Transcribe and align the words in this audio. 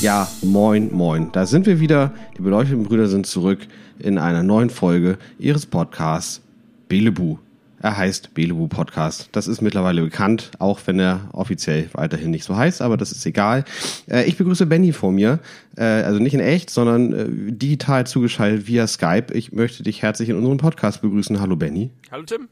Ja, 0.00 0.28
moin, 0.42 0.88
moin. 0.92 1.30
Da 1.32 1.44
sind 1.44 1.66
wir 1.66 1.78
wieder. 1.78 2.12
Die 2.38 2.42
beleuchteten 2.42 2.84
Brüder 2.84 3.06
sind 3.06 3.26
zurück 3.26 3.60
in 3.98 4.16
einer 4.16 4.42
neuen 4.42 4.70
Folge 4.70 5.18
ihres 5.38 5.66
Podcasts 5.66 6.40
Belebu. 6.88 7.36
Er 7.82 7.96
heißt 7.96 8.34
Belebu 8.34 8.68
Podcast. 8.68 9.30
Das 9.32 9.48
ist 9.48 9.62
mittlerweile 9.62 10.02
bekannt, 10.02 10.50
auch 10.58 10.80
wenn 10.84 10.98
er 11.00 11.30
offiziell 11.32 11.88
weiterhin 11.94 12.30
nicht 12.30 12.44
so 12.44 12.54
heißt, 12.54 12.82
aber 12.82 12.98
das 12.98 13.10
ist 13.10 13.24
egal. 13.24 13.64
Äh, 14.06 14.24
ich 14.24 14.36
begrüße 14.36 14.66
Benny 14.66 14.92
vor 14.92 15.12
mir, 15.12 15.40
äh, 15.78 15.84
also 15.84 16.18
nicht 16.18 16.34
in 16.34 16.40
echt, 16.40 16.68
sondern 16.68 17.12
äh, 17.14 17.52
digital 17.52 18.06
zugeschaltet 18.06 18.66
via 18.66 18.86
Skype. 18.86 19.32
Ich 19.32 19.52
möchte 19.52 19.82
dich 19.82 20.02
herzlich 20.02 20.28
in 20.28 20.36
unserem 20.36 20.58
Podcast 20.58 21.00
begrüßen. 21.00 21.40
Hallo 21.40 21.56
Benny. 21.56 21.90
Hallo 22.10 22.24
Tim. 22.24 22.50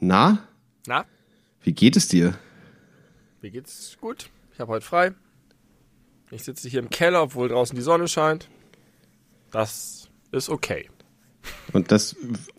Na, 0.00 0.38
Na, 0.86 1.04
wie 1.62 1.72
geht 1.72 1.94
es 1.96 2.08
dir? 2.08 2.34
mir 3.42 3.50
geht's 3.52 3.96
gut. 4.00 4.30
Ich 4.52 4.58
habe 4.58 4.72
heute 4.72 4.84
frei. 4.84 5.12
Ich 6.32 6.42
sitze 6.42 6.68
hier 6.68 6.80
im 6.80 6.90
Keller, 6.90 7.22
obwohl 7.22 7.48
draußen 7.48 7.76
die 7.76 7.82
Sonne 7.82 8.08
scheint. 8.08 8.48
Das 9.52 10.08
ist 10.32 10.48
okay. 10.50 10.88
Und 11.72 11.90
das 11.92 12.16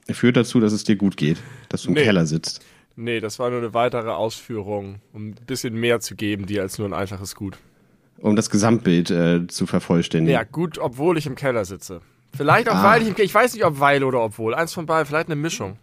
führt 0.10 0.38
dazu, 0.38 0.60
dass 0.60 0.74
es 0.74 0.84
dir 0.84 0.96
gut 0.96 1.18
geht, 1.18 1.38
dass 1.70 1.84
du 1.84 1.90
im 1.90 1.94
Nee. 1.96 2.04
Keller 2.04 2.26
sitzt. 2.26 2.62
Nee, 2.96 3.20
das 3.20 3.40
war 3.40 3.50
nur 3.50 3.60
eine 3.60 3.74
weitere 3.74 4.10
Ausführung, 4.10 5.00
um 5.14 5.30
ein 5.30 5.36
bisschen 5.48 5.74
mehr 5.76 6.00
zu 6.02 6.16
geben, 6.16 6.46
dir 6.46 6.62
als 6.62 6.78
nur 6.78 6.88
ein 6.88 6.94
einfaches 6.94 7.36
Gut. 7.36 7.58
Um 8.20 8.36
das 8.36 8.50
Gesamtbild 8.50 9.10
äh, 9.10 9.48
zu 9.48 9.66
vervollständigen. 9.66 10.34
Ja, 10.34 10.44
gut, 10.44 10.78
obwohl 10.78 11.18
ich 11.18 11.26
im 11.26 11.36
Keller 11.36 11.66
sitze. 11.66 12.02
Vielleicht 12.36 12.70
auch, 12.70 12.76
Ah. 12.76 12.84
weil 12.84 13.02
ich 13.02 13.08
im 13.08 13.16
Keller, 13.16 13.26
ich 13.26 13.34
weiß 13.34 13.54
nicht, 13.54 13.66
ob 13.66 13.80
weil 13.80 14.04
oder 14.04 14.22
obwohl. 14.22 14.54
Eins 14.54 14.74
von 14.74 14.86
beiden, 14.86 15.06
vielleicht 15.08 15.28
eine 15.28 15.36
Mischung. 15.36 15.78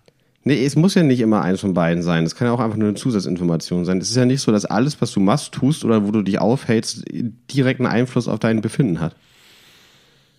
Nee, 0.45 0.65
es 0.65 0.77
muss 0.77 0.95
ja 0.95 1.03
nicht 1.03 1.21
immer 1.21 1.43
eins 1.43 1.61
von 1.61 1.75
beiden 1.75 2.03
sein. 2.03 2.25
Es 2.25 2.35
kann 2.35 2.47
ja 2.47 2.53
auch 2.53 2.61
einfach 2.61 2.77
nur 2.77 2.89
eine 2.89 2.97
Zusatzinformation 2.97 3.85
sein. 3.85 3.99
Es 3.99 4.09
ist 4.11 4.17
ja 4.17 4.25
nicht 4.25 4.41
so, 4.41 4.53
dass 4.53 4.65
alles, 4.65 5.01
was 5.03 5.13
du 5.13 5.21
machst, 5.21 5.53
tust 5.53 5.85
oder 5.85 6.07
wo 6.07 6.11
du 6.13 6.23
dich 6.23 6.39
aufhältst, 6.39 7.05
direkten 7.53 7.87
Einfluss 7.87 8.29
auf 8.29 8.39
dein 8.39 8.61
Befinden 8.61 9.01
hat. 9.01 9.17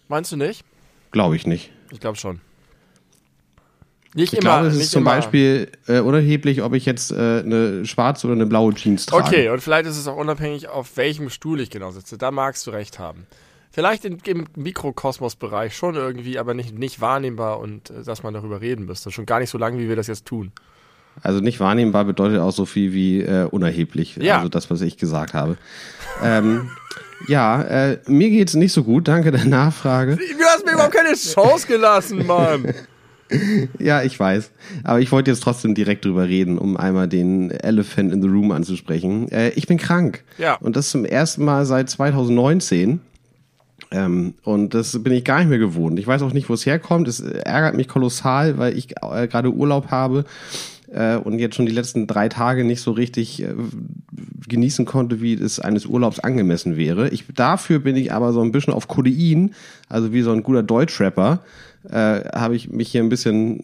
Meinst 0.07 0.31
du 0.31 0.37
nicht? 0.37 0.63
Glaube 1.11 1.35
ich 1.35 1.45
nicht. 1.45 1.71
Ich 1.91 1.99
glaube 1.99 2.17
schon. 2.17 2.39
Nicht 4.15 4.33
Ich 4.33 4.39
immer. 4.39 4.49
glaube, 4.51 4.67
es 4.67 4.73
nicht 4.75 4.83
ist 4.85 4.91
zum 4.91 5.03
immer. 5.03 5.11
Beispiel 5.11 5.69
äh, 5.87 5.99
unerheblich, 5.99 6.63
ob 6.63 6.73
ich 6.73 6.85
jetzt 6.85 7.11
äh, 7.11 7.15
eine 7.15 7.85
schwarze 7.85 8.27
oder 8.27 8.35
eine 8.35 8.45
blaue 8.47 8.73
Jeans 8.73 9.05
trage. 9.05 9.23
Okay, 9.27 9.49
und 9.49 9.61
vielleicht 9.61 9.85
ist 9.87 9.97
es 9.97 10.07
auch 10.07 10.15
unabhängig, 10.17 10.67
auf 10.67 10.97
welchem 10.97 11.29
Stuhl 11.29 11.59
ich 11.59 11.69
genau 11.69 11.91
sitze. 11.91 12.17
Da 12.17 12.31
magst 12.31 12.65
du 12.65 12.71
recht 12.71 12.97
haben. 12.99 13.27
Vielleicht 13.71 14.03
in, 14.05 14.17
im 14.25 14.47
Mikrokosmos-Bereich 14.55 15.75
schon 15.77 15.93
irgendwie, 15.95 16.39
aber 16.39 16.55
nicht, 16.55 16.77
nicht 16.77 17.01
wahrnehmbar 17.01 17.59
und 17.59 17.91
äh, 17.91 18.03
dass 18.03 18.23
man 18.23 18.33
darüber 18.33 18.61
reden 18.61 18.85
müsste. 18.85 19.11
Schon 19.11 19.25
gar 19.27 19.39
nicht 19.39 19.51
so 19.51 19.57
lange, 19.59 19.77
wie 19.77 19.87
wir 19.87 19.95
das 19.95 20.07
jetzt 20.07 20.25
tun. 20.25 20.51
Also 21.21 21.39
nicht 21.39 21.59
wahrnehmbar 21.59 22.05
bedeutet 22.05 22.39
auch 22.39 22.51
so 22.51 22.65
viel 22.65 22.93
wie 22.93 23.21
äh, 23.21 23.43
unerheblich. 23.45 24.15
Ja. 24.15 24.37
Also 24.37 24.49
das, 24.49 24.71
was 24.71 24.81
ich 24.81 24.97
gesagt 24.97 25.33
habe. 25.33 25.57
ähm, 26.23 26.71
ja, 27.27 27.61
äh, 27.61 27.99
mir 28.07 28.29
geht's 28.29 28.53
nicht 28.55 28.71
so 28.71 28.83
gut. 28.83 29.07
Danke 29.07 29.31
der 29.31 29.45
Nachfrage. 29.45 30.15
Du 30.15 30.45
hast 30.45 30.65
mir 30.65 30.73
überhaupt 30.73 30.93
keine 30.95 31.13
Chance 31.15 31.67
gelassen, 31.67 32.25
Mann. 32.25 32.73
Ja, 33.79 34.03
ich 34.03 34.19
weiß. 34.19 34.51
Aber 34.83 34.99
ich 34.99 35.11
wollte 35.11 35.31
jetzt 35.31 35.43
trotzdem 35.43 35.75
direkt 35.75 36.05
drüber 36.05 36.27
reden, 36.27 36.57
um 36.57 36.77
einmal 36.77 37.07
den 37.07 37.51
Elephant 37.51 38.11
in 38.11 38.21
the 38.21 38.27
Room 38.27 38.51
anzusprechen. 38.51 39.31
Äh, 39.31 39.49
ich 39.49 39.67
bin 39.67 39.77
krank. 39.77 40.23
Ja. 40.37 40.55
Und 40.55 40.75
das 40.75 40.89
zum 40.89 41.05
ersten 41.05 41.45
Mal 41.45 41.65
seit 41.65 41.89
2019. 41.89 43.01
Ähm, 43.91 44.33
und 44.43 44.73
das 44.73 45.01
bin 45.01 45.13
ich 45.13 45.23
gar 45.23 45.39
nicht 45.39 45.49
mehr 45.49 45.57
gewohnt. 45.57 45.97
Ich 45.99 46.07
weiß 46.07 46.21
auch 46.21 46.33
nicht, 46.33 46.49
wo 46.49 46.53
es 46.53 46.65
herkommt. 46.65 47.07
Es 47.07 47.19
ärgert 47.19 47.75
mich 47.75 47.87
kolossal, 47.87 48.57
weil 48.57 48.77
ich 48.77 48.91
äh, 49.01 49.27
gerade 49.27 49.51
Urlaub 49.51 49.89
habe 49.89 50.25
äh, 50.91 51.15
und 51.15 51.39
jetzt 51.39 51.55
schon 51.55 51.65
die 51.65 51.71
letzten 51.71 52.07
drei 52.07 52.29
Tage 52.29 52.63
nicht 52.63 52.81
so 52.81 52.91
richtig 52.91 53.41
äh, 53.41 53.53
genießen 54.47 54.85
konnte, 54.85 55.21
wie 55.21 55.33
es 55.33 55.59
eines 55.59 55.85
Urlaubs 55.85 56.19
angemessen 56.19 56.77
wäre. 56.77 57.09
Ich, 57.09 57.25
dafür 57.33 57.79
bin 57.79 57.95
ich 57.95 58.11
aber 58.11 58.33
so 58.33 58.41
ein 58.41 58.51
bisschen 58.51 58.73
auf 58.73 58.87
Codein, 58.87 59.53
also 59.87 60.13
wie 60.13 60.21
so 60.21 60.31
ein 60.31 60.43
guter 60.43 60.63
Deutschrapper, 60.63 61.39
äh, 61.83 62.21
habe 62.35 62.55
ich 62.55 62.69
mich 62.69 62.91
hier 62.91 63.01
ein 63.01 63.09
bisschen 63.09 63.63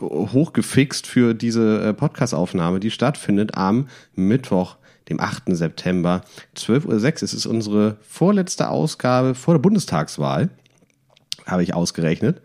hochgefixt 0.00 1.06
für 1.06 1.34
diese 1.34 1.82
äh, 1.82 1.92
Podcast-Aufnahme, 1.92 2.80
die 2.80 2.90
stattfindet 2.90 3.56
am 3.56 3.88
Mittwoch, 4.14 4.76
dem 5.08 5.20
8. 5.20 5.44
September, 5.48 6.22
12.06 6.56 6.86
Uhr. 6.86 7.04
Es 7.04 7.34
ist 7.34 7.46
unsere 7.46 7.96
vorletzte 8.02 8.68
Ausgabe 8.68 9.34
vor 9.34 9.54
der 9.54 9.60
Bundestagswahl, 9.60 10.50
habe 11.46 11.62
ich 11.62 11.74
ausgerechnet. 11.74 12.40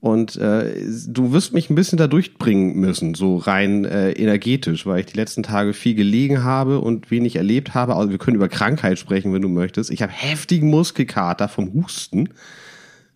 Und 0.00 0.36
äh, 0.36 0.82
du 1.08 1.32
wirst 1.32 1.52
mich 1.52 1.68
ein 1.68 1.74
bisschen 1.74 1.98
da 1.98 2.06
durchbringen 2.06 2.74
müssen, 2.76 3.14
so 3.14 3.36
rein 3.36 3.84
äh, 3.84 4.12
energetisch, 4.12 4.86
weil 4.86 5.00
ich 5.00 5.06
die 5.06 5.16
letzten 5.16 5.42
Tage 5.42 5.74
viel 5.74 5.94
gelegen 5.94 6.42
habe 6.42 6.80
und 6.80 7.10
wenig 7.10 7.36
erlebt 7.36 7.74
habe. 7.74 7.96
Also 7.96 8.10
wir 8.10 8.16
können 8.16 8.36
über 8.36 8.48
Krankheit 8.48 8.98
sprechen, 8.98 9.34
wenn 9.34 9.42
du 9.42 9.48
möchtest. 9.48 9.90
Ich 9.90 10.00
habe 10.00 10.10
heftigen 10.10 10.70
Muskelkater 10.70 11.48
vom 11.48 11.74
Husten. 11.74 12.30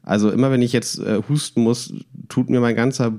Also 0.04 0.30
immer 0.30 0.50
wenn 0.50 0.62
ich 0.62 0.72
jetzt 0.72 0.98
äh, 0.98 1.22
husten 1.28 1.62
muss, 1.62 1.92
tut 2.28 2.50
mir 2.50 2.60
mein 2.60 2.76
ganzer 2.76 3.12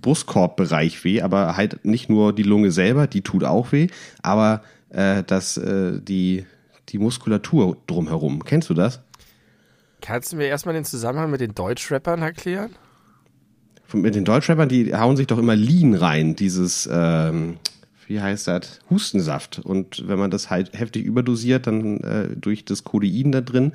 Brustkorbbereich 0.00 1.04
weh, 1.04 1.20
aber 1.22 1.56
halt 1.56 1.84
nicht 1.84 2.08
nur 2.08 2.32
die 2.32 2.42
Lunge 2.42 2.70
selber, 2.70 3.06
die 3.06 3.22
tut 3.22 3.44
auch 3.44 3.72
weh, 3.72 3.88
aber 4.22 4.62
äh, 4.90 5.22
das, 5.24 5.56
äh, 5.56 6.00
die, 6.00 6.46
die 6.88 6.98
Muskulatur 6.98 7.76
drumherum. 7.86 8.44
Kennst 8.44 8.70
du 8.70 8.74
das? 8.74 9.00
Kannst 10.00 10.32
du 10.32 10.36
mir 10.36 10.46
erstmal 10.46 10.74
den 10.74 10.84
Zusammenhang 10.84 11.30
mit 11.30 11.40
den 11.40 11.54
Deutschrappern 11.54 12.22
erklären? 12.22 12.70
Von- 13.84 14.00
Mit 14.02 14.14
den 14.14 14.24
Deutschrappern, 14.24 14.68
die 14.68 14.94
hauen 14.94 15.16
sich 15.16 15.26
doch 15.26 15.38
immer 15.38 15.56
Lean 15.56 15.94
rein, 15.94 16.34
dieses, 16.36 16.88
ähm, 16.92 17.56
wie 18.06 18.20
heißt 18.20 18.48
das, 18.48 18.80
Hustensaft. 18.88 19.58
Und 19.58 20.08
wenn 20.08 20.18
man 20.18 20.30
das 20.30 20.50
halt 20.50 20.78
heftig 20.78 21.04
überdosiert, 21.04 21.66
dann 21.66 22.00
äh, 22.00 22.36
durch 22.36 22.64
das 22.64 22.84
Codein 22.84 23.32
da 23.32 23.40
drin, 23.40 23.72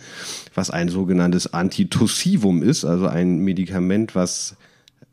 was 0.56 0.72
ein 0.72 0.90
sogenanntes 0.90 1.54
Antitussivum 1.54 2.64
ist, 2.64 2.86
also 2.86 3.08
ein 3.08 3.40
Medikament, 3.40 4.16
was 4.16 4.56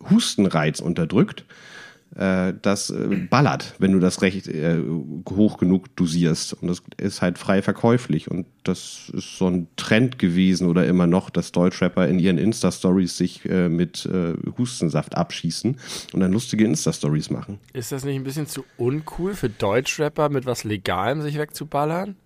Hustenreiz 0.08 0.80
unterdrückt, 0.80 1.44
das 2.14 2.90
äh, 2.90 3.26
ballert, 3.30 3.74
wenn 3.78 3.92
du 3.92 4.00
das 4.00 4.22
recht 4.22 4.48
äh, 4.48 4.78
hoch 5.28 5.58
genug 5.58 5.94
dosierst. 5.94 6.54
Und 6.54 6.68
das 6.68 6.82
ist 6.96 7.22
halt 7.22 7.38
frei 7.38 7.62
verkäuflich. 7.62 8.30
Und 8.30 8.46
das 8.64 9.10
ist 9.14 9.36
so 9.36 9.48
ein 9.48 9.68
Trend 9.76 10.18
gewesen 10.18 10.68
oder 10.68 10.86
immer 10.86 11.06
noch, 11.06 11.30
dass 11.30 11.52
Deutschrapper 11.52 12.08
in 12.08 12.18
ihren 12.18 12.38
Insta-Stories 12.38 13.16
sich 13.16 13.44
äh, 13.44 13.68
mit 13.68 14.06
äh, 14.06 14.34
Hustensaft 14.56 15.16
abschießen 15.16 15.76
und 16.12 16.20
dann 16.20 16.32
lustige 16.32 16.64
Insta-Stories 16.64 17.30
machen. 17.30 17.58
Ist 17.72 17.92
das 17.92 18.04
nicht 18.04 18.16
ein 18.16 18.24
bisschen 18.24 18.46
zu 18.46 18.64
uncool 18.78 19.34
für 19.34 19.50
Deutschrapper, 19.50 20.28
mit 20.28 20.46
was 20.46 20.64
Legalem 20.64 21.22
sich 21.22 21.38
wegzuballern? 21.38 22.16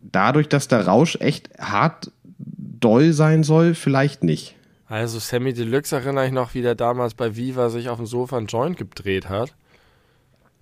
Dadurch, 0.00 0.48
dass 0.48 0.68
der 0.68 0.86
Rausch 0.86 1.16
echt 1.20 1.50
hart 1.58 2.12
doll 2.38 3.12
sein 3.12 3.42
soll, 3.42 3.74
vielleicht 3.74 4.22
nicht. 4.22 4.54
Also 4.94 5.18
Sammy 5.18 5.52
Deluxe 5.52 5.96
erinnere 5.96 6.26
ich 6.26 6.32
noch, 6.32 6.54
wie 6.54 6.62
der 6.62 6.76
damals 6.76 7.14
bei 7.14 7.34
Viva 7.34 7.68
sich 7.68 7.88
auf 7.88 7.96
dem 7.96 8.06
Sofa 8.06 8.36
einen 8.36 8.46
Joint 8.46 8.76
gedreht 8.76 9.28
hat. 9.28 9.52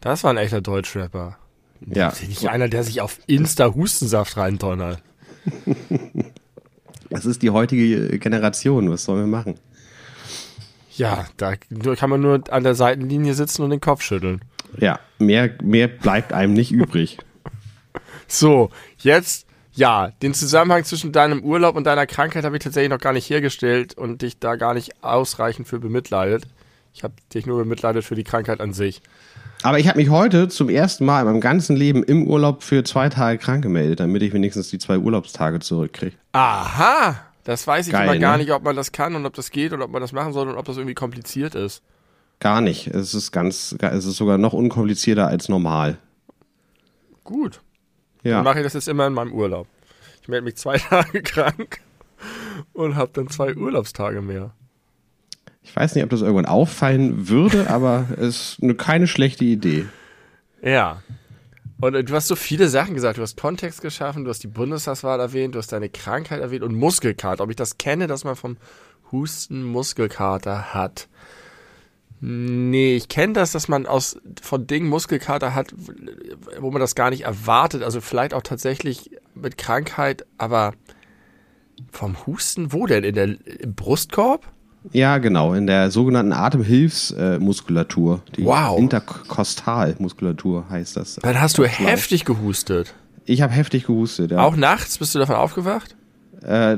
Das 0.01 0.25
war 0.25 0.31
ein 0.31 0.39
echter 0.39 0.63
Deutschrapper. 0.63 1.37
Ja, 1.85 2.15
Nicht 2.27 2.49
einer, 2.49 2.69
der 2.69 2.83
sich 2.83 3.03
auf 3.03 3.19
Insta 3.27 3.75
Hustensaft 3.75 4.39
reindonnert. 4.39 5.03
das 7.11 7.27
ist 7.27 7.43
die 7.43 7.51
heutige 7.51 8.19
Generation. 8.19 8.91
Was 8.91 9.05
sollen 9.05 9.21
wir 9.21 9.27
machen? 9.27 9.57
Ja, 10.97 11.27
da 11.37 11.57
kann 11.57 12.09
man 12.09 12.23
nur 12.23 12.43
an 12.51 12.65
der 12.65 12.75
Seitenlinie 12.75 13.35
sitzen 13.35 13.61
und 13.61 13.69
den 13.69 13.81
Kopf 13.83 14.01
schütteln. 14.01 14.41
Ja, 14.79 14.99
mehr, 15.19 15.51
mehr 15.63 15.89
bleibt 15.89 16.33
einem 16.33 16.55
nicht 16.55 16.73
übrig. 16.73 17.19
So, 18.29 18.71
jetzt, 18.97 19.47
ja, 19.75 20.13
den 20.23 20.35
Zusammenhang 20.35 20.85
zwischen 20.85 21.13
deinem 21.13 21.43
Urlaub 21.43 21.77
und 21.77 21.85
deiner 21.85 22.07
Krankheit 22.07 22.45
habe 22.45 22.57
ich 22.57 22.63
tatsächlich 22.63 22.91
noch 22.91 22.99
gar 22.99 23.13
nicht 23.13 23.29
hergestellt 23.29 23.97
und 23.97 24.23
dich 24.23 24.39
da 24.39 24.57
gar 24.57 24.75
nicht 24.75 25.03
ausreichend 25.03 25.67
für 25.67 25.79
bemitleidet. 25.79 26.45
Ich 26.95 27.05
habe 27.05 27.15
dich 27.35 27.47
nur 27.47 27.59
bemitleidet 27.59 28.05
für 28.05 28.15
die 28.15 28.25
Krankheit 28.25 28.61
an 28.61 28.73
sich. 28.73 29.01
Aber 29.63 29.79
ich 29.79 29.89
habe 29.89 29.99
mich 29.99 30.11
heute 30.11 30.49
zum 30.49 30.69
ersten 30.69 31.05
Mal 31.05 31.21
in 31.21 31.27
meinem 31.27 31.41
ganzen 31.41 31.77
Leben 31.77 32.03
im 32.03 32.27
Urlaub 32.27 32.63
für 32.63 32.85
zwei 32.85 33.09
Tage 33.09 33.39
krank 33.39 33.63
gemeldet, 33.63 34.01
damit 34.01 34.23
ich 34.23 34.33
wenigstens 34.33 34.69
die 34.71 34.79
zwei 34.79 34.99
Urlaubstage 34.99 35.61
zurückkriege. 35.61 36.17
Aha! 36.33 37.21
Das 37.45 37.67
weiß 37.67 37.87
ich 37.87 37.93
Geil, 37.93 38.05
immer 38.05 38.19
gar 38.19 38.37
ne? 38.37 38.45
nicht, 38.45 38.53
ob 38.53 38.63
man 38.63 38.77
das 38.77 38.93
kann 38.93 39.15
und 39.15 39.27
ob 39.27 39.35
das 39.35 39.51
geht 39.51 39.73
und 39.73 39.83
ob 39.83 39.91
man 39.91 40.01
das 40.01 40.13
machen 40.13 40.33
soll 40.33 40.49
und 40.49 40.57
ob 40.57 40.65
das 40.65 40.77
irgendwie 40.77 40.95
kompliziert 40.95 41.55
ist. 41.55 41.83
Gar 42.41 42.61
nicht. 42.61 42.89
Es 42.89 43.15
ist 43.15 43.33
ganz, 43.33 43.75
es 43.81 44.05
ist 44.05 44.17
sogar 44.17 44.39
noch 44.39 44.53
unkomplizierter 44.53 45.27
als 45.29 45.49
normal. 45.49 45.97
Gut. 47.25 47.61
Dann 48.23 48.33
Ja. 48.33 48.43
mache 48.43 48.59
ich 48.59 48.65
das 48.65 48.75
jetzt 48.75 48.89
immer 48.89 49.07
in 49.07 49.13
meinem 49.15 49.33
Urlaub. 49.33 49.67
Ich 50.23 50.29
melde 50.29 50.45
mich 50.45 50.57
zwei 50.57 50.79
Tage 50.79 51.23
krank 51.23 51.81
und 52.73 52.95
habe 52.97 53.11
dann 53.15 53.29
zwei 53.29 53.55
Urlaubstage 53.55 54.23
mehr. 54.23 54.53
Ich 55.65 55.75
weiß 55.75 55.95
nicht, 55.95 56.05
ob 56.05 56.11
das 56.11 56.23
irgendwann 56.23 56.47
auffallen 56.47 57.29
würde, 57.29 57.71
aber 57.71 58.07
es 58.17 58.55
ist 58.55 58.59
eine, 58.63 58.75
keine 58.75 59.07
schlechte 59.07 59.45
Idee. 59.45 59.87
Ja. 60.63 61.03
Und 61.81 61.95
äh, 61.95 62.05
du 62.05 62.15
hast 62.15 62.29
so 62.29 62.37
viele 62.37 62.69
Sachen 62.69 62.95
gesagt. 62.95 63.19
Du 63.19 63.23
hast 63.23 63.37
Kontext 63.41 63.81
geschaffen, 63.81 64.25
du 64.25 64.31
hast 64.31 64.43
die 64.43 64.49
Bundestagswahl 64.49 65.19
erwähnt, 65.21 65.55
du 65.55 65.59
hast 65.59 65.73
deine 65.73 65.89
Krankheit 65.89 66.41
erwähnt 66.41 66.63
und 66.63 66.75
Muskelkater. 66.75 67.43
Ob 67.43 67.51
ich 67.51 67.57
das 67.57 67.79
kenne, 67.79 68.07
dass 68.07 68.25
man 68.25 68.37
vom 68.37 68.57
Husten 69.11 69.63
Muskelkater 69.65 70.75
hat. 70.75 71.09
Nee, 72.25 72.95
ich 72.95 73.09
kenne 73.09 73.33
das, 73.33 73.51
dass 73.51 73.67
man 73.67 73.85
aus 73.85 74.17
von 74.41 74.69
Dingen 74.69 74.89
Muskelkater 74.89 75.57
hat, 75.57 75.75
wo 76.61 76.71
man 76.71 76.81
das 76.81 76.95
gar 76.95 77.11
nicht 77.11 77.23
erwartet. 77.23 77.83
Also 77.83 78.01
vielleicht 78.01 78.33
auch 78.33 78.43
tatsächlich 78.43 79.11
mit 79.35 79.59
Krankheit, 79.59 80.25
aber 80.39 80.73
vom 81.91 82.17
Husten, 82.25 82.73
wo 82.73 82.87
denn? 82.87 83.03
In 83.03 83.15
der, 83.17 83.25
Im 83.25 83.75
Brustkorb? 83.75 84.47
Ja, 84.93 85.19
genau, 85.19 85.55
in 85.55 85.67
der 85.67 85.91
sogenannten 85.91 86.33
Atemhilfsmuskulatur. 86.33 88.23
die 88.37 88.45
Wow. 88.45 88.79
Interkostalmuskulatur 88.79 90.71
heißt 90.71 90.97
das. 90.97 91.17
Dann 91.17 91.41
hast 91.41 91.59
du 91.59 91.65
heftig 91.65 92.25
gehustet. 92.25 92.95
Ich 93.25 93.43
habe 93.43 93.53
heftig 93.53 93.87
gehustet, 93.87 94.31
ja. 94.31 94.39
Auch 94.39 94.55
nachts 94.55 94.99
bist 94.99 95.17
du 95.17 95.19
davon 95.19 95.35
aufgewacht? 95.35 95.97
Äh, 96.43 96.77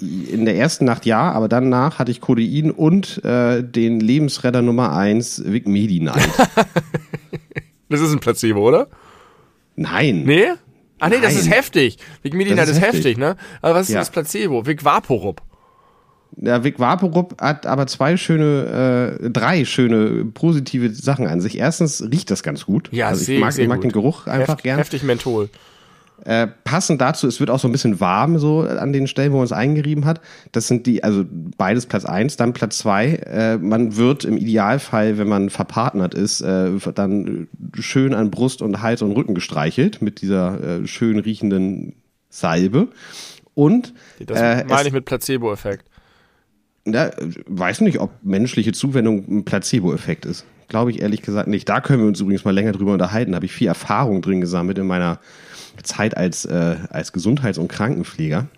in 0.00 0.44
der 0.44 0.56
ersten 0.56 0.84
Nacht 0.84 1.04
ja, 1.06 1.30
aber 1.32 1.48
danach 1.48 1.98
hatte 1.98 2.10
ich 2.10 2.20
Codein 2.20 2.70
und 2.70 3.22
äh, 3.24 3.62
den 3.62 4.00
Lebensretter 4.00 4.62
Nummer 4.62 4.96
eins 4.96 5.42
Vic 5.44 5.66
Medi-Night. 5.68 6.28
Das 7.88 8.00
ist 8.00 8.12
ein 8.12 8.20
Placebo, 8.20 8.68
oder? 8.68 8.86
Nein. 9.74 10.22
Nee? 10.24 10.46
Ah 11.00 11.08
nee, 11.08 11.16
das 11.20 11.34
ist 11.34 11.50
heftig. 11.50 11.98
Vic 12.22 12.34
Midinat 12.34 12.58
Das 12.60 12.68
ist 12.68 12.76
ist 12.76 12.82
heftig, 12.82 12.98
heftig. 13.04 13.18
ne? 13.18 13.36
Aber 13.62 13.74
was 13.74 13.88
ist 13.88 13.94
Ja. 13.94 13.98
das 14.00 14.10
Placebo? 14.10 14.64
Vic 14.64 14.84
Vaporub. 14.84 15.42
Der 16.32 16.62
Vic 16.62 16.78
Vaporub 16.78 17.40
hat 17.40 17.66
aber 17.66 17.88
zwei 17.88 18.16
schöne, 18.16 19.18
äh, 19.24 19.30
drei 19.30 19.64
schöne 19.64 20.24
positive 20.26 20.90
Sachen 20.94 21.26
an 21.26 21.40
sich. 21.40 21.58
Erstens 21.58 22.00
riecht 22.12 22.30
das 22.30 22.44
ganz 22.44 22.64
gut. 22.64 22.88
Ja, 22.92 23.08
also 23.08 23.30
ich 23.32 23.40
mag, 23.40 23.58
ich 23.58 23.66
mag 23.66 23.80
den 23.80 23.90
Geruch 23.90 24.28
einfach 24.28 24.54
Heft, 24.54 24.62
gern. 24.62 24.78
Heftig 24.78 25.02
Menthol. 25.02 25.48
Äh, 26.24 26.48
passend 26.64 27.00
dazu, 27.00 27.26
es 27.26 27.40
wird 27.40 27.50
auch 27.50 27.58
so 27.58 27.68
ein 27.68 27.72
bisschen 27.72 28.00
warm 28.00 28.38
so 28.38 28.60
an 28.60 28.92
den 28.92 29.06
Stellen, 29.06 29.32
wo 29.32 29.36
man 29.36 29.44
es 29.44 29.52
eingerieben 29.52 30.04
hat. 30.04 30.20
Das 30.52 30.68
sind 30.68 30.86
die, 30.86 31.02
also 31.02 31.24
beides 31.56 31.86
Platz 31.86 32.04
eins, 32.04 32.36
dann 32.36 32.52
Platz 32.52 32.78
zwei. 32.78 33.14
Äh, 33.14 33.58
man 33.58 33.96
wird 33.96 34.24
im 34.24 34.36
Idealfall, 34.36 35.18
wenn 35.18 35.28
man 35.28 35.50
verpartnert 35.50 36.14
ist, 36.14 36.40
äh, 36.40 36.70
dann 36.94 37.48
schön 37.78 38.14
an 38.14 38.30
Brust 38.30 38.62
und 38.62 38.82
Hals 38.82 39.02
und 39.02 39.12
Rücken 39.12 39.34
gestreichelt 39.34 40.02
mit 40.02 40.20
dieser 40.20 40.80
äh, 40.82 40.86
schön 40.86 41.18
riechenden 41.18 41.94
Salbe. 42.28 42.88
Und 43.54 43.92
Das 44.24 44.38
äh, 44.38 44.64
meine 44.68 44.88
ich 44.88 44.94
mit 44.94 45.04
Placebo-Effekt. 45.04 45.84
ja, 46.86 47.10
weiß 47.46 47.80
nicht, 47.82 47.98
ob 47.98 48.10
menschliche 48.22 48.72
Zuwendung 48.72 49.24
ein 49.28 49.44
Placebo-Effekt 49.44 50.24
ist. 50.24 50.44
Glaube 50.68 50.92
ich 50.92 51.02
ehrlich 51.02 51.22
gesagt 51.22 51.48
nicht. 51.48 51.68
Da 51.68 51.80
können 51.80 52.00
wir 52.00 52.06
uns 52.06 52.20
übrigens 52.20 52.44
mal 52.44 52.54
länger 52.54 52.72
drüber 52.72 52.92
unterhalten. 52.92 53.32
Da 53.32 53.36
habe 53.36 53.46
ich 53.46 53.52
viel 53.52 53.66
Erfahrung 53.66 54.22
drin 54.22 54.40
gesammelt 54.40 54.78
in 54.78 54.86
meiner 54.86 55.18
Zeit 55.82 56.16
als, 56.16 56.44
äh, 56.44 56.76
als 56.90 57.12
Gesundheits- 57.12 57.58
und 57.58 57.68
Krankenpfleger. 57.68 58.48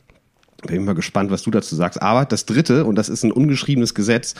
Bin 0.66 0.76
ich 0.76 0.82
mal 0.82 0.94
gespannt, 0.94 1.32
was 1.32 1.42
du 1.42 1.50
dazu 1.50 1.74
sagst. 1.74 2.00
Aber 2.00 2.24
das 2.24 2.46
dritte, 2.46 2.84
und 2.84 2.94
das 2.94 3.08
ist 3.08 3.24
ein 3.24 3.32
ungeschriebenes 3.32 3.94
Gesetz, 3.94 4.34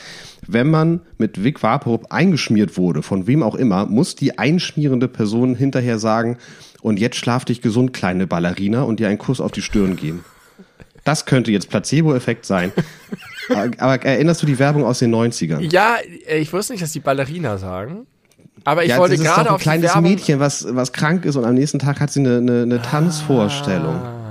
wenn 0.47 0.69
man 0.69 1.01
mit 1.17 1.43
Vic 1.43 1.61
Vaporub 1.61 2.11
eingeschmiert 2.11 2.77
wurde, 2.77 3.03
von 3.03 3.27
wem 3.27 3.43
auch 3.43 3.55
immer, 3.55 3.85
muss 3.87 4.15
die 4.15 4.37
einschmierende 4.37 5.09
Person 5.09 5.55
hinterher 5.55 5.99
sagen, 5.99 6.37
und 6.81 6.99
jetzt 6.99 7.17
schlaf 7.17 7.45
dich 7.45 7.61
gesund, 7.61 7.93
kleine 7.93 8.27
Ballerina, 8.27 8.83
und 8.83 8.99
dir 8.99 9.09
einen 9.09 9.17
Kuss 9.17 9.41
auf 9.41 9.51
die 9.51 9.61
Stirn 9.61 9.95
geben. 9.97 10.23
Das 11.03 11.25
könnte 11.25 11.51
jetzt 11.51 11.69
Placebo-Effekt 11.69 12.45
sein. 12.45 12.71
aber, 13.77 14.01
erinnerst 14.05 14.41
du 14.41 14.45
die 14.45 14.59
Werbung 14.59 14.85
aus 14.85 14.99
den 14.99 15.13
90ern? 15.13 15.59
Ja, 15.71 15.97
ich 16.27 16.53
wusste 16.53 16.73
nicht, 16.73 16.83
dass 16.83 16.93
die 16.93 17.01
Ballerina 17.01 17.57
sagen. 17.57 18.07
Aber 18.63 18.83
ich 18.83 18.89
ja, 18.89 18.97
wollte 18.97 19.17
gerade 19.17 19.49
ein 19.49 19.55
auf 19.55 19.61
die 19.61 19.63
kleines 19.63 19.93
Werbung... 19.93 20.03
Mädchen, 20.03 20.39
was, 20.39 20.65
was 20.69 20.93
krank 20.93 21.25
ist 21.25 21.35
und 21.35 21.45
am 21.45 21.55
nächsten 21.55 21.79
Tag 21.79 21.99
hat 21.99 22.11
sie 22.11 22.21
eine, 22.21 22.37
eine, 22.37 22.61
eine 22.63 22.81
Tanzvorstellung. 22.81 23.95
Ah, 23.95 24.23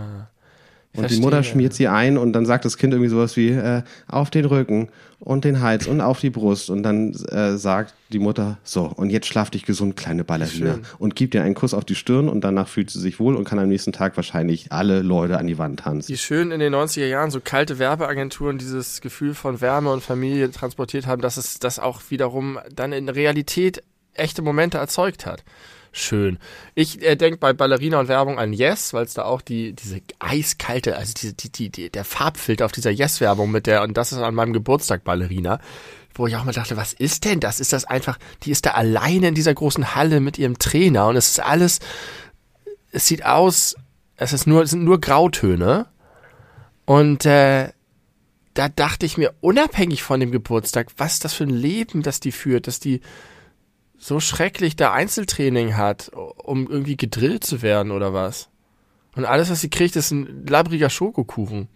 und 0.94 1.04
die 1.04 1.08
verstehe. 1.08 1.20
Mutter 1.20 1.42
schmiert 1.42 1.72
sie 1.72 1.88
ein 1.88 2.18
und 2.18 2.34
dann 2.34 2.44
sagt 2.44 2.66
das 2.66 2.76
Kind 2.76 2.92
irgendwie 2.92 3.08
sowas 3.08 3.36
wie 3.38 3.48
äh, 3.48 3.82
auf 4.08 4.28
den 4.28 4.44
Rücken 4.44 4.88
und 5.20 5.44
den 5.44 5.62
Hals 5.62 5.86
und 5.86 6.02
auf 6.02 6.20
die 6.20 6.28
Brust. 6.28 6.68
Und 6.68 6.82
dann 6.82 7.14
äh, 7.30 7.56
sagt 7.56 7.94
die 8.10 8.18
Mutter, 8.18 8.58
so, 8.62 8.92
und 8.94 9.08
jetzt 9.08 9.26
schlaf 9.26 9.48
dich 9.48 9.64
gesund, 9.64 9.96
kleine 9.96 10.22
Ballerina. 10.22 10.74
Schön. 10.74 10.82
Und 10.98 11.16
gibt 11.16 11.34
ihr 11.34 11.42
einen 11.42 11.54
Kuss 11.54 11.72
auf 11.72 11.86
die 11.86 11.94
Stirn 11.94 12.28
und 12.28 12.42
danach 12.42 12.68
fühlt 12.68 12.90
sie 12.90 13.00
sich 13.00 13.18
wohl 13.18 13.36
und 13.36 13.44
kann 13.44 13.58
am 13.58 13.68
nächsten 13.68 13.92
Tag 13.92 14.16
wahrscheinlich 14.16 14.70
alle 14.70 15.00
Leute 15.00 15.38
an 15.38 15.46
die 15.46 15.56
Wand 15.56 15.80
tanzen. 15.80 16.12
die 16.12 16.18
schön 16.18 16.50
in 16.50 16.60
den 16.60 16.74
90er 16.74 17.06
Jahren 17.06 17.30
so 17.30 17.40
kalte 17.40 17.78
Werbeagenturen 17.78 18.58
dieses 18.58 19.00
Gefühl 19.00 19.34
von 19.34 19.62
Wärme 19.62 19.90
und 19.90 20.02
Familie 20.02 20.50
transportiert 20.50 21.06
haben, 21.06 21.22
dass 21.22 21.38
es 21.38 21.58
das 21.58 21.78
auch 21.78 22.02
wiederum 22.10 22.58
dann 22.74 22.92
in 22.92 23.08
Realität 23.08 23.82
echte 24.14 24.42
Momente 24.42 24.78
erzeugt 24.78 25.26
hat. 25.26 25.44
Schön. 25.94 26.38
Ich 26.74 27.02
äh, 27.02 27.16
denke 27.16 27.36
bei 27.36 27.52
Ballerina 27.52 28.00
und 28.00 28.08
Werbung 28.08 28.38
an 28.38 28.54
Yes, 28.54 28.94
weil 28.94 29.04
es 29.04 29.12
da 29.12 29.24
auch 29.24 29.42
die 29.42 29.74
diese 29.74 30.00
eiskalte, 30.20 30.96
also 30.96 31.12
diese 31.12 31.34
die, 31.34 31.52
die, 31.52 31.68
die 31.68 31.90
der 31.90 32.06
Farbfilter 32.06 32.64
auf 32.64 32.72
dieser 32.72 32.90
Yes-Werbung 32.90 33.50
mit 33.50 33.66
der 33.66 33.82
und 33.82 33.94
das 33.94 34.10
ist 34.10 34.18
an 34.18 34.34
meinem 34.34 34.54
Geburtstag 34.54 35.04
Ballerina, 35.04 35.60
wo 36.14 36.26
ich 36.26 36.36
auch 36.36 36.44
mal 36.44 36.52
dachte, 36.52 36.78
was 36.78 36.94
ist 36.94 37.26
denn 37.26 37.40
das? 37.40 37.60
Ist 37.60 37.74
das 37.74 37.84
einfach? 37.84 38.18
Die 38.44 38.50
ist 38.50 38.64
da 38.64 38.70
alleine 38.70 39.28
in 39.28 39.34
dieser 39.34 39.52
großen 39.52 39.94
Halle 39.94 40.20
mit 40.20 40.38
ihrem 40.38 40.58
Trainer 40.58 41.08
und 41.08 41.16
es 41.16 41.28
ist 41.28 41.40
alles, 41.40 41.80
es 42.90 43.06
sieht 43.06 43.26
aus, 43.26 43.76
es 44.16 44.32
ist 44.32 44.46
nur 44.46 44.62
es 44.62 44.70
sind 44.70 44.84
nur 44.84 44.98
Grautöne 44.98 45.88
und 46.86 47.26
äh, 47.26 47.68
da 48.54 48.68
dachte 48.70 49.04
ich 49.04 49.18
mir, 49.18 49.34
unabhängig 49.42 50.02
von 50.02 50.20
dem 50.20 50.30
Geburtstag, 50.30 50.88
was 50.96 51.14
ist 51.14 51.24
das 51.26 51.34
für 51.34 51.44
ein 51.44 51.50
Leben, 51.50 52.02
das 52.02 52.18
die 52.18 52.32
führt, 52.32 52.66
dass 52.66 52.80
die 52.80 53.02
so 54.02 54.18
schrecklich 54.18 54.74
da 54.74 54.92
Einzeltraining 54.92 55.76
hat, 55.76 56.10
um 56.12 56.68
irgendwie 56.68 56.96
gedrillt 56.96 57.44
zu 57.44 57.62
werden 57.62 57.92
oder 57.92 58.12
was. 58.12 58.48
Und 59.14 59.24
alles, 59.24 59.48
was 59.48 59.60
sie 59.60 59.70
kriegt, 59.70 59.94
ist 59.94 60.10
ein 60.10 60.44
labbriger 60.46 60.90
Schokokuchen. 60.90 61.68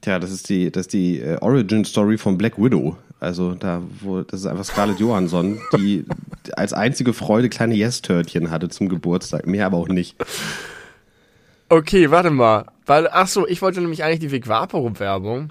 Tja, 0.00 0.20
das 0.20 0.30
ist 0.30 0.48
die, 0.48 0.70
das 0.70 0.82
ist 0.82 0.92
die 0.92 1.18
äh, 1.18 1.38
Origin 1.40 1.84
Story 1.84 2.18
von 2.18 2.38
Black 2.38 2.56
Widow. 2.56 2.96
Also 3.18 3.54
da, 3.54 3.82
wo, 4.00 4.20
das 4.20 4.40
ist 4.40 4.46
einfach 4.46 4.64
Scarlett 4.64 5.00
Johansson, 5.00 5.58
die 5.76 6.04
als 6.56 6.72
einzige 6.72 7.12
Freude 7.12 7.48
kleine 7.48 7.74
Yes-Törtchen 7.74 8.52
hatte 8.52 8.68
zum 8.68 8.88
Geburtstag. 8.88 9.46
Mehr 9.46 9.66
aber 9.66 9.78
auch 9.78 9.88
nicht. 9.88 10.16
Okay, 11.68 12.12
warte 12.12 12.30
mal. 12.30 12.66
Weil, 12.86 13.08
ach 13.10 13.26
so, 13.26 13.48
ich 13.48 13.60
wollte 13.60 13.80
nämlich 13.80 14.04
eigentlich 14.04 14.20
die 14.20 14.30
Vic 14.30 14.46
Vaporub 14.46 15.00
Werbung. 15.00 15.48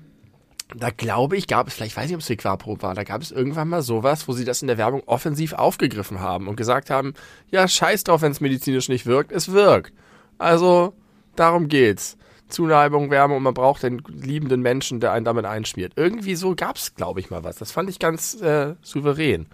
Da 0.76 0.90
glaube 0.90 1.38
ich, 1.38 1.48
gab 1.48 1.68
es, 1.68 1.74
vielleicht 1.74 1.96
weiß 1.96 2.10
ich, 2.10 2.16
ob 2.16 2.22
es 2.22 2.44
Vaporub 2.44 2.82
war, 2.82 2.96
da 2.96 3.04
gab 3.04 3.22
es 3.22 3.32
irgendwann 3.32 3.70
mal 3.70 3.82
sowas, 3.82 4.28
wo 4.28 4.34
sie 4.34 4.46
das 4.46 4.62
in 4.62 4.68
der 4.68 4.78
Werbung 4.78 5.04
offensiv 5.06 5.54
aufgegriffen 5.54 6.20
haben 6.20 6.48
und 6.48 6.56
gesagt 6.56 6.90
haben, 6.90 7.14
ja, 7.52 7.68
scheiß 7.68 8.04
drauf, 8.04 8.22
wenn 8.22 8.32
es 8.32 8.42
medizinisch 8.42 8.90
nicht 8.90 9.06
wirkt, 9.06 9.32
es 9.32 9.52
wirkt. 9.52 9.94
Also, 10.38 10.94
darum 11.36 11.68
geht's. 11.68 12.18
Zuneigung, 12.50 13.10
Wärme 13.10 13.36
und 13.36 13.44
man 13.44 13.54
braucht 13.54 13.84
den 13.84 14.02
liebenden 14.08 14.62
Menschen, 14.62 15.00
der 15.00 15.12
einen 15.12 15.26
damit 15.26 15.46
einschmiert. 15.46 15.94
Irgendwie 15.96 16.36
so 16.36 16.56
gab's, 16.56 16.96
glaube 16.96 17.20
ich, 17.20 17.30
mal 17.30 17.44
was. 17.44 17.58
Das 17.58 17.72
fand 17.72 17.90
ich 17.90 18.00
ganz 18.00 18.40
äh, 18.42 18.76
souverän. 18.82 19.48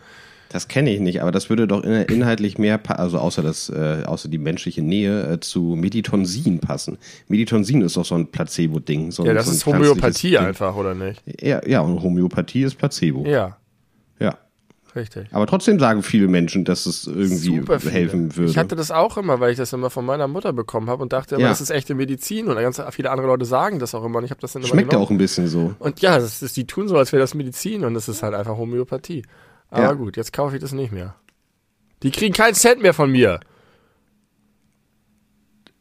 Das 0.51 0.67
kenne 0.67 0.91
ich 0.91 0.99
nicht, 0.99 1.21
aber 1.21 1.31
das 1.31 1.49
würde 1.49 1.67
doch 1.67 1.83
in, 1.83 1.91
inhaltlich 2.05 2.57
mehr, 2.57 2.79
also 2.99 3.19
außer 3.19 3.43
das, 3.43 3.69
äh, 3.69 4.03
außer 4.05 4.29
die 4.29 4.39
menschliche 4.39 4.81
Nähe, 4.81 5.33
äh, 5.33 5.39
zu 5.39 5.75
Meditonsin 5.77 6.59
passen. 6.59 6.97
Meditonsin 7.27 7.81
ist 7.81 7.97
doch 7.97 8.05
so 8.05 8.15
ein 8.15 8.27
Placebo-Ding. 8.27 9.11
So, 9.11 9.25
Ja, 9.25 9.33
das 9.35 9.45
so 9.45 9.51
ist 9.51 9.65
Homöopathie 9.67 10.37
einfach, 10.39 10.75
oder 10.75 10.95
nicht? 10.95 11.21
Ja, 11.41 11.61
ja, 11.67 11.81
und 11.81 12.01
Homöopathie 12.01 12.63
ist 12.63 12.75
Placebo. 12.79 13.25
Ja, 13.27 13.57
Ja. 14.19 14.37
richtig. 14.95 15.27
Aber 15.31 15.45
trotzdem 15.45 15.77
sagen 15.77 16.01
viele 16.01 16.27
Menschen, 16.27 16.65
dass 16.65 16.87
es 16.87 17.05
irgendwie 17.05 17.61
helfen 17.91 18.35
würde. 18.35 18.49
Ich 18.49 18.57
hatte 18.57 18.75
das 18.75 18.89
auch 18.89 19.17
immer, 19.17 19.39
weil 19.39 19.51
ich 19.51 19.57
das 19.57 19.71
immer 19.71 19.91
von 19.91 20.03
meiner 20.03 20.27
Mutter 20.27 20.51
bekommen 20.51 20.89
habe 20.89 21.03
und 21.03 21.13
dachte 21.13 21.35
immer, 21.35 21.43
Ja. 21.43 21.49
das 21.49 21.61
ist 21.61 21.69
echte 21.69 21.93
Medizin 21.93 22.47
und 22.47 22.55
ganz 22.55 22.81
viele 22.89 23.11
andere 23.11 23.27
Leute 23.27 23.45
sagen 23.45 23.77
das 23.77 23.93
auch 23.93 24.03
immer 24.03 24.17
und 24.17 24.25
ich 24.25 24.31
habe 24.31 24.41
das 24.41 24.53
dann 24.53 24.63
immer 24.63 24.69
Schmeckt 24.69 24.89
genommen. 24.89 25.05
auch 25.05 25.11
ein 25.11 25.19
bisschen 25.19 25.47
so. 25.47 25.75
Und 25.77 26.01
ja, 26.01 26.17
das 26.17 26.41
ist, 26.41 26.57
die 26.57 26.65
tun 26.65 26.87
so, 26.87 26.97
als 26.97 27.11
wäre 27.11 27.21
das 27.21 27.35
Medizin 27.35 27.85
und 27.85 27.93
das 27.93 28.09
ist 28.09 28.23
halt 28.23 28.33
einfach 28.33 28.57
Homöopathie. 28.57 29.21
Aber 29.69 29.83
Ja. 29.83 29.93
gut, 29.93 30.17
jetzt 30.17 30.33
kaufe 30.33 30.55
ich 30.55 30.61
das 30.61 30.71
nicht 30.71 30.91
mehr. 30.91 31.15
Die 32.03 32.11
kriegen 32.11 32.33
keinen 32.33 32.55
Cent 32.55 32.81
mehr 32.81 32.93
von 32.93 33.11
mir. 33.11 33.39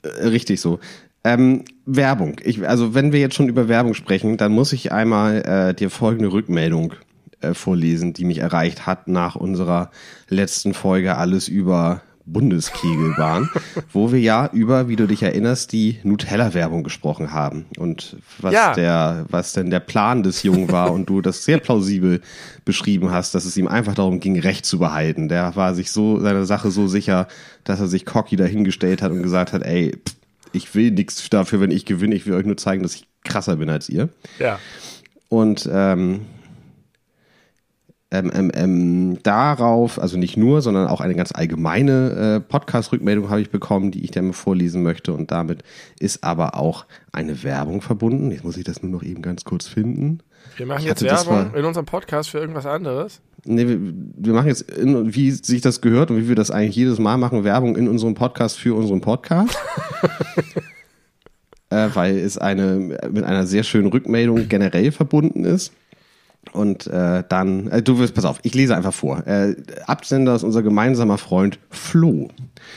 Äh, 0.03 0.09
Richtig 0.27 0.61
so. 0.61 0.79
Ähm, 1.25 1.65
Werbung. 1.85 2.37
Ich, 2.45 2.67
also 2.67 2.95
wenn 2.95 3.13
wir 3.13 3.21
jetzt 3.21 3.35
schon 3.35 3.49
über 3.49 3.69
Werbung 3.69 3.95
sprechen, 3.95 4.37
dann 4.37 4.53
muss 4.53 4.73
ich 4.73 4.93
einmal 4.93 5.43
äh, 5.45 5.75
dir 5.75 5.91
folgende 5.91 6.33
Rückmeldung 6.33 6.95
äh, 7.41 7.55
vorlesen, 7.55 8.13
die 8.13 8.25
mich 8.25 8.39
erreicht 8.39 8.87
hat 8.87 9.09
nach 9.09 9.35
unserer 9.37 9.91
letzten 10.29 10.75
Folge 10.75 11.17
alles 11.17 11.49
über 11.49 12.03
Bundeskegelbahn, 12.33 13.49
wo 13.93 14.13
wir 14.13 14.21
ja 14.21 14.49
über, 14.53 14.89
wie 14.89 14.97
du 14.97 15.07
dich 15.07 15.23
erinnerst, 15.23 15.73
die 15.73 15.99
Nutella-Werbung 16.03 16.83
gesprochen 16.85 17.33
haben 17.33 17.67
und 17.79 18.17
was 18.41 18.53
Ja. 18.55 18.75
der, 18.75 19.27
was 19.31 19.53
denn 19.53 19.71
der 19.71 19.81
Plan 19.81 20.23
des 20.23 20.43
Jungen 20.43 20.71
war 20.71 20.93
und 20.93 21.09
du 21.09 21.21
das 21.21 21.45
sehr 21.45 21.59
plausibel 21.59 22.21
beschrieben 22.65 23.11
hast, 23.11 23.35
dass 23.35 23.45
es 23.45 23.57
ihm 23.57 23.69
einfach 23.69 23.95
darum 23.95 24.21
ging, 24.21 24.39
Recht 24.39 24.67
zu 24.67 24.79
behalten. 24.79 25.29
Der 25.29 25.57
war 25.57 25.75
sich 25.75 25.91
so 25.91 26.21
seiner 26.21 26.45
Sache 26.45 26.71
so 26.71 26.87
sicher, 26.87 27.29
dass 27.65 27.81
er 27.81 27.89
sich 27.89 28.05
cocky 28.05 28.37
dahingestellt 28.37 29.03
hat 29.03 29.11
und 29.13 29.23
gesagt 29.23 29.53
hat, 29.53 29.63
ey, 29.63 29.93
pff, 29.97 30.15
ich 30.53 30.75
will 30.75 30.91
nichts 30.91 31.29
dafür, 31.31 31.61
wenn 31.61 31.71
ich 31.71 31.85
gewinne, 31.85 32.15
ich 32.15 32.27
will 32.27 32.35
euch 32.35 32.47
nur 32.47 32.57
zeigen, 32.57 32.83
dass 32.83 32.95
ich 32.95 33.07
krasser 33.25 33.57
bin 33.57 33.69
als 33.69 33.89
ihr. 33.89 34.09
Ja. 34.39 34.59
Und 35.29 35.69
ähm, 35.71 36.21
ähm, 38.11 38.31
ähm, 38.35 38.51
ähm, 38.55 39.23
darauf, 39.23 40.01
also 40.01 40.17
nicht 40.17 40.39
nur, 40.39 40.63
sondern 40.63 40.89
auch 40.89 41.03
eine 41.03 41.15
ganz 41.15 41.31
allgemeine 41.33 42.37
äh, 42.37 42.41
Podcast-Rückmeldung 42.41 43.29
habe 43.29 43.43
ich 43.43 43.51
bekommen, 43.51 43.91
die 43.91 44.03
ich 44.03 44.15
mal 44.17 44.33
vorlesen 44.33 44.83
möchte. 44.83 45.13
Und 45.13 45.31
damit 45.31 45.63
ist 46.01 46.25
aber 46.25 46.55
auch 46.55 46.87
eine 47.13 47.43
Werbung 47.43 47.83
verbunden. 47.83 48.31
Jetzt 48.31 48.45
muss 48.45 48.57
ich 48.57 48.65
das 48.65 48.83
nur 48.83 48.91
noch 48.91 49.03
eben 49.03 49.21
ganz 49.21 49.45
kurz 49.45 49.67
finden. 49.67 50.21
Wir 50.57 50.65
machen 50.65 50.87
jetzt 50.87 51.03
Werbung 51.03 51.55
in 51.55 51.65
unserem 51.67 51.85
Podcast 51.85 52.31
für 52.31 52.39
irgendwas 52.39 52.65
anderes. 52.65 53.21
Nee, 53.45 53.69
wir, 53.69 53.79
wir 53.79 54.33
machen 54.33 54.49
jetzt, 54.49 54.63
in, 54.63 55.15
wie 55.15 55.31
sich 55.31 55.61
das 55.61 55.83
gehört 55.83 56.11
und 56.11 56.17
wie 56.17 56.29
wir 56.29 56.35
das 56.35 56.51
eigentlich 56.51 56.77
jedes 56.77 56.99
Mal 56.99 57.19
machen, 57.19 57.45
Werbung 57.45 57.77
in 57.77 57.89
unserem 57.89 58.15
Podcast 58.15 58.59
für 58.59 58.75
unseren 58.75 59.03
Podcast. 59.03 59.59
äh, 61.71 61.89
weil 61.93 62.17
es 62.17 62.39
eine 62.39 62.99
mit 63.11 63.25
einer 63.25 63.47
sehr 63.47 63.65
schönen 63.65 63.89
Rückmeldung 63.89 64.49
generell 64.49 64.93
verbunden 64.93 65.45
ist. 65.45 65.75
Und 66.53 66.87
äh, 66.87 67.25
dann, 67.29 67.69
äh, 67.69 67.83
du 67.83 67.99
wirst, 67.99 68.15
pass 68.15 68.25
auf, 68.25 68.41
ich 68.43 68.55
lese 68.55 68.77
einfach 68.77 68.95
vor. 68.95 69.27
Äh, 69.27 69.57
Absender 69.87 70.35
ist 70.35 70.45
unser 70.45 70.63
gemeinsamer 70.63 71.19
Freund 71.19 71.59
Flo. 71.71 72.29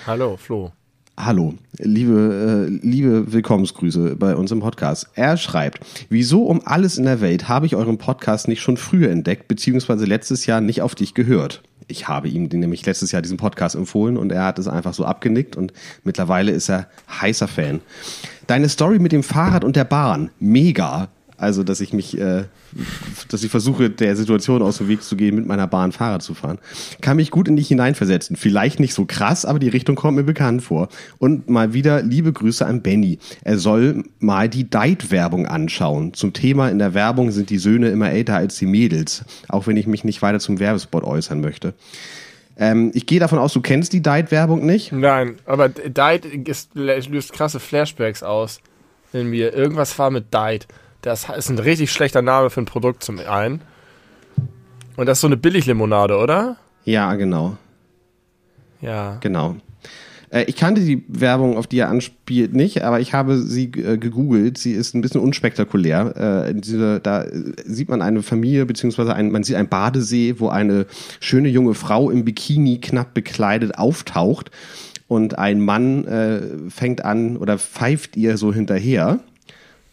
Hallo, 0.05 0.37
Flo. 0.37 0.71
Hallo, 1.17 1.53
liebe, 1.77 2.67
äh, 2.67 2.87
liebe 2.87 3.31
Willkommensgrüße 3.31 4.15
bei 4.15 4.35
uns 4.35 4.51
im 4.51 4.61
Podcast. 4.61 5.07
Er 5.13 5.37
schreibt, 5.37 5.79
wieso 6.09 6.45
um 6.45 6.61
alles 6.65 6.97
in 6.97 7.03
der 7.03 7.21
Welt 7.21 7.47
habe 7.47 7.65
ich 7.65 7.75
euren 7.75 7.97
Podcast 7.97 8.47
nicht 8.47 8.61
schon 8.61 8.77
früher 8.77 9.11
entdeckt, 9.11 9.47
beziehungsweise 9.47 10.05
letztes 10.05 10.45
Jahr 10.45 10.61
nicht 10.61 10.81
auf 10.81 10.95
dich 10.95 11.13
gehört? 11.13 11.61
Ich 11.87 12.07
habe 12.07 12.29
ihm 12.29 12.45
nämlich 12.45 12.85
letztes 12.85 13.11
Jahr 13.11 13.21
diesen 13.21 13.37
Podcast 13.37 13.75
empfohlen 13.75 14.17
und 14.17 14.31
er 14.31 14.45
hat 14.45 14.57
es 14.57 14.67
einfach 14.67 14.93
so 14.93 15.05
abgenickt 15.05 15.55
und 15.55 15.73
mittlerweile 16.03 16.51
ist 16.51 16.69
er 16.69 16.87
heißer 17.21 17.47
Fan. 17.47 17.81
Deine 18.47 18.69
Story 18.69 18.97
mit 18.97 19.11
dem 19.11 19.23
Fahrrad 19.23 19.63
und 19.63 19.75
der 19.75 19.83
Bahn, 19.83 20.31
mega. 20.39 21.09
Also, 21.41 21.63
dass 21.63 21.81
ich 21.81 21.91
mich, 21.91 22.19
äh, 22.19 22.43
dass 23.29 23.43
ich 23.43 23.49
versuche, 23.49 23.89
der 23.89 24.15
Situation 24.15 24.61
aus 24.61 24.77
dem 24.77 24.87
Weg 24.87 25.01
zu 25.01 25.15
gehen, 25.15 25.35
mit 25.35 25.47
meiner 25.47 25.65
Bahn 25.65 25.91
Fahrrad 25.91 26.21
zu 26.21 26.35
fahren, 26.35 26.59
kann 27.01 27.17
mich 27.17 27.31
gut 27.31 27.47
in 27.47 27.55
dich 27.55 27.67
hineinversetzen. 27.67 28.35
Vielleicht 28.35 28.79
nicht 28.79 28.93
so 28.93 29.05
krass, 29.05 29.43
aber 29.43 29.57
die 29.57 29.67
Richtung 29.67 29.95
kommt 29.95 30.17
mir 30.17 30.23
bekannt 30.23 30.61
vor. 30.61 30.89
Und 31.17 31.49
mal 31.49 31.73
wieder 31.73 32.03
liebe 32.03 32.31
Grüße 32.31 32.63
an 32.63 32.83
Benny. 32.83 33.17
Er 33.43 33.57
soll 33.57 34.03
mal 34.19 34.49
die 34.49 34.69
Deit-Werbung 34.69 35.47
anschauen. 35.47 36.13
Zum 36.13 36.33
Thema 36.33 36.69
in 36.69 36.77
der 36.77 36.93
Werbung 36.93 37.31
sind 37.31 37.49
die 37.49 37.57
Söhne 37.57 37.89
immer 37.89 38.11
älter 38.11 38.35
als 38.35 38.59
die 38.59 38.67
Mädels. 38.67 39.25
Auch 39.47 39.65
wenn 39.65 39.77
ich 39.77 39.87
mich 39.87 40.03
nicht 40.03 40.21
weiter 40.21 40.39
zum 40.39 40.59
Werbespot 40.59 41.03
äußern 41.03 41.41
möchte. 41.41 41.73
Ähm, 42.55 42.91
ich 42.93 43.07
gehe 43.07 43.19
davon 43.19 43.39
aus, 43.39 43.51
du 43.53 43.61
kennst 43.61 43.93
die 43.93 44.03
Deit-Werbung 44.03 44.63
nicht? 44.63 44.91
Nein, 44.91 45.37
aber 45.47 45.69
Deit 45.69 46.27
löst 46.75 47.33
krasse 47.33 47.59
Flashbacks 47.59 48.21
aus 48.21 48.61
in 49.11 49.27
mir. 49.31 49.55
Irgendwas 49.55 49.97
war 49.97 50.11
mit 50.11 50.25
Deit. 50.29 50.67
Das 51.01 51.27
ist 51.29 51.49
ein 51.49 51.59
richtig 51.59 51.91
schlechter 51.91 52.21
Name 52.21 52.49
für 52.49 52.61
ein 52.61 52.65
Produkt 52.65 53.03
zum 53.03 53.19
einen. 53.19 53.61
Und 54.97 55.05
das 55.07 55.17
ist 55.17 55.21
so 55.21 55.27
eine 55.27 55.37
Billiglimonade, 55.37 56.17
oder? 56.17 56.57
Ja, 56.85 57.15
genau. 57.15 57.57
Ja. 58.81 59.17
Genau. 59.21 59.55
Äh, 60.31 60.43
ich 60.43 60.55
kannte 60.55 60.81
die 60.81 61.03
Werbung, 61.07 61.57
auf 61.57 61.67
die 61.67 61.79
er 61.79 61.89
anspielt, 61.89 62.53
nicht, 62.53 62.83
aber 62.83 62.99
ich 62.99 63.13
habe 63.13 63.37
sie 63.37 63.65
äh, 63.65 63.97
gegoogelt. 63.97 64.57
Sie 64.57 64.71
ist 64.71 64.95
ein 64.95 65.01
bisschen 65.01 65.21
unspektakulär. 65.21 66.47
Äh, 66.47 66.55
diese, 66.55 66.99
da 66.99 67.25
sieht 67.65 67.89
man 67.89 68.01
eine 68.01 68.23
Familie, 68.23 68.65
beziehungsweise 68.65 69.13
ein, 69.13 69.31
man 69.31 69.43
sieht 69.43 69.55
einen 69.55 69.69
Badesee, 69.69 70.35
wo 70.39 70.49
eine 70.49 70.85
schöne 71.19 71.49
junge 71.49 71.73
Frau 71.73 72.09
im 72.09 72.25
Bikini 72.25 72.79
knapp 72.79 73.13
bekleidet 73.13 73.77
auftaucht 73.77 74.51
und 75.07 75.37
ein 75.37 75.61
Mann 75.61 76.05
äh, 76.05 76.41
fängt 76.69 77.03
an 77.03 77.37
oder 77.37 77.57
pfeift 77.57 78.15
ihr 78.17 78.37
so 78.37 78.53
hinterher. 78.53 79.19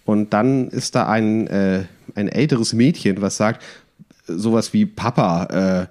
Und 0.09 0.33
dann 0.33 0.69
ist 0.69 0.95
da 0.95 1.07
ein, 1.07 1.47
äh, 1.49 1.85
ein 2.15 2.29
älteres 2.29 2.73
Mädchen, 2.73 3.21
was 3.21 3.37
sagt 3.37 3.63
sowas 4.27 4.73
wie 4.73 4.87
Papa, 4.87 5.45
äh, 5.85 5.87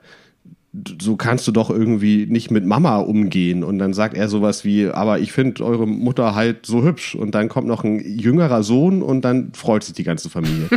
so 0.99 1.17
kannst 1.17 1.47
du 1.47 1.51
doch 1.51 1.69
irgendwie 1.69 2.25
nicht 2.25 2.49
mit 2.49 2.65
Mama 2.65 2.97
umgehen. 2.97 3.63
Und 3.63 3.77
dann 3.77 3.93
sagt 3.93 4.17
er 4.17 4.27
sowas 4.27 4.65
wie, 4.65 4.87
aber 4.87 5.19
ich 5.19 5.31
finde 5.33 5.63
eure 5.63 5.85
Mutter 5.85 6.33
halt 6.33 6.65
so 6.65 6.81
hübsch. 6.81 7.13
Und 7.13 7.35
dann 7.35 7.47
kommt 7.47 7.67
noch 7.67 7.83
ein 7.83 7.99
jüngerer 7.99 8.63
Sohn 8.63 9.03
und 9.03 9.21
dann 9.21 9.53
freut 9.53 9.83
sich 9.83 9.93
die 9.93 10.03
ganze 10.03 10.31
Familie. 10.31 10.67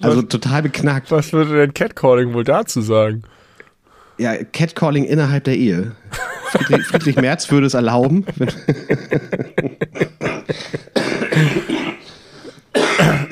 also 0.00 0.22
was, 0.24 0.28
total 0.28 0.62
beknackt. 0.62 1.12
Was 1.12 1.32
würde 1.32 1.56
denn 1.56 1.72
Catcalling 1.72 2.34
wohl 2.34 2.42
dazu 2.42 2.80
sagen? 2.80 3.22
Ja, 4.18 4.34
Catcalling 4.42 5.04
innerhalb 5.04 5.44
der 5.44 5.56
Ehe. 5.56 5.92
Friedrich, 6.50 6.86
Friedrich 6.88 7.14
Merz 7.14 7.48
würde 7.48 7.68
es 7.68 7.74
erlauben. 7.74 8.26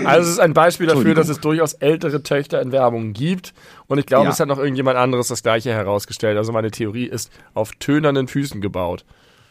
Also 0.04 0.28
es 0.28 0.35
ist 0.35 0.38
ein 0.38 0.54
Beispiel 0.54 0.87
dafür, 0.87 1.14
dass 1.14 1.28
es 1.28 1.40
durchaus 1.40 1.73
ältere 1.75 2.23
Töchter 2.23 2.62
in 2.62 2.70
Werbung 2.70 3.12
gibt. 3.12 3.52
Und 3.88 3.99
ich 3.99 4.06
glaube, 4.06 4.26
ja. 4.26 4.30
es 4.30 4.40
hat 4.40 4.49
noch 4.49 4.58
irgendjemand 4.58 4.96
anderes 4.96 5.28
das 5.28 5.42
gleiche 5.42 5.73
herausgestellt. 5.73 6.38
Also 6.38 6.52
meine 6.52 6.70
Theorie 6.70 7.06
ist 7.06 7.30
auf 7.54 7.73
tönernen 7.73 8.28
Füßen 8.28 8.61
gebaut. 8.61 9.04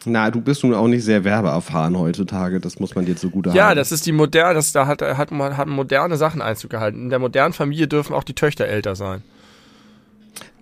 Na, 0.06 0.30
du 0.30 0.40
bist 0.40 0.62
nun 0.62 0.72
auch 0.72 0.86
nicht 0.86 1.04
sehr 1.04 1.24
werbeerfahren 1.24 1.98
heutzutage, 1.98 2.60
das 2.60 2.78
muss 2.78 2.94
man 2.94 3.04
dir 3.04 3.16
zugute 3.16 3.50
haben. 3.50 3.56
Ja, 3.56 3.74
das 3.74 3.90
ist 3.90 4.06
die 4.06 4.12
moderne, 4.12 4.54
das 4.54 4.70
da 4.72 4.86
hat, 4.86 5.02
hat, 5.02 5.30
hat 5.32 5.66
moderne 5.66 6.16
Sachen 6.16 6.40
Einzug 6.40 6.70
gehalten. 6.70 7.02
In 7.02 7.10
der 7.10 7.18
modernen 7.18 7.52
Familie 7.52 7.88
dürfen 7.88 8.14
auch 8.14 8.22
die 8.22 8.34
Töchter 8.34 8.66
älter 8.66 8.94
sein. 8.94 9.22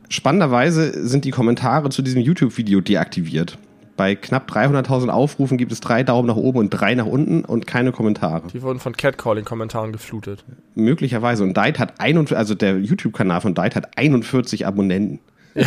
Spannenderweise 0.08 1.06
sind 1.06 1.26
die 1.26 1.30
Kommentare 1.30 1.90
zu 1.90 2.00
diesem 2.00 2.22
YouTube-Video 2.22 2.80
deaktiviert. 2.80 3.58
Bei 3.96 4.16
knapp 4.16 4.50
300.000 4.50 5.08
Aufrufen 5.08 5.56
gibt 5.56 5.70
es 5.70 5.80
drei 5.80 6.02
Daumen 6.02 6.26
nach 6.26 6.36
oben 6.36 6.58
und 6.58 6.70
drei 6.70 6.94
nach 6.94 7.06
unten 7.06 7.44
und 7.44 7.66
keine 7.66 7.92
Kommentare. 7.92 8.48
Die 8.52 8.62
wurden 8.62 8.80
von 8.80 8.96
Catcalling-Kommentaren 8.96 9.92
geflutet. 9.92 10.44
Möglicherweise. 10.74 11.44
Und 11.44 11.56
Diet 11.56 11.78
hat 11.78 12.00
41, 12.00 12.36
also 12.36 12.54
der 12.54 12.78
YouTube-Kanal 12.78 13.40
von 13.40 13.54
Diet 13.54 13.76
hat 13.76 13.96
41 13.96 14.66
Abonnenten. 14.66 15.20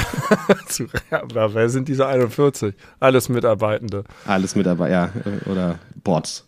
Ja, 1.11 1.23
aber 1.23 1.53
wer 1.53 1.69
sind 1.69 1.87
diese 1.87 2.05
41? 2.05 2.73
Alles 2.99 3.29
Mitarbeitende. 3.29 4.03
Alles 4.25 4.55
Mitarbeiter, 4.55 4.91
ja, 4.91 5.05
äh, 5.25 5.49
oder 5.49 5.79
Bots. 6.03 6.45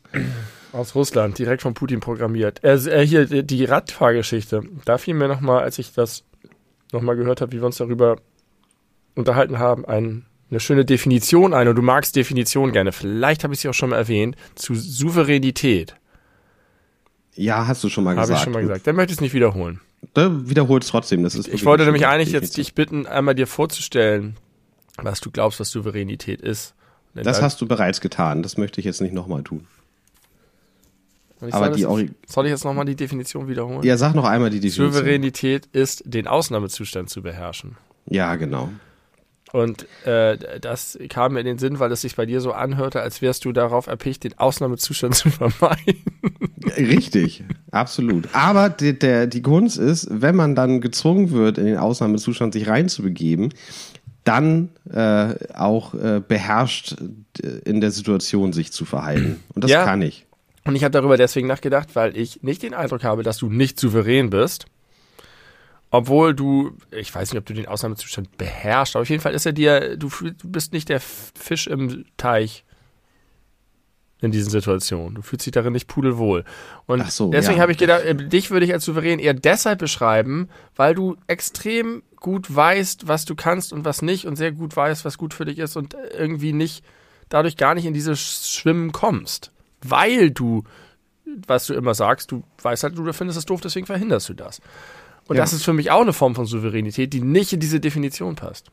Aus 0.74 0.94
Russland, 0.94 1.40
direkt 1.40 1.62
von 1.62 1.74
Putin 1.74 2.02
programmiert. 2.02 2.62
Äh, 2.66 2.76
äh 2.76 3.06
hier, 3.08 3.26
die 3.26 3.64
Radfahrgeschichte. 3.64 4.64
Da 4.84 4.98
fiel 4.98 5.14
mir 5.14 5.30
nochmal, 5.30 5.64
als 5.64 5.80
ich 5.80 5.94
das 5.94 6.26
nochmal 6.92 7.16
gehört 7.16 7.40
habe, 7.40 7.54
wie 7.54 7.62
wir 7.62 7.66
uns 7.66 7.78
darüber 7.78 8.18
unterhalten 9.16 9.58
haben, 9.58 9.86
ein 9.86 10.26
eine 10.50 10.60
schöne 10.60 10.86
Definition 10.86 11.54
ein 11.54 11.68
und 11.68 11.76
du 11.76 11.82
magst 11.82 12.16
Definition 12.16 12.72
gerne. 12.72 12.92
Vielleicht 12.92 13.44
habe 13.44 13.54
ich 13.54 13.60
sie 13.60 13.70
auch 13.70 13.74
schon 13.74 13.90
mal 13.90 13.98
erwähnt, 13.98 14.36
zu 14.56 14.76
Souveränität. 14.76 15.96
Ja, 17.36 17.68
hast 17.68 17.84
du 17.84 17.90
schon 17.90 18.04
mal 18.04 18.16
gesagt. 18.16 18.30
Habe 18.30 18.38
ich 18.38 18.44
schon 18.44 18.54
mal 18.54 18.62
gesagt. 18.62 18.88
Dann 18.88 18.96
möchte 18.96 19.12
ich 19.12 19.18
es 19.18 19.22
nicht 19.22 19.34
wiederholen. 19.34 19.80
Da 20.14 20.50
wiederholt 20.50 20.84
es 20.84 20.90
trotzdem. 20.90 21.24
Das 21.24 21.36
ist 21.36 21.48
ich 21.48 21.66
wollte 21.66 21.86
nämlich 21.86 22.08
eigentlich 22.08 22.32
jetzt 22.32 22.58
dich 22.58 22.74
bitten, 22.74 23.06
einmal 23.06 23.36
dir 23.36 23.48
vorzustellen, 23.48 24.38
was 24.98 25.20
du 25.22 25.32
glaubst, 25.32 25.60
was 25.60 25.70
Souveränität 25.70 26.42
ist. 26.42 26.74
Das 27.14 27.42
hast 27.42 27.62
du 27.62 27.68
bereits 27.68 28.02
getan. 28.02 28.44
Das 28.44 28.58
möchte 28.58 28.80
ich 28.80 28.86
jetzt 28.86 29.02
nicht 29.02 29.14
nochmal 29.14 29.44
tun. 29.44 29.68
Aber 31.52 31.70
die 31.70 31.82
jetzt, 31.82 32.14
soll 32.28 32.46
ich 32.46 32.52
jetzt 32.52 32.66
nochmal 32.66 32.86
die 32.86 32.96
Definition 32.96 33.48
wiederholen? 33.48 33.84
Ja, 33.84 33.96
sag 33.96 34.14
noch 34.14 34.26
einmal 34.26 34.50
die 34.50 34.60
Definition. 34.60 34.92
Souveränität 34.92 35.68
ist, 35.72 36.04
den 36.06 36.28
Ausnahmezustand 36.28 37.10
zu 37.10 37.22
beherrschen. 37.22 37.78
Ja, 38.08 38.36
genau. 38.36 38.70
Und 39.52 39.88
äh, 40.06 40.38
das 40.60 40.98
kam 41.10 41.34
mir 41.34 41.40
in 41.40 41.46
den 41.46 41.58
Sinn, 41.58 41.80
weil 41.80 41.92
es 41.92 42.02
sich 42.02 42.16
bei 42.16 42.26
dir 42.26 42.40
so 42.42 42.52
anhörte, 42.52 43.02
als 43.02 43.22
wärst 43.22 43.46
du 43.46 43.52
darauf 43.52 43.88
erpicht, 43.88 44.24
den 44.24 44.38
Ausnahmezustand 44.38 45.16
zu 45.16 45.30
vermeiden. 45.30 46.04
Richtig, 46.78 47.44
absolut. 47.72 48.30
Aber 48.34 48.70
die, 48.70 48.98
der, 48.98 49.28
die 49.28 49.42
Kunst 49.42 49.78
ist, 49.78 50.08
wenn 50.10 50.36
man 50.36 50.56
dann 50.56 50.82
gezwungen 50.82 51.32
wird, 51.32 51.58
in 51.58 51.66
den 51.66 51.78
Ausnahmezustand 51.78 52.54
sich 52.54 52.68
reinzubegeben, 52.68 53.54
dann 54.24 54.70
äh, 54.92 55.34
auch 55.56 55.94
äh, 55.96 56.22
beherrscht 56.26 56.96
äh, 57.42 57.48
in 57.66 57.82
der 57.82 57.92
Situation 57.92 58.54
sich 58.54 58.72
zu 58.72 58.86
verhalten. 58.86 59.40
Und 59.56 59.64
das 59.64 59.72
ja. 59.72 59.86
kann 59.86 60.02
ich. 60.02 60.28
Und 60.66 60.76
ich 60.76 60.84
habe 60.84 60.92
darüber 60.92 61.18
deswegen 61.18 61.48
nachgedacht, 61.48 61.96
weil 61.96 62.16
ich 62.16 62.44
nicht 62.44 62.62
den 62.62 62.76
Eindruck 62.76 63.04
habe, 63.04 63.24
dass 63.24 63.38
du 63.38 63.50
nicht 63.50 63.80
souverän 63.80 64.30
bist 64.30 64.66
obwohl 65.92 66.36
du, 66.36 66.78
ich 66.92 67.14
weiß 67.14 67.32
nicht, 67.32 67.40
ob 67.40 67.46
du 67.46 67.54
den 67.54 67.68
Ausnahmezustand 67.68 68.38
beherrschst, 68.38 68.96
aber 68.96 69.02
auf 69.02 69.10
jeden 69.10 69.22
Fall 69.22 69.34
ist 69.34 69.46
er 69.46 69.54
dir, 69.54 69.98
du, 69.98 70.10
du 70.10 70.50
bist 70.50 70.72
nicht 70.74 70.90
der 70.90 71.00
Fisch 71.00 71.68
im 71.68 72.06
Teich 72.18 72.64
in 74.22 74.32
diesen 74.32 74.50
Situationen. 74.50 75.16
Du 75.16 75.22
fühlst 75.22 75.46
dich 75.46 75.54
darin 75.54 75.74
nicht 75.74 75.88
pudelwohl. 75.88 76.44
Und 76.86 77.10
so, 77.12 77.32
deswegen 77.32 77.58
ja. 77.58 77.62
habe 77.62 77.72
ich 77.72 77.78
gedacht, 77.78 78.04
äh, 78.04 78.16
dich 78.16 78.52
würde 78.52 78.66
ich 78.66 78.74
als 78.74 78.84
souverän 78.84 79.20
eher 79.20 79.34
deshalb 79.34 79.80
beschreiben, 79.80 80.50
weil 80.76 80.94
du 80.94 81.16
extrem 81.28 82.04
gut 82.18 82.54
weißt, 82.54 83.08
was 83.08 83.26
du 83.26 83.36
kannst 83.36 83.72
und 83.72 83.86
was 83.86 84.02
nicht 84.02 84.28
und 84.28 84.36
sehr 84.36 84.52
gut 84.52 84.76
weißt, 84.76 85.06
was 85.06 85.18
gut 85.18 85.34
für 85.34 85.46
dich 85.46 85.58
ist 85.60 85.78
und 85.78 85.96
irgendwie 86.18 86.54
nicht, 86.54 86.84
dadurch 87.30 87.56
gar 87.56 87.76
nicht 87.76 87.86
in 87.86 87.94
dieses 87.94 88.50
Schwimmen 88.50 88.92
kommst. 88.92 89.52
Weil 89.82 90.32
du, 90.32 90.66
was 91.48 91.68
du 91.68 91.74
immer 91.74 91.94
sagst, 91.94 92.32
du 92.32 92.44
weißt 92.62 92.84
halt, 92.84 92.98
du 92.98 93.14
findest 93.14 93.40
es 93.40 93.46
doof, 93.46 93.62
deswegen 93.62 93.86
verhinderst 93.86 94.28
du 94.28 94.34
das. 94.34 94.62
Und 95.30 95.36
ja. 95.38 95.44
das 95.44 95.54
ist 95.54 95.64
für 95.64 95.74
mich 95.74 95.92
auch 95.92 96.02
eine 96.02 96.12
Form 96.12 96.36
von 96.36 96.46
Souveränität, 96.46 97.14
die 97.14 97.22
nicht 97.22 97.54
in 97.54 97.60
diese 97.60 97.80
Definition 97.80 98.36
passt. 98.36 98.72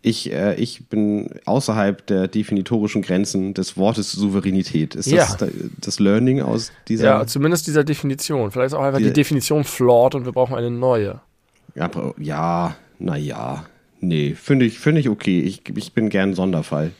Ich, 0.00 0.32
äh, 0.32 0.54
ich 0.54 0.86
bin 0.88 1.28
außerhalb 1.44 2.06
der 2.06 2.28
definitorischen 2.28 3.02
Grenzen 3.02 3.52
des 3.52 3.76
Wortes 3.76 4.12
Souveränität. 4.12 4.94
Ist 4.94 5.06
Ja. 5.06 5.24
das 5.24 5.36
da- 5.38 5.48
das 5.80 5.98
Learning 5.98 6.40
aus 6.40 6.70
dieser? 6.86 7.04
Ja, 7.04 7.26
zumindest 7.26 7.66
dieser 7.66 7.82
Definition. 7.82 8.50
Vielleicht 8.52 8.68
ist 8.68 8.74
auch 8.74 8.84
einfach 8.84 8.98
die 8.98 9.04
Die- 9.06 9.12
Definition 9.12 9.64
flawed 9.64 10.14
und 10.14 10.24
wir 10.24 10.32
brauchen 10.32 10.54
eine 10.54 10.70
neue. 10.70 11.20
Ja, 11.74 11.90
ja 12.18 12.76
naja. 13.00 13.64
Nee, 14.00 14.34
finde 14.34 14.66
ich, 14.66 14.78
finde 14.78 15.00
ich 15.00 15.08
okay. 15.08 15.40
Ich, 15.40 15.62
ich 15.74 15.92
bin 15.92 16.08
gern 16.10 16.34
Sonderfall. 16.34 16.92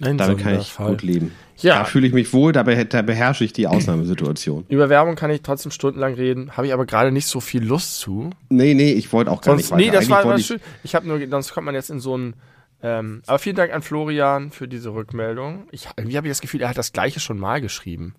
Ein 0.00 0.16
Damit 0.18 0.38
kann 0.38 0.52
ich 0.60 0.68
Sonderfall. 0.68 0.90
gut 0.90 1.02
leben. 1.02 1.32
Ja. 1.62 1.78
Da 1.80 1.84
fühle 1.84 2.06
ich 2.06 2.12
mich 2.12 2.32
wohl, 2.32 2.52
da, 2.52 2.62
beh- 2.62 2.84
da 2.84 3.02
beherrsche 3.02 3.44
ich 3.44 3.52
die 3.52 3.66
Ausnahmesituation. 3.66 4.64
Über 4.68 4.88
Werbung 4.88 5.16
kann 5.16 5.30
ich 5.30 5.42
trotzdem 5.42 5.72
stundenlang 5.72 6.14
reden, 6.14 6.56
habe 6.56 6.66
ich 6.66 6.72
aber 6.72 6.86
gerade 6.86 7.10
nicht 7.12 7.26
so 7.26 7.40
viel 7.40 7.64
Lust 7.64 7.98
zu. 7.98 8.30
Nee, 8.48 8.74
nee, 8.74 8.92
ich 8.92 9.12
wollte 9.12 9.30
auch 9.30 9.40
gar 9.40 9.54
Sonst, 9.54 9.64
nicht 9.64 9.70
weiter. 9.72 9.80
nee, 9.82 9.90
das 9.90 10.10
Eigentlich 10.10 10.24
war, 10.30 10.36
ich- 10.38 10.46
schön. 10.46 10.60
Ich 10.84 10.94
habe 10.94 11.06
nur, 11.08 11.20
sonst 11.28 11.52
kommt 11.52 11.66
man 11.66 11.74
jetzt 11.74 11.90
in 11.90 12.00
so 12.00 12.14
einen. 12.14 12.34
Ähm, 12.80 13.22
aber 13.26 13.40
vielen 13.40 13.56
Dank 13.56 13.72
an 13.74 13.82
Florian 13.82 14.52
für 14.52 14.68
diese 14.68 14.94
Rückmeldung. 14.94 15.64
Ich, 15.72 15.88
irgendwie 15.96 16.16
habe 16.16 16.28
ich 16.28 16.30
das 16.30 16.40
Gefühl, 16.40 16.60
er 16.62 16.68
hat 16.68 16.78
das 16.78 16.92
Gleiche 16.92 17.18
schon 17.18 17.38
mal 17.38 17.60
geschrieben. 17.60 18.14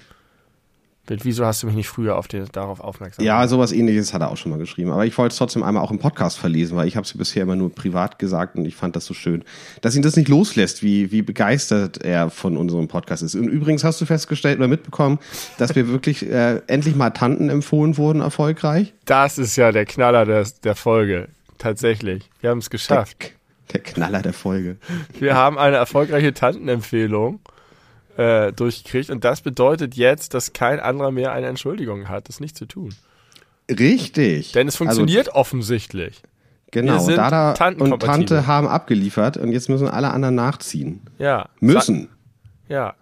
Bild, 1.09 1.25
Wieso 1.25 1.43
hast 1.43 1.63
du 1.63 1.67
mich 1.67 1.75
nicht 1.75 1.87
früher 1.87 2.17
auf 2.17 2.27
den, 2.27 2.45
darauf 2.51 2.79
aufmerksam 2.81 3.25
Ja, 3.25 3.47
sowas 3.47 3.71
ähnliches 3.71 4.13
hat 4.13 4.21
er 4.21 4.29
auch 4.29 4.37
schon 4.37 4.51
mal 4.51 4.59
geschrieben. 4.59 4.91
Aber 4.91 5.07
ich 5.07 5.17
wollte 5.17 5.33
es 5.33 5.39
trotzdem 5.39 5.63
einmal 5.63 5.83
auch 5.83 5.89
im 5.89 5.97
Podcast 5.97 6.37
verlesen, 6.37 6.77
weil 6.77 6.87
ich 6.87 6.95
habe 6.95 7.03
es 7.05 7.17
bisher 7.17 7.41
immer 7.41 7.55
nur 7.55 7.73
privat 7.73 8.19
gesagt 8.19 8.55
und 8.55 8.65
ich 8.65 8.75
fand 8.75 8.95
das 8.95 9.05
so 9.05 9.15
schön, 9.15 9.43
dass 9.81 9.95
ihn 9.95 10.03
das 10.03 10.15
nicht 10.15 10.27
loslässt, 10.29 10.83
wie, 10.83 11.11
wie 11.11 11.23
begeistert 11.23 12.03
er 12.03 12.29
von 12.29 12.55
unserem 12.57 12.87
Podcast 12.87 13.23
ist. 13.23 13.33
Und 13.33 13.47
übrigens 13.49 13.83
hast 13.83 13.99
du 13.99 14.05
festgestellt 14.05 14.59
oder 14.59 14.67
mitbekommen, 14.67 15.17
dass 15.57 15.75
wir 15.75 15.87
wirklich 15.87 16.29
äh, 16.29 16.61
endlich 16.67 16.95
mal 16.95 17.09
Tanten 17.09 17.49
empfohlen 17.49 17.97
wurden, 17.97 18.21
erfolgreich. 18.21 18.93
Das 19.05 19.39
ist 19.39 19.55
ja 19.55 19.71
der 19.71 19.85
Knaller 19.85 20.27
der, 20.27 20.45
der 20.63 20.75
Folge. 20.75 21.29
Tatsächlich. 21.57 22.29
Wir 22.39 22.51
haben 22.51 22.59
es 22.59 22.65
Der, 22.65 22.77
geschafft. 22.77 23.31
der 23.73 23.79
Knaller 23.81 24.21
der 24.21 24.33
Folge. 24.33 24.77
Wir 25.19 25.33
haben 25.33 25.57
eine 25.57 25.77
erfolgreiche 25.77 26.35
Tantenempfehlung 26.35 27.39
äh, 28.19 28.51
durchgekriegt 28.51 29.09
und 29.09 29.23
das 29.23 29.39
bedeutet 29.39 29.95
jetzt, 29.95 30.33
dass 30.33 30.51
kein 30.51 30.81
anderer 30.81 31.09
mehr 31.11 31.31
eine 31.31 31.47
Entschuldigung 31.47 32.09
hat, 32.09 32.27
das 32.27 32.41
nicht 32.41 32.57
zu 32.57 32.65
tun. 32.65 32.93
Richtig. 33.71 34.51
Denn 34.51 34.67
es 34.67 34.75
funktioniert 34.75 35.29
offensichtlich. 35.29 36.21
Also, 36.23 36.71
genau, 36.71 36.93
wir 36.93 36.99
sind 36.99 37.17
Dada 37.17 37.53
und. 37.77 37.99
Tante 38.01 38.45
haben 38.45 38.67
abgeliefert 38.67 39.37
und 39.37 39.53
jetzt 39.53 39.69
müssen 39.69 39.87
alle 39.87 40.11
anderen 40.11 40.35
nachziehen. 40.35 41.01
Ja. 41.17 41.47
Müssen. 41.61 42.09
Ja. 42.67 42.95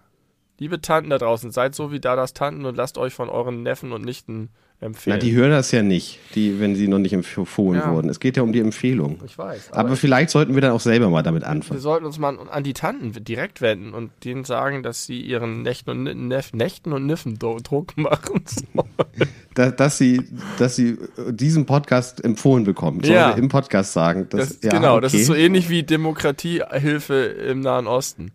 Liebe 0.58 0.80
Tanten 0.80 1.10
da 1.10 1.18
draußen, 1.18 1.50
seid 1.50 1.74
so 1.74 1.90
wie 1.90 1.98
Dadas 1.98 2.32
Tanten 2.32 2.64
und 2.64 2.76
lasst 2.76 2.96
euch 2.96 3.12
von 3.12 3.28
euren 3.28 3.64
Neffen 3.64 3.92
und 3.92 4.04
Nichten 4.04 4.50
Na, 4.80 4.86
empfehlen. 4.86 5.18
die 5.18 5.32
hören 5.32 5.50
das 5.50 5.72
ja 5.72 5.82
nicht, 5.82 6.20
die, 6.36 6.60
wenn 6.60 6.76
sie 6.76 6.86
noch 6.86 7.00
nicht 7.00 7.12
empfohlen 7.12 7.80
Ja. 7.80 7.92
wurden. 7.92 8.08
Es 8.08 8.20
geht 8.20 8.36
ja 8.36 8.44
um 8.44 8.52
die 8.52 8.60
Empfehlung. 8.60 9.18
ich 9.26 9.36
weiß. 9.36 9.72
Aber, 9.72 9.96
vielleicht 9.96 10.30
sollten 10.30 10.54
wir 10.54 10.60
dann 10.60 10.70
auch 10.70 10.80
selber 10.80 11.10
mal 11.10 11.22
damit 11.24 11.42
wir 11.42 11.48
anfangen. 11.48 11.80
sollten 11.80 12.06
uns 12.06 12.18
mal 12.20 12.38
an 12.48 12.62
die 12.62 12.74
Tanten 12.74 13.12
direkt 13.24 13.60
wenden 13.60 13.92
und 13.92 14.12
denen 14.24 14.44
sagen, 14.44 14.84
dass 14.84 15.04
sie 15.04 15.20
ihren 15.20 15.62
Nächten 15.62 15.90
und, 15.90 16.28
Neff, 16.28 16.52
Nächten 16.52 16.92
und 16.92 17.06
Niffen 17.06 17.38
Druck 17.40 17.96
machen 17.96 18.42
sollen. 18.46 18.88
Da, 19.54 19.72
dass 19.72 19.98
sie, 19.98 20.22
dass 20.60 20.76
sie 20.76 20.96
diesen 21.30 21.66
Podcast 21.66 22.24
empfohlen 22.24 22.62
bekommen. 22.62 23.00
Sollen 23.02 23.14
Ja. 23.16 23.34
wir 23.34 23.42
im 23.42 23.48
Podcast 23.48 23.92
sagen. 23.92 24.28
Das, 24.30 24.50
Das, 24.50 24.62
ja, 24.62 24.70
genau, 24.70 25.00
das 25.00 25.12
okay. 25.12 25.20
ist 25.22 25.26
so 25.26 25.34
ähnlich 25.34 25.68
wie 25.68 25.82
Demokratiehilfe 25.82 27.14
im 27.24 27.58
Nahen 27.58 27.88
Osten. 27.88 28.30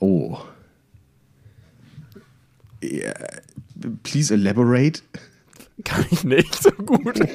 Oh. 0.00 0.38
Ja, 2.82 3.12
please 4.02 4.32
elaborate. 4.34 5.02
Kann 5.84 6.04
ich 6.10 6.24
nicht 6.24 6.62
so 6.62 6.70
gut. 6.72 7.20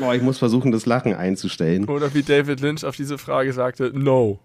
Oh, 0.00 0.12
ich 0.12 0.22
muss 0.22 0.38
versuchen, 0.38 0.70
das 0.72 0.86
Lachen 0.86 1.12
einzustellen. 1.12 1.86
Oder 1.86 2.14
wie 2.14 2.22
David 2.22 2.60
Lynch 2.60 2.84
auf 2.84 2.96
diese 2.96 3.18
Frage 3.18 3.52
sagte, 3.52 3.90
no. 3.92 4.38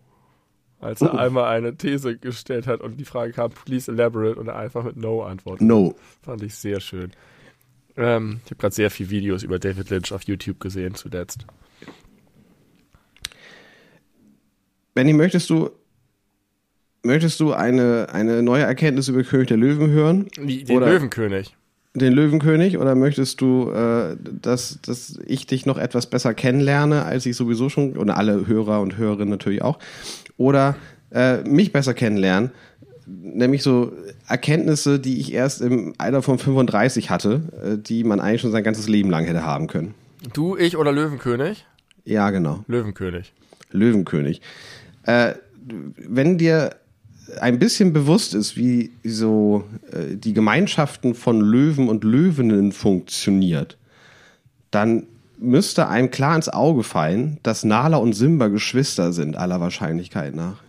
Als 0.79 1.01
er 1.01 1.13
Oh. 1.13 1.17
einmal 1.17 1.45
eine 1.45 1.77
These 1.77 2.17
gestellt 2.17 2.67
hat 2.67 2.81
und 2.81 2.97
die 2.97 3.05
Frage 3.05 3.31
kam, 3.33 3.51
please 3.51 3.89
elaborate, 3.89 4.37
und 4.37 4.47
er 4.47 4.57
einfach 4.57 4.83
mit 4.83 4.97
no 4.97 5.21
antwortet. 5.23 5.65
No. 5.65 5.95
Fand 6.23 6.41
ich 6.43 6.55
sehr 6.55 6.79
schön. 6.81 7.11
Ähm, 7.95 8.39
ich 8.43 8.51
habe 8.51 8.55
gerade 8.59 8.75
sehr 8.75 8.89
viele 8.91 9.11
Videos 9.11 9.43
über 9.43 9.59
David 9.59 9.89
Lynch 9.91 10.11
auf 10.11 10.23
YouTube 10.23 10.59
gesehen 10.59 10.95
zuletzt. 10.95 11.45
Benny, 14.95 15.13
möchtest 15.13 15.49
du, 15.49 15.69
möchtest 17.03 17.39
du 17.39 17.53
eine, 17.53 18.07
eine 18.11 18.41
neue 18.41 18.63
Erkenntnis 18.63 19.07
über 19.07 19.23
König 19.23 19.47
der 19.49 19.57
Löwen 19.57 19.89
hören? 19.91 20.27
Den 20.37 20.75
Oder- 20.75 20.87
Löwenkönig. 20.87 21.55
Den 21.95 22.13
Löwenkönig? 22.13 22.79
Oder 22.79 22.95
möchtest 22.95 23.39
du, 23.39 23.69
äh, 23.69 24.15
dass, 24.41 24.79
dass 24.81 25.19
ich 25.27 25.45
dich 25.45 25.67
noch 25.67 25.77
etwas 25.77 26.07
besser 26.07 26.33
kennenlerne, 26.33 27.05
als 27.05 27.27
ich 27.27 27.35
sowieso 27.35 27.69
schon, 27.69 27.95
und 27.97 28.09
alle 28.09 28.47
Hörer 28.47 28.81
und 28.81 28.97
Hörerinnen 28.97 29.29
natürlich 29.29 29.61
auch, 29.61 29.77
oder 30.37 30.75
äh, 31.11 31.43
mich 31.43 31.71
besser 31.71 31.93
kennenlernen? 31.93 32.49
Nämlich 33.05 33.61
so 33.61 33.91
Erkenntnisse, 34.27 34.99
die 34.99 35.19
ich 35.19 35.33
erst 35.33 35.61
im 35.61 35.93
Alter 35.99 36.23
von 36.23 36.39
35 36.39 37.11
hatte, 37.11 37.41
äh, 37.63 37.77
die 37.77 38.03
man 38.03 38.19
eigentlich 38.19 38.41
schon 38.41 38.51
sein 38.51 38.63
ganzes 38.63 38.87
Leben 38.87 39.11
lang 39.11 39.25
hätte 39.25 39.45
haben 39.45 39.67
können. 39.67 39.93
Du, 40.33 40.57
ich 40.57 40.77
oder 40.77 40.91
Löwenkönig? 40.91 41.65
Ja, 42.05 42.31
genau. 42.31 42.63
Löwenkönig. 42.67 43.33
Löwenkönig. 43.71 44.41
Äh, 45.05 45.33
wenn 45.97 46.37
dir 46.39 46.71
ein 47.39 47.59
bisschen 47.59 47.93
bewusst 47.93 48.33
ist, 48.33 48.57
wie 48.57 48.91
so 49.03 49.63
äh, 49.91 50.15
die 50.15 50.33
Gemeinschaften 50.33 51.15
von 51.15 51.41
Löwen 51.41 51.87
und 51.89 52.03
Löwinnen 52.03 52.71
funktioniert, 52.71 53.77
dann 54.71 55.03
müsste 55.37 55.87
einem 55.87 56.11
klar 56.11 56.35
ins 56.35 56.49
Auge 56.49 56.83
fallen, 56.83 57.39
dass 57.43 57.63
Nala 57.63 57.97
und 57.97 58.13
Simba 58.13 58.47
Geschwister 58.47 59.13
sind, 59.13 59.35
aller 59.37 59.59
Wahrscheinlichkeit 59.59 60.35
nach. 60.35 60.63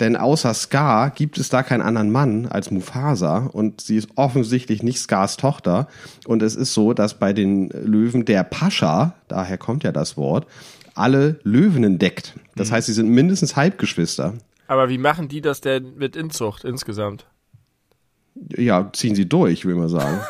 Denn 0.00 0.16
außer 0.16 0.54
Scar 0.54 1.10
gibt 1.10 1.38
es 1.38 1.48
da 1.48 1.64
keinen 1.64 1.82
anderen 1.82 2.10
Mann 2.10 2.46
als 2.46 2.70
Mufasa 2.70 3.38
und 3.52 3.80
sie 3.80 3.96
ist 3.96 4.10
offensichtlich 4.14 4.82
nicht 4.84 5.00
Scars 5.00 5.36
Tochter. 5.36 5.88
Und 6.24 6.42
es 6.42 6.54
ist 6.54 6.72
so, 6.72 6.92
dass 6.92 7.14
bei 7.14 7.32
den 7.32 7.68
Löwen 7.70 8.24
der 8.24 8.44
Pascha, 8.44 9.14
daher 9.26 9.58
kommt 9.58 9.82
ja 9.82 9.90
das 9.90 10.16
Wort, 10.16 10.46
alle 10.94 11.40
Löwinnen 11.42 11.98
deckt. 11.98 12.34
Das 12.54 12.70
heißt, 12.70 12.86
sie 12.86 12.92
sind 12.92 13.08
mindestens 13.08 13.56
Halbgeschwister. 13.56 14.34
Aber 14.68 14.88
wie 14.88 14.98
machen 14.98 15.28
die 15.28 15.40
das 15.40 15.60
denn 15.60 15.96
mit 15.96 16.14
Inzucht 16.14 16.62
insgesamt? 16.62 17.26
Ja, 18.56 18.90
ziehen 18.92 19.16
sie 19.16 19.28
durch, 19.28 19.64
will 19.64 19.74
man 19.74 19.88
sagen. 19.88 20.20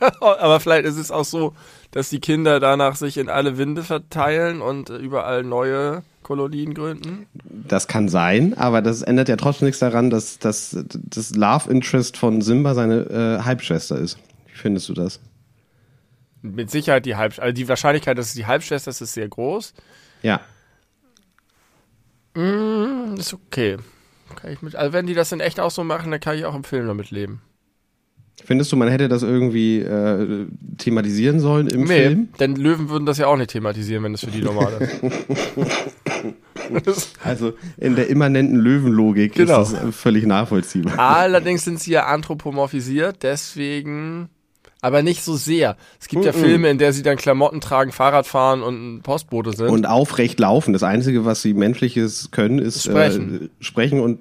Aber 0.20 0.60
vielleicht 0.60 0.84
ist 0.84 0.96
es 0.96 1.10
auch 1.10 1.24
so, 1.24 1.54
dass 1.90 2.10
die 2.10 2.20
Kinder 2.20 2.60
danach 2.60 2.94
sich 2.96 3.16
in 3.16 3.28
alle 3.28 3.58
Winde 3.58 3.82
verteilen 3.82 4.60
und 4.60 4.90
überall 4.90 5.42
neue 5.42 6.02
Kolonien 6.22 6.74
gründen. 6.74 7.26
Das 7.44 7.88
kann 7.88 8.08
sein, 8.08 8.54
aber 8.56 8.82
das 8.82 9.02
ändert 9.02 9.28
ja 9.28 9.36
trotzdem 9.36 9.66
nichts 9.66 9.80
daran, 9.80 10.10
dass, 10.10 10.38
dass 10.38 10.76
das 10.94 11.34
Love 11.34 11.68
Interest 11.70 12.16
von 12.16 12.40
Simba 12.40 12.74
seine 12.74 13.40
äh, 13.40 13.44
Halbschwester 13.44 13.98
ist. 13.98 14.16
Wie 14.46 14.56
findest 14.56 14.88
du 14.88 14.94
das? 14.94 15.18
Mit 16.42 16.70
Sicherheit 16.70 17.04
die 17.04 17.16
Halbschwester. 17.16 17.42
Also 17.42 17.54
die 17.54 17.68
Wahrscheinlichkeit, 17.68 18.16
dass 18.16 18.28
es 18.28 18.34
die 18.34 18.46
Halbschwester 18.46 18.90
ist, 18.90 19.00
ist 19.00 19.14
sehr 19.14 19.28
groß. 19.28 19.74
Ja. 20.22 20.40
Mm, 22.34 23.16
ist 23.18 23.34
okay. 23.34 23.76
Mit, 24.60 24.76
also 24.76 24.92
wenn 24.92 25.06
die 25.06 25.14
das 25.14 25.32
in 25.32 25.40
echt 25.40 25.60
auch 25.60 25.70
so 25.70 25.84
machen, 25.84 26.10
dann 26.10 26.20
kann 26.20 26.36
ich 26.36 26.44
auch 26.44 26.54
im 26.54 26.64
Film 26.64 26.86
damit 26.86 27.10
leben. 27.10 27.42
Findest 28.42 28.72
du, 28.72 28.76
man 28.76 28.88
hätte 28.88 29.08
das 29.08 29.22
irgendwie 29.22 29.80
äh, 29.80 30.46
thematisieren 30.78 31.40
sollen 31.40 31.66
im 31.66 31.86
Film? 31.86 32.28
denn 32.38 32.56
Löwen 32.56 32.88
würden 32.88 33.04
das 33.04 33.18
ja 33.18 33.26
auch 33.26 33.36
nicht 33.36 33.50
thematisieren, 33.50 34.02
wenn 34.04 34.12
das 34.12 34.22
für 34.22 34.30
die 34.30 34.40
normal 34.40 34.78
ist. 34.80 35.02
Also 37.24 37.54
in 37.78 37.96
der 37.96 38.08
immanenten 38.08 38.56
Löwenlogik 38.56 39.34
Genau. 39.34 39.62
ist 39.62 39.72
das 39.72 39.96
völlig 39.96 40.26
nachvollziehbar. 40.26 40.98
Allerdings 40.98 41.64
sind 41.64 41.80
sie 41.80 41.92
ja 41.92 42.06
anthropomorphisiert, 42.06 43.22
deswegen, 43.22 44.28
aber 44.80 45.02
nicht 45.02 45.22
so 45.22 45.36
sehr. 45.36 45.76
Es 46.00 46.08
gibt 46.08 46.24
ja 46.24 46.32
Mhm. 46.32 46.36
Filme, 46.36 46.70
in 46.70 46.78
der 46.78 46.92
sie 46.92 47.02
dann 47.02 47.16
Klamotten 47.16 47.60
tragen, 47.60 47.92
Fahrrad 47.92 48.26
fahren 48.26 48.62
und 48.62 48.96
ein 48.96 49.02
Postbote 49.02 49.52
sind. 49.52 49.68
Und 49.68 49.86
aufrecht 49.86 50.40
laufen. 50.40 50.72
Das 50.72 50.82
Einzige, 50.82 51.24
was 51.24 51.42
sie 51.42 51.54
menschliches 51.54 52.30
können, 52.30 52.58
ist 52.58 52.84
Sprechen. 52.84 53.44
Äh, 53.44 53.48
sprechen 53.64 54.00
und 54.00 54.20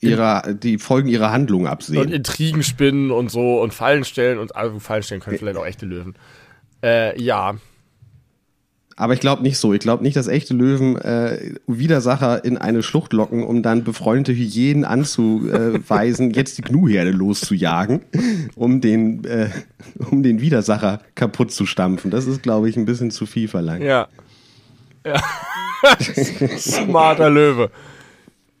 ihrer, 0.00 0.52
die 0.54 0.78
Folgen 0.78 1.08
ihrer 1.08 1.32
Handlungen 1.32 1.66
und 1.66 1.72
absehen. 1.72 2.12
Intrigen 2.12 2.62
spinnen 2.62 3.10
und 3.10 3.30
so 3.30 3.60
und 3.60 3.72
Fallen 3.72 4.04
stellen 4.04 4.38
und 4.38 4.54
also 4.54 4.78
Fallen 4.78 5.02
stellen 5.02 5.20
können 5.20 5.38
vielleicht 5.38 5.56
auch 5.56 5.66
echte 5.66 5.86
Löwen. 5.86 6.14
Äh, 6.82 7.20
ja, 7.20 7.54
Aber 8.96 9.12
ich 9.12 9.20
glaube 9.20 9.42
nicht 9.42 9.58
so. 9.58 9.72
Ich 9.72 9.80
glaube 9.80 10.02
nicht, 10.04 10.16
dass 10.16 10.28
echte 10.28 10.54
Löwen 10.54 10.96
äh, 10.96 11.54
Widersacher 11.66 12.44
in 12.44 12.58
eine 12.58 12.82
Schlucht 12.82 13.12
locken, 13.12 13.42
um 13.42 13.62
dann 13.62 13.82
befreundete 13.82 14.36
Hyänen 14.36 14.84
anzuweisen, 14.84 16.30
jetzt 16.34 16.58
die 16.58 16.62
Gnuherde 16.62 17.10
loszujagen, 17.10 18.02
um 18.54 18.80
den, 18.80 19.24
äh, 19.24 19.50
um 20.10 20.22
den 20.22 20.40
Widersacher 20.40 21.00
kaputt 21.14 21.50
zu 21.50 21.66
stampfen. 21.66 22.10
Das 22.10 22.26
ist, 22.26 22.42
glaube 22.42 22.68
ich, 22.68 22.76
ein 22.76 22.84
bisschen 22.84 23.10
zu 23.10 23.26
viel 23.26 23.48
verlangt. 23.48 23.82
ja. 23.82 24.08
Ja. 25.06 25.20
Smarter 26.56 27.28
Löwe. 27.28 27.70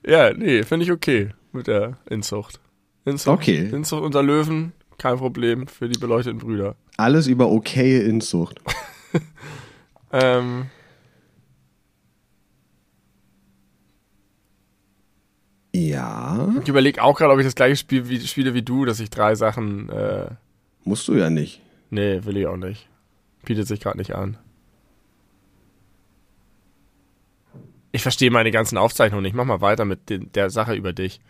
Ja, 0.06 0.34
nee, 0.34 0.62
finde 0.62 0.84
ich 0.84 0.92
okay 0.92 1.30
mit 1.52 1.68
der 1.68 1.96
Inzucht. 2.10 2.60
Inzucht. 3.06 3.28
Okay. 3.40 3.70
Inzucht 3.72 4.02
unter 4.02 4.22
Löwen, 4.22 4.72
kein 4.98 5.16
Problem 5.16 5.66
für 5.66 5.88
die 5.88 5.98
beleuchteten 5.98 6.38
Brüder. 6.38 6.76
Alles 6.96 7.26
über 7.26 7.50
okaye 7.50 8.02
Inzucht. 8.02 8.60
ähm, 10.14 10.66
Ja. 15.74 16.54
ich 16.62 16.68
überlege 16.68 17.02
auch 17.02 17.18
gerade, 17.18 17.32
ob 17.32 17.38
ich 17.40 17.44
das 17.46 17.56
gleiche 17.56 17.76
Spiel 17.76 18.08
wie, 18.08 18.20
spiele 18.20 18.54
wie 18.54 18.62
du, 18.62 18.84
dass 18.84 19.00
ich 19.00 19.10
drei 19.10 19.34
Sachen. 19.34 19.88
Äh, 19.88 20.26
Musst 20.84 21.08
du 21.08 21.14
ja 21.14 21.30
nicht. 21.30 21.60
nee, 21.90 22.24
will 22.24 22.36
ich 22.36 22.46
auch 22.46 22.56
nicht. 22.56 22.88
Bietet 23.44 23.66
sich 23.66 23.80
gerade 23.80 23.98
nicht 23.98 24.14
an. 24.14 24.38
Ich 27.92 28.02
verstehe 28.02 28.30
meine 28.30 28.50
ganzen 28.50 28.78
Aufzeichnungen 28.78 29.22
nicht. 29.22 29.34
Mach 29.34 29.44
mal 29.44 29.60
weiter 29.60 29.84
mit 29.84 30.10
den, 30.10 30.30
der 30.32 30.50
Sache 30.50 30.74
über 30.74 30.92
dich. 30.92 31.20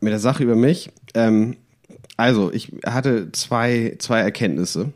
Mit 0.00 0.12
der 0.12 0.18
Sache 0.18 0.42
über 0.44 0.56
mich. 0.56 0.90
Ähm, 1.14 1.56
also, 2.16 2.52
ich 2.52 2.72
hatte 2.84 3.30
zwei, 3.32 3.96
zwei 3.98 4.20
Erkenntnisse, 4.20 4.92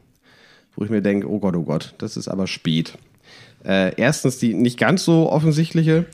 wo 0.76 0.84
ich 0.84 0.90
mir 0.90 1.02
denke, 1.02 1.28
oh 1.30 1.38
Gott, 1.38 1.56
oh 1.56 1.62
Gott, 1.62 1.94
das 1.98 2.16
ist 2.16 2.28
aber 2.28 2.46
spät. 2.46 2.98
Äh, 3.64 3.94
erstens 3.96 4.38
die 4.38 4.54
nicht 4.54 4.78
ganz 4.78 5.04
so 5.04 5.30
offensichtliche. 5.30 6.06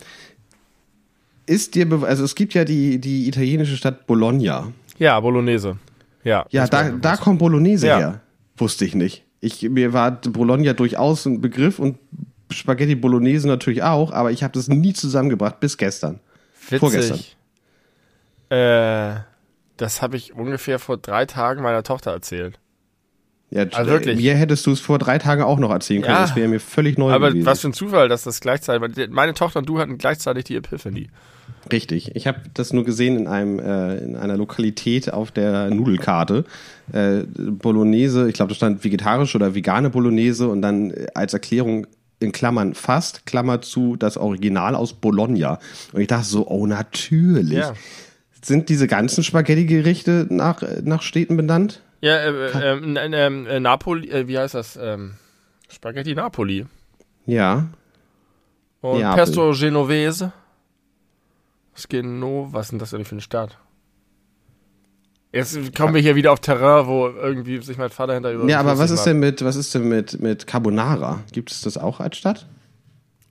Ist 1.46 1.74
dir, 1.74 1.90
also 2.02 2.24
es 2.24 2.34
gibt 2.34 2.52
ja 2.54 2.64
die, 2.64 2.98
die 3.00 3.26
italienische 3.26 3.76
Stadt 3.76 4.06
Bologna. 4.06 4.72
Ja, 4.98 5.18
Bolognese. 5.20 5.78
Ja. 6.24 6.44
Ja, 6.50 6.66
da, 6.66 6.90
da 6.90 7.16
kommt 7.16 7.38
Bolognese 7.38 7.86
Ja. 7.86 7.98
her. 7.98 8.20
Wusste 8.56 8.84
ich 8.84 8.94
nicht. 8.94 9.24
Ich, 9.40 9.62
mir 9.62 9.92
war 9.92 10.10
Bologna 10.10 10.72
durchaus 10.72 11.24
ein 11.24 11.40
Begriff 11.40 11.78
und 11.78 11.96
Spaghetti 12.50 12.96
Bolognese 12.96 13.46
natürlich 13.46 13.82
auch, 13.82 14.10
aber 14.12 14.30
ich 14.32 14.42
habe 14.42 14.52
das 14.52 14.68
nie 14.68 14.92
zusammengebracht 14.92 15.60
bis 15.60 15.78
gestern. 15.78 16.18
Witzig. 16.68 16.80
vorgestern. 16.80 17.20
Äh, 18.50 19.20
das 19.76 20.02
habe 20.02 20.16
ich 20.16 20.34
ungefähr 20.34 20.78
vor 20.78 20.96
drei 20.96 21.24
Tagen 21.24 21.62
meiner 21.62 21.82
Tochter 21.82 22.10
erzählt. 22.10 22.58
Ja, 23.50 23.64
Also 23.72 23.90
wirklich. 23.90 24.18
Mir 24.18 24.34
hättest 24.34 24.66
du 24.66 24.72
es 24.72 24.80
vor 24.80 24.98
drei 24.98 25.18
Tagen 25.18 25.42
auch 25.42 25.58
noch 25.58 25.70
erzählen 25.70 26.02
können. 26.02 26.14
Ja. 26.14 26.20
Das 26.22 26.36
wäre 26.36 26.48
mir 26.48 26.60
völlig 26.60 26.98
neu 26.98 27.12
Aber 27.12 27.30
gewesen. 27.30 27.46
was 27.46 27.60
für 27.60 27.68
ein 27.68 27.72
Zufall, 27.72 28.08
dass 28.08 28.24
das 28.24 28.40
gleichzeitig. 28.40 29.08
Meine 29.10 29.34
Tochter 29.34 29.60
und 29.60 29.68
du 29.68 29.78
hatten 29.78 29.96
gleichzeitig 29.96 30.44
die 30.44 30.56
Epiphany. 30.56 31.08
Richtig. 31.72 32.14
Ich 32.14 32.26
habe 32.26 32.40
das 32.54 32.72
nur 32.72 32.84
gesehen 32.84 33.16
in 33.16 33.26
einem 33.26 33.58
äh, 33.58 33.98
in 33.98 34.16
einer 34.16 34.36
Lokalität 34.36 35.12
auf 35.12 35.30
der 35.30 35.70
Nudelkarte. 35.70 36.44
Äh, 36.92 37.20
Bolognese, 37.36 38.28
ich 38.28 38.34
glaube, 38.34 38.50
da 38.50 38.54
stand 38.54 38.84
vegetarische 38.84 39.36
oder 39.36 39.54
vegane 39.54 39.90
Bolognese 39.90 40.48
und 40.48 40.62
dann 40.62 40.90
äh, 40.90 41.06
als 41.14 41.32
Erklärung 41.32 41.86
in 42.20 42.32
Klammern 42.32 42.74
fast, 42.74 43.26
Klammer 43.26 43.60
zu, 43.60 43.96
das 43.96 44.16
Original 44.16 44.74
aus 44.74 44.92
Bologna. 44.92 45.58
Und 45.92 46.00
ich 46.00 46.08
dachte 46.08 46.26
so, 46.26 46.48
oh 46.48 46.66
natürlich. 46.66 47.58
Ja. 47.58 47.74
Sind 48.42 48.68
diese 48.68 48.86
ganzen 48.86 49.24
Spaghetti-Gerichte 49.24 50.26
nach, 50.30 50.62
nach 50.82 51.02
Städten 51.02 51.36
benannt? 51.36 51.82
Ja, 52.00 52.16
äh, 52.16 52.76
ähm, 52.76 52.96
äh, 52.96 53.26
ähm, 53.26 53.46
äh, 53.46 53.60
Napoli, 53.60 54.08
äh, 54.10 54.28
wie 54.28 54.38
heißt 54.38 54.54
das? 54.54 54.78
Ähm, 54.80 55.14
Spaghetti 55.68 56.14
Napoli. 56.14 56.66
Ja. 57.26 57.68
Und 58.80 59.00
Neapel. 59.00 59.24
Pesto 59.24 59.52
Genovese. 59.52 60.32
Was 61.74 61.88
Geno, 61.88 62.48
was 62.50 62.66
ist 62.66 62.72
denn 62.72 62.78
das 62.78 62.94
eigentlich 62.94 63.08
für 63.08 63.14
eine 63.14 63.22
Stadt? 63.22 63.58
Jetzt 65.32 65.76
kommen 65.76 65.94
wir 65.94 66.00
hier 66.00 66.16
wieder 66.16 66.32
auf 66.32 66.40
Terrain, 66.40 66.86
wo 66.86 67.06
irgendwie 67.08 67.60
sich 67.60 67.76
mein 67.76 67.90
Vater 67.90 68.14
hinter 68.14 68.32
über. 68.32 68.48
Ja, 68.48 68.60
aber 68.60 68.78
was 68.78 68.90
ist 68.90 69.04
denn 69.04 69.18
mit, 69.18 69.44
was 69.44 69.56
ist 69.56 69.74
denn 69.74 69.86
mit, 69.86 70.20
mit 70.20 70.46
Carbonara? 70.46 71.20
Gibt 71.32 71.50
es 71.50 71.60
das 71.60 71.76
auch 71.76 72.00
als 72.00 72.16
Stadt? 72.16 72.46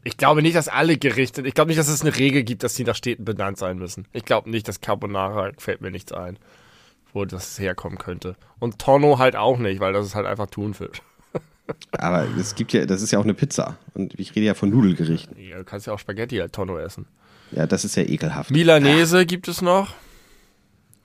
Ich 0.04 0.18
glaube 0.18 0.42
nicht, 0.42 0.56
dass 0.56 0.68
alle 0.68 0.98
Gerichte, 0.98 1.42
ich 1.46 1.54
glaube 1.54 1.70
nicht, 1.70 1.80
dass 1.80 1.88
es 1.90 2.02
eine 2.02 2.16
Regel 2.18 2.44
gibt, 2.44 2.64
dass 2.64 2.76
die 2.76 2.84
nach 2.84 2.96
Städten 2.96 3.26
benannt 3.26 3.58
sein 3.58 3.78
müssen. 3.78 4.08
Ich 4.14 4.26
glaube 4.26 4.50
nicht, 4.50 4.68
dass 4.68 4.80
Carbonara, 4.80 5.52
fällt 5.58 5.82
mir 5.82 5.92
nichts 5.92 6.12
ein, 6.14 6.38
wo 7.14 7.26
das 7.26 7.60
herkommen 7.60 7.98
könnte. 7.98 8.36
Und 8.60 8.80
Tonno 8.80 9.20
halt 9.20 9.36
auch 9.36 9.58
nicht, 9.58 9.80
weil 9.80 9.94
das 9.94 10.06
ist 10.06 10.16
halt 10.16 10.26
einfach 10.26 10.48
Thunfisch. 10.48 11.02
Aber 11.92 12.26
es 12.40 12.56
gibt 12.56 12.74
ja, 12.74 12.86
das 12.86 13.02
ist 13.02 13.12
ja 13.12 13.20
auch 13.20 13.24
eine 13.24 13.34
Pizza. 13.34 13.78
Und 13.94 14.18
ich 14.20 14.36
rede 14.36 14.46
ja 14.46 14.54
von 14.54 14.70
Nudelgerichten. 14.70 15.38
Ja, 15.38 15.58
du 15.58 15.64
kannst 15.66 15.88
ja 15.88 15.94
auch 15.94 16.00
Spaghetti 16.00 16.38
halt 16.38 16.54
Tonno 16.54 16.78
essen. 16.78 17.06
Ja, 17.52 17.66
das 17.66 17.86
ist 17.86 17.96
ja 17.96 18.04
ekelhaft. 18.04 18.52
Milanese 18.52 19.26
gibt 19.26 19.48
es 19.48 19.62
noch. 19.62 19.94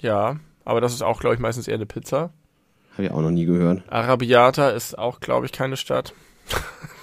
Ja, 0.00 0.36
aber 0.64 0.80
das 0.80 0.92
ist 0.92 1.02
auch, 1.02 1.20
glaube 1.20 1.34
ich, 1.34 1.40
meistens 1.40 1.68
eher 1.68 1.74
eine 1.76 1.86
Pizza. 1.86 2.30
Habe 2.92 3.04
ich 3.04 3.10
auch 3.10 3.20
noch 3.20 3.30
nie 3.30 3.46
gehört. 3.46 3.82
Arabiata 3.88 4.70
ist 4.70 4.98
auch, 4.98 5.20
glaube 5.20 5.46
ich, 5.46 5.52
keine 5.52 5.76
Stadt. 5.76 6.12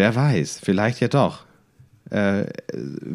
Wer 0.00 0.14
weiß, 0.14 0.60
vielleicht 0.62 1.00
ja 1.00 1.08
doch. 1.08 1.44
Äh, 2.10 2.46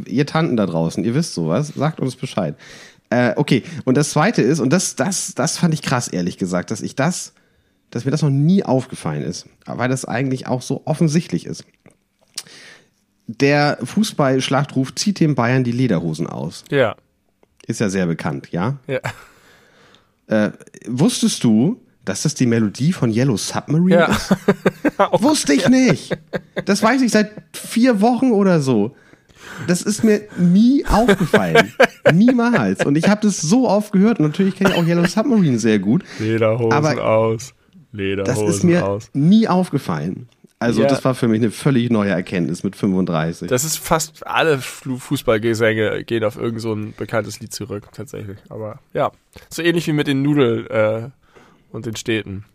ihr 0.06 0.28
Tanten 0.28 0.56
da 0.56 0.68
draußen, 0.68 1.04
ihr 1.04 1.16
wisst 1.16 1.34
sowas, 1.34 1.70
sagt 1.70 2.00
uns 2.00 2.16
Bescheid. 2.16 2.56
Äh, 3.10 3.34
okay, 3.38 3.64
und 3.86 3.98
das 3.98 4.12
zweite 4.12 4.44
ist, 4.44 4.60
und 4.60 4.70
das, 4.70 4.96
das, 4.96 5.34
das 5.34 5.58
fand 5.58 5.74
ich 5.74 5.82
krass, 5.82 6.08
ehrlich 6.08 6.38
gesagt, 6.38 6.70
dass 6.70 6.82
ich 6.82 6.96
das, 6.96 7.34
dass 7.90 8.06
mir 8.06 8.12
das 8.12 8.22
noch 8.22 8.30
nie 8.30 8.62
aufgefallen 8.64 9.24
ist, 9.24 9.48
weil 9.66 9.90
das 9.90 10.06
eigentlich 10.06 10.46
auch 10.46 10.62
so 10.62 10.84
offensichtlich 10.86 11.48
ist. 11.48 11.66
Der 13.26 13.80
Fußballschlachtruf 13.84 14.94
zieht 14.94 15.20
dem 15.20 15.34
Bayern 15.34 15.64
die 15.64 15.72
Lederhosen 15.72 16.28
aus. 16.28 16.66
Ja, 16.70 16.96
Ist 17.66 17.80
ja 17.80 17.90
sehr 17.90 18.06
bekannt, 18.06 18.50
ja? 18.52 18.78
ja. 18.86 20.52
Wusstest 20.86 21.44
du, 21.44 21.82
dass 22.06 22.22
das 22.24 22.36
die 22.36 22.46
Melodie 22.46 22.94
von 22.94 23.12
Yellow 23.12 23.38
Submarine 23.38 23.96
Ja. 23.96 24.06
ist? 24.06 24.36
Wusste 25.24 25.54
ich 25.54 25.68
nicht. 25.68 26.18
Das 26.66 26.82
weiß 26.82 27.02
ich 27.02 27.12
seit 27.12 27.32
vier 27.54 28.00
Wochen 28.02 28.32
oder 28.32 28.62
so. 28.62 28.96
Das 29.68 29.82
ist 29.82 30.04
mir 30.04 30.22
nie 30.38 30.86
aufgefallen. 30.86 31.74
Niemals. 32.14 32.86
Und 32.86 32.98
ich 32.98 33.08
habe 33.10 33.22
das 33.22 33.42
so 33.42 33.68
oft 33.70 33.92
gehört. 33.92 34.20
Und 34.20 34.26
natürlich 34.28 34.56
kenne 34.56 34.72
ich 34.72 34.76
auch 34.78 34.86
Yellow 34.86 35.06
Submarine 35.06 35.60
sehr 35.60 35.80
gut. 35.80 36.04
Lederhosen 36.20 36.72
Aber 36.72 37.04
aus. 37.06 37.54
Das 37.92 38.00
Lederhosen 38.00 38.48
ist 38.50 38.64
mir 38.64 38.86
aus. 38.88 39.10
nie 39.14 39.48
aufgefallen. 39.48 40.28
Also 40.60 40.82
Ja. 40.82 40.88
das 40.88 41.04
war 41.06 41.16
für 41.16 41.28
mich 41.28 41.42
eine 41.42 41.52
völlig 41.52 41.90
neue 41.92 42.12
Erkenntnis 42.12 42.64
mit 42.64 42.76
35. 42.76 43.48
Das 43.50 43.64
ist 43.66 43.78
fast 43.78 44.26
alle 44.26 44.60
Fußballgesänge 44.60 46.04
gehen 46.06 46.24
auf 46.24 46.38
irgend 46.38 46.62
so 46.62 46.74
ein 46.74 46.94
bekanntes 46.98 47.40
Lied 47.40 47.54
zurück, 47.54 47.88
tatsächlich. 47.94 48.38
Aber 48.50 48.80
ja, 48.94 49.12
so 49.50 49.62
ähnlich 49.62 49.88
wie 49.88 49.94
mit 49.94 50.08
den 50.08 50.22
Nudeln 50.22 50.68
äh, 50.68 51.10
und 51.76 51.86
den 51.86 51.96
Städten. 51.96 52.46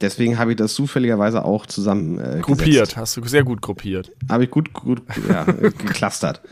Deswegen 0.00 0.38
habe 0.38 0.50
ich 0.52 0.56
das 0.56 0.74
zufälligerweise 0.74 1.44
auch 1.44 1.66
zusammen 1.66 2.18
äh, 2.18 2.40
Gruppiert, 2.42 2.96
hast 2.96 3.16
du 3.16 3.24
sehr 3.26 3.44
gut 3.44 3.62
gruppiert. 3.62 4.12
Habe 4.28 4.44
ich 4.44 4.50
gut, 4.50 4.72
gut 4.72 5.02
ja, 5.28 5.44
geklustert. 5.44 6.42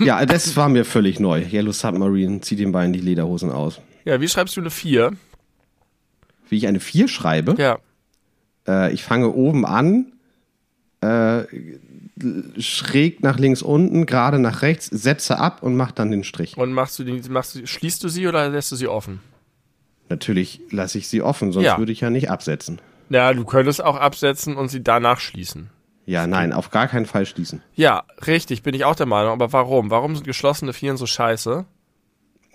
ja, 0.00 0.24
das 0.26 0.56
war 0.56 0.68
mir 0.68 0.84
völlig 0.84 1.20
neu. 1.20 1.40
Yellow 1.40 1.72
Submarine 1.72 2.40
zieht 2.40 2.58
den 2.58 2.72
Beinen 2.72 2.92
die 2.92 3.00
Lederhosen 3.00 3.50
aus. 3.50 3.80
Ja, 4.04 4.20
wie 4.20 4.28
schreibst 4.28 4.56
du 4.56 4.60
eine 4.60 4.70
4? 4.70 5.12
Wie 6.48 6.56
ich 6.56 6.66
eine 6.66 6.80
4 6.80 7.08
schreibe, 7.08 7.54
Ja. 7.58 7.78
äh, 8.68 8.92
ich 8.92 9.02
fange 9.02 9.30
oben 9.32 9.64
an, 9.64 10.12
äh, 11.04 12.60
schräg 12.60 13.22
nach 13.22 13.38
links 13.38 13.62
unten, 13.62 14.06
gerade 14.06 14.38
nach 14.38 14.62
rechts, 14.62 14.86
setze 14.86 15.38
ab 15.38 15.62
und 15.62 15.76
mache 15.76 15.94
dann 15.94 16.10
den 16.10 16.24
Strich. 16.24 16.56
Und 16.56 16.72
machst 16.72 16.98
du 16.98 17.04
die, 17.04 17.28
machst 17.28 17.54
du, 17.54 17.66
schließt 17.66 18.02
du 18.02 18.08
sie 18.08 18.26
oder 18.26 18.48
lässt 18.48 18.70
du 18.72 18.76
sie 18.76 18.88
offen? 18.88 19.20
Natürlich 20.08 20.60
lasse 20.70 20.98
ich 20.98 21.08
sie 21.08 21.22
offen, 21.22 21.52
sonst 21.52 21.66
Ja. 21.66 21.78
würde 21.78 21.92
ich 21.92 22.00
ja 22.00 22.10
nicht 22.10 22.30
absetzen. 22.30 22.80
Ja, 23.10 23.32
du 23.32 23.44
könntest 23.44 23.82
auch 23.82 23.96
absetzen 23.96 24.56
und 24.56 24.68
sie 24.68 24.82
danach 24.82 25.20
schließen. 25.20 25.70
Ja, 26.06 26.26
nein, 26.26 26.52
auf 26.52 26.70
gar 26.70 26.86
keinen 26.86 27.06
Fall 27.06 27.24
schließen. 27.24 27.62
Ja, 27.74 28.04
richtig, 28.26 28.62
bin 28.62 28.74
ich 28.74 28.84
auch 28.84 28.94
der 28.94 29.06
Meinung. 29.06 29.32
Aber 29.32 29.52
warum? 29.54 29.90
Warum 29.90 30.14
sind 30.14 30.24
geschlossene 30.26 30.72
Vieren 30.74 30.98
so 30.98 31.06
scheiße? 31.06 31.64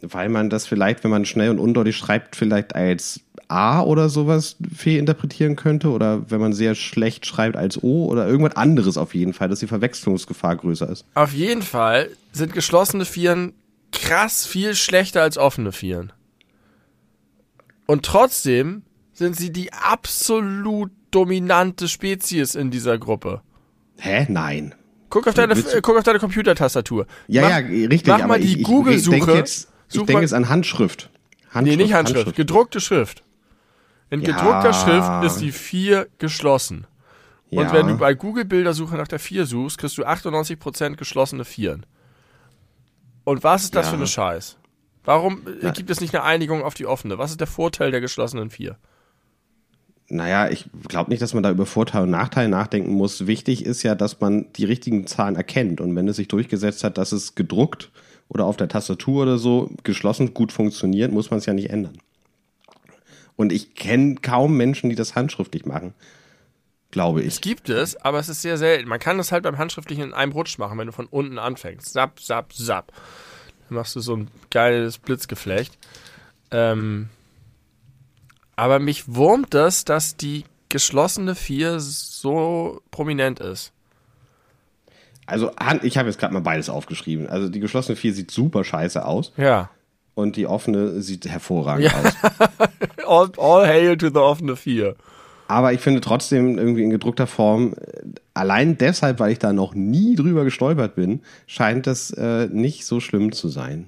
Weil 0.02 0.30
man 0.30 0.50
das 0.50 0.66
vielleicht, 0.66 1.04
wenn 1.04 1.12
man 1.12 1.26
schnell 1.26 1.50
und 1.50 1.60
undeutlich 1.60 1.98
schreibt, 1.98 2.36
vielleicht 2.36 2.76
als 2.76 3.20
A 3.50 3.82
oder 3.82 4.10
sowas 4.10 4.56
fehlinterpretieren 4.76 5.56
könnte. 5.56 5.90
Oder 5.90 6.30
wenn 6.30 6.40
man 6.40 6.54
sehr 6.54 6.76
schlecht 6.76 7.26
schreibt 7.26 7.56
als 7.58 7.84
O 7.84 8.06
oder 8.06 8.28
irgendwas 8.28 8.56
anderes 8.56 8.98
auf 8.98 9.14
jeden 9.16 9.34
Fall, 9.34 9.50
dass 9.50 9.60
die 9.60 9.68
Verwechslungsgefahr 9.68 10.56
größer 10.56 10.90
ist. 10.90 11.06
Auf 11.16 11.34
jeden 11.34 11.62
Fall 11.64 12.10
sind 12.32 12.54
geschlossene 12.54 13.06
Vieren 13.06 13.54
krass 13.92 14.46
viel 14.46 14.76
schlechter 14.76 15.22
als 15.22 15.38
offene 15.38 15.72
Vieren. 15.72 16.14
Und 17.88 18.06
trotzdem 18.06 18.84
sind 19.14 19.36
sie 19.36 19.52
die 19.52 19.74
absolut 19.74 20.92
dominante 21.12 21.88
Spezies 21.88 22.56
in 22.56 22.72
dieser 22.72 22.98
Gruppe. 22.98 23.42
Hä? 23.98 24.28
Nein. 24.30 24.76
Guck 25.10 25.28
auf 25.28 25.34
deine, 25.34 25.54
äh, 25.54 25.82
guck 25.82 25.98
auf 25.98 26.04
deine 26.04 26.20
Computertastatur. 26.20 27.08
Ja, 27.28 27.42
Mach- 27.42 27.50
ja, 27.50 27.56
richtig. 27.88 28.08
Mach 28.08 28.28
mal 28.28 28.40
die 28.40 28.62
Google-Suche. 28.62 29.44
Jetzt, 29.90 29.96
ich 29.96 30.00
Such 30.02 30.06
denke 30.08 30.22
jetzt 30.22 30.34
an 30.34 30.50
Handschrift. 30.50 31.10
Nee, 31.12 31.50
Handschrift 31.54 31.78
nicht 31.80 31.94
Handschrift, 31.94 32.36
gedruckte 32.36 32.80
Schrift. 32.80 33.24
In 34.10 34.22
Ja. 34.22 34.34
gedruckter 34.36 34.74
Schrift 34.74 35.24
ist 35.26 35.38
die 35.42 35.52
4 35.52 36.08
geschlossen. 36.18 36.88
Und 37.52 37.64
Ja. 37.66 37.74
wenn 37.74 37.88
du 37.88 37.98
bei 37.98 38.14
Google 38.14 38.46
Bildersuche 38.46 38.96
nach 38.96 39.08
der 39.08 39.20
4 39.20 39.46
suchst, 39.46 39.78
kriegst 39.80 39.98
du 39.98 40.06
98% 40.06 40.98
geschlossene 40.98 41.46
Vieren. 41.46 41.86
Und 43.24 43.44
was 43.44 43.64
ist 43.64 43.76
das 43.76 43.88
Ja. 43.88 43.92
für 43.92 43.98
eine 43.98 44.08
Scheiß? 44.08 44.58
Warum 45.04 45.42
äh, 45.62 45.72
gibt 45.72 45.90
es 45.90 46.02
nicht 46.02 46.14
eine 46.14 46.24
Einigung 46.24 46.64
auf 46.64 46.74
die 46.76 46.86
offene? 46.86 47.18
Was 47.18 47.32
ist 47.32 47.40
der 47.40 47.48
Vorteil 47.48 47.90
der 47.92 48.02
geschlossenen 48.02 48.50
4? 48.52 48.78
Naja, 50.12 50.50
ich 50.50 50.68
glaube 50.88 51.12
nicht, 51.12 51.22
dass 51.22 51.34
man 51.36 51.44
da 51.44 51.52
über 51.52 51.66
Vorteil 51.68 52.04
und 52.04 52.10
Nachteil 52.10 52.48
nachdenken 52.48 52.94
muss. 52.94 53.28
Wichtig 53.28 53.66
ist 53.66 53.84
ja, 53.84 53.94
dass 53.94 54.20
man 54.20 54.52
die 54.54 54.66
richtigen 54.66 55.06
Zahlen 55.06 55.36
erkennt. 55.36 55.82
Und 55.82 55.96
wenn 55.96 56.08
es 56.08 56.16
sich 56.16 56.28
durchgesetzt 56.28 56.84
hat, 56.84 56.98
dass 56.98 57.12
es 57.12 57.36
gedruckt 57.36 57.92
oder 58.30 58.46
auf 58.46 58.56
der 58.56 58.70
Tastatur 58.70 59.24
oder 59.24 59.38
so 59.38 59.70
geschlossen 59.84 60.34
gut 60.34 60.54
funktioniert, 60.54 61.12
muss 61.12 61.30
man 61.32 61.40
es 61.40 61.46
ja 61.46 61.54
nicht 61.54 61.70
ändern. 61.70 61.98
Und 63.36 63.52
ich 63.52 63.76
kenne 63.76 64.16
kaum 64.16 64.56
Menschen, 64.56 64.90
die 64.90 64.96
das 64.96 65.16
handschriftlich 65.16 65.66
machen. 65.66 65.94
Glaube 66.92 67.22
ich. 67.22 67.28
Es 67.28 67.42
gibt 67.42 67.70
es, 67.70 67.96
aber 67.98 68.20
es 68.20 68.30
ist 68.30 68.42
sehr 68.42 68.58
selten. 68.58 68.90
Man 68.90 69.00
kann 69.00 69.18
das 69.18 69.32
halt 69.32 69.44
beim 69.44 69.58
Handschriftlichen 69.58 70.04
in 70.04 70.14
einem 70.14 70.32
Rutsch 70.32 70.58
machen, 70.58 70.78
wenn 70.78 70.88
du 70.88 70.94
von 70.94 71.06
unten 71.06 71.38
anfängst. 71.38 71.94
Zap, 71.94 72.20
zap, 72.20 72.54
zap. 72.54 72.92
Dann 73.68 73.78
machst 73.78 73.96
du 73.96 74.00
so 74.00 74.16
ein 74.16 74.30
geiles 74.50 74.98
Blitzgeflecht. 74.98 75.78
Ähm, 76.52 77.10
aber 78.56 78.80
mich 78.80 79.08
wurmt 79.08 79.54
das, 79.54 79.86
dass 79.86 80.18
die 80.18 80.46
geschlossene 80.70 81.36
4 81.36 81.80
so 81.80 82.82
prominent 82.92 83.40
ist. 83.40 83.72
Also, 85.30 85.52
ich 85.84 85.98
habe 85.98 86.10
jetzt 86.10 86.20
gerade 86.20 86.34
mal 86.34 86.42
beides 86.42 86.70
aufgeschrieben. 86.70 87.28
Also, 87.28 87.50
die 87.50 87.60
geschlossene 87.60 87.96
4 87.96 88.14
sieht 88.14 88.32
super 88.32 88.64
scheiße 88.64 89.06
aus. 89.06 89.32
Ja. 89.38 89.70
Und 90.16 90.36
die 90.36 90.48
offene 90.48 91.02
sieht 91.02 91.26
hervorragend 91.28 91.86
ja. 91.86 92.00
aus. 92.00 92.14
all, 93.08 93.32
all 93.38 93.68
hail 93.68 93.98
to 93.98 94.08
the 94.08 94.18
offene 94.18 94.56
4. 94.56 94.96
Aber 95.48 95.74
ich 95.74 95.80
finde 95.80 96.02
trotzdem 96.02 96.60
irgendwie 96.60 96.84
in 96.84 96.92
gedruckter 96.92 97.26
Form, 97.26 97.74
allein 98.36 98.78
deshalb, 98.78 99.20
weil 99.20 99.32
ich 99.32 99.40
da 99.40 99.52
noch 99.52 99.74
nie 99.74 100.16
drüber 100.16 100.44
gestolpert 100.44 100.94
bin, 100.96 101.22
scheint 101.48 101.88
das 101.88 102.12
äh, 102.12 102.48
nicht 102.52 102.86
so 102.86 103.00
schlimm 103.00 103.32
zu 103.32 103.50
sein. 103.50 103.88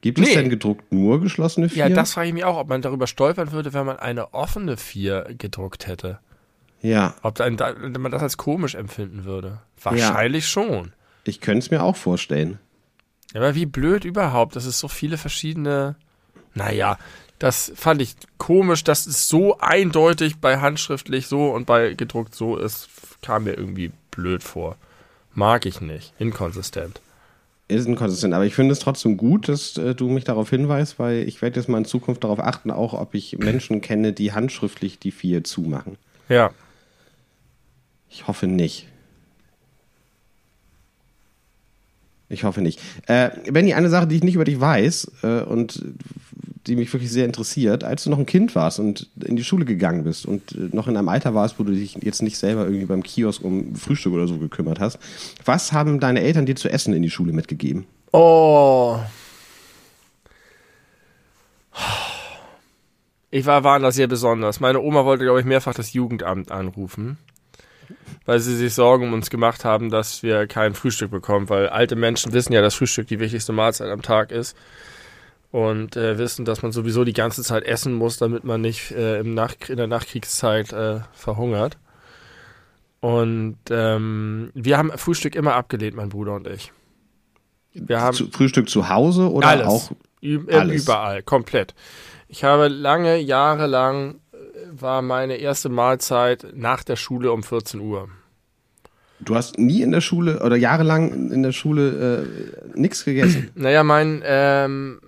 Gibt 0.00 0.18
nee. 0.18 0.28
es 0.28 0.34
denn 0.34 0.50
gedruckt 0.50 0.92
nur 0.92 1.20
geschlossene 1.20 1.68
4? 1.68 1.88
Ja, 1.88 1.94
das 1.94 2.12
frage 2.12 2.28
ich 2.28 2.34
mich 2.34 2.44
auch, 2.44 2.58
ob 2.58 2.68
man 2.68 2.82
darüber 2.82 3.06
stolpern 3.06 3.52
würde, 3.52 3.72
wenn 3.72 3.86
man 3.86 3.98
eine 3.98 4.34
offene 4.34 4.76
4 4.76 5.34
gedruckt 5.38 5.86
hätte. 5.86 6.18
Ja. 6.82 7.14
Ob 7.22 7.38
man 7.38 8.12
das 8.12 8.22
als 8.22 8.36
komisch 8.36 8.74
empfinden 8.74 9.24
würde. 9.24 9.58
Wahrscheinlich 9.82 10.44
ja. 10.44 10.48
schon. 10.48 10.92
Ich 11.24 11.40
könnte 11.40 11.58
es 11.58 11.70
mir 11.70 11.82
auch 11.82 11.96
vorstellen. 11.96 12.58
Aber 13.34 13.54
wie 13.54 13.66
blöd 13.66 14.04
überhaupt, 14.04 14.56
dass 14.56 14.64
es 14.64 14.78
so 14.78 14.88
viele 14.88 15.18
verschiedene. 15.18 15.96
Naja, 16.54 16.98
das 17.38 17.70
fand 17.74 18.02
ich 18.02 18.16
komisch, 18.38 18.84
dass 18.84 19.06
es 19.06 19.28
so 19.28 19.58
eindeutig 19.58 20.38
bei 20.38 20.58
handschriftlich 20.58 21.26
so 21.26 21.50
und 21.50 21.66
bei 21.66 21.94
gedruckt 21.94 22.34
so 22.34 22.56
ist, 22.56 22.88
kam 23.22 23.44
mir 23.44 23.52
irgendwie 23.52 23.92
blöd 24.10 24.42
vor. 24.42 24.76
Mag 25.34 25.66
ich 25.66 25.80
nicht. 25.80 26.12
Inkonsistent. 26.18 27.00
Ist 27.68 27.86
inkonsistent, 27.86 28.32
aber 28.32 28.46
ich 28.46 28.54
finde 28.54 28.72
es 28.72 28.78
trotzdem 28.78 29.18
gut, 29.18 29.48
dass 29.48 29.76
äh, 29.76 29.94
du 29.94 30.08
mich 30.08 30.24
darauf 30.24 30.48
hinweist, 30.48 30.98
weil 30.98 31.28
ich 31.28 31.42
werde 31.42 31.60
jetzt 31.60 31.68
mal 31.68 31.78
in 31.78 31.84
Zukunft 31.84 32.24
darauf 32.24 32.40
achten, 32.40 32.70
auch 32.70 32.94
ob 32.94 33.14
ich 33.14 33.36
Menschen 33.38 33.82
kenne, 33.82 34.14
die 34.14 34.32
handschriftlich 34.32 34.98
die 34.98 35.12
vier 35.12 35.44
zumachen. 35.44 35.98
Ja. 36.30 36.50
Ich 38.10 38.26
hoffe 38.26 38.46
nicht. 38.46 38.86
Ich 42.30 42.44
hoffe 42.44 42.60
nicht. 42.60 42.80
Äh, 43.06 43.30
Benny, 43.50 43.72
eine 43.72 43.88
Sache, 43.88 44.06
die 44.06 44.16
ich 44.16 44.22
nicht 44.22 44.34
über 44.34 44.44
dich 44.44 44.60
weiß 44.60 45.12
äh, 45.22 45.40
und 45.42 45.82
die 46.66 46.76
mich 46.76 46.92
wirklich 46.92 47.10
sehr 47.10 47.24
interessiert, 47.24 47.84
als 47.84 48.04
du 48.04 48.10
noch 48.10 48.18
ein 48.18 48.26
Kind 48.26 48.54
warst 48.54 48.78
und 48.78 49.08
in 49.24 49.36
die 49.36 49.44
Schule 49.44 49.64
gegangen 49.64 50.04
bist 50.04 50.26
und 50.26 50.52
äh, 50.52 50.68
noch 50.72 50.88
in 50.88 50.96
einem 50.98 51.08
Alter 51.08 51.34
warst, 51.34 51.58
wo 51.58 51.64
du 51.64 51.72
dich 51.72 51.94
jetzt 52.02 52.20
nicht 52.20 52.36
selber 52.36 52.64
irgendwie 52.64 52.84
beim 52.84 53.02
Kiosk 53.02 53.42
um 53.42 53.74
Frühstück 53.74 54.12
oder 54.12 54.28
so 54.28 54.36
gekümmert 54.36 54.78
hast, 54.78 54.98
was 55.46 55.72
haben 55.72 56.00
deine 56.00 56.20
Eltern 56.20 56.44
dir 56.44 56.56
zu 56.56 56.68
essen 56.68 56.92
in 56.92 57.02
die 57.02 57.10
Schule 57.10 57.32
mitgegeben? 57.32 57.86
Oh. 58.12 58.98
Ich 63.30 63.46
war, 63.46 63.64
war 63.64 63.78
da 63.78 63.90
sehr 63.90 64.06
besonders. 64.06 64.60
Meine 64.60 64.80
Oma 64.80 65.06
wollte, 65.06 65.24
glaube 65.24 65.40
ich, 65.40 65.46
mehrfach 65.46 65.74
das 65.74 65.94
Jugendamt 65.94 66.50
anrufen 66.50 67.16
weil 68.24 68.40
sie 68.40 68.56
sich 68.56 68.74
Sorgen 68.74 69.08
um 69.08 69.12
uns 69.12 69.30
gemacht 69.30 69.64
haben, 69.64 69.90
dass 69.90 70.22
wir 70.22 70.46
kein 70.46 70.74
Frühstück 70.74 71.10
bekommen, 71.10 71.48
weil 71.48 71.68
alte 71.68 71.96
Menschen 71.96 72.32
wissen 72.32 72.52
ja, 72.52 72.60
dass 72.60 72.74
Frühstück 72.74 73.08
die 73.08 73.20
wichtigste 73.20 73.52
Mahlzeit 73.52 73.90
am 73.90 74.02
Tag 74.02 74.30
ist 74.30 74.56
und 75.50 75.96
äh, 75.96 76.18
wissen, 76.18 76.44
dass 76.44 76.62
man 76.62 76.72
sowieso 76.72 77.04
die 77.04 77.12
ganze 77.12 77.42
Zeit 77.42 77.64
essen 77.64 77.94
muss, 77.94 78.18
damit 78.18 78.44
man 78.44 78.60
nicht 78.60 78.90
äh, 78.90 79.20
im 79.20 79.34
Nach 79.34 79.54
in 79.68 79.76
der 79.76 79.86
Nachkriegszeit 79.86 80.72
äh, 80.72 81.00
verhungert. 81.12 81.78
Und 83.00 83.58
ähm, 83.70 84.50
wir 84.54 84.76
haben 84.76 84.90
Frühstück 84.96 85.36
immer 85.36 85.54
abgelehnt, 85.54 85.96
mein 85.96 86.08
Bruder 86.08 86.34
und 86.34 86.46
ich. 86.48 86.72
Wir 87.72 88.00
haben 88.00 88.16
zu, 88.16 88.28
Frühstück 88.30 88.68
zu 88.68 88.88
Hause 88.88 89.30
oder 89.30 89.46
alles, 89.46 89.66
auch 89.66 89.90
alles. 90.50 90.82
überall, 90.82 91.22
komplett. 91.22 91.74
Ich 92.28 92.44
habe 92.44 92.68
lange 92.68 93.16
Jahre 93.18 93.66
lang 93.66 94.16
war 94.70 95.02
meine 95.02 95.36
erste 95.36 95.68
Mahlzeit 95.68 96.46
nach 96.54 96.84
der 96.84 96.96
Schule 96.96 97.32
um 97.32 97.42
14 97.42 97.80
Uhr. 97.80 98.08
Du 99.20 99.34
hast 99.34 99.58
nie 99.58 99.82
in 99.82 99.90
der 99.90 100.00
Schule 100.00 100.42
oder 100.42 100.56
jahrelang 100.56 101.30
in 101.30 101.42
der 101.42 101.52
Schule 101.52 102.26
äh, 102.74 102.78
nichts 102.78 103.04
gegessen? 103.04 103.50
Naja, 103.54 103.82
mein, 103.82 104.22
ähm, 104.24 105.00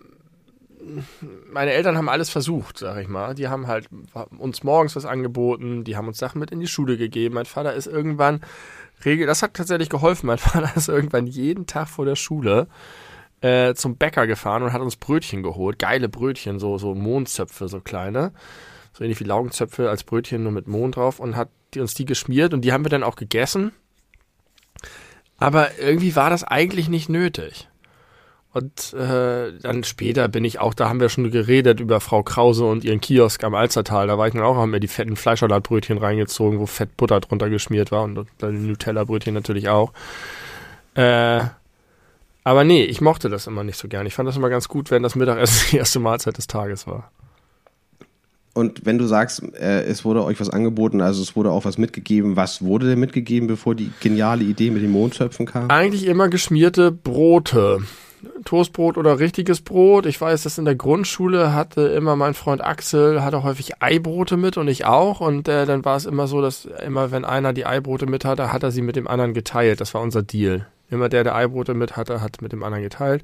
meine 1.53 1.73
Eltern 1.73 1.97
haben 1.97 2.09
alles 2.09 2.31
versucht, 2.31 2.79
sag 2.79 3.01
ich 3.01 3.09
mal. 3.09 3.35
Die 3.35 3.49
haben 3.49 3.69
halt 3.69 3.89
uns 4.39 4.65
morgens 4.65 4.97
was 4.97 5.07
angeboten, 5.07 5.85
die 5.85 5.97
haben 5.97 6.09
uns 6.09 6.19
Sachen 6.19 6.41
mit 6.41 6.51
in 6.51 6.61
die 6.61 6.67
Schule 6.67 6.97
gegeben. 6.97 7.37
Mein 7.37 7.47
Vater 7.47 7.75
ist 7.75 7.87
irgendwann, 7.87 8.41
regel, 9.05 9.27
das 9.27 9.43
hat 9.43 9.55
tatsächlich 9.55 9.91
geholfen, 9.91 10.27
mein 10.27 10.39
Vater 10.39 10.73
ist 10.77 10.89
irgendwann 10.89 11.27
jeden 11.27 11.67
Tag 11.67 11.89
vor 11.89 12.05
der 12.05 12.17
Schule 12.17 12.67
äh, 13.43 13.75
zum 13.75 13.97
Bäcker 13.97 14.27
gefahren 14.27 14.65
und 14.65 14.73
hat 14.73 14.83
uns 14.83 14.97
Brötchen 14.97 15.43
geholt. 15.43 15.79
Geile 15.79 16.09
Brötchen, 16.09 16.59
so, 16.59 16.79
so 16.79 16.95
Mondzöpfe, 16.95 17.69
so 17.69 17.81
kleine 17.81 18.33
so 19.01 19.05
ähnlich 19.05 19.21
wie 19.21 19.25
Laugenzöpfe 19.25 19.89
als 19.89 20.05
Brötchen 20.05 20.43
nur 20.43 20.53
mit 20.53 20.69
Mohn 20.69 20.93
drauf 20.93 21.21
und 21.21 21.35
hat 21.35 21.49
die, 21.73 21.81
uns 21.81 21.95
die 21.95 22.05
geschmiert 22.05 22.53
und 22.53 22.61
die 22.61 22.73
haben 22.75 22.85
wir 22.85 22.91
dann 22.91 23.03
auch 23.03 23.17
gegessen. 23.17 23.73
Aber 25.39 25.79
irgendwie 25.79 26.15
war 26.17 26.29
das 26.29 26.45
eigentlich 26.45 26.91
nicht 26.91 27.09
nötig. 27.09 27.67
Und 28.53 28.93
äh, 28.93 29.59
dann 29.59 29.85
später 29.85 30.29
bin 30.29 30.45
ich 30.45 30.59
auch, 30.59 30.75
da 30.75 30.91
haben 30.91 31.01
wir 31.01 31.09
schon 31.09 31.31
geredet 31.31 31.81
über 31.81 32.01
Frau 32.01 32.23
Krause 32.23 32.67
und 32.67 32.85
ihren 32.85 33.01
Kiosk 33.01 33.43
am 33.43 33.55
Alzertal. 33.55 34.07
Da 34.07 34.19
war 34.19 34.27
ich 34.27 34.35
dann 34.35 34.43
auch, 34.43 34.57
haben 34.57 34.73
mir 34.73 34.81
die 34.81 34.89
fetten 34.89 35.17
Fleischsalatbrötchen 35.17 35.97
reingezogen, 35.97 36.59
wo 36.59 36.67
Fett 36.67 36.95
Butter 36.99 37.21
drunter 37.21 37.49
geschmiert 37.49 37.91
war 37.91 38.03
und 38.03 38.27
dann 38.37 38.67
Nutella-Brötchen 38.67 39.33
natürlich 39.33 39.71
auch. 39.71 39.95
Äh, 40.95 41.41
aber 42.45 42.65
nee, 42.65 42.85
ich 42.85 43.01
mochte 43.01 43.31
das 43.31 43.47
immer 43.47 43.65
nicht 43.65 43.79
so 43.79 43.89
gern. 43.89 44.05
Ich 44.05 44.15
fand 44.15 44.29
das 44.29 44.37
immer 44.37 44.51
ganz 44.51 44.69
gut, 44.69 44.91
wenn 44.91 45.03
das 45.03 45.15
Mittagessen 45.15 45.69
die 45.71 45.79
erste 45.79 46.01
Mahlzeit 46.01 46.37
des 46.37 46.49
Tages 46.49 46.87
war. 46.87 47.11
Und 48.53 48.85
wenn 48.85 48.99
du 48.99 49.07
sagst, 49.07 49.43
äh, 49.55 49.85
es 49.85 50.05
wurde 50.05 50.25
euch 50.25 50.41
was 50.41 50.51
angeboten, 50.51 51.01
also 51.01 51.23
es 51.23 51.37
wurde 51.37 51.53
auch 51.53 51.65
was 51.65 51.79
mitgegeben, 51.79 52.37
was 52.37 52.63
wurde 52.63 52.89
denn 52.89 52.99
mitgegeben, 52.99 53.47
bevor 53.47 53.75
die 53.75 53.93
geniale 54.01 54.43
Idee 54.43 54.71
mit 54.71 54.83
den 54.83 54.91
Mondzöpfen 54.91 55.47
kam? 55.47 55.71
Eigentlich 55.71 56.07
immer 56.07 56.29
geschmierte 56.29 56.91
Brote. 56.91 57.79
Toastbrot 58.45 58.99
oder 58.99 59.19
richtiges 59.19 59.61
Brot. 59.63 60.05
Ich 60.05 60.21
weiß, 60.21 60.43
dass 60.43 60.59
in 60.59 60.65
der 60.65 60.75
Grundschule 60.75 61.55
hatte 61.55 61.83
immer 61.83 62.17
mein 62.17 62.35
Freund 62.35 62.63
Axel, 62.63 63.23
hatte 63.23 63.43
häufig 63.43 63.83
Eibrote 63.83 64.37
mit 64.37 64.57
und 64.57 64.69
ich 64.69 64.85
auch. 64.85 65.21
Und 65.21 65.49
äh, 65.49 65.65
dann 65.65 65.85
war 65.85 65.97
es 65.97 66.05
immer 66.05 66.27
so, 66.27 66.43
dass 66.43 66.67
immer, 66.85 67.13
wenn 67.13 67.25
einer 67.25 67.53
die 67.53 67.67
Eibrote 67.67 68.07
mit 68.07 68.25
hatte, 68.25 68.53
hat 68.53 68.63
er 68.63 68.73
sie 68.73 68.83
mit 68.83 68.97
dem 68.97 69.09
anderen 69.09 69.33
geteilt. 69.33 69.81
Das 69.81 69.95
war 69.95 70.03
unser 70.03 70.23
Deal. 70.23 70.67
Immer 70.91 71.09
der, 71.09 71.25
der 71.25 71.35
Eibrote 71.35 71.73
mit 71.73 71.97
hatte, 71.97 72.21
hat 72.21 72.43
mit 72.43 72.53
dem 72.53 72.63
anderen 72.63 72.83
geteilt. 72.83 73.23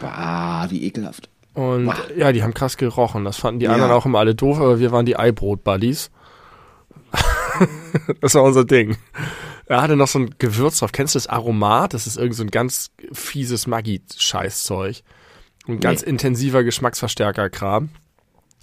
Bah, 0.00 0.66
wie 0.70 0.84
ekelhaft. 0.84 1.28
Und 1.58 1.86
Boah. 1.86 1.96
ja, 2.16 2.30
die 2.30 2.44
haben 2.44 2.54
krass 2.54 2.76
gerochen. 2.76 3.24
Das 3.24 3.36
fanden 3.36 3.58
die 3.58 3.66
ja. 3.66 3.72
anderen 3.72 3.90
auch 3.90 4.06
immer 4.06 4.20
alle 4.20 4.36
doof, 4.36 4.60
aber 4.60 4.78
wir 4.78 4.92
waren 4.92 5.06
die 5.06 5.18
Eibrot-Buddies. 5.18 6.12
das 8.20 8.36
war 8.36 8.44
unser 8.44 8.64
Ding. 8.64 8.96
Er 9.66 9.82
hatte 9.82 9.96
noch 9.96 10.06
so 10.06 10.20
ein 10.20 10.36
Gewürz 10.38 10.78
drauf. 10.78 10.92
Kennst 10.92 11.16
du 11.16 11.18
das 11.18 11.26
Aromat? 11.26 11.94
Das 11.94 12.06
ist 12.06 12.16
irgend 12.16 12.36
so 12.36 12.44
ein 12.44 12.52
ganz 12.52 12.92
fieses 13.12 13.66
Maggi-Scheißzeug. 13.66 15.02
Ein 15.66 15.80
ganz 15.80 16.02
nee. 16.02 16.10
intensiver 16.10 16.62
Geschmacksverstärker-Kram. 16.62 17.88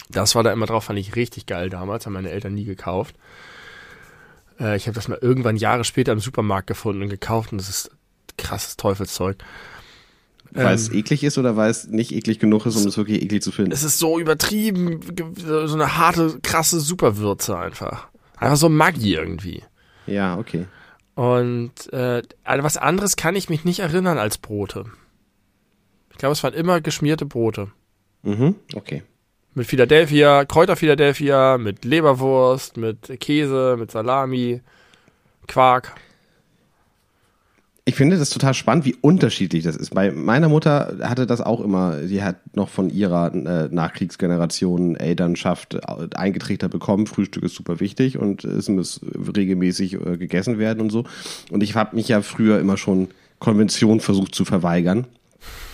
Das 0.08 0.34
war 0.34 0.42
da 0.42 0.50
immer 0.50 0.64
drauf, 0.64 0.84
fand 0.84 0.98
ich 0.98 1.16
richtig 1.16 1.44
geil 1.44 1.68
damals. 1.68 2.06
Haben 2.06 2.14
meine 2.14 2.30
Eltern 2.30 2.54
nie 2.54 2.64
gekauft. 2.64 3.14
Äh, 4.58 4.76
ich 4.76 4.86
habe 4.86 4.94
das 4.94 5.08
mal 5.08 5.18
irgendwann 5.20 5.56
Jahre 5.56 5.84
später 5.84 6.12
im 6.12 6.20
Supermarkt 6.20 6.66
gefunden 6.66 7.02
und 7.02 7.10
gekauft 7.10 7.52
und 7.52 7.58
das 7.58 7.68
ist 7.68 7.90
krasses 8.38 8.78
Teufelszeug. 8.78 9.36
Weil 10.56 10.66
ähm, 10.68 10.74
es 10.74 10.90
eklig 10.90 11.22
ist 11.22 11.38
oder 11.38 11.56
weil 11.56 11.70
es 11.70 11.86
nicht 11.86 12.12
eklig 12.12 12.38
genug 12.38 12.66
ist, 12.66 12.76
um 12.76 12.86
es 12.86 12.96
wirklich 12.96 13.22
eklig 13.22 13.42
zu 13.42 13.52
finden? 13.52 13.72
Es 13.72 13.82
ist 13.82 13.98
so 13.98 14.18
übertrieben, 14.18 15.00
so 15.44 15.74
eine 15.74 15.96
harte, 15.96 16.38
krasse 16.42 16.80
Superwürze 16.80 17.56
einfach. 17.58 18.08
Einfach 18.36 18.56
so 18.56 18.68
Maggi 18.68 19.14
irgendwie. 19.14 19.62
Ja, 20.06 20.38
okay. 20.38 20.66
Und 21.14 21.92
äh, 21.92 22.22
an 22.44 22.62
was 22.62 22.76
anderes 22.76 23.16
kann 23.16 23.36
ich 23.36 23.48
mich 23.48 23.64
nicht 23.64 23.80
erinnern 23.80 24.18
als 24.18 24.38
Brote. 24.38 24.84
Ich 26.10 26.18
glaube, 26.18 26.32
es 26.32 26.42
waren 26.42 26.54
immer 26.54 26.80
geschmierte 26.80 27.26
Brote. 27.26 27.68
Mhm, 28.22 28.56
okay. 28.74 29.02
Mit 29.54 29.66
Philadelphia, 29.66 30.44
Kräuter 30.44 30.76
Philadelphia, 30.76 31.56
mit 31.58 31.84
Leberwurst, 31.84 32.76
mit 32.76 33.18
Käse, 33.20 33.76
mit 33.78 33.90
Salami, 33.90 34.60
Quark 35.46 35.94
ich 37.88 37.94
finde 37.94 38.18
das 38.18 38.30
total 38.30 38.52
spannend, 38.52 38.84
wie 38.84 38.96
unterschiedlich 39.00 39.62
das 39.62 39.76
ist. 39.76 39.94
Bei 39.94 40.10
meiner 40.10 40.48
Mutter 40.48 40.96
hatte 41.02 41.24
das 41.24 41.40
auch 41.40 41.60
immer, 41.60 41.98
die 41.98 42.20
hat 42.20 42.56
noch 42.56 42.68
von 42.68 42.90
ihrer 42.90 43.32
äh, 43.32 43.68
Nachkriegsgeneration 43.72 44.96
Elternschaft 44.96 45.74
äh, 45.74 45.80
eingetrichtert 46.16 46.72
bekommen, 46.72 47.06
Frühstück 47.06 47.44
ist 47.44 47.54
super 47.54 47.78
wichtig 47.78 48.18
und 48.18 48.42
es 48.42 48.68
muss 48.68 49.00
regelmäßig 49.36 49.94
äh, 49.94 50.16
gegessen 50.16 50.58
werden 50.58 50.80
und 50.80 50.90
so. 50.90 51.04
Und 51.52 51.62
ich 51.62 51.76
habe 51.76 51.94
mich 51.94 52.08
ja 52.08 52.22
früher 52.22 52.58
immer 52.58 52.76
schon 52.76 53.06
Konvention 53.38 54.00
versucht 54.00 54.34
zu 54.34 54.44
verweigern. 54.44 55.06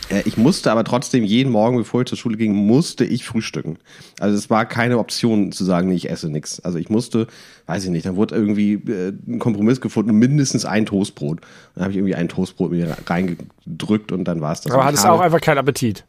Äh, 0.08 0.22
ich 0.24 0.36
musste 0.36 0.70
aber 0.70 0.84
trotzdem 0.84 1.24
jeden 1.24 1.50
Morgen, 1.50 1.76
bevor 1.76 2.02
ich 2.02 2.08
zur 2.08 2.18
Schule 2.18 2.36
ging, 2.36 2.54
musste 2.54 3.04
ich 3.04 3.24
frühstücken. 3.24 3.78
Also 4.20 4.36
es 4.36 4.50
war 4.50 4.66
keine 4.66 4.98
Option 4.98 5.52
zu 5.52 5.64
sagen, 5.64 5.88
nee, 5.88 5.94
ich 5.94 6.10
esse 6.10 6.28
nichts. 6.28 6.60
Also 6.60 6.78
ich 6.78 6.90
musste, 6.90 7.26
weiß 7.66 7.84
ich 7.84 7.90
nicht, 7.90 8.06
dann 8.06 8.16
wurde 8.16 8.34
irgendwie 8.34 8.74
äh, 8.74 9.12
ein 9.26 9.38
Kompromiss 9.38 9.80
gefunden, 9.80 10.12
mindestens 10.18 10.64
ein 10.64 10.86
Toastbrot. 10.86 11.40
Dann 11.74 11.84
habe 11.84 11.92
ich 11.92 11.98
irgendwie 11.98 12.14
ein 12.14 12.28
Toastbrot 12.28 12.70
mir 12.70 12.96
reingedrückt 13.06 14.12
und 14.12 14.24
dann 14.24 14.40
war 14.40 14.52
es 14.52 14.60
das. 14.60 14.72
Aber 14.72 14.84
hattest 14.84 15.04
du 15.04 15.08
auch 15.08 15.20
einfach 15.20 15.40
keinen 15.40 15.58
Appetit? 15.58 16.04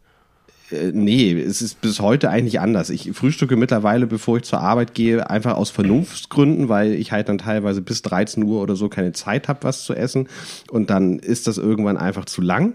Äh, 0.71 0.91
nee, 0.93 1.33
es 1.33 1.61
ist 1.61 1.81
bis 1.81 1.99
heute 1.99 2.29
eigentlich 2.29 2.59
anders. 2.59 2.89
Ich 2.89 3.11
frühstücke 3.13 3.55
mittlerweile, 3.55 4.07
bevor 4.07 4.37
ich 4.37 4.43
zur 4.43 4.59
Arbeit 4.59 4.93
gehe, 4.93 5.29
einfach 5.29 5.55
aus 5.55 5.69
Vernunftsgründen, 5.69 6.69
weil 6.69 6.93
ich 6.93 7.11
halt 7.11 7.29
dann 7.29 7.37
teilweise 7.37 7.81
bis 7.81 8.01
13 8.01 8.43
Uhr 8.43 8.61
oder 8.61 8.75
so 8.75 8.89
keine 8.89 9.11
Zeit 9.11 9.47
habe, 9.47 9.59
was 9.63 9.83
zu 9.83 9.93
essen. 9.93 10.27
Und 10.71 10.89
dann 10.89 11.19
ist 11.19 11.47
das 11.47 11.57
irgendwann 11.57 11.97
einfach 11.97 12.25
zu 12.25 12.41
lang. 12.41 12.73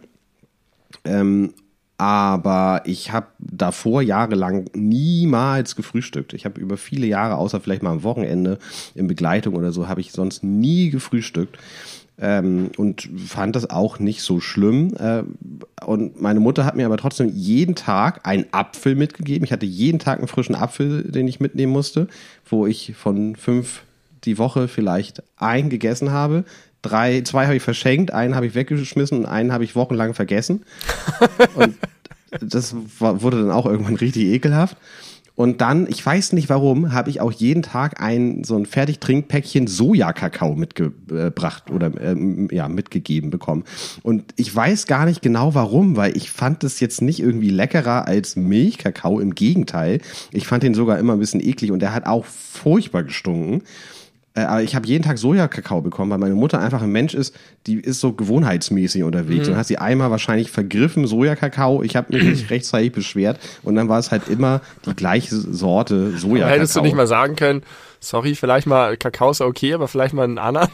Ähm, 1.04 1.54
aber 1.98 2.82
ich 2.84 3.10
habe 3.10 3.26
davor 3.40 4.02
jahrelang 4.02 4.70
niemals 4.72 5.74
gefrühstückt. 5.74 6.32
Ich 6.32 6.44
habe 6.44 6.60
über 6.60 6.76
viele 6.76 7.08
Jahre, 7.08 7.36
außer 7.36 7.60
vielleicht 7.60 7.82
mal 7.82 7.90
am 7.90 8.04
Wochenende 8.04 8.58
in 8.94 9.08
Begleitung 9.08 9.56
oder 9.56 9.72
so, 9.72 9.88
habe 9.88 10.00
ich 10.00 10.12
sonst 10.12 10.44
nie 10.44 10.90
gefrühstückt. 10.90 11.58
Ähm, 12.20 12.70
und 12.76 13.08
fand 13.16 13.54
das 13.54 13.70
auch 13.70 13.98
nicht 13.98 14.22
so 14.22 14.40
schlimm. 14.40 14.94
Äh, 14.96 15.22
und 15.84 16.20
meine 16.20 16.40
Mutter 16.40 16.64
hat 16.64 16.76
mir 16.76 16.86
aber 16.86 16.96
trotzdem 16.96 17.30
jeden 17.34 17.74
Tag 17.74 18.26
einen 18.26 18.46
Apfel 18.52 18.94
mitgegeben. 18.94 19.44
Ich 19.44 19.52
hatte 19.52 19.66
jeden 19.66 19.98
Tag 19.98 20.18
einen 20.18 20.28
frischen 20.28 20.54
Apfel, 20.54 21.02
den 21.04 21.28
ich 21.28 21.40
mitnehmen 21.40 21.72
musste, 21.72 22.08
wo 22.48 22.66
ich 22.66 22.94
von 22.96 23.34
fünf 23.34 23.82
die 24.24 24.38
Woche 24.38 24.68
vielleicht 24.68 25.22
einen 25.36 25.68
gegessen 25.68 26.10
habe. 26.10 26.44
Drei, 26.82 27.22
zwei 27.22 27.46
habe 27.46 27.56
ich 27.56 27.62
verschenkt, 27.62 28.12
einen 28.12 28.34
habe 28.34 28.46
ich 28.46 28.54
weggeschmissen 28.54 29.18
und 29.18 29.26
einen 29.26 29.52
habe 29.52 29.64
ich 29.64 29.74
wochenlang 29.74 30.14
vergessen. 30.14 30.62
und 31.54 31.74
das 32.40 32.74
war, 32.98 33.22
wurde 33.22 33.42
dann 33.42 33.50
auch 33.50 33.66
irgendwann 33.66 33.96
richtig 33.96 34.24
ekelhaft. 34.24 34.76
Und 35.38 35.60
dann, 35.60 35.86
ich 35.88 36.04
weiß 36.04 36.32
nicht 36.32 36.48
warum, 36.48 36.92
habe 36.92 37.10
ich 37.10 37.20
auch 37.20 37.30
jeden 37.30 37.62
Tag 37.62 38.02
ein 38.02 38.42
so 38.42 38.56
ein 38.56 38.66
Fertigtrinkpäckchen 38.66 39.68
Sojakakao 39.68 40.56
mitgebracht 40.56 41.70
oder 41.70 41.92
ähm, 42.00 42.48
ja 42.50 42.66
mitgegeben 42.66 43.30
bekommen. 43.30 43.62
Und 44.02 44.34
ich 44.34 44.52
weiß 44.52 44.88
gar 44.88 45.04
nicht 45.04 45.22
genau 45.22 45.54
warum, 45.54 45.96
weil 45.96 46.16
ich 46.16 46.32
fand 46.32 46.64
das 46.64 46.80
jetzt 46.80 47.02
nicht 47.02 47.20
irgendwie 47.20 47.50
leckerer 47.50 48.08
als 48.08 48.34
Milchkakao. 48.34 49.20
Im 49.20 49.36
Gegenteil, 49.36 50.00
ich 50.32 50.48
fand 50.48 50.64
den 50.64 50.74
sogar 50.74 50.98
immer 50.98 51.12
ein 51.12 51.20
bisschen 51.20 51.40
eklig 51.40 51.70
und 51.70 51.82
der 51.82 51.94
hat 51.94 52.06
auch 52.06 52.24
furchtbar 52.24 53.04
gestunken. 53.04 53.62
Äh, 54.38 54.44
aber 54.44 54.62
ich 54.62 54.74
habe 54.74 54.86
jeden 54.86 55.02
Tag 55.04 55.18
Sojakakao 55.18 55.80
bekommen, 55.80 56.10
weil 56.10 56.18
meine 56.18 56.34
Mutter 56.34 56.60
einfach 56.60 56.82
ein 56.82 56.92
Mensch 56.92 57.14
ist, 57.14 57.34
die 57.66 57.80
ist 57.80 58.00
so 58.00 58.12
gewohnheitsmäßig 58.12 59.02
unterwegs. 59.02 59.46
Mhm. 59.46 59.54
Und 59.54 59.58
hat 59.58 59.66
sie 59.66 59.78
einmal 59.78 60.10
wahrscheinlich 60.10 60.50
vergriffen, 60.50 61.06
Sojakakao. 61.06 61.82
Ich 61.82 61.96
habe 61.96 62.16
mich 62.16 62.22
nicht 62.24 62.50
rechtzeitig 62.50 62.92
beschwert. 62.92 63.40
Und 63.62 63.74
dann 63.74 63.88
war 63.88 63.98
es 63.98 64.10
halt 64.10 64.28
immer 64.28 64.60
die 64.86 64.94
gleiche 64.94 65.34
Sorte 65.34 66.16
Sojakakao. 66.16 66.54
Hättest 66.54 66.76
du 66.76 66.80
nicht 66.82 66.96
mal 66.96 67.06
sagen 67.06 67.36
können, 67.36 67.62
sorry, 68.00 68.34
vielleicht 68.34 68.66
mal 68.66 68.96
Kakao 68.96 69.30
ist 69.30 69.40
okay, 69.40 69.74
aber 69.74 69.88
vielleicht 69.88 70.14
mal 70.14 70.24
einen 70.24 70.38
anderen? 70.38 70.68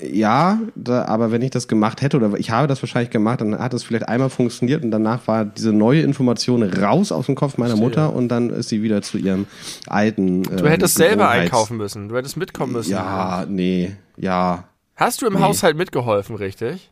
Ja, 0.00 0.60
da, 0.74 1.06
aber 1.06 1.32
wenn 1.32 1.40
ich 1.40 1.50
das 1.50 1.68
gemacht 1.68 2.02
hätte 2.02 2.18
oder 2.18 2.34
ich 2.38 2.50
habe 2.50 2.66
das 2.66 2.82
wahrscheinlich 2.82 3.08
gemacht, 3.10 3.40
dann 3.40 3.58
hat 3.58 3.72
es 3.72 3.82
vielleicht 3.82 4.08
einmal 4.08 4.28
funktioniert 4.28 4.84
und 4.84 4.90
danach 4.90 5.26
war 5.26 5.46
diese 5.46 5.72
neue 5.72 6.02
Information 6.02 6.62
raus 6.62 7.12
aus 7.12 7.26
dem 7.26 7.34
Kopf 7.34 7.56
meiner 7.56 7.76
Mutter 7.76 8.12
und 8.12 8.28
dann 8.28 8.50
ist 8.50 8.68
sie 8.68 8.82
wieder 8.82 9.00
zu 9.00 9.16
ihrem 9.16 9.46
alten. 9.86 10.44
Äh, 10.44 10.56
du 10.56 10.68
hättest 10.68 10.96
selber 10.96 11.30
einkaufen 11.30 11.78
müssen, 11.78 12.10
du 12.10 12.16
hättest 12.16 12.36
mitkommen 12.36 12.74
müssen. 12.74 12.90
Ja, 12.90 13.46
nee, 13.48 13.96
ja. 14.18 14.64
Hast 14.96 15.22
du 15.22 15.26
im 15.26 15.34
nee. 15.34 15.40
Haushalt 15.40 15.78
mitgeholfen, 15.78 16.36
richtig? 16.36 16.90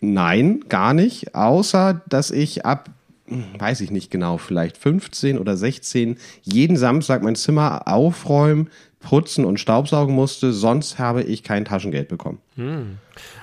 Nein, 0.00 0.64
gar 0.68 0.94
nicht, 0.94 1.34
außer 1.34 2.02
dass 2.08 2.30
ich 2.30 2.64
ab 2.64 2.88
weiß 3.58 3.80
ich 3.80 3.90
nicht 3.90 4.10
genau, 4.10 4.36
vielleicht 4.36 4.76
15 4.76 5.38
oder 5.38 5.56
16 5.56 6.16
jeden 6.42 6.76
Samstag 6.76 7.22
mein 7.22 7.36
Zimmer 7.36 7.88
aufräumen, 7.88 8.68
putzen 9.02 9.44
und 9.44 9.60
staubsaugen 9.60 10.14
musste, 10.14 10.52
sonst 10.52 10.98
habe 10.98 11.22
ich 11.22 11.42
kein 11.42 11.64
Taschengeld 11.64 12.08
bekommen. 12.08 12.40
Hm. 12.56 12.98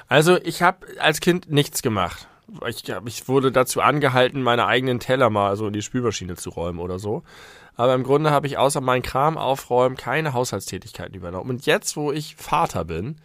Also 0.08 0.38
ich 0.38 0.62
habe 0.62 0.88
als 1.00 1.19
Kind 1.19 1.52
nichts 1.52 1.82
gemacht. 1.82 2.28
Ich, 2.67 2.84
ich 3.06 3.28
wurde 3.28 3.52
dazu 3.52 3.82
angehalten, 3.82 4.41
meine 4.41 4.65
eigenen 4.65 5.00
Teller 5.00 5.30
mal 5.30 5.56
so 5.56 5.67
in 5.67 5.74
die 5.74 5.84
Spülmaschine 5.84 6.36
zu 6.36 6.50
räumen 6.50 6.80
oder 6.80 6.98
so. 6.98 7.24
Aber 7.76 7.93
im 7.93 8.04
Grunde 8.04 8.32
habe 8.32 8.48
ich 8.48 8.58
außer 8.58 8.82
meinen 8.82 9.04
Kram 9.04 9.38
aufräumen 9.38 9.95
keine 9.95 10.34
Haushaltstätigkeiten 10.34 11.15
übernommen. 11.15 11.50
Und 11.50 11.65
jetzt, 11.65 11.95
wo 11.95 12.12
ich 12.12 12.36
Vater 12.36 12.84
bin, 12.84 13.17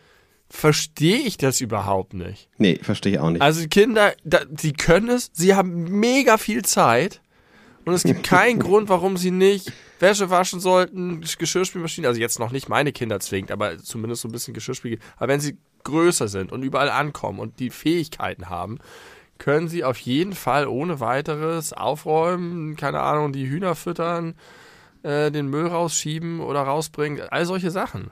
verstehe 0.49 1.18
ich 1.18 1.37
das 1.37 1.61
überhaupt 1.61 2.14
nicht. 2.14 2.49
Nee, 2.59 2.79
verstehe 2.83 3.14
ich 3.14 3.18
auch 3.18 3.31
nicht. 3.31 3.42
Also 3.42 3.66
Kinder, 3.68 4.12
da, 4.23 4.42
sie 4.57 4.73
können 4.73 5.09
es, 5.09 5.31
sie 5.33 5.55
haben 5.55 5.99
mega 5.99 6.38
viel 6.38 6.62
Zeit 6.62 7.20
und 7.85 7.94
es 7.94 8.05
gibt 8.05 8.23
keinen 8.25 8.59
Grund, 8.61 8.88
warum 8.88 9.16
sie 9.16 9.31
nicht 9.31 9.73
Wäsche 10.00 10.30
waschen 10.30 10.61
sollten, 10.61 11.20
Geschirrspülmaschine, 11.20 12.09
also 12.09 12.20
jetzt 12.20 12.38
noch 12.38 12.50
nicht 12.50 12.68
meine 12.68 12.92
Kinder 12.92 13.20
zwingt, 13.20 13.50
aber 13.50 13.78
zumindest 13.78 14.22
so 14.22 14.28
ein 14.28 14.33
bisschen 14.33 14.54
Geschirrspül. 14.54 14.98
Aber 15.16 15.28
wenn 15.28 15.40
sie 15.40 15.57
größer 15.85 16.28
sind 16.28 16.52
und 16.52 16.62
überall 16.62 16.90
ankommen 16.90 17.38
und 17.38 17.61
die 17.61 17.70
Fähigkeiten 17.70 18.48
haben, 18.48 18.78
können 19.38 19.68
sie 19.68 19.85
auf 19.85 19.98
jeden 19.98 20.33
Fall 20.33 20.66
ohne 20.66 21.00
weiteres 21.00 21.72
aufräumen, 21.72 22.76
keine 22.76 23.00
Ahnung, 23.00 23.33
die 23.33 23.48
Hühner 23.48 23.74
füttern, 23.74 24.35
äh, 25.02 25.30
den 25.30 25.48
Müll 25.48 25.66
rausschieben 25.66 26.40
oder 26.40 26.62
rausbringen, 26.62 27.22
all 27.30 27.44
solche 27.44 27.70
Sachen. 27.70 28.11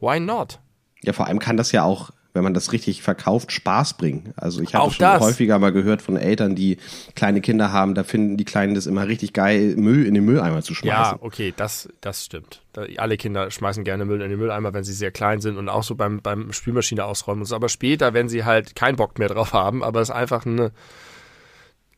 Why 0.00 0.20
not? 0.20 0.60
Ja, 1.02 1.12
vor 1.12 1.26
allem 1.26 1.38
kann 1.38 1.56
das 1.56 1.72
ja 1.72 1.84
auch 1.84 2.10
wenn 2.38 2.44
man 2.44 2.54
das 2.54 2.70
richtig 2.70 3.02
verkauft, 3.02 3.50
Spaß 3.50 3.94
bringen. 3.94 4.32
Also 4.36 4.62
ich 4.62 4.72
habe 4.72 4.92
schon 4.92 5.00
das. 5.00 5.20
häufiger 5.20 5.58
mal 5.58 5.72
gehört 5.72 6.02
von 6.02 6.16
Eltern, 6.16 6.54
die 6.54 6.78
kleine 7.16 7.40
Kinder 7.40 7.72
haben, 7.72 7.96
da 7.96 8.04
finden 8.04 8.36
die 8.36 8.44
Kleinen 8.44 8.76
das 8.76 8.86
immer 8.86 9.08
richtig 9.08 9.32
geil, 9.32 9.74
Müll 9.76 10.06
in 10.06 10.14
den 10.14 10.24
Mülleimer 10.24 10.62
zu 10.62 10.72
schmeißen. 10.72 11.16
Ja, 11.16 11.18
okay, 11.20 11.52
das, 11.56 11.88
das 12.00 12.24
stimmt. 12.24 12.62
Alle 12.96 13.16
Kinder 13.16 13.50
schmeißen 13.50 13.82
gerne 13.82 14.04
Müll 14.04 14.22
in 14.22 14.30
den 14.30 14.38
Mülleimer, 14.38 14.72
wenn 14.72 14.84
sie 14.84 14.92
sehr 14.92 15.10
klein 15.10 15.40
sind 15.40 15.56
und 15.56 15.68
auch 15.68 15.82
so 15.82 15.96
beim, 15.96 16.22
beim 16.22 16.52
Spülmaschine 16.52 17.04
ausräumen 17.04 17.42
und 17.42 17.46
so. 17.46 17.56
Aber 17.56 17.68
später, 17.68 18.14
wenn 18.14 18.28
sie 18.28 18.44
halt 18.44 18.76
keinen 18.76 18.94
Bock 18.94 19.18
mehr 19.18 19.28
drauf 19.28 19.52
haben, 19.52 19.82
aber 19.82 20.00
es 20.00 20.10
ist 20.10 20.14
einfach 20.14 20.46
eine, 20.46 20.70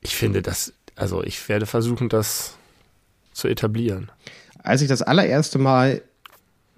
ich 0.00 0.16
finde 0.16 0.40
das, 0.40 0.72
also 0.96 1.22
ich 1.22 1.46
werde 1.50 1.66
versuchen, 1.66 2.08
das 2.08 2.56
zu 3.32 3.46
etablieren. 3.46 4.10
Als 4.62 4.80
ich 4.80 4.88
das 4.88 5.02
allererste 5.02 5.58
Mal 5.58 6.00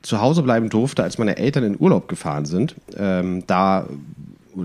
zu 0.02 0.20
Hause 0.20 0.42
bleiben 0.42 0.68
durfte, 0.68 1.02
als 1.02 1.18
meine 1.18 1.36
Eltern 1.36 1.64
in 1.64 1.76
Urlaub 1.78 2.08
gefahren 2.08 2.44
sind, 2.44 2.74
ähm, 2.96 3.44
da, 3.46 3.86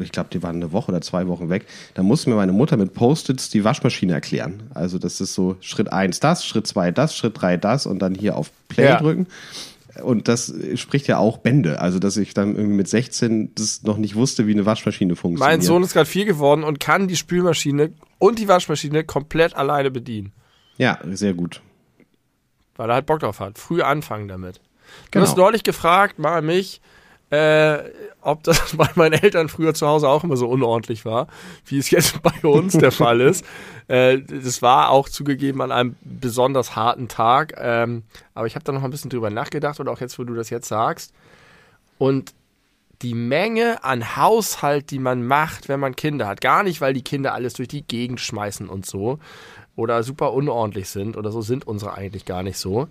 ich 0.01 0.11
glaube, 0.11 0.29
die 0.31 0.43
waren 0.43 0.57
eine 0.57 0.71
Woche 0.71 0.91
oder 0.91 1.01
zwei 1.01 1.27
Wochen 1.27 1.49
weg, 1.49 1.65
da 1.93 2.03
musste 2.03 2.29
mir 2.29 2.35
meine 2.35 2.51
Mutter 2.51 2.77
mit 2.77 2.93
Post-its 2.93 3.49
die 3.49 3.63
Waschmaschine 3.63 4.13
erklären. 4.13 4.63
Also 4.73 4.97
das 4.97 5.21
ist 5.21 5.33
so 5.33 5.55
Schritt 5.61 5.91
eins 5.93 6.19
das, 6.19 6.45
Schritt 6.45 6.67
zwei 6.67 6.91
das, 6.91 7.15
Schritt 7.15 7.39
drei 7.39 7.57
das 7.57 7.85
und 7.85 7.99
dann 7.99 8.15
hier 8.15 8.35
auf 8.35 8.51
Play 8.67 8.85
ja. 8.85 8.99
drücken. 8.99 9.27
Und 10.03 10.27
das 10.27 10.53
spricht 10.75 11.07
ja 11.07 11.17
auch 11.17 11.37
Bände. 11.37 11.81
Also, 11.81 11.97
dass 11.97 12.17
ich 12.17 12.35
dann 12.35 12.55
irgendwie 12.55 12.75
mit 12.75 12.87
16 12.87 13.55
das 13.55 13.81
noch 13.81 13.97
nicht 13.97 14.13
wusste, 14.13 14.45
wie 14.45 14.51
eine 14.51 14.65
Waschmaschine 14.65 15.15
funktioniert. 15.15 15.57
Mein 15.57 15.61
Sohn 15.61 15.81
ist 15.81 15.93
gerade 15.93 16.07
vier 16.07 16.25
geworden 16.25 16.63
und 16.63 16.79
kann 16.79 17.07
die 17.07 17.15
Spülmaschine 17.15 17.93
und 18.19 18.37
die 18.37 18.47
Waschmaschine 18.47 19.03
komplett 19.03 19.55
alleine 19.55 19.89
bedienen. 19.89 20.33
Ja, 20.77 20.99
sehr 21.13 21.33
gut. 21.33 21.61
Weil 22.75 22.89
er 22.89 22.95
halt 22.95 23.05
Bock 23.07 23.21
drauf 23.21 23.39
hat. 23.39 23.57
Früh 23.57 23.81
anfangen 23.81 24.27
damit. 24.27 24.61
Du 25.11 25.19
hast 25.19 25.35
genau. 25.35 25.47
neulich 25.47 25.63
gefragt, 25.63 26.19
mal 26.19 26.41
mich, 26.41 26.81
äh, 27.29 27.79
ob 28.21 28.43
das 28.43 28.75
bei 28.75 28.89
meinen 28.95 29.13
Eltern 29.13 29.49
früher 29.49 29.73
zu 29.73 29.87
Hause 29.87 30.07
auch 30.07 30.23
immer 30.23 30.37
so 30.37 30.47
unordentlich 30.47 31.05
war, 31.05 31.27
wie 31.65 31.77
es 31.77 31.89
jetzt 31.89 32.21
bei 32.21 32.47
uns 32.47 32.73
der 32.73 32.91
Fall 32.91 33.21
ist. 33.21 33.45
Äh, 33.89 34.19
das 34.21 34.61
war 34.61 34.89
auch 34.89 35.07
zugegeben 35.07 35.61
an 35.61 35.71
einem 35.71 35.95
besonders 36.01 36.75
harten 36.75 37.07
Tag, 37.07 37.53
ähm, 37.57 38.03
aber 38.33 38.45
ich 38.45 38.55
habe 38.55 38.65
da 38.65 38.73
noch 38.73 38.83
ein 38.83 38.91
bisschen 38.91 39.09
drüber 39.09 39.29
nachgedacht 39.29 39.79
und 39.79 39.87
auch 39.87 40.01
jetzt, 40.01 40.19
wo 40.19 40.25
du 40.25 40.33
das 40.33 40.49
jetzt 40.49 40.67
sagst. 40.67 41.13
Und 41.97 42.33
die 43.01 43.13
Menge 43.13 43.85
an 43.85 44.17
Haushalt, 44.17 44.91
die 44.91 44.99
man 44.99 45.25
macht, 45.25 45.69
wenn 45.69 45.79
man 45.79 45.95
Kinder 45.95 46.27
hat, 46.27 46.41
gar 46.41 46.63
nicht, 46.63 46.81
weil 46.81 46.93
die 46.93 47.01
Kinder 47.01 47.33
alles 47.33 47.53
durch 47.53 47.69
die 47.69 47.81
Gegend 47.81 48.19
schmeißen 48.19 48.67
und 48.67 48.85
so 48.85 49.19
oder 49.77 50.03
super 50.03 50.33
unordentlich 50.33 50.89
sind 50.89 51.15
oder 51.15 51.31
so 51.31 51.41
sind 51.41 51.65
unsere 51.65 51.93
eigentlich 51.93 52.25
gar 52.25 52.43
nicht 52.43 52.57
so, 52.57 52.89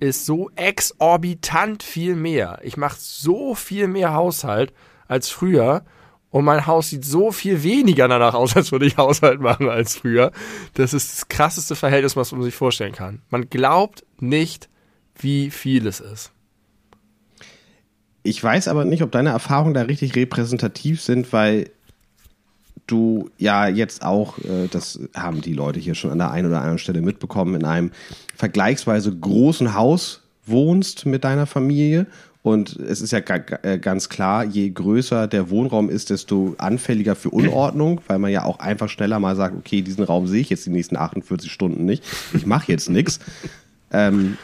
ist 0.00 0.26
so 0.26 0.50
exorbitant 0.56 1.82
viel 1.82 2.16
mehr. 2.16 2.60
Ich 2.62 2.76
mache 2.76 2.96
so 2.98 3.54
viel 3.54 3.88
mehr 3.88 4.14
Haushalt 4.14 4.72
als 5.08 5.30
früher. 5.30 5.84
Und 6.30 6.44
mein 6.44 6.66
Haus 6.66 6.90
sieht 6.90 7.04
so 7.04 7.30
viel 7.30 7.62
weniger 7.62 8.08
danach 8.08 8.34
aus, 8.34 8.56
als 8.56 8.72
würde 8.72 8.86
ich 8.86 8.96
Haushalt 8.96 9.40
machen 9.40 9.68
als 9.68 9.96
früher. 9.96 10.32
Das 10.74 10.92
ist 10.92 11.12
das 11.12 11.28
krasseste 11.28 11.76
Verhältnis, 11.76 12.16
was 12.16 12.32
man 12.32 12.42
sich 12.42 12.54
vorstellen 12.54 12.92
kann. 12.92 13.22
Man 13.30 13.48
glaubt 13.48 14.04
nicht, 14.18 14.68
wie 15.16 15.50
viel 15.50 15.86
es 15.86 16.00
ist. 16.00 16.32
Ich 18.24 18.42
weiß 18.42 18.68
aber 18.68 18.84
nicht, 18.84 19.02
ob 19.02 19.12
deine 19.12 19.30
Erfahrungen 19.30 19.74
da 19.74 19.82
richtig 19.82 20.16
repräsentativ 20.16 21.02
sind, 21.02 21.32
weil 21.32 21.70
du 22.86 23.30
ja 23.38 23.68
jetzt 23.68 24.04
auch, 24.04 24.38
äh, 24.38 24.68
das 24.70 25.00
haben 25.14 25.40
die 25.40 25.54
Leute 25.54 25.80
hier 25.80 25.94
schon 25.94 26.10
an 26.10 26.18
der 26.18 26.30
einen 26.30 26.48
oder 26.48 26.60
anderen 26.60 26.78
Stelle 26.78 27.00
mitbekommen, 27.00 27.54
in 27.54 27.64
einem 27.64 27.90
vergleichsweise 28.36 29.14
großen 29.14 29.74
Haus 29.74 30.22
wohnst 30.46 31.06
mit 31.06 31.24
deiner 31.24 31.46
Familie 31.46 32.06
Und 32.42 32.76
es 32.76 33.00
ist 33.00 33.10
ja 33.10 33.20
äh, 33.20 33.78
ganz 33.78 34.10
klar, 34.10 34.44
je 34.44 34.68
größer 34.68 35.26
der 35.28 35.48
Wohnraum 35.48 35.88
ist, 35.88 36.10
desto 36.10 36.54
anfälliger 36.58 37.16
für 37.16 37.30
Unordnung, 37.30 38.02
weil 38.06 38.18
man 38.18 38.30
ja 38.30 38.44
auch 38.44 38.58
einfach 38.58 38.90
schneller 38.90 39.18
mal 39.18 39.34
sagt, 39.34 39.56
okay, 39.56 39.80
diesen 39.80 40.04
Raum 40.04 40.26
sehe 40.26 40.42
ich 40.42 40.50
jetzt 40.50 40.66
die 40.66 40.70
nächsten 40.70 40.98
48 40.98 41.50
Stunden 41.50 41.86
nicht. 41.86 42.04
Ich 42.34 42.44
mache 42.44 42.70
jetzt 42.70 42.90
nichts. 42.90 43.18
Ähm, 43.96 44.38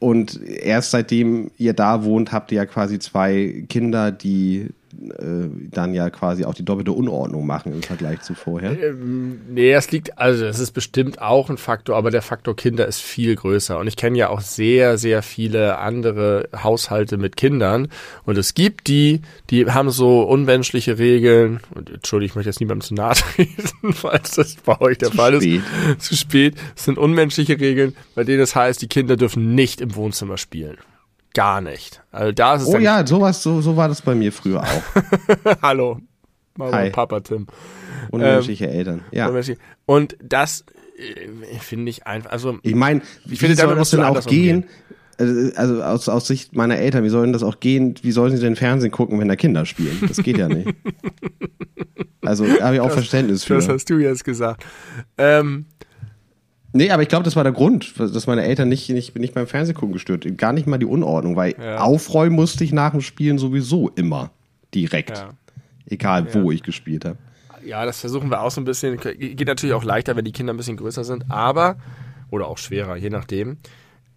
und 0.00 0.42
erst 0.42 0.90
seitdem 0.90 1.50
ihr 1.56 1.72
da 1.72 2.04
wohnt, 2.04 2.30
habt 2.30 2.52
ihr 2.52 2.56
ja 2.56 2.66
quasi 2.66 2.98
zwei 2.98 3.64
Kinder, 3.70 4.12
die 4.12 4.68
dann 4.94 5.94
ja 5.94 6.10
quasi 6.10 6.44
auch 6.44 6.54
die 6.54 6.64
doppelte 6.64 6.92
Unordnung 6.92 7.46
machen 7.46 7.72
im 7.72 7.82
Vergleich 7.82 8.20
zu 8.20 8.34
vorher. 8.34 8.72
Ähm, 8.82 9.40
nee, 9.48 9.72
es 9.72 9.90
liegt, 9.90 10.18
also 10.18 10.44
es 10.44 10.58
ist 10.58 10.72
bestimmt 10.72 11.20
auch 11.20 11.48
ein 11.50 11.56
Faktor, 11.56 11.96
aber 11.96 12.10
der 12.10 12.22
Faktor 12.22 12.54
Kinder 12.54 12.86
ist 12.86 13.00
viel 13.00 13.34
größer. 13.34 13.78
Und 13.78 13.86
ich 13.86 13.96
kenne 13.96 14.18
ja 14.18 14.28
auch 14.28 14.40
sehr, 14.40 14.98
sehr 14.98 15.22
viele 15.22 15.78
andere 15.78 16.48
Haushalte 16.54 17.16
mit 17.16 17.36
Kindern. 17.36 17.88
Und 18.24 18.36
es 18.36 18.54
gibt 18.54 18.88
die, 18.88 19.22
die 19.50 19.66
haben 19.66 19.90
so 19.90 20.22
unmenschliche 20.22 20.98
Regeln. 20.98 21.60
Und 21.74 21.90
Entschuldigung, 21.90 22.32
ich 22.32 22.34
möchte 22.36 22.50
jetzt 22.50 22.60
niemandem 22.60 22.86
zu 22.86 22.94
nahe 22.94 23.14
treten, 23.14 23.92
falls 23.92 24.32
das 24.32 24.56
bei 24.56 24.80
euch 24.80 24.98
der 24.98 25.10
zu 25.10 25.16
Fall 25.16 25.40
spät. 25.40 25.62
ist. 25.98 26.02
Zu 26.02 26.16
spät. 26.16 26.54
Es 26.76 26.84
sind 26.84 26.98
unmenschliche 26.98 27.58
Regeln, 27.58 27.96
bei 28.14 28.24
denen 28.24 28.40
es 28.40 28.54
heißt, 28.54 28.82
die 28.82 28.88
Kinder 28.88 29.16
dürfen 29.16 29.54
nicht 29.54 29.80
im 29.80 29.94
Wohnzimmer 29.94 30.36
spielen 30.36 30.76
gar 31.34 31.60
nicht. 31.60 32.02
Also 32.10 32.32
da 32.32 32.56
ist 32.56 32.62
es 32.62 32.68
oh 32.68 32.78
ja, 32.78 33.06
sowas, 33.06 33.42
so, 33.42 33.60
so 33.60 33.76
war 33.76 33.88
das 33.88 34.02
bei 34.02 34.14
mir 34.14 34.32
früher 34.32 34.62
auch. 34.62 34.82
Hallo, 35.62 36.00
Mama 36.56 36.72
Hi. 36.72 36.86
und 36.86 36.92
Papa 36.92 37.20
Tim. 37.20 37.46
Unmenschliche 38.10 38.66
ähm, 38.66 38.76
Eltern, 38.76 39.04
ja. 39.10 39.30
Und 39.86 40.16
das 40.22 40.64
äh, 40.98 41.58
finde 41.60 41.90
ich 41.90 42.06
einfach, 42.06 42.30
also. 42.30 42.58
Ich 42.62 42.74
meine, 42.74 43.02
ich 43.30 43.38
finde, 43.38 43.56
damit 43.56 43.78
muss 43.78 43.90
dann 43.90 44.04
auch 44.04 44.26
gehen. 44.26 44.64
Also, 45.18 45.54
also 45.56 45.82
aus, 45.82 46.08
aus 46.08 46.26
Sicht 46.26 46.56
meiner 46.56 46.76
Eltern, 46.76 47.04
wie 47.04 47.08
sollen 47.08 47.32
das 47.32 47.42
auch 47.42 47.60
gehen? 47.60 47.94
Wie 48.02 48.12
sollen 48.12 48.34
sie 48.34 48.42
denn 48.42 48.56
Fernsehen 48.56 48.90
gucken, 48.90 49.20
wenn 49.20 49.28
da 49.28 49.36
Kinder 49.36 49.66
spielen? 49.66 49.98
Das 50.06 50.16
geht 50.18 50.38
ja 50.38 50.48
nicht. 50.48 50.68
Also 52.24 52.46
habe 52.46 52.76
ich 52.76 52.80
auch 52.80 52.86
das, 52.86 52.94
Verständnis 52.94 53.42
für. 53.42 53.54
Das 53.54 53.68
hast 53.68 53.90
du 53.90 53.98
jetzt 53.98 54.24
gesagt. 54.24 54.64
Ähm, 55.18 55.66
Nee, 56.74 56.90
aber 56.90 57.02
ich 57.02 57.08
glaube, 57.08 57.24
das 57.24 57.36
war 57.36 57.44
der 57.44 57.52
Grund, 57.52 57.98
dass 57.98 58.26
meine 58.26 58.44
Eltern 58.44 58.68
nicht, 58.68 58.88
nicht, 58.88 59.16
nicht 59.18 59.34
beim 59.34 59.46
Fernsehgucken 59.46 59.92
gestört. 59.92 60.26
Gar 60.38 60.52
nicht 60.54 60.66
mal 60.66 60.78
die 60.78 60.86
Unordnung, 60.86 61.36
weil 61.36 61.54
ja. 61.58 61.78
aufräumen 61.78 62.34
musste 62.34 62.64
ich 62.64 62.72
nach 62.72 62.92
dem 62.92 63.02
Spielen 63.02 63.38
sowieso 63.38 63.90
immer 63.90 64.30
direkt. 64.74 65.18
Ja. 65.18 65.30
Egal, 65.86 66.28
ja. 66.32 66.42
wo 66.42 66.50
ich 66.50 66.62
gespielt 66.62 67.04
habe. 67.04 67.18
Ja, 67.64 67.84
das 67.84 68.00
versuchen 68.00 68.30
wir 68.30 68.40
auch 68.40 68.50
so 68.50 68.60
ein 68.60 68.64
bisschen. 68.64 68.98
Geht 68.98 69.46
natürlich 69.46 69.74
auch 69.74 69.84
leichter, 69.84 70.16
wenn 70.16 70.24
die 70.24 70.32
Kinder 70.32 70.52
ein 70.54 70.56
bisschen 70.56 70.78
größer 70.78 71.04
sind, 71.04 71.30
aber, 71.30 71.76
oder 72.30 72.48
auch 72.48 72.58
schwerer, 72.58 72.96
je 72.96 73.10
nachdem. 73.10 73.58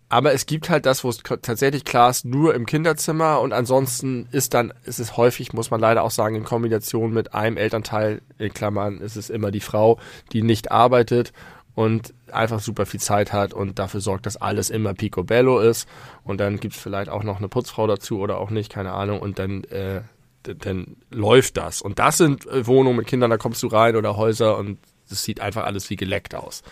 Aber 0.08 0.34
es 0.34 0.45
gibt 0.45 0.70
halt 0.70 0.86
das, 0.86 1.03
wo 1.03 1.10
es 1.10 1.18
tatsächlich 1.41 1.84
klar 1.84 2.12
ist, 2.12 2.26
nur 2.26 2.53
im 2.53 2.66
Kinderzimmer 2.66 3.41
und 3.41 3.53
ansonsten 3.53 4.28
ist 4.32 4.53
dann, 4.53 4.72
ist 4.86 4.99
es 4.99 5.18
häufig, 5.18 5.51
muss 5.51 5.72
man 5.72 5.82
leider 5.82 6.03
auch 6.03 6.12
sagen, 6.12 6.36
in 6.36 6.43
Kombination 6.43 7.12
mit 7.12 7.34
einem 7.34 7.58
Elternteil, 7.58 8.22
in 8.38 8.53
Klammern, 8.53 8.99
ist 8.99 9.16
es 9.16 9.32
immer 9.32 9.49
die 9.49 9.62
Frau, 9.62 9.99
die 10.32 10.43
nicht 10.43 10.72
arbeitet 10.72 11.34
und 11.76 12.13
einfach 12.32 12.61
super 12.61 12.86
viel 12.86 13.01
Zeit 13.01 13.34
hat 13.34 13.53
und 13.53 13.78
dafür 13.80 13.99
sorgt, 13.99 14.26
dass 14.26 14.38
alles 14.38 14.69
immer 14.69 14.93
picobello 14.93 15.59
ist. 15.59 15.88
Und 16.23 16.39
dann 16.39 16.59
gibt's 16.59 16.80
vielleicht 16.80 17.09
auch 17.09 17.23
noch 17.23 17.38
eine 17.38 17.49
Putzfrau 17.49 17.86
dazu 17.86 18.19
oder 18.19 18.38
auch 18.38 18.49
nicht, 18.49 18.71
keine 18.71 18.93
Ahnung. 18.93 19.19
Und 19.19 19.39
dann, 19.39 19.65
äh, 19.65 20.01
dann 20.43 20.95
läuft 21.11 21.57
das. 21.57 21.82
Und 21.82 21.99
das 21.99 22.17
sind 22.17 22.47
äh, 22.47 22.65
Wohnungen 22.65 22.97
mit 22.97 23.07
Kindern, 23.07 23.30
da 23.30 23.38
kommst 23.38 23.61
du 23.61 23.67
rein 23.67 23.97
oder 23.97 24.15
Häuser 24.15 24.57
und 24.57 24.80
es 25.09 25.23
sieht 25.23 25.41
einfach 25.41 25.65
alles 25.65 25.89
wie 25.89 25.97
geleckt 25.97 26.34
aus. 26.34 26.63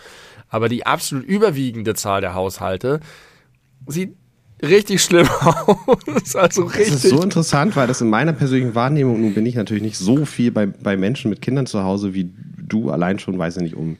Aber 0.48 0.68
die 0.68 0.86
absolut 0.86 1.24
überwiegende 1.24 1.94
Zahl 1.94 2.22
der 2.22 2.34
Haushalte 2.34 3.00
sieht 3.86 4.16
richtig 4.62 5.02
schlimm 5.02 5.28
aus. 5.40 6.34
Also 6.34 6.64
richtig. 6.64 6.94
Das 6.94 7.04
ist 7.04 7.10
so 7.10 7.22
interessant, 7.22 7.76
weil 7.76 7.86
das 7.86 8.00
in 8.00 8.08
meiner 8.08 8.32
persönlichen 8.32 8.74
Wahrnehmung, 8.74 9.20
nun 9.20 9.34
bin 9.34 9.44
ich 9.44 9.54
natürlich 9.54 9.82
nicht 9.82 9.98
so 9.98 10.24
viel 10.24 10.50
bei, 10.50 10.66
bei 10.66 10.96
Menschen 10.96 11.28
mit 11.28 11.42
Kindern 11.42 11.66
zu 11.66 11.82
Hause 11.82 12.14
wie 12.14 12.30
du, 12.56 12.90
allein 12.90 13.18
schon, 13.18 13.38
weiß 13.38 13.58
ich 13.58 13.62
nicht, 13.62 13.76
um 13.76 13.98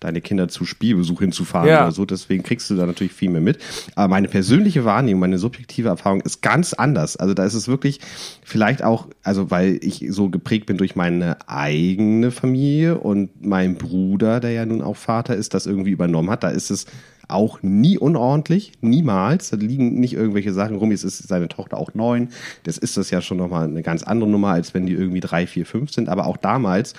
deine 0.00 0.20
Kinder 0.20 0.48
zu 0.48 0.64
Spielbesuch 0.64 1.20
hinzufahren 1.20 1.68
ja. 1.68 1.82
oder 1.82 1.92
so. 1.92 2.04
Deswegen 2.04 2.42
kriegst 2.42 2.70
du 2.70 2.76
da 2.76 2.86
natürlich 2.86 3.12
viel 3.12 3.30
mehr 3.30 3.40
mit. 3.40 3.58
Aber 3.94 4.08
meine 4.08 4.28
persönliche 4.28 4.84
Wahrnehmung, 4.84 5.20
meine 5.20 5.38
subjektive 5.38 5.88
Erfahrung 5.88 6.20
ist 6.20 6.42
ganz 6.42 6.72
anders. 6.72 7.16
Also 7.16 7.34
da 7.34 7.44
ist 7.44 7.54
es 7.54 7.68
wirklich 7.68 8.00
vielleicht 8.44 8.82
auch, 8.82 9.08
also 9.22 9.50
weil 9.50 9.78
ich 9.82 10.06
so 10.10 10.28
geprägt 10.28 10.66
bin 10.66 10.76
durch 10.76 10.96
meine 10.96 11.36
eigene 11.48 12.30
Familie 12.30 12.98
und 12.98 13.44
mein 13.44 13.76
Bruder, 13.76 14.40
der 14.40 14.52
ja 14.52 14.66
nun 14.66 14.82
auch 14.82 14.96
Vater 14.96 15.34
ist, 15.34 15.54
das 15.54 15.66
irgendwie 15.66 15.90
übernommen 15.90 16.30
hat. 16.30 16.44
Da 16.44 16.50
ist 16.50 16.70
es 16.70 16.86
auch 17.28 17.62
nie 17.62 17.98
unordentlich, 17.98 18.72
niemals. 18.80 19.50
Da 19.50 19.56
liegen 19.56 20.00
nicht 20.00 20.14
irgendwelche 20.14 20.52
Sachen 20.52 20.76
rum. 20.76 20.90
Jetzt 20.90 21.04
ist 21.04 21.28
seine 21.28 21.48
Tochter 21.48 21.76
auch 21.76 21.94
neun. 21.94 22.30
Das 22.62 22.78
ist 22.78 22.96
das 22.96 23.10
ja 23.10 23.20
schon 23.20 23.36
nochmal 23.36 23.68
eine 23.68 23.82
ganz 23.82 24.02
andere 24.02 24.30
Nummer, 24.30 24.48
als 24.48 24.74
wenn 24.74 24.86
die 24.86 24.94
irgendwie 24.94 25.20
drei, 25.20 25.46
vier, 25.46 25.66
fünf 25.66 25.92
sind. 25.92 26.08
Aber 26.08 26.26
auch 26.26 26.38
damals 26.38 26.94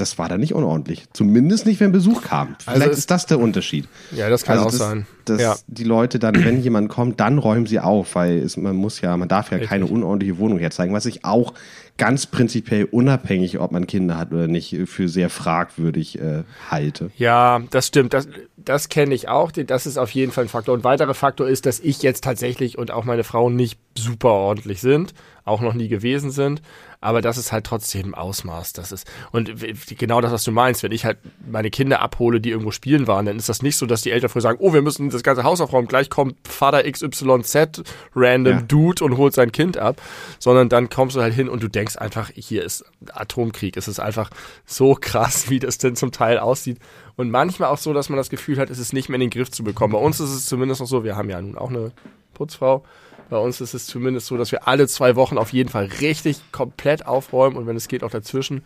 das 0.00 0.18
war 0.18 0.28
da 0.28 0.38
nicht 0.38 0.54
unordentlich. 0.54 1.04
Zumindest 1.12 1.66
nicht, 1.66 1.80
wenn 1.80 1.92
Besuch 1.92 2.22
kam. 2.22 2.56
Vielleicht 2.62 2.82
also 2.82 2.98
ist 2.98 3.10
das 3.10 3.26
der 3.26 3.38
Unterschied. 3.38 3.88
Ja, 4.12 4.30
das 4.30 4.44
kann 4.44 4.58
also 4.58 4.66
auch 4.66 4.70
das, 4.70 4.78
sein. 4.78 5.06
Dass 5.24 5.40
ja. 5.40 5.56
die 5.66 5.84
Leute 5.84 6.18
dann, 6.18 6.44
wenn 6.44 6.60
jemand 6.62 6.88
kommt, 6.88 7.20
dann 7.20 7.38
räumen 7.38 7.66
sie 7.66 7.80
auf, 7.80 8.14
weil 8.14 8.38
es, 8.38 8.56
man 8.56 8.76
muss 8.76 9.00
ja, 9.00 9.16
man 9.16 9.28
darf 9.28 9.50
ja 9.50 9.56
Richtig. 9.56 9.70
keine 9.70 9.86
unordentliche 9.86 10.38
Wohnung 10.38 10.58
herzeigen, 10.58 10.92
was 10.94 11.06
ich 11.06 11.24
auch 11.24 11.54
ganz 11.98 12.26
prinzipiell 12.26 12.84
unabhängig, 12.84 13.58
ob 13.58 13.72
man 13.72 13.86
Kinder 13.86 14.16
hat 14.16 14.32
oder 14.32 14.46
nicht, 14.46 14.76
für 14.86 15.08
sehr 15.08 15.30
fragwürdig 15.30 16.20
äh, 16.20 16.44
halte. 16.70 17.10
Ja, 17.16 17.60
das 17.70 17.88
stimmt. 17.88 18.14
Das, 18.14 18.28
das 18.56 18.88
kenne 18.88 19.14
ich 19.14 19.28
auch. 19.28 19.50
Das 19.50 19.84
ist 19.84 19.98
auf 19.98 20.10
jeden 20.12 20.30
Fall 20.30 20.44
ein 20.44 20.48
Faktor. 20.48 20.74
Und 20.74 20.80
ein 20.80 20.84
weiterer 20.84 21.14
Faktor 21.14 21.48
ist, 21.48 21.66
dass 21.66 21.80
ich 21.80 22.02
jetzt 22.02 22.22
tatsächlich 22.22 22.78
und 22.78 22.92
auch 22.92 23.04
meine 23.04 23.24
Frau 23.24 23.50
nicht 23.50 23.78
super 23.96 24.30
ordentlich 24.30 24.80
sind, 24.80 25.12
auch 25.48 25.60
noch 25.60 25.74
nie 25.74 25.88
gewesen 25.88 26.30
sind 26.30 26.62
aber 27.00 27.20
das 27.20 27.38
ist 27.38 27.52
halt 27.52 27.64
trotzdem 27.64 28.14
Ausmaß. 28.14 28.72
Das 28.72 28.90
ist, 28.90 29.06
und 29.30 29.52
genau 29.98 30.20
das, 30.20 30.32
was 30.32 30.42
du 30.42 30.50
meinst, 30.50 30.82
wenn 30.82 30.90
ich 30.90 31.04
halt 31.04 31.18
meine 31.48 31.70
Kinder 31.70 32.00
abhole, 32.00 32.40
die 32.40 32.50
irgendwo 32.50 32.72
spielen 32.72 33.06
waren, 33.06 33.24
dann 33.26 33.36
ist 33.36 33.48
das 33.48 33.62
nicht 33.62 33.76
so, 33.76 33.86
dass 33.86 34.02
die 34.02 34.10
Eltern 34.10 34.30
früher 34.30 34.42
sagen, 34.42 34.58
oh, 34.60 34.72
wir 34.72 34.82
müssen 34.82 35.08
das 35.10 35.22
ganze 35.22 35.44
Haus 35.44 35.60
aufräumen, 35.60 35.86
gleich 35.86 36.10
kommt 36.10 36.36
Vater 36.48 36.90
XYZ, 36.90 37.82
random 38.16 38.52
ja. 38.52 38.62
Dude 38.62 39.04
und 39.04 39.16
holt 39.16 39.32
sein 39.32 39.52
Kind 39.52 39.76
ab, 39.76 40.02
sondern 40.40 40.68
dann 40.68 40.88
kommst 40.88 41.14
du 41.14 41.20
halt 41.20 41.34
hin 41.34 41.48
und 41.48 41.62
du 41.62 41.68
denkst 41.68 41.96
einfach, 41.96 42.30
hier 42.34 42.64
ist 42.64 42.84
Atomkrieg. 43.12 43.76
Es 43.76 43.86
ist 43.86 44.00
einfach 44.00 44.30
so 44.66 44.96
krass, 45.00 45.50
wie 45.50 45.60
das 45.60 45.78
denn 45.78 45.94
zum 45.94 46.10
Teil 46.10 46.38
aussieht. 46.38 46.78
Und 47.14 47.30
manchmal 47.30 47.70
auch 47.70 47.78
so, 47.78 47.92
dass 47.92 48.08
man 48.08 48.16
das 48.16 48.28
Gefühl 48.28 48.58
hat, 48.58 48.70
es 48.70 48.78
ist 48.78 48.92
nicht 48.92 49.08
mehr 49.08 49.16
in 49.16 49.22
den 49.22 49.30
Griff 49.30 49.50
zu 49.50 49.62
bekommen. 49.62 49.92
Bei 49.92 50.00
uns 50.00 50.18
ist 50.18 50.30
es 50.30 50.46
zumindest 50.46 50.80
noch 50.80 50.88
so, 50.88 51.04
wir 51.04 51.16
haben 51.16 51.30
ja 51.30 51.40
nun 51.40 51.56
auch 51.56 51.70
eine 51.70 51.92
Putzfrau, 52.34 52.84
bei 53.30 53.38
uns 53.38 53.60
ist 53.60 53.74
es 53.74 53.86
zumindest 53.86 54.26
so, 54.26 54.36
dass 54.36 54.52
wir 54.52 54.66
alle 54.66 54.88
zwei 54.88 55.16
Wochen 55.16 55.38
auf 55.38 55.52
jeden 55.52 55.68
Fall 55.68 55.86
richtig 56.00 56.40
komplett 56.52 57.06
aufräumen 57.06 57.56
und 57.56 57.66
wenn 57.66 57.76
es 57.76 57.88
geht 57.88 58.02
auch 58.02 58.10
dazwischen. 58.10 58.64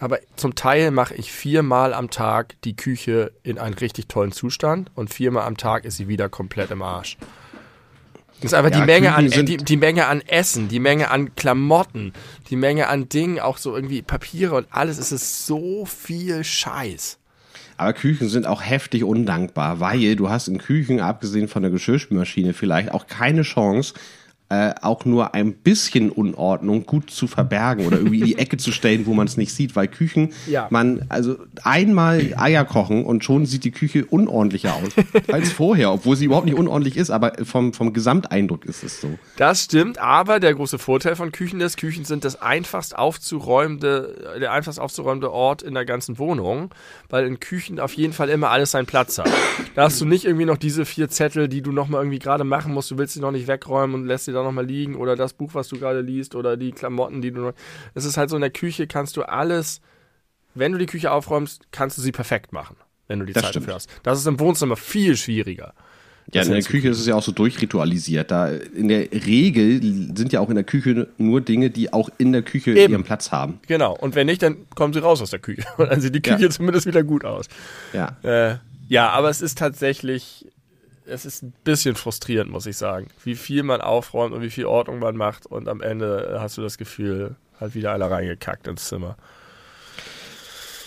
Aber 0.00 0.20
zum 0.36 0.54
Teil 0.54 0.90
mache 0.90 1.14
ich 1.14 1.32
viermal 1.32 1.92
am 1.92 2.10
Tag 2.10 2.54
die 2.62 2.76
Küche 2.76 3.32
in 3.42 3.58
einen 3.58 3.74
richtig 3.74 4.08
tollen 4.08 4.32
Zustand 4.32 4.90
und 4.94 5.12
viermal 5.12 5.44
am 5.44 5.56
Tag 5.56 5.84
ist 5.84 5.96
sie 5.96 6.08
wieder 6.08 6.28
komplett 6.28 6.70
im 6.70 6.82
Arsch. 6.82 7.18
Das 8.40 8.52
ist 8.52 8.54
einfach 8.54 8.70
ja, 8.70 8.80
die 8.80 8.86
Menge 8.86 9.14
an 9.16 9.28
die, 9.28 9.56
die 9.56 9.76
Menge 9.76 10.06
an 10.06 10.20
Essen, 10.20 10.68
die 10.68 10.78
Menge 10.78 11.10
an 11.10 11.34
Klamotten, 11.34 12.12
die 12.50 12.56
Menge 12.56 12.86
an 12.86 13.08
Dingen, 13.08 13.40
auch 13.40 13.58
so 13.58 13.74
irgendwie 13.74 14.00
Papiere 14.02 14.54
und 14.54 14.68
alles. 14.70 14.98
Es 14.98 15.10
ist 15.10 15.46
so 15.46 15.84
viel 15.84 16.44
Scheiß. 16.44 17.18
Aber 17.78 17.92
Küchen 17.92 18.28
sind 18.28 18.46
auch 18.46 18.60
heftig 18.60 19.04
undankbar, 19.04 19.78
weil 19.78 20.16
du 20.16 20.28
hast 20.28 20.48
in 20.48 20.58
Küchen, 20.58 21.00
abgesehen 21.00 21.46
von 21.46 21.62
der 21.62 21.70
Geschirrspülmaschine, 21.70 22.52
vielleicht 22.52 22.90
auch 22.92 23.06
keine 23.06 23.42
Chance, 23.42 23.94
äh, 24.50 24.74
auch 24.80 25.04
nur 25.04 25.34
ein 25.34 25.52
bisschen 25.52 26.10
Unordnung 26.10 26.86
gut 26.86 27.10
zu 27.10 27.26
verbergen 27.26 27.86
oder 27.86 27.98
irgendwie 27.98 28.20
in 28.20 28.24
die 28.24 28.38
Ecke 28.38 28.56
zu 28.56 28.72
stellen, 28.72 29.04
wo 29.04 29.12
man 29.12 29.26
es 29.26 29.36
nicht 29.36 29.52
sieht, 29.52 29.76
weil 29.76 29.88
Küchen, 29.88 30.32
ja. 30.46 30.68
man, 30.70 31.04
also 31.10 31.36
einmal 31.64 32.34
Eier 32.36 32.64
kochen 32.64 33.04
und 33.04 33.24
schon 33.24 33.44
sieht 33.44 33.64
die 33.64 33.72
Küche 33.72 34.06
unordentlicher 34.06 34.74
aus 34.74 34.92
als 35.30 35.52
vorher, 35.52 35.92
obwohl 35.92 36.16
sie 36.16 36.24
überhaupt 36.24 36.46
nicht 36.46 36.56
unordentlich 36.56 36.96
ist, 36.96 37.10
aber 37.10 37.32
vom, 37.44 37.74
vom 37.74 37.92
Gesamteindruck 37.92 38.64
ist 38.64 38.82
es 38.82 39.02
so. 39.02 39.18
Das 39.36 39.64
stimmt, 39.64 39.98
aber 39.98 40.40
der 40.40 40.54
große 40.54 40.78
Vorteil 40.78 41.14
von 41.14 41.30
Küchen 41.30 41.60
ist, 41.60 41.76
Küchen 41.76 42.06
sind 42.06 42.24
das 42.24 42.40
einfachst 42.40 42.96
aufzuräumende, 42.96 44.38
der 44.40 44.52
einfachst 44.52 44.80
aufzuräumende 44.80 45.30
Ort 45.30 45.62
in 45.62 45.74
der 45.74 45.84
ganzen 45.84 46.18
Wohnung, 46.18 46.70
weil 47.10 47.26
in 47.26 47.38
Küchen 47.38 47.80
auf 47.80 47.92
jeden 47.92 48.14
Fall 48.14 48.30
immer 48.30 48.48
alles 48.48 48.70
seinen 48.70 48.86
Platz 48.86 49.18
hat. 49.18 49.30
Da 49.74 49.84
hast 49.84 50.00
du 50.00 50.06
nicht 50.06 50.24
irgendwie 50.24 50.46
noch 50.46 50.56
diese 50.56 50.86
vier 50.86 51.10
Zettel, 51.10 51.48
die 51.48 51.60
du 51.60 51.70
nochmal 51.70 52.00
irgendwie 52.00 52.18
gerade 52.18 52.44
machen 52.44 52.72
musst, 52.72 52.90
du 52.90 52.96
willst 52.96 53.12
sie 53.12 53.20
noch 53.20 53.30
nicht 53.30 53.46
wegräumen 53.46 53.94
und 53.94 54.06
lässt 54.06 54.24
sie 54.24 54.37
da 54.38 54.44
nochmal 54.44 54.66
liegen 54.66 54.96
oder 54.96 55.16
das 55.16 55.32
Buch, 55.32 55.50
was 55.54 55.68
du 55.68 55.78
gerade 55.78 56.00
liest 56.00 56.34
oder 56.34 56.56
die 56.56 56.72
Klamotten, 56.72 57.20
die 57.22 57.30
du 57.30 57.40
noch. 57.40 57.52
Es 57.94 58.04
ist 58.04 58.16
halt 58.16 58.30
so, 58.30 58.36
in 58.36 58.42
der 58.42 58.50
Küche 58.50 58.86
kannst 58.86 59.16
du 59.16 59.22
alles, 59.22 59.80
wenn 60.54 60.72
du 60.72 60.78
die 60.78 60.86
Küche 60.86 61.10
aufräumst, 61.10 61.70
kannst 61.70 61.98
du 61.98 62.02
sie 62.02 62.12
perfekt 62.12 62.52
machen, 62.52 62.76
wenn 63.06 63.18
du 63.20 63.26
die 63.26 63.32
das 63.32 63.44
Zeit 63.44 63.56
dafür 63.56 63.74
hast. 63.74 63.90
Das 64.02 64.18
ist 64.18 64.26
im 64.26 64.40
Wohnzimmer 64.40 64.76
viel 64.76 65.16
schwieriger. 65.16 65.74
Ja, 66.32 66.42
in 66.42 66.50
der 66.50 66.62
Küche 66.62 66.88
ist 66.90 67.00
es 67.00 67.06
ja 67.06 67.14
auch 67.14 67.22
so 67.22 67.32
durchritualisiert. 67.32 68.30
Da 68.30 68.48
in 68.48 68.88
der 68.88 69.10
Regel 69.10 69.80
sind 70.14 70.30
ja 70.32 70.40
auch 70.40 70.50
in 70.50 70.56
der 70.56 70.64
Küche 70.64 71.08
nur 71.16 71.40
Dinge, 71.40 71.70
die 71.70 71.92
auch 71.92 72.10
in 72.18 72.32
der 72.32 72.42
Küche 72.42 72.72
Eben. 72.72 72.92
ihren 72.92 73.04
Platz 73.04 73.32
haben. 73.32 73.60
Genau. 73.66 73.96
Und 73.96 74.14
wenn 74.14 74.26
nicht, 74.26 74.42
dann 74.42 74.68
kommen 74.74 74.92
sie 74.92 75.00
raus 75.00 75.22
aus 75.22 75.30
der 75.30 75.38
Küche. 75.38 75.64
Und 75.78 75.90
dann 75.90 76.02
sieht 76.02 76.14
die 76.14 76.20
Küche 76.20 76.42
ja. 76.42 76.50
zumindest 76.50 76.86
wieder 76.86 77.02
gut 77.02 77.24
aus. 77.24 77.46
Ja. 77.94 78.18
Äh, 78.22 78.58
ja, 78.88 79.08
aber 79.10 79.30
es 79.30 79.40
ist 79.40 79.56
tatsächlich 79.56 80.46
es 81.08 81.24
ist 81.24 81.42
ein 81.42 81.52
bisschen 81.64 81.94
frustrierend, 81.94 82.50
muss 82.50 82.66
ich 82.66 82.76
sagen, 82.76 83.08
wie 83.24 83.34
viel 83.34 83.62
man 83.62 83.80
aufräumt 83.80 84.34
und 84.34 84.42
wie 84.42 84.50
viel 84.50 84.66
Ordnung 84.66 84.98
man 84.98 85.16
macht 85.16 85.46
und 85.46 85.68
am 85.68 85.80
Ende 85.80 86.38
hast 86.40 86.56
du 86.58 86.62
das 86.62 86.78
Gefühl, 86.78 87.36
hat 87.58 87.74
wieder 87.74 87.92
einer 87.92 88.10
reingekackt 88.10 88.66
ins 88.66 88.86
Zimmer. 88.86 89.16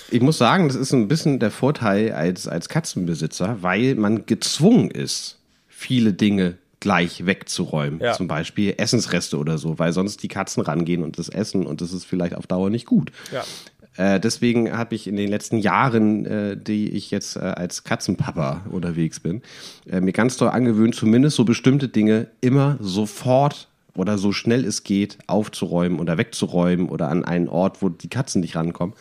Ich 0.09 0.21
muss 0.21 0.37
sagen, 0.37 0.67
das 0.67 0.75
ist 0.75 0.91
ein 0.91 1.07
bisschen 1.07 1.39
der 1.39 1.51
Vorteil 1.51 2.11
als, 2.11 2.47
als 2.47 2.67
Katzenbesitzer, 2.67 3.57
weil 3.61 3.95
man 3.95 4.25
gezwungen 4.25 4.91
ist, 4.91 5.39
viele 5.67 6.13
Dinge 6.13 6.57
gleich 6.81 7.25
wegzuräumen. 7.25 8.01
Ja. 8.01 8.13
Zum 8.13 8.27
Beispiel 8.27 8.73
Essensreste 8.77 9.37
oder 9.37 9.57
so, 9.57 9.79
weil 9.79 9.93
sonst 9.93 10.23
die 10.23 10.27
Katzen 10.27 10.63
rangehen 10.63 11.03
und 11.03 11.17
das 11.17 11.29
essen 11.29 11.65
und 11.65 11.79
das 11.79 11.93
ist 11.93 12.05
vielleicht 12.05 12.35
auf 12.35 12.47
Dauer 12.47 12.69
nicht 12.69 12.85
gut. 12.85 13.11
Ja. 13.31 13.43
Äh, 13.97 14.19
deswegen 14.19 14.71
habe 14.71 14.95
ich 14.95 15.07
in 15.07 15.15
den 15.17 15.29
letzten 15.29 15.57
Jahren, 15.57 16.25
äh, 16.25 16.57
die 16.57 16.89
ich 16.91 17.11
jetzt 17.11 17.35
äh, 17.35 17.39
als 17.39 17.83
Katzenpapa 17.83 18.65
unterwegs 18.69 19.19
bin, 19.19 19.41
äh, 19.89 19.99
mir 19.99 20.13
ganz 20.13 20.37
doll 20.37 20.49
angewöhnt, 20.49 20.95
zumindest 20.95 21.35
so 21.35 21.43
bestimmte 21.43 21.89
Dinge 21.89 22.27
immer 22.39 22.77
sofort 22.79 23.67
oder 23.95 24.17
so 24.17 24.31
schnell 24.31 24.63
es 24.63 24.83
geht 24.83 25.17
aufzuräumen 25.27 25.99
oder 25.99 26.17
wegzuräumen 26.17 26.87
oder 26.87 27.09
an 27.09 27.25
einen 27.25 27.49
Ort, 27.49 27.81
wo 27.81 27.89
die 27.89 28.07
Katzen 28.07 28.39
nicht 28.41 28.55
rankommen. 28.55 28.95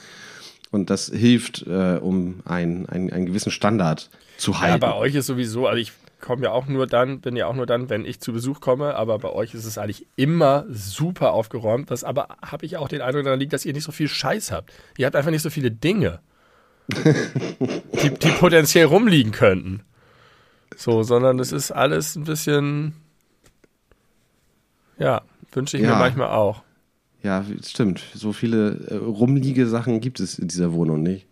Und 0.73 0.91
das 0.91 1.07
hilft, 1.15 1.67
äh, 1.67 1.99
um 2.01 2.41
ein, 2.45 2.89
ein, 2.89 3.13
einen 3.13 3.27
gewissen 3.27 3.51
Standard 3.53 4.11
zu 4.39 4.53
Ja, 4.53 4.61
halten. 4.61 4.81
bei 4.81 4.95
euch 4.95 5.15
ist 5.15 5.27
sowieso, 5.27 5.67
also 5.67 5.81
ich 5.81 5.93
komme 6.21 6.45
ja 6.45 6.53
auch 6.53 6.67
nur 6.67 6.87
dann, 6.87 7.21
bin 7.21 7.37
ja 7.37 7.47
auch 7.47 7.55
nur 7.55 7.67
dann, 7.67 7.89
wenn 7.91 8.05
ich 8.05 8.21
zu 8.21 8.33
Besuch 8.33 8.61
komme, 8.61 8.95
aber 8.95 9.19
bei 9.19 9.31
euch 9.31 9.55
ist 9.55 9.65
es 9.65 9.79
eigentlich 9.79 10.07
immer 10.17 10.65
super 10.71 11.33
aufgeräumt. 11.33 11.91
Das 11.91 12.05
aber 12.05 12.29
habe 12.43 12.67
ich 12.67 12.77
auch 12.77 12.89
den 12.89 13.01
Eindruck 13.01 13.25
daran 13.25 13.41
liegt, 13.41 13.53
dass 13.53 13.65
ihr 13.65 13.73
nicht 13.73 13.85
so 13.85 13.93
viel 13.93 14.09
Scheiß 14.09 14.53
habt. 14.53 14.73
Ihr 14.99 15.07
habt 15.07 15.17
einfach 15.17 15.31
nicht 15.31 15.43
so 15.43 15.51
viele 15.51 15.71
Dinge, 15.71 16.21
die, 18.03 18.11
die 18.11 18.31
potenziell 18.39 18.87
rumliegen 18.87 19.33
könnten. 19.33 19.83
So, 20.77 21.03
sondern 21.03 21.39
es 21.39 21.53
ist 21.53 21.71
alles 21.73 22.17
ein 22.17 22.25
bisschen, 22.25 22.95
ja, 24.99 25.23
wünsche 25.53 25.77
ich 25.77 25.83
mir 25.83 25.91
Ja. 25.91 25.99
manchmal 25.99 26.31
auch. 26.31 26.63
Ja, 27.23 27.45
stimmt. 27.63 28.03
So 28.15 28.33
viele 28.33 28.77
äh, 28.89 28.95
rumliege 28.97 29.67
Sachen 29.67 30.01
gibt 30.01 30.21
es 30.21 30.39
in 30.39 30.49
dieser 30.49 30.73
Wohnung 30.73 31.03
nicht. 31.03 31.27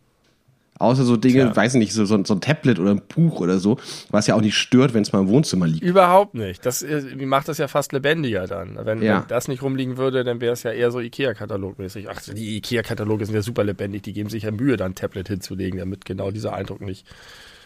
Außer 0.78 1.02
so 1.04 1.16
Dinge, 1.16 1.44
Tja. 1.46 1.56
weiß 1.56 1.74
ich 1.74 1.78
nicht, 1.80 1.92
so, 1.92 2.04
so, 2.04 2.22
so 2.24 2.34
ein 2.34 2.40
Tablet 2.40 2.78
oder 2.78 2.92
ein 2.92 3.02
Buch 3.08 3.40
oder 3.40 3.58
so, 3.58 3.78
was 4.10 4.26
ja 4.28 4.34
auch 4.36 4.40
nicht 4.40 4.56
stört, 4.56 4.94
wenn 4.94 5.02
es 5.02 5.12
mal 5.12 5.20
im 5.20 5.28
Wohnzimmer 5.28 5.66
liegt. 5.66 5.82
Überhaupt 5.82 6.34
nicht. 6.34 6.64
Das 6.64 6.84
macht 7.16 7.48
das 7.48 7.58
ja 7.58 7.66
fast 7.68 7.92
lebendiger 7.92 8.46
dann. 8.46 8.78
Wenn, 8.84 9.02
Ja. 9.02 9.20
wenn 9.22 9.28
das 9.28 9.48
nicht 9.48 9.62
rumliegen 9.62 9.96
würde, 9.96 10.22
dann 10.24 10.40
wäre 10.40 10.52
es 10.52 10.62
ja 10.62 10.70
eher 10.70 10.90
so 10.90 11.00
Ikea-Katalogmäßig. 11.00 12.08
Ach, 12.08 12.20
die 12.22 12.56
Ikea-Kataloge 12.58 13.26
sind 13.26 13.34
ja 13.34 13.42
super 13.42 13.64
lebendig. 13.64 14.02
Die 14.02 14.12
geben 14.12 14.30
sich 14.30 14.44
ja 14.44 14.50
Mühe, 14.52 14.76
da 14.76 14.84
ein 14.84 14.94
Tablet 14.94 15.28
hinzulegen, 15.28 15.78
damit 15.80 16.04
genau 16.04 16.30
dieser 16.30 16.52
Eindruck 16.52 16.80
nicht 16.80 17.04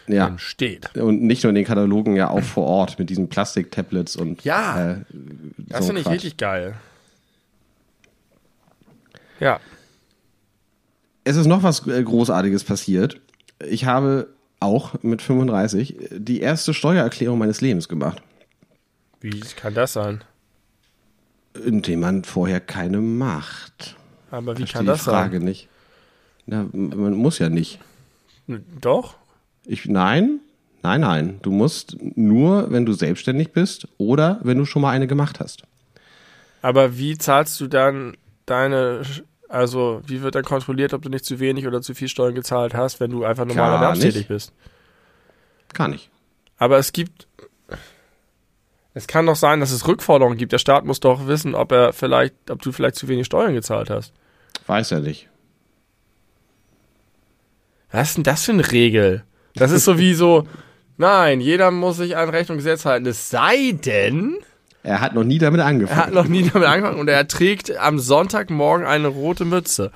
Ja. 0.07 0.27
entsteht. 0.27 0.97
Und 0.97 1.21
nicht 1.21 1.43
nur 1.43 1.49
in 1.49 1.55
den 1.55 1.65
Katalogen, 1.65 2.15
ja 2.15 2.29
auch 2.29 2.41
vor 2.43 2.65
Ort 2.65 2.97
mit 2.99 3.09
diesen 3.09 3.29
Plastik-Tablets 3.29 4.15
und 4.15 4.43
Ja. 4.43 4.91
äh, 4.93 4.95
Das 5.57 5.81
so 5.81 5.85
finde 5.87 6.01
ich 6.01 6.09
richtig 6.09 6.37
geil. 6.37 6.73
Ja. 9.39 9.59
Es 11.23 11.35
ist 11.35 11.45
noch 11.47 11.63
was 11.63 11.85
äh, 11.87 12.03
Großartiges 12.03 12.63
passiert. 12.63 13.19
Ich 13.67 13.85
habe 13.85 14.27
auch 14.59 14.93
mit 15.03 15.21
35 15.21 15.97
die 16.11 16.39
erste 16.41 16.73
Steuererklärung 16.73 17.37
meines 17.37 17.61
Lebens 17.61 17.87
gemacht, 17.89 18.21
Wie 19.21 19.39
kann 19.39 19.73
das 19.73 19.93
sein? 19.93 20.23
indem 21.65 21.99
man 21.99 22.23
vorher 22.23 22.59
keine 22.59 22.99
macht. 22.99 23.95
Aber 24.31 24.53
wie 24.53 24.61
Verstehe 24.61 24.73
kann 24.77 24.85
die 24.85 24.91
das 24.91 25.01
Frage 25.03 25.39
nicht. 25.39 25.67
Na, 26.45 26.65
man 26.73 27.13
muss 27.13 27.39
ja 27.39 27.49
nicht. 27.49 27.79
sein? 28.47 28.65
Doch? 28.81 29.15
Ich, 29.65 29.85
nein, 29.85 30.39
nein, 30.81 31.01
nein. 31.01 31.39
Du 31.41 31.51
musst 31.51 31.95
nur, 32.15 32.71
wenn 32.71 32.85
du 32.85 32.93
selbstständig 32.93 33.51
bist 33.51 33.87
oder 33.97 34.39
wenn 34.43 34.57
du 34.57 34.65
schon 34.65 34.81
mal 34.81 34.89
eine 34.91 35.07
gemacht 35.07 35.39
hast. 35.39 35.63
Aber 36.61 36.97
wie 36.97 37.17
zahlst 37.17 37.59
du 37.61 37.67
dann 37.67 38.17
deine, 38.45 39.03
also 39.53 40.01
wie 40.05 40.21
wird 40.21 40.33
dann 40.35 40.43
kontrolliert, 40.43 40.93
ob 40.93 41.03
du 41.03 41.09
nicht 41.09 41.25
zu 41.25 41.39
wenig 41.39 41.67
oder 41.67 41.81
zu 41.81 41.93
viel 41.93 42.07
Steuern 42.07 42.33
gezahlt 42.33 42.73
hast, 42.73 42.99
wenn 42.99 43.11
du 43.11 43.23
einfach 43.23 43.45
normal 43.45 43.69
Gar 43.69 43.81
erwerbstätig 43.81 44.27
bist? 44.27 44.51
Gar 45.73 45.89
nicht. 45.89 46.09
Aber 46.57 46.79
es 46.79 46.91
gibt. 46.91 47.27
Es 48.95 49.07
kann 49.07 49.25
doch 49.25 49.35
sein, 49.35 49.59
dass 49.59 49.71
es 49.71 49.87
Rückforderungen 49.87 50.37
gibt. 50.37 50.51
Der 50.53 50.57
Staat 50.59 50.85
muss 50.85 50.99
doch 50.99 51.27
wissen, 51.27 51.55
ob 51.55 51.71
er 51.71 51.93
vielleicht, 51.93 52.35
ob 52.49 52.61
du 52.61 52.71
vielleicht 52.71 52.95
zu 52.95 53.07
wenig 53.07 53.25
Steuern 53.25 53.53
gezahlt 53.53 53.89
hast. 53.89 54.13
Weiß 54.67 54.91
er 54.91 54.99
nicht. 54.99 55.29
Was 57.91 58.09
ist 58.09 58.17
denn 58.17 58.23
das 58.23 58.45
für 58.45 58.53
eine 58.53 58.71
Regel? 58.71 59.23
Das 59.55 59.71
ist 59.71 59.85
so 59.85 59.99
wie 59.99 60.15
so, 60.15 60.47
nein, 60.97 61.41
jeder 61.41 61.69
muss 61.69 61.97
sich 61.97 62.17
an 62.17 62.29
Recht 62.29 62.49
und 62.49 62.57
Gesetz 62.57 62.85
halten. 62.85 63.05
Es 63.05 63.29
sei 63.29 63.73
denn, 63.73 64.37
Er 64.83 64.99
hat 64.99 65.13
noch 65.13 65.23
nie 65.23 65.37
damit 65.37 65.59
er 65.59 65.65
hat 65.65 65.73
angefangen. 65.73 66.13
noch 66.13 66.27
nie 66.27 66.49
damit 66.49 66.67
angefangen 66.67 66.99
und 66.99 67.07
er 67.07 67.27
trägt 67.27 67.75
am 67.77 67.99
Sonntagmorgen 67.99 68.85
eine 68.85 69.07
rote 69.07 69.45
Mütze. 69.45 69.91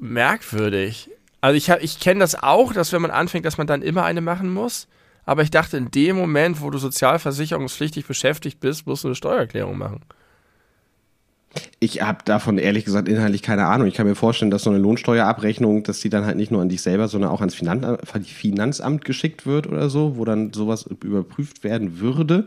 Merkwürdig. 0.00 1.08
Also 1.40 1.56
ich, 1.56 1.68
ich 1.68 2.00
kenne 2.00 2.20
das 2.20 2.42
auch, 2.42 2.72
dass 2.72 2.92
wenn 2.92 3.02
man 3.02 3.10
anfängt, 3.10 3.46
dass 3.46 3.58
man 3.58 3.66
dann 3.66 3.82
immer 3.82 4.04
eine 4.04 4.20
machen 4.20 4.52
muss. 4.52 4.88
Aber 5.24 5.42
ich 5.42 5.50
dachte, 5.50 5.76
in 5.76 5.90
dem 5.90 6.16
Moment, 6.16 6.60
wo 6.60 6.70
du 6.70 6.78
sozialversicherungspflichtig 6.78 8.06
beschäftigt 8.06 8.60
bist, 8.60 8.86
musst 8.86 9.04
du 9.04 9.08
eine 9.08 9.14
Steuererklärung 9.14 9.78
machen. 9.78 10.00
Ich 11.80 12.02
habe 12.02 12.18
davon 12.24 12.58
ehrlich 12.58 12.84
gesagt 12.84 13.08
inhaltlich 13.08 13.42
keine 13.42 13.66
Ahnung. 13.66 13.86
Ich 13.86 13.94
kann 13.94 14.06
mir 14.06 14.14
vorstellen, 14.14 14.50
dass 14.50 14.62
so 14.62 14.70
eine 14.70 14.78
Lohnsteuerabrechnung, 14.78 15.82
dass 15.82 16.00
die 16.00 16.08
dann 16.08 16.26
halt 16.26 16.36
nicht 16.36 16.50
nur 16.50 16.62
an 16.62 16.68
dich 16.68 16.82
selber, 16.82 17.08
sondern 17.08 17.30
auch 17.30 17.40
ans 17.40 17.54
Finan 17.54 17.98
Finanzamt 18.24 19.04
geschickt 19.04 19.46
wird 19.46 19.66
oder 19.66 19.90
so, 19.90 20.16
wo 20.16 20.24
dann 20.24 20.52
sowas 20.52 20.86
überprüft 20.86 21.64
werden 21.64 22.00
würde. 22.00 22.46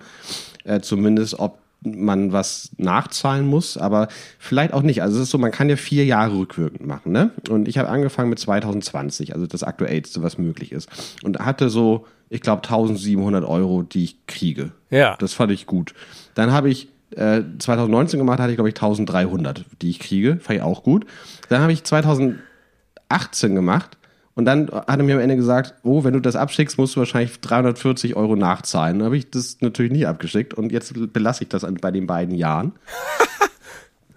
Äh, 0.64 0.82
zumindest, 0.82 1.40
ob 1.40 1.60
man 1.82 2.32
was 2.32 2.72
nachzahlen 2.78 3.46
muss, 3.46 3.78
aber 3.78 4.08
vielleicht 4.40 4.74
auch 4.74 4.82
nicht. 4.82 5.02
Also 5.02 5.18
es 5.18 5.24
ist 5.24 5.30
so, 5.30 5.38
man 5.38 5.52
kann 5.52 5.70
ja 5.70 5.76
vier 5.76 6.06
Jahre 6.06 6.38
rückwirkend 6.38 6.86
machen, 6.86 7.12
ne? 7.12 7.32
Und 7.50 7.68
ich 7.68 7.78
habe 7.78 7.90
angefangen 7.90 8.30
mit 8.30 8.40
2020, 8.40 9.34
also 9.34 9.46
das 9.48 9.64
aktuellste, 9.64 10.24
was 10.24 10.38
möglich 10.38 10.72
ist. 10.72 10.90
Und 11.24 11.40
hatte 11.40 11.70
so, 11.70 12.06
ich 12.30 12.42
glaube, 12.42 12.64
1700 12.64 13.46
Euro, 13.46 13.84
die 13.84 14.04
ich 14.04 14.26
kriege. 14.26 14.72
Ja. 14.90 15.16
Das 15.18 15.34
fand 15.34 15.52
ich 15.52 15.66
gut. 15.66 15.94
Dann 16.34 16.52
habe 16.52 16.70
ich 16.70 16.90
äh, 17.16 17.42
2019 17.60 18.20
gemacht, 18.20 18.40
hatte 18.40 18.52
ich 18.52 18.58
glaube 18.58 18.70
ich 18.70 18.76
1300, 18.76 19.66
die 19.82 19.90
ich 19.90 20.00
kriege. 20.00 20.38
Fand 20.42 20.58
ich 20.58 20.64
auch 20.64 20.84
gut. 20.84 21.06
Dann 21.50 21.62
habe 21.62 21.72
ich 21.72 21.84
2018 21.84 23.56
gemacht 23.56 23.98
und 24.36 24.46
dann 24.46 24.70
hat 24.70 24.98
er 25.00 25.04
mir 25.04 25.16
am 25.16 25.22
Ende 25.22 25.36
gesagt, 25.36 25.74
oh, 25.84 26.04
wenn 26.04 26.14
du 26.14 26.20
das 26.20 26.36
abschickst, 26.36 26.78
musst 26.78 26.96
du 26.96 27.00
wahrscheinlich 27.00 27.40
340 27.42 28.16
Euro 28.16 28.36
nachzahlen. 28.36 29.00
Dann 29.00 29.06
habe 29.08 29.18
ich 29.18 29.30
das 29.30 29.58
natürlich 29.62 29.92
nie 29.92 30.06
abgeschickt 30.06 30.54
und 30.54 30.72
jetzt 30.72 30.94
belasse 31.14 31.44
ich 31.44 31.50
das 31.50 31.64
an- 31.64 31.76
bei 31.76 31.92
den 31.92 32.08
beiden 32.08 32.36
Jahren. 32.36 32.74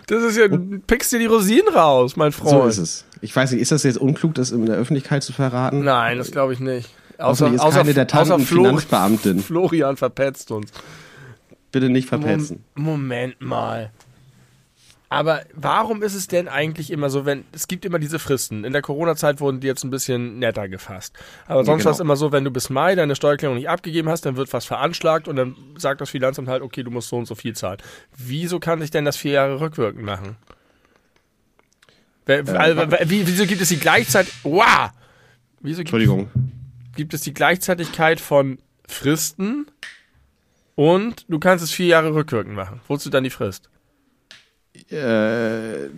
Das 0.07 0.25
ist 0.25 0.37
ja, 0.37 0.49
du 0.49 0.59
pickst 0.81 1.13
dir 1.13 1.21
die 1.21 1.27
Rosinen 1.27 1.69
raus, 1.73 2.17
mein 2.17 2.33
Freund. 2.33 2.51
So 2.51 2.67
ist 2.67 2.79
es. 2.79 3.05
Ich 3.21 3.37
weiß 3.37 3.53
nicht, 3.53 3.61
ist 3.61 3.71
das 3.71 3.85
jetzt 3.85 3.97
unklug, 3.99 4.35
das 4.35 4.51
in 4.51 4.67
der 4.67 4.75
Öffentlichkeit 4.75 5.23
zu 5.23 5.33
verraten? 5.33 5.85
Nein, 5.85 6.19
das 6.19 6.33
glaube 6.33 6.53
ich 6.53 6.59
nicht. 6.59 6.91
Hoffentlich 7.21 7.63
ist 7.63 7.71
keine 7.75 7.95
der 7.95 8.09
Tanten 8.09 8.41
Flo- 8.45 8.65
Finanzbeamtin. 8.65 9.39
Florian 9.41 9.97
verpetzt 9.97 10.51
uns. 10.51 10.73
Bitte 11.73 11.89
nicht 11.89 12.09
verpetzen. 12.09 12.65
Mom 12.75 13.01
Moment 13.01 13.41
mal. 13.41 13.91
Aber 15.13 15.43
warum 15.55 16.05
ist 16.05 16.15
es 16.15 16.29
denn 16.29 16.47
eigentlich 16.47 16.93
immer 16.93 17.11
so, 17.11 17.27
wenn 17.27 17.45
es 17.51 17.67
gibt 17.67 17.85
immer 17.85 17.99
diese 17.99 18.21
Fristen? 18.21 18.63
In 18.63 18.73
der 18.73 18.81
Corona-Zeit 18.81 19.41
wurden 19.41 19.59
die 19.59 19.67
jetzt 19.67 19.83
ein 19.83 19.91
bisschen 19.91 20.39
netter 20.39 20.69
gefasst. 20.69 21.17
Aber 21.49 21.65
sonst 21.65 21.81
genau. 21.81 21.87
war 21.87 21.93
es 21.95 22.01
immer 22.01 22.15
so, 22.15 22.31
wenn 22.31 22.45
du 22.45 22.53
bis 22.53 22.71
Mai 22.71 22.95
deine 22.95 23.17
Steuererklärung 23.17 23.57
nicht 23.57 23.69
abgegeben 23.69 24.09
hast, 24.09 24.25
dann 24.25 24.37
wird 24.37 24.53
was 24.53 24.67
veranschlagt 24.67 25.27
und 25.27 25.35
dann 25.35 25.57
sagt 25.77 26.01
das 26.01 26.11
Finanzamt 26.11 26.47
halt, 26.47 26.63
okay, 26.63 26.85
du 26.85 26.93
musst 26.93 27.09
so 27.09 27.17
und 27.17 27.27
so 27.27 27.35
viel 27.35 27.57
zahlen. 27.57 27.79
Wieso 28.17 28.61
kann 28.61 28.81
sich 28.81 28.93
denn 28.93 29.05
das 29.05 29.17
vier 29.17 29.33
Jahre 29.33 29.61
rückwirkend 29.61 30.05
machen? 30.05 30.37
Wie, 32.27 33.27
wieso 33.27 33.47
gibt 33.47 33.61
es 33.61 33.69
die 33.69 33.79
Gleichzeitig... 33.79 34.33
Wow! 34.45 34.91
Wieso 35.59 35.79
gibt, 35.79 35.89
Entschuldigung. 35.89 36.31
gibt 36.95 37.15
es 37.15 37.23
die 37.23 37.35
Gleichzeitigkeit 37.35 38.21
von 38.21 38.59
Fristen 38.87 39.67
und 40.81 41.27
du 41.29 41.39
kannst 41.39 41.63
es 41.63 41.71
vier 41.71 41.89
Jahre 41.89 42.15
rückwirkend 42.15 42.55
machen? 42.55 42.81
Wozu 42.89 43.11
dann 43.11 43.23
die 43.23 43.29
Frist? 43.29 43.69
Äh, 44.89 45.91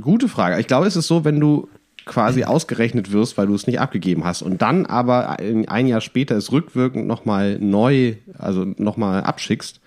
gute 0.00 0.30
Frage. 0.30 0.58
Ich 0.58 0.66
glaube, 0.66 0.86
es 0.86 0.96
ist 0.96 1.06
so, 1.06 1.26
wenn 1.26 1.38
du 1.38 1.68
quasi 2.06 2.44
ausgerechnet 2.44 3.12
wirst, 3.12 3.36
weil 3.36 3.46
du 3.46 3.54
es 3.54 3.66
nicht 3.66 3.78
abgegeben 3.78 4.24
hast 4.24 4.40
und 4.40 4.62
dann 4.62 4.86
aber 4.86 5.38
ein, 5.38 5.86
Jahr 5.86 6.00
später 6.00 6.34
es 6.34 6.50
rückwirkend 6.50 7.06
nochmal 7.06 7.58
neu, 7.58 8.14
also 8.38 8.64
nochmal 8.78 9.22
abschickst, 9.22 9.80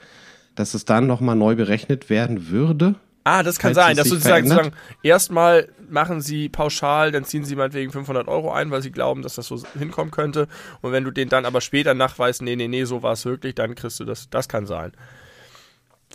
dass 0.53 0.75
es 0.75 0.85
dann 0.85 1.07
nochmal 1.07 1.35
neu 1.35 1.55
berechnet 1.55 2.11
werden 2.11 2.49
würde. 2.49 2.93
Ah, 3.23 3.41
das 3.41 3.57
kann 3.57 3.73
sein, 3.73 3.97
dass 3.97 4.09
verändert? 4.09 4.57
sozusagen 4.57 4.75
erstmal 5.01 5.69
machen 5.89 6.21
sie 6.21 6.49
pauschal, 6.49 7.11
dann 7.11 7.25
ziehen 7.25 7.43
sie 7.43 7.55
meinetwegen 7.55 7.91
500 7.91 8.27
Euro 8.27 8.51
ein, 8.51 8.71
weil 8.71 8.81
sie 8.81 8.91
glauben, 8.91 9.21
dass 9.21 9.35
das 9.35 9.47
so 9.47 9.61
hinkommen 9.77 10.11
könnte. 10.11 10.47
Und 10.81 10.91
wenn 10.91 11.03
du 11.03 11.11
den 11.11 11.29
dann 11.29 11.45
aber 11.45 11.61
später 11.61 11.93
nachweist, 11.93 12.41
nee, 12.41 12.55
nee, 12.55 12.67
nee, 12.67 12.85
so 12.85 13.03
war 13.03 13.13
es 13.13 13.25
wirklich, 13.25 13.55
dann 13.55 13.75
kriegst 13.75 13.99
du 13.99 14.05
das. 14.05 14.29
Das 14.29 14.47
kann 14.47 14.65
sein. 14.65 14.91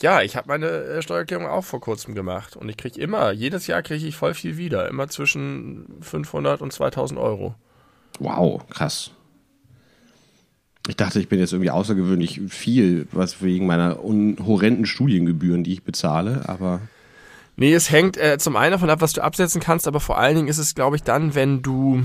Ja, 0.00 0.22
ich 0.22 0.36
habe 0.36 0.48
meine 0.48 0.66
äh, 0.66 1.02
Steuererklärung 1.02 1.46
auch 1.46 1.64
vor 1.64 1.80
kurzem 1.80 2.14
gemacht 2.14 2.56
und 2.56 2.68
ich 2.68 2.76
kriege 2.76 3.00
immer, 3.00 3.30
jedes 3.30 3.66
Jahr 3.68 3.82
kriege 3.82 4.06
ich 4.06 4.16
voll 4.16 4.34
viel 4.34 4.56
wieder, 4.56 4.88
immer 4.88 5.08
zwischen 5.08 5.86
500 6.00 6.60
und 6.62 6.72
2000 6.72 7.18
Euro. 7.20 7.54
Wow, 8.18 8.68
krass. 8.70 9.12
Ich 10.88 10.96
dachte, 10.96 11.18
ich 11.18 11.28
bin 11.28 11.38
jetzt 11.38 11.52
irgendwie 11.52 11.70
außergewöhnlich 11.70 12.42
viel, 12.48 13.06
was 13.12 13.42
wegen 13.42 13.66
meiner 13.66 13.96
horrenden 13.96 14.84
Studiengebühren, 14.84 15.64
die 15.64 15.72
ich 15.72 15.82
bezahle, 15.82 16.42
aber. 16.46 16.80
Nee, 17.56 17.72
es 17.72 17.90
hängt 17.90 18.16
äh, 18.16 18.38
zum 18.38 18.56
einen 18.56 18.72
davon 18.72 18.90
ab, 18.90 19.00
was 19.00 19.12
du 19.12 19.22
absetzen 19.22 19.60
kannst, 19.60 19.86
aber 19.86 20.00
vor 20.00 20.18
allen 20.18 20.34
Dingen 20.36 20.48
ist 20.48 20.58
es, 20.58 20.74
glaube 20.74 20.96
ich, 20.96 21.02
dann, 21.02 21.34
wenn 21.34 21.62
du 21.62 22.04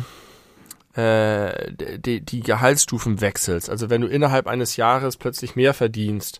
äh, 0.93 1.71
die, 1.97 2.21
die 2.21 2.41
Gehaltsstufen 2.41 3.21
wechselst. 3.21 3.69
Also 3.69 3.89
wenn 3.89 4.01
du 4.01 4.07
innerhalb 4.07 4.47
eines 4.47 4.75
Jahres 4.75 5.17
plötzlich 5.17 5.55
mehr 5.55 5.73
verdienst, 5.73 6.39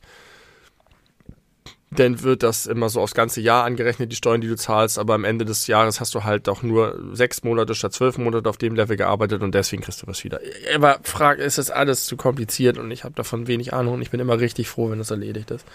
dann 1.92 2.22
wird 2.22 2.44
das 2.44 2.68
immer 2.68 2.90
so 2.90 3.02
aufs 3.02 3.16
ganze 3.16 3.42
Jahr 3.42 3.64
angerechnet, 3.64 4.12
die 4.12 4.16
Steuern, 4.16 4.42
die 4.42 4.48
du 4.48 4.56
zahlst, 4.56 5.00
aber 5.00 5.16
am 5.16 5.24
Ende 5.24 5.44
des 5.44 5.66
Jahres 5.66 6.00
hast 6.00 6.14
du 6.14 6.24
halt 6.24 6.48
auch 6.48 6.62
nur 6.62 7.00
sechs 7.14 7.44
Monate 7.44 7.74
statt 7.74 7.94
zwölf 7.94 8.18
Monate 8.20 8.48
auf 8.48 8.58
dem 8.58 8.76
Level 8.76 8.96
gearbeitet 8.96 9.42
und 9.42 9.56
deswegen 9.56 9.82
kriegst 9.82 10.04
du 10.04 10.08
was 10.08 10.24
wieder. 10.24 10.40
Aber 10.76 11.00
frag, 11.04 11.40
ist 11.40 11.58
das 11.58 11.72
alles 11.72 12.06
zu 12.06 12.16
kompliziert 12.16 12.78
und 12.78 12.92
ich 12.92 13.04
habe 13.04 13.16
davon 13.16 13.48
wenig 13.48 13.74
Ahnung 13.74 13.96
und 13.96 14.02
ich 14.04 14.12
bin 14.12 14.20
immer 14.20 14.40
richtig 14.40 14.70
froh, 14.70 14.92
wenn 14.92 15.00
das 15.00 15.10
erledigt 15.10 15.50
ist. 15.50 15.66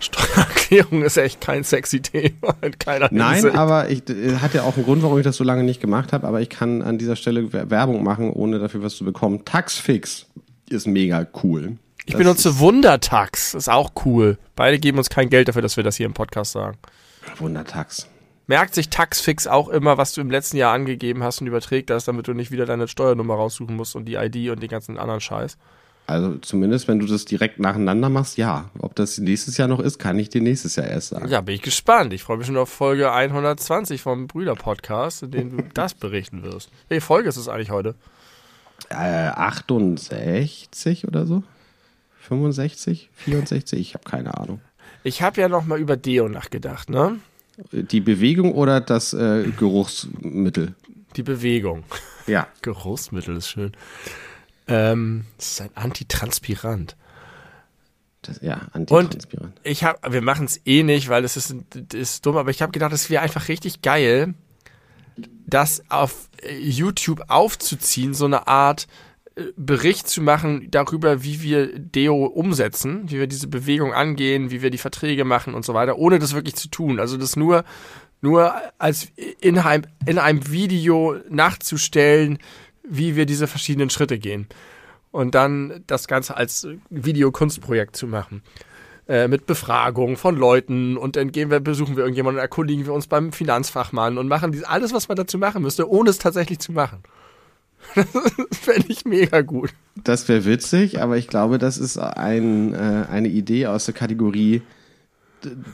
Steuererklärung 0.00 1.02
ist 1.02 1.16
echt 1.16 1.40
kein 1.40 1.62
sexy 1.62 2.00
Thema 2.02 2.56
in 2.60 2.76
keiner 2.78 3.08
Nein, 3.12 3.34
Hinsicht. 3.34 3.56
aber 3.56 3.88
ich 3.88 4.08
äh, 4.10 4.36
hat 4.38 4.52
ja 4.52 4.64
auch 4.64 4.76
einen 4.76 4.84
Grund, 4.84 5.02
warum 5.02 5.18
ich 5.18 5.24
das 5.24 5.36
so 5.36 5.44
lange 5.44 5.62
nicht 5.62 5.80
gemacht 5.80 6.12
habe, 6.12 6.26
aber 6.26 6.40
ich 6.40 6.50
kann 6.50 6.82
an 6.82 6.98
dieser 6.98 7.14
Stelle 7.14 7.52
Werbung 7.52 8.02
machen, 8.02 8.30
ohne 8.30 8.58
dafür 8.58 8.82
was 8.82 8.96
zu 8.96 9.04
bekommen. 9.04 9.44
Taxfix 9.44 10.26
ist 10.68 10.86
mega 10.86 11.26
cool. 11.44 11.76
Ich 12.06 12.12
das 12.12 12.18
benutze 12.18 12.58
Wundertax, 12.60 13.54
ist 13.54 13.68
auch 13.68 13.90
cool. 14.04 14.38
Beide 14.54 14.78
geben 14.78 14.98
uns 14.98 15.10
kein 15.10 15.28
Geld 15.28 15.48
dafür, 15.48 15.62
dass 15.62 15.76
wir 15.76 15.82
das 15.82 15.96
hier 15.96 16.06
im 16.06 16.14
Podcast 16.14 16.52
sagen. 16.52 16.78
Wundertax. 17.38 18.08
Merkt 18.46 18.76
sich 18.76 18.90
Taxfix 18.90 19.48
auch 19.48 19.68
immer, 19.68 19.98
was 19.98 20.12
du 20.12 20.20
im 20.20 20.30
letzten 20.30 20.56
Jahr 20.56 20.72
angegeben 20.72 21.24
hast 21.24 21.40
und 21.40 21.48
überträgt 21.48 21.90
das, 21.90 22.04
damit 22.04 22.28
du 22.28 22.32
nicht 22.32 22.52
wieder 22.52 22.64
deine 22.64 22.86
Steuernummer 22.86 23.34
raussuchen 23.34 23.74
musst 23.74 23.96
und 23.96 24.04
die 24.04 24.14
ID 24.14 24.50
und 24.50 24.62
den 24.62 24.68
ganzen 24.68 24.98
anderen 24.98 25.20
Scheiß. 25.20 25.58
Also 26.06 26.36
zumindest, 26.36 26.86
wenn 26.86 27.00
du 27.00 27.06
das 27.06 27.24
direkt 27.24 27.58
nacheinander 27.58 28.08
machst, 28.08 28.38
ja. 28.38 28.70
Ob 28.78 28.94
das 28.94 29.18
nächstes 29.18 29.56
Jahr 29.56 29.66
noch 29.66 29.80
ist, 29.80 29.98
kann 29.98 30.16
ich 30.20 30.28
dir 30.28 30.40
nächstes 30.40 30.76
Jahr 30.76 30.86
erst 30.86 31.08
sagen. 31.08 31.28
Ja, 31.28 31.40
bin 31.40 31.56
ich 31.56 31.62
gespannt. 31.62 32.12
Ich 32.12 32.22
freue 32.22 32.36
mich 32.36 32.46
schon 32.46 32.56
auf 32.56 32.68
Folge 32.68 33.10
120 33.10 34.00
vom 34.00 34.28
Brüder-Podcast, 34.28 35.24
in 35.24 35.32
dem 35.32 35.56
du 35.56 35.64
das 35.74 35.94
berichten 35.94 36.44
wirst. 36.44 36.70
Welche 36.88 37.04
Folge 37.04 37.28
ist 37.28 37.36
es 37.36 37.48
eigentlich 37.48 37.72
heute? 37.72 37.96
Äh, 38.90 38.94
68 38.94 41.08
oder 41.08 41.26
so? 41.26 41.42
65, 42.26 43.10
64, 43.14 43.80
ich 43.80 43.94
habe 43.94 44.04
keine 44.04 44.36
Ahnung. 44.38 44.60
Ich 45.04 45.22
habe 45.22 45.40
ja 45.40 45.48
noch 45.48 45.64
mal 45.64 45.78
über 45.78 45.96
Deo 45.96 46.28
nachgedacht, 46.28 46.90
ne? 46.90 47.20
Die 47.72 48.00
Bewegung 48.00 48.52
oder 48.52 48.80
das 48.80 49.14
äh, 49.14 49.50
Geruchsmittel? 49.56 50.74
Die 51.16 51.22
Bewegung. 51.22 51.84
Ja. 52.26 52.48
Geruchsmittel 52.62 53.36
ist 53.36 53.48
schön. 53.48 53.72
Ähm, 54.66 55.24
das 55.38 55.52
ist 55.52 55.60
ein 55.62 55.70
Antitranspirant. 55.74 56.96
Das, 58.22 58.40
ja, 58.42 58.60
Antitranspirant. 58.72 59.56
Und 59.56 59.60
ich 59.62 59.84
habe, 59.84 60.12
wir 60.12 60.22
machen 60.22 60.46
es 60.46 60.60
eh 60.66 60.82
nicht, 60.82 61.08
weil 61.08 61.24
es 61.24 61.36
ist, 61.36 61.54
ist 61.94 62.26
dumm, 62.26 62.36
aber 62.36 62.50
ich 62.50 62.60
habe 62.60 62.72
gedacht, 62.72 62.92
es 62.92 63.08
wäre 63.08 63.22
einfach 63.22 63.48
richtig 63.48 63.82
geil, 63.82 64.34
das 65.46 65.82
auf 65.88 66.28
YouTube 66.60 67.22
aufzuziehen, 67.28 68.12
so 68.12 68.26
eine 68.26 68.48
Art 68.48 68.86
Bericht 69.56 70.08
zu 70.08 70.22
machen 70.22 70.68
darüber, 70.70 71.22
wie 71.22 71.42
wir 71.42 71.78
Deo 71.78 72.24
umsetzen, 72.24 73.02
wie 73.10 73.18
wir 73.18 73.26
diese 73.26 73.48
Bewegung 73.48 73.92
angehen, 73.92 74.50
wie 74.50 74.62
wir 74.62 74.70
die 74.70 74.78
Verträge 74.78 75.24
machen 75.24 75.52
und 75.52 75.64
so 75.64 75.74
weiter, 75.74 75.98
ohne 75.98 76.18
das 76.18 76.34
wirklich 76.34 76.56
zu 76.56 76.68
tun. 76.68 76.98
Also 76.98 77.18
das 77.18 77.36
nur, 77.36 77.64
nur 78.22 78.54
als 78.78 79.08
in 79.40 79.58
einem, 79.58 79.84
in 80.06 80.18
einem 80.18 80.50
Video 80.50 81.16
nachzustellen, 81.28 82.38
wie 82.82 83.14
wir 83.14 83.26
diese 83.26 83.46
verschiedenen 83.46 83.90
Schritte 83.90 84.18
gehen. 84.18 84.46
Und 85.10 85.34
dann 85.34 85.82
das 85.86 86.08
Ganze 86.08 86.36
als 86.36 86.66
Videokunstprojekt 86.88 87.94
zu 87.94 88.06
machen. 88.06 88.42
Äh, 89.06 89.28
mit 89.28 89.46
Befragungen 89.46 90.16
von 90.16 90.34
Leuten 90.34 90.96
und 90.96 91.14
dann 91.14 91.30
gehen 91.30 91.50
wir, 91.50 91.60
besuchen 91.60 91.94
wir 91.94 92.02
irgendjemanden 92.02 92.38
und 92.38 92.42
erkundigen 92.42 92.86
wir 92.86 92.92
uns 92.92 93.06
beim 93.06 93.32
Finanzfachmann 93.32 94.18
und 94.18 94.28
machen 94.28 94.64
alles, 94.64 94.92
was 94.92 95.08
man 95.08 95.16
dazu 95.16 95.38
machen 95.38 95.62
müsste, 95.62 95.88
ohne 95.88 96.10
es 96.10 96.18
tatsächlich 96.18 96.58
zu 96.58 96.72
machen. 96.72 97.04
Das 97.94 98.58
fände 98.58 98.86
ich 98.88 99.04
mega 99.04 99.40
gut. 99.42 99.70
Das 99.94 100.28
wäre 100.28 100.44
witzig, 100.44 101.00
aber 101.00 101.16
ich 101.16 101.28
glaube, 101.28 101.58
das 101.58 101.78
ist 101.78 101.98
ein, 101.98 102.74
äh, 102.74 103.06
eine 103.10 103.28
Idee 103.28 103.66
aus 103.66 103.86
der 103.86 103.94
Kategorie 103.94 104.62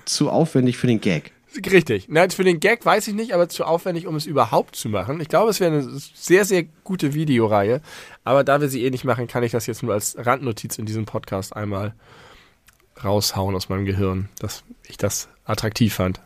zu 0.05 0.31
aufwendig 0.31 0.77
für 0.77 0.87
den 0.87 1.01
Gag. 1.01 1.33
Richtig. 1.71 2.07
Na, 2.09 2.29
für 2.29 2.45
den 2.45 2.61
Gag 2.61 2.85
weiß 2.85 3.09
ich 3.09 3.15
nicht, 3.15 3.35
aber 3.35 3.49
zu 3.49 3.65
aufwendig, 3.65 4.07
um 4.07 4.17
es 4.17 4.27
überhaupt 4.27 4.77
zu 4.77 4.89
machen. 4.89 5.21
Ich 5.21 5.29
glaube, 5.29 5.51
es 5.51 5.61
wäre 5.61 5.73
eine 5.73 5.83
sehr, 6.15 6.45
sehr 6.45 6.65
gute 6.85 7.15
Videoreihe. 7.15 7.83
Aber 8.25 8.45
da 8.45 8.61
wir 8.61 8.69
sie 8.69 8.85
eh 8.85 8.91
nicht 8.91 9.05
machen, 9.05 9.27
kann 9.27 9.43
ich 9.43 9.53
das 9.53 9.67
jetzt 9.67 9.83
nur 9.83 9.93
als 9.93 10.17
Randnotiz 10.19 10.79
in 10.79 10.87
diesem 10.87 11.05
Podcast 11.05 11.55
einmal 11.55 11.95
raushauen 13.03 13.55
aus 13.55 13.69
meinem 13.69 13.85
Gehirn, 13.85 14.29
dass 14.39 14.65
ich 14.87 14.97
das 14.97 15.29
attraktiv 15.45 15.95
fand. 15.95 16.21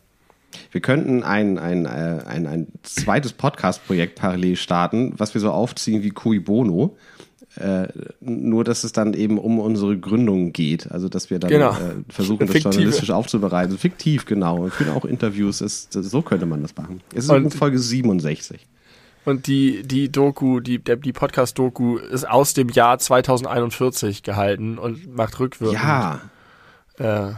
Wir 0.72 0.80
könnten 0.80 1.22
ein, 1.22 1.58
ein, 1.58 1.86
äh, 1.86 2.22
ein, 2.26 2.46
ein 2.46 2.68
zweites 2.82 3.32
Podcast-Projekt 3.32 4.16
parallel 4.16 4.56
starten, 4.56 5.14
was 5.16 5.34
wir 5.34 5.40
so 5.40 5.50
aufziehen 5.50 6.02
wie 6.02 6.10
Cui 6.10 6.38
Bono. 6.38 6.96
Äh, 7.56 7.88
nur, 8.20 8.64
dass 8.64 8.84
es 8.84 8.92
dann 8.92 9.14
eben 9.14 9.38
um 9.38 9.58
unsere 9.58 9.98
Gründung 9.98 10.52
geht. 10.52 10.92
Also, 10.92 11.08
dass 11.08 11.30
wir 11.30 11.38
dann 11.38 11.50
genau. 11.50 11.70
äh, 11.70 12.02
versuchen, 12.08 12.46
das 12.46 12.62
journalistisch 12.62 13.10
aufzubereiten. 13.10 13.78
Fiktiv, 13.78 14.26
genau. 14.26 14.64
Wir 14.64 14.70
führen 14.70 14.90
auch 14.90 15.06
Interviews. 15.06 15.62
Ist, 15.62 15.92
so 15.92 16.22
könnte 16.22 16.44
man 16.44 16.60
das 16.60 16.76
machen. 16.76 17.00
Es 17.14 17.24
ist 17.24 17.30
und, 17.30 17.54
Folge 17.54 17.78
67. 17.78 18.66
Und 19.24 19.46
die, 19.46 19.82
die 19.84 20.10
Doku, 20.12 20.60
die, 20.60 20.78
die 20.78 21.12
Podcast-Doku 21.12 21.96
ist 21.96 22.28
aus 22.28 22.52
dem 22.52 22.68
Jahr 22.68 22.98
2041 22.98 24.22
gehalten 24.22 24.78
und 24.78 25.14
macht 25.14 25.40
rückwirkend. 25.40 25.82
Ja. 25.82 26.20
Äh, 26.98 27.32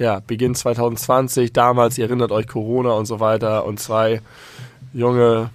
ja, 0.00 0.20
Beginn 0.26 0.54
2020, 0.54 1.52
damals, 1.52 1.98
ihr 1.98 2.06
erinnert 2.06 2.32
euch 2.32 2.48
Corona 2.48 2.92
und 2.92 3.04
so 3.04 3.20
weiter 3.20 3.66
und 3.66 3.78
zwei 3.78 4.22
junge, 4.94 5.50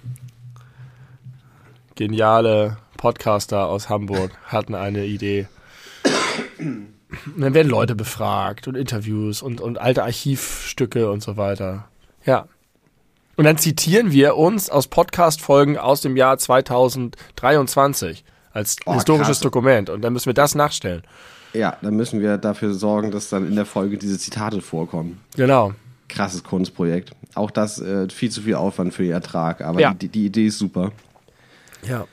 geniale 1.96 2.76
Podcaster 2.96 3.66
aus 3.66 3.88
Hamburg 3.88 4.30
hatten 4.46 4.76
eine 4.76 5.04
Idee. 5.04 5.48
Und 6.60 6.94
dann 7.36 7.54
werden 7.54 7.68
Leute 7.68 7.96
befragt 7.96 8.68
und 8.68 8.76
Interviews 8.76 9.42
und, 9.42 9.60
und 9.60 9.80
alte 9.80 10.04
Archivstücke 10.04 11.10
und 11.10 11.24
so 11.24 11.36
weiter. 11.36 11.88
Ja. 12.24 12.46
Und 13.34 13.46
dann 13.46 13.58
zitieren 13.58 14.12
wir 14.12 14.36
uns 14.36 14.70
aus 14.70 14.86
Podcast-Folgen 14.86 15.76
aus 15.76 16.02
dem 16.02 16.16
Jahr 16.16 16.38
2023 16.38 18.24
als 18.52 18.76
oh, 18.86 18.94
historisches 18.94 19.38
krass. 19.38 19.40
Dokument. 19.40 19.90
Und 19.90 20.02
dann 20.02 20.12
müssen 20.12 20.26
wir 20.26 20.34
das 20.34 20.54
nachstellen. 20.54 21.02
Ja, 21.52 21.76
dann 21.80 21.94
müssen 21.94 22.20
wir 22.20 22.38
dafür 22.38 22.74
sorgen, 22.74 23.10
dass 23.10 23.30
dann 23.30 23.46
in 23.46 23.56
der 23.56 23.66
Folge 23.66 23.98
diese 23.98 24.18
Zitate 24.18 24.60
vorkommen. 24.60 25.20
Genau. 25.36 25.72
Krasses 26.08 26.44
Kunstprojekt. 26.44 27.12
Auch 27.34 27.50
das 27.50 27.80
äh, 27.80 28.08
viel 28.08 28.30
zu 28.30 28.42
viel 28.42 28.54
Aufwand 28.54 28.94
für 28.94 29.02
den 29.02 29.12
Ertrag, 29.12 29.60
aber 29.60 29.80
ja. 29.80 29.94
die, 29.94 30.08
die 30.08 30.26
Idee 30.26 30.46
ist 30.46 30.58
super. 30.58 30.92
Ja. 31.82 32.06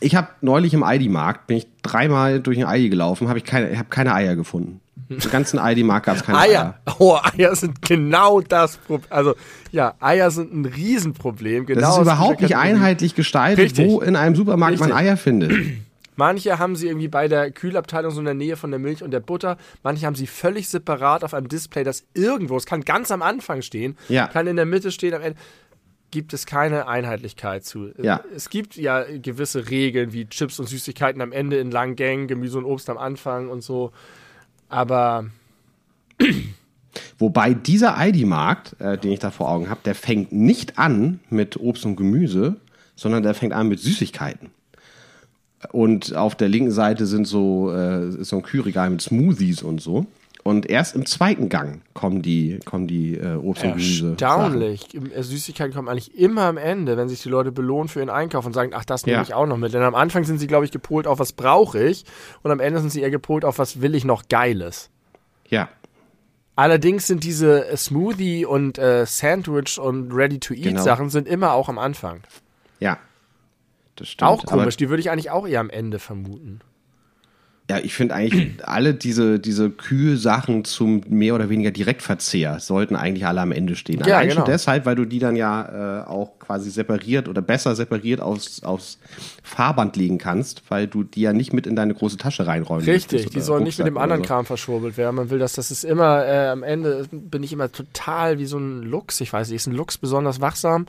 Ich 0.00 0.16
habe 0.16 0.28
neulich 0.40 0.74
im 0.74 0.84
ID-Markt, 0.84 1.46
bin 1.46 1.58
ich 1.58 1.66
dreimal 1.82 2.40
durch 2.40 2.58
den 2.58 2.66
ID 2.68 2.90
gelaufen, 2.90 3.28
habe 3.28 3.38
ich 3.38 3.44
keine, 3.44 3.78
hab 3.78 3.90
keine 3.90 4.14
Eier 4.14 4.36
gefunden. 4.36 4.80
Im 5.08 5.18
ganzen 5.18 5.58
ID-Markt 5.62 6.06
gab 6.06 6.16
es 6.16 6.24
keine 6.24 6.38
Eier. 6.38 6.74
Eier. 6.86 6.94
Oh, 6.98 7.18
Eier 7.22 7.54
sind 7.54 7.82
genau 7.82 8.40
das 8.40 8.78
Problem. 8.78 9.06
Also, 9.10 9.34
ja, 9.70 9.94
Eier 10.00 10.30
sind 10.30 10.54
ein 10.54 10.64
Riesenproblem. 10.64 11.66
Genau 11.66 11.80
das 11.80 11.96
ist 11.96 12.02
überhaupt 12.02 12.40
nicht 12.40 12.56
einheitlich 12.56 13.14
gestaltet, 13.14 13.66
Richtig. 13.66 13.88
wo 13.88 14.00
in 14.00 14.16
einem 14.16 14.34
Supermarkt 14.34 14.74
Richtig. 14.74 14.88
man 14.88 14.98
Eier 14.98 15.16
findet. 15.16 15.52
Manche 16.16 16.58
haben 16.58 16.76
sie 16.76 16.88
irgendwie 16.88 17.08
bei 17.08 17.28
der 17.28 17.50
Kühlabteilung 17.50 18.12
so 18.12 18.20
in 18.20 18.24
der 18.24 18.34
Nähe 18.34 18.56
von 18.56 18.70
der 18.70 18.78
Milch 18.78 19.02
und 19.02 19.10
der 19.10 19.20
Butter. 19.20 19.56
Manche 19.82 20.06
haben 20.06 20.14
sie 20.14 20.26
völlig 20.26 20.68
separat 20.68 21.24
auf 21.24 21.34
einem 21.34 21.48
Display, 21.48 21.84
das 21.84 22.04
irgendwo, 22.14 22.56
es 22.56 22.66
kann 22.66 22.82
ganz 22.82 23.10
am 23.10 23.22
Anfang 23.22 23.62
stehen, 23.62 23.96
ja. 24.08 24.28
kann 24.28 24.46
in 24.46 24.56
der 24.56 24.66
Mitte 24.66 24.90
stehen, 24.90 25.14
am 25.14 25.22
Ende 25.22 25.38
gibt 26.10 26.32
es 26.32 26.46
keine 26.46 26.86
Einheitlichkeit 26.86 27.64
zu. 27.64 27.90
Ja. 28.00 28.20
Es 28.34 28.48
gibt 28.48 28.76
ja 28.76 29.02
gewisse 29.02 29.68
Regeln 29.68 30.12
wie 30.12 30.26
Chips 30.26 30.60
und 30.60 30.68
Süßigkeiten 30.68 31.20
am 31.20 31.32
Ende 31.32 31.58
in 31.58 31.72
langen 31.72 31.96
Gängen, 31.96 32.28
Gemüse 32.28 32.58
und 32.58 32.64
Obst 32.64 32.88
am 32.88 32.98
Anfang 32.98 33.48
und 33.48 33.62
so. 33.62 33.90
Aber 34.68 35.26
Wobei 37.18 37.54
dieser 37.54 37.96
ID-Markt, 37.98 38.80
äh, 38.80 38.98
den 38.98 39.12
ich 39.12 39.18
da 39.18 39.30
vor 39.30 39.48
Augen 39.48 39.68
habe, 39.68 39.80
der 39.84 39.94
fängt 39.94 40.32
nicht 40.32 40.78
an 40.78 41.20
mit 41.30 41.56
Obst 41.56 41.84
und 41.84 41.96
Gemüse, 41.96 42.56
sondern 42.96 43.22
der 43.22 43.34
fängt 43.34 43.52
an 43.52 43.68
mit 43.68 43.80
Süßigkeiten. 43.80 44.50
Und 45.72 46.14
auf 46.14 46.34
der 46.34 46.48
linken 46.48 46.70
Seite 46.70 47.06
sind 47.06 47.26
so, 47.26 47.72
äh, 47.72 48.08
ist 48.08 48.28
so 48.28 48.36
ein 48.36 48.42
Kühlregal 48.42 48.90
mit 48.90 49.02
Smoothies 49.02 49.62
und 49.62 49.80
so. 49.80 50.06
Und 50.44 50.68
erst 50.68 50.94
im 50.94 51.06
zweiten 51.06 51.48
Gang 51.48 51.80
kommen 51.94 52.20
die, 52.20 52.60
kommen 52.66 52.86
die 52.86 53.14
äh, 53.14 53.36
Obst 53.36 53.64
und 53.64 53.70
Gemüse. 53.70 54.10
Erstaunlich. 54.10 54.94
Äh, 54.94 55.22
Süßigkeiten 55.22 55.72
kommen 55.74 55.88
eigentlich 55.88 56.18
immer 56.18 56.42
am 56.42 56.58
Ende, 56.58 56.98
wenn 56.98 57.08
sich 57.08 57.22
die 57.22 57.30
Leute 57.30 57.50
belohnen 57.50 57.88
für 57.88 58.00
ihren 58.00 58.10
Einkauf 58.10 58.44
und 58.44 58.52
sagen, 58.52 58.72
ach, 58.74 58.84
das 58.84 59.06
nehme 59.06 59.16
ja. 59.16 59.22
ich 59.22 59.32
auch 59.32 59.46
noch 59.46 59.56
mit. 59.56 59.72
Denn 59.72 59.82
am 59.82 59.94
Anfang 59.94 60.24
sind 60.24 60.38
sie, 60.38 60.46
glaube 60.46 60.66
ich, 60.66 60.70
gepolt 60.70 61.06
auf 61.06 61.18
was 61.18 61.32
brauche 61.32 61.82
ich 61.82 62.04
und 62.42 62.50
am 62.50 62.60
Ende 62.60 62.80
sind 62.80 62.90
sie 62.90 63.00
eher 63.00 63.10
gepolt 63.10 63.42
auf 63.46 63.58
was 63.58 63.80
will 63.80 63.94
ich 63.94 64.04
noch 64.04 64.28
Geiles. 64.28 64.90
Ja. 65.48 65.70
Allerdings 66.56 67.06
sind 67.06 67.24
diese 67.24 67.66
äh, 67.66 67.76
Smoothie 67.78 68.44
und 68.44 68.76
äh, 68.76 69.06
Sandwich 69.06 69.78
und 69.78 70.12
Ready-to-Eat-Sachen 70.12 71.04
genau. 71.04 71.10
sind 71.10 71.26
immer 71.26 71.54
auch 71.54 71.70
am 71.70 71.78
Anfang. 71.78 72.20
Ja, 72.80 72.98
das 73.96 74.08
stimmt. 74.08 74.30
Auch 74.30 74.42
Aber- 74.44 74.58
komisch, 74.62 74.76
die 74.76 74.88
würde 74.88 75.00
ich 75.00 75.10
eigentlich 75.10 75.30
auch 75.30 75.46
eher 75.46 75.60
am 75.60 75.70
Ende 75.70 75.98
vermuten. 75.98 76.60
Ja, 77.70 77.78
ich 77.78 77.94
finde 77.94 78.14
eigentlich 78.14 78.56
alle 78.68 78.92
diese, 78.92 79.38
diese 79.40 79.70
Kühlsachen 79.70 80.66
zum 80.66 81.00
mehr 81.08 81.34
oder 81.34 81.48
weniger 81.48 81.70
Direktverzehr 81.70 82.60
sollten 82.60 82.94
eigentlich 82.94 83.24
alle 83.24 83.40
am 83.40 83.52
Ende 83.52 83.74
stehen. 83.74 84.00
Ja, 84.00 84.16
Allein 84.18 84.28
genau. 84.28 84.42
schon 84.42 84.50
deshalb, 84.52 84.84
weil 84.84 84.96
du 84.96 85.06
die 85.06 85.18
dann 85.18 85.34
ja 85.34 86.02
äh, 86.02 86.06
auch 86.06 86.38
quasi 86.38 86.68
separiert 86.70 87.26
oder 87.26 87.40
besser 87.40 87.74
separiert 87.74 88.20
aufs, 88.20 88.62
aufs 88.64 88.98
Fahrband 89.42 89.96
legen 89.96 90.18
kannst, 90.18 90.62
weil 90.68 90.86
du 90.86 91.04
die 91.04 91.22
ja 91.22 91.32
nicht 91.32 91.54
mit 91.54 91.66
in 91.66 91.74
deine 91.74 91.94
große 91.94 92.18
Tasche 92.18 92.46
reinräumen 92.46 92.84
Richtig, 92.84 93.30
die 93.30 93.40
sollen 93.40 93.64
nicht 93.64 93.78
mit 93.78 93.86
dem 93.86 93.94
Rucksack 93.94 94.02
anderen 94.02 94.22
so. 94.24 94.26
Kram 94.28 94.44
verschwurbelt 94.44 94.98
werden. 94.98 95.16
Man 95.16 95.30
will, 95.30 95.38
dass 95.38 95.54
das 95.54 95.70
ist 95.70 95.84
immer, 95.84 96.22
äh, 96.26 96.48
am 96.48 96.62
Ende 96.62 97.06
bin 97.12 97.42
ich 97.42 97.54
immer 97.54 97.72
total 97.72 98.38
wie 98.38 98.44
so 98.44 98.58
ein 98.58 98.82
Luchs. 98.82 99.22
Ich 99.22 99.32
weiß 99.32 99.48
nicht, 99.48 99.56
ist 99.56 99.68
ein 99.68 99.72
Luchs 99.74 99.96
besonders 99.96 100.42
wachsam? 100.42 100.84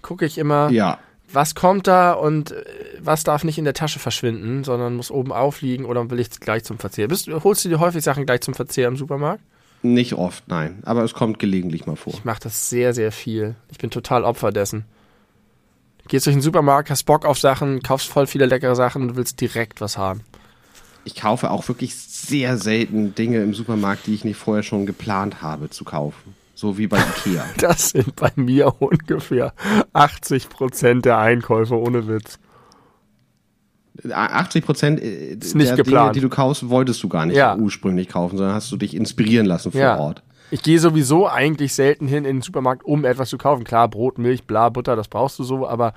Gucke 0.00 0.24
ich 0.24 0.38
immer, 0.38 0.70
Ja, 0.70 1.00
was 1.32 1.54
kommt 1.54 1.86
da 1.86 2.12
und 2.12 2.52
äh, 2.52 2.64
was 3.00 3.24
darf 3.24 3.44
nicht 3.44 3.58
in 3.58 3.64
der 3.64 3.74
Tasche 3.74 3.98
verschwinden, 3.98 4.64
sondern 4.64 4.96
muss 4.96 5.10
oben 5.10 5.32
aufliegen 5.32 5.84
oder 5.84 6.10
will 6.10 6.20
ich 6.20 6.30
gleich 6.40 6.64
zum 6.64 6.78
Verzehr. 6.78 7.08
Bist, 7.08 7.28
holst 7.28 7.64
du 7.64 7.68
dir 7.68 7.80
häufig 7.80 8.02
Sachen 8.02 8.26
gleich 8.26 8.40
zum 8.40 8.54
Verzehr 8.54 8.88
im 8.88 8.96
Supermarkt? 8.96 9.42
nicht 9.82 10.14
oft, 10.14 10.48
nein. 10.48 10.78
Aber 10.84 11.04
es 11.04 11.14
kommt 11.14 11.38
gelegentlich 11.38 11.86
mal 11.86 11.96
vor. 11.96 12.12
Ich 12.12 12.24
mache 12.24 12.40
das 12.42 12.68
sehr, 12.68 12.94
sehr 12.94 13.12
viel. 13.12 13.54
Ich 13.70 13.78
bin 13.78 13.90
total 13.90 14.24
Opfer 14.24 14.50
dessen. 14.50 14.84
Du 16.02 16.08
gehst 16.08 16.26
durch 16.26 16.34
den 16.34 16.42
Supermarkt, 16.42 16.90
hast 16.90 17.04
Bock 17.04 17.24
auf 17.24 17.38
Sachen, 17.38 17.82
kaufst 17.82 18.08
voll 18.08 18.26
viele 18.26 18.46
leckere 18.46 18.74
Sachen 18.74 19.02
und 19.02 19.16
willst 19.16 19.40
direkt 19.40 19.80
was 19.80 19.98
haben. 19.98 20.22
Ich 21.04 21.14
kaufe 21.14 21.50
auch 21.50 21.68
wirklich 21.68 21.94
sehr 21.94 22.58
selten 22.58 23.14
Dinge 23.14 23.42
im 23.42 23.54
Supermarkt, 23.54 24.06
die 24.06 24.14
ich 24.14 24.24
nicht 24.24 24.36
vorher 24.36 24.62
schon 24.62 24.84
geplant 24.84 25.42
habe 25.42 25.70
zu 25.70 25.84
kaufen. 25.84 26.34
So 26.58 26.76
wie 26.76 26.88
bei 26.88 26.98
Ikea. 26.98 27.44
Das 27.58 27.90
sind 27.90 28.16
bei 28.16 28.32
mir 28.34 28.74
ungefähr 28.82 29.52
80 29.92 30.48
Prozent 30.48 31.04
der 31.04 31.16
Einkäufe, 31.18 31.78
ohne 31.78 32.08
Witz. 32.08 32.40
80 34.10 34.64
Prozent 34.64 35.00
äh, 35.00 35.34
Ist 35.34 35.54
nicht 35.54 35.68
der 35.70 35.76
geplant. 35.76 36.06
Dinge, 36.06 36.12
die 36.14 36.20
du 36.20 36.28
kaufst, 36.28 36.68
wolltest 36.68 37.00
du 37.04 37.08
gar 37.08 37.26
nicht 37.26 37.36
Ja. 37.36 37.56
ursprünglich 37.56 38.08
kaufen, 38.08 38.36
sondern 38.38 38.56
hast 38.56 38.72
du 38.72 38.76
dich 38.76 38.96
inspirieren 38.96 39.46
lassen 39.46 39.70
vor 39.70 39.80
Ja. 39.80 39.98
Ort. 39.98 40.24
Ich 40.50 40.64
gehe 40.64 40.80
sowieso 40.80 41.28
eigentlich 41.28 41.74
selten 41.74 42.08
hin 42.08 42.24
in 42.24 42.38
den 42.38 42.42
Supermarkt, 42.42 42.84
um 42.84 43.04
etwas 43.04 43.28
zu 43.28 43.38
kaufen. 43.38 43.62
Klar, 43.62 43.86
Brot, 43.86 44.18
Milch, 44.18 44.42
bla, 44.44 44.68
Butter, 44.68 44.96
das 44.96 45.06
brauchst 45.06 45.38
du 45.38 45.44
so, 45.44 45.64
aber 45.68 45.92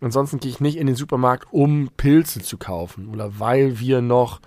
ansonsten 0.00 0.38
gehe 0.38 0.50
ich 0.52 0.60
nicht 0.60 0.76
in 0.78 0.86
den 0.86 0.94
Supermarkt, 0.94 1.48
um 1.50 1.90
Pilze 1.96 2.40
zu 2.40 2.56
kaufen 2.56 3.08
oder 3.08 3.40
weil 3.40 3.80
wir 3.80 4.00
noch 4.00 4.40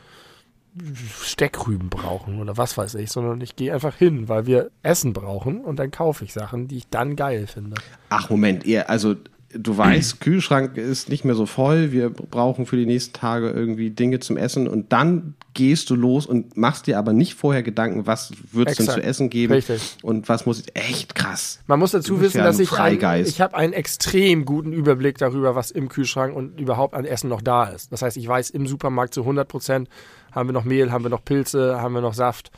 Steckrüben 1.21 1.89
brauchen 1.89 2.39
oder 2.39 2.55
was 2.57 2.77
weiß 2.77 2.95
ich, 2.95 3.11
sondern 3.11 3.41
ich 3.41 3.55
gehe 3.55 3.73
einfach 3.73 3.95
hin, 3.95 4.29
weil 4.29 4.45
wir 4.45 4.71
Essen 4.83 5.11
brauchen 5.13 5.61
und 5.61 5.77
dann 5.77 5.91
kaufe 5.91 6.23
ich 6.23 6.33
Sachen, 6.33 6.67
die 6.67 6.77
ich 6.77 6.89
dann 6.89 7.15
geil 7.15 7.47
finde. 7.47 7.75
Ach, 8.09 8.29
Moment, 8.29 8.65
ihr, 8.65 8.89
also 8.89 9.15
du 9.53 9.77
weißt, 9.77 10.21
Kühlschrank 10.21 10.77
ist 10.77 11.09
nicht 11.09 11.25
mehr 11.25 11.35
so 11.35 11.45
voll, 11.45 11.91
wir 11.91 12.09
brauchen 12.09 12.65
für 12.65 12.77
die 12.77 12.85
nächsten 12.85 13.13
Tage 13.13 13.49
irgendwie 13.49 13.89
Dinge 13.89 14.19
zum 14.19 14.37
Essen 14.37 14.67
und 14.67 14.93
dann 14.93 15.35
gehst 15.53 15.89
du 15.89 15.95
los 15.95 16.25
und 16.25 16.55
machst 16.55 16.87
dir 16.87 16.97
aber 16.97 17.11
nicht 17.11 17.33
vorher 17.33 17.63
Gedanken, 17.63 18.07
was 18.07 18.31
wird 18.51 18.69
es 18.69 18.77
denn 18.77 18.87
zu 18.87 19.03
essen 19.03 19.29
geben 19.29 19.53
Richtig. 19.53 19.97
und 20.01 20.29
was 20.29 20.45
muss 20.45 20.61
ich, 20.61 20.75
echt 20.75 21.15
krass. 21.15 21.59
Man 21.67 21.79
muss 21.79 21.91
dazu 21.91 22.21
wissen, 22.21 22.37
ja 22.37 22.45
dass 22.45 22.59
ich 22.59 22.71
ein, 22.71 23.25
ich 23.25 23.41
habe 23.41 23.55
einen 23.55 23.73
extrem 23.73 24.45
guten 24.45 24.71
Überblick 24.71 25.17
darüber, 25.17 25.55
was 25.55 25.71
im 25.71 25.89
Kühlschrank 25.89 26.33
und 26.33 26.59
überhaupt 26.59 26.93
an 26.93 27.05
Essen 27.05 27.29
noch 27.29 27.41
da 27.41 27.65
ist. 27.65 27.91
Das 27.91 28.01
heißt, 28.01 28.15
ich 28.15 28.27
weiß 28.27 28.51
im 28.51 28.67
Supermarkt 28.67 29.13
zu 29.13 29.21
100 29.21 29.47
Prozent, 29.47 29.89
haben 30.31 30.49
wir 30.49 30.53
noch 30.53 30.63
Mehl, 30.63 30.91
haben 30.91 31.03
wir 31.03 31.09
noch 31.09 31.23
Pilze, 31.23 31.79
haben 31.81 31.93
wir 31.93 32.01
noch 32.01 32.13
Saft 32.13 32.51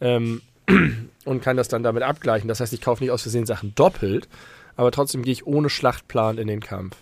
ähm, 0.00 0.42
und 1.24 1.42
kann 1.42 1.56
das 1.56 1.68
dann 1.68 1.82
damit 1.82 2.02
abgleichen. 2.02 2.48
Das 2.48 2.60
heißt, 2.60 2.72
ich 2.72 2.80
kaufe 2.80 3.02
nicht 3.02 3.10
aus 3.10 3.22
Versehen 3.22 3.46
Sachen 3.46 3.74
doppelt, 3.74 4.28
aber 4.76 4.90
trotzdem 4.90 5.22
gehe 5.22 5.32
ich 5.32 5.46
ohne 5.46 5.70
Schlachtplan 5.70 6.38
in 6.38 6.48
den 6.48 6.60
Kampf. 6.60 6.96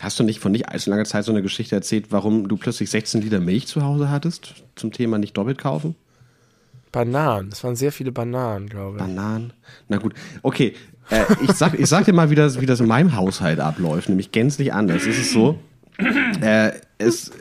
Hast 0.00 0.18
du 0.18 0.24
nicht 0.24 0.40
vor 0.40 0.50
nicht 0.50 0.68
allzu 0.68 0.90
langer 0.90 1.04
Zeit 1.04 1.24
so 1.24 1.32
eine 1.32 1.42
Geschichte 1.42 1.74
erzählt, 1.76 2.06
warum 2.10 2.48
du 2.48 2.56
plötzlich 2.56 2.90
16 2.90 3.22
Liter 3.22 3.40
Milch 3.40 3.68
zu 3.68 3.82
Hause 3.82 4.10
hattest? 4.10 4.54
Zum 4.74 4.92
Thema 4.92 5.18
nicht 5.18 5.36
doppelt 5.36 5.58
kaufen? 5.58 5.94
Bananen, 6.90 7.50
es 7.52 7.64
waren 7.64 7.74
sehr 7.74 7.90
viele 7.90 8.12
Bananen, 8.12 8.68
glaube 8.68 8.98
ich. 8.98 9.02
Bananen. 9.02 9.52
Na 9.88 9.98
gut, 9.98 10.14
okay. 10.42 10.74
Äh, 11.10 11.24
ich, 11.42 11.52
sag, 11.52 11.78
ich 11.78 11.88
sag 11.88 12.04
dir 12.04 12.12
mal, 12.12 12.30
wie 12.30 12.34
das, 12.34 12.60
wie 12.60 12.66
das 12.66 12.80
in 12.80 12.86
meinem 12.86 13.16
Haushalt 13.16 13.60
abläuft, 13.60 14.08
nämlich 14.08 14.32
gänzlich 14.32 14.72
anders. 14.72 15.02
Es 15.02 15.18
ist 15.18 15.32
so, 15.32 15.58
äh, 16.40 16.72
es, 16.98 17.32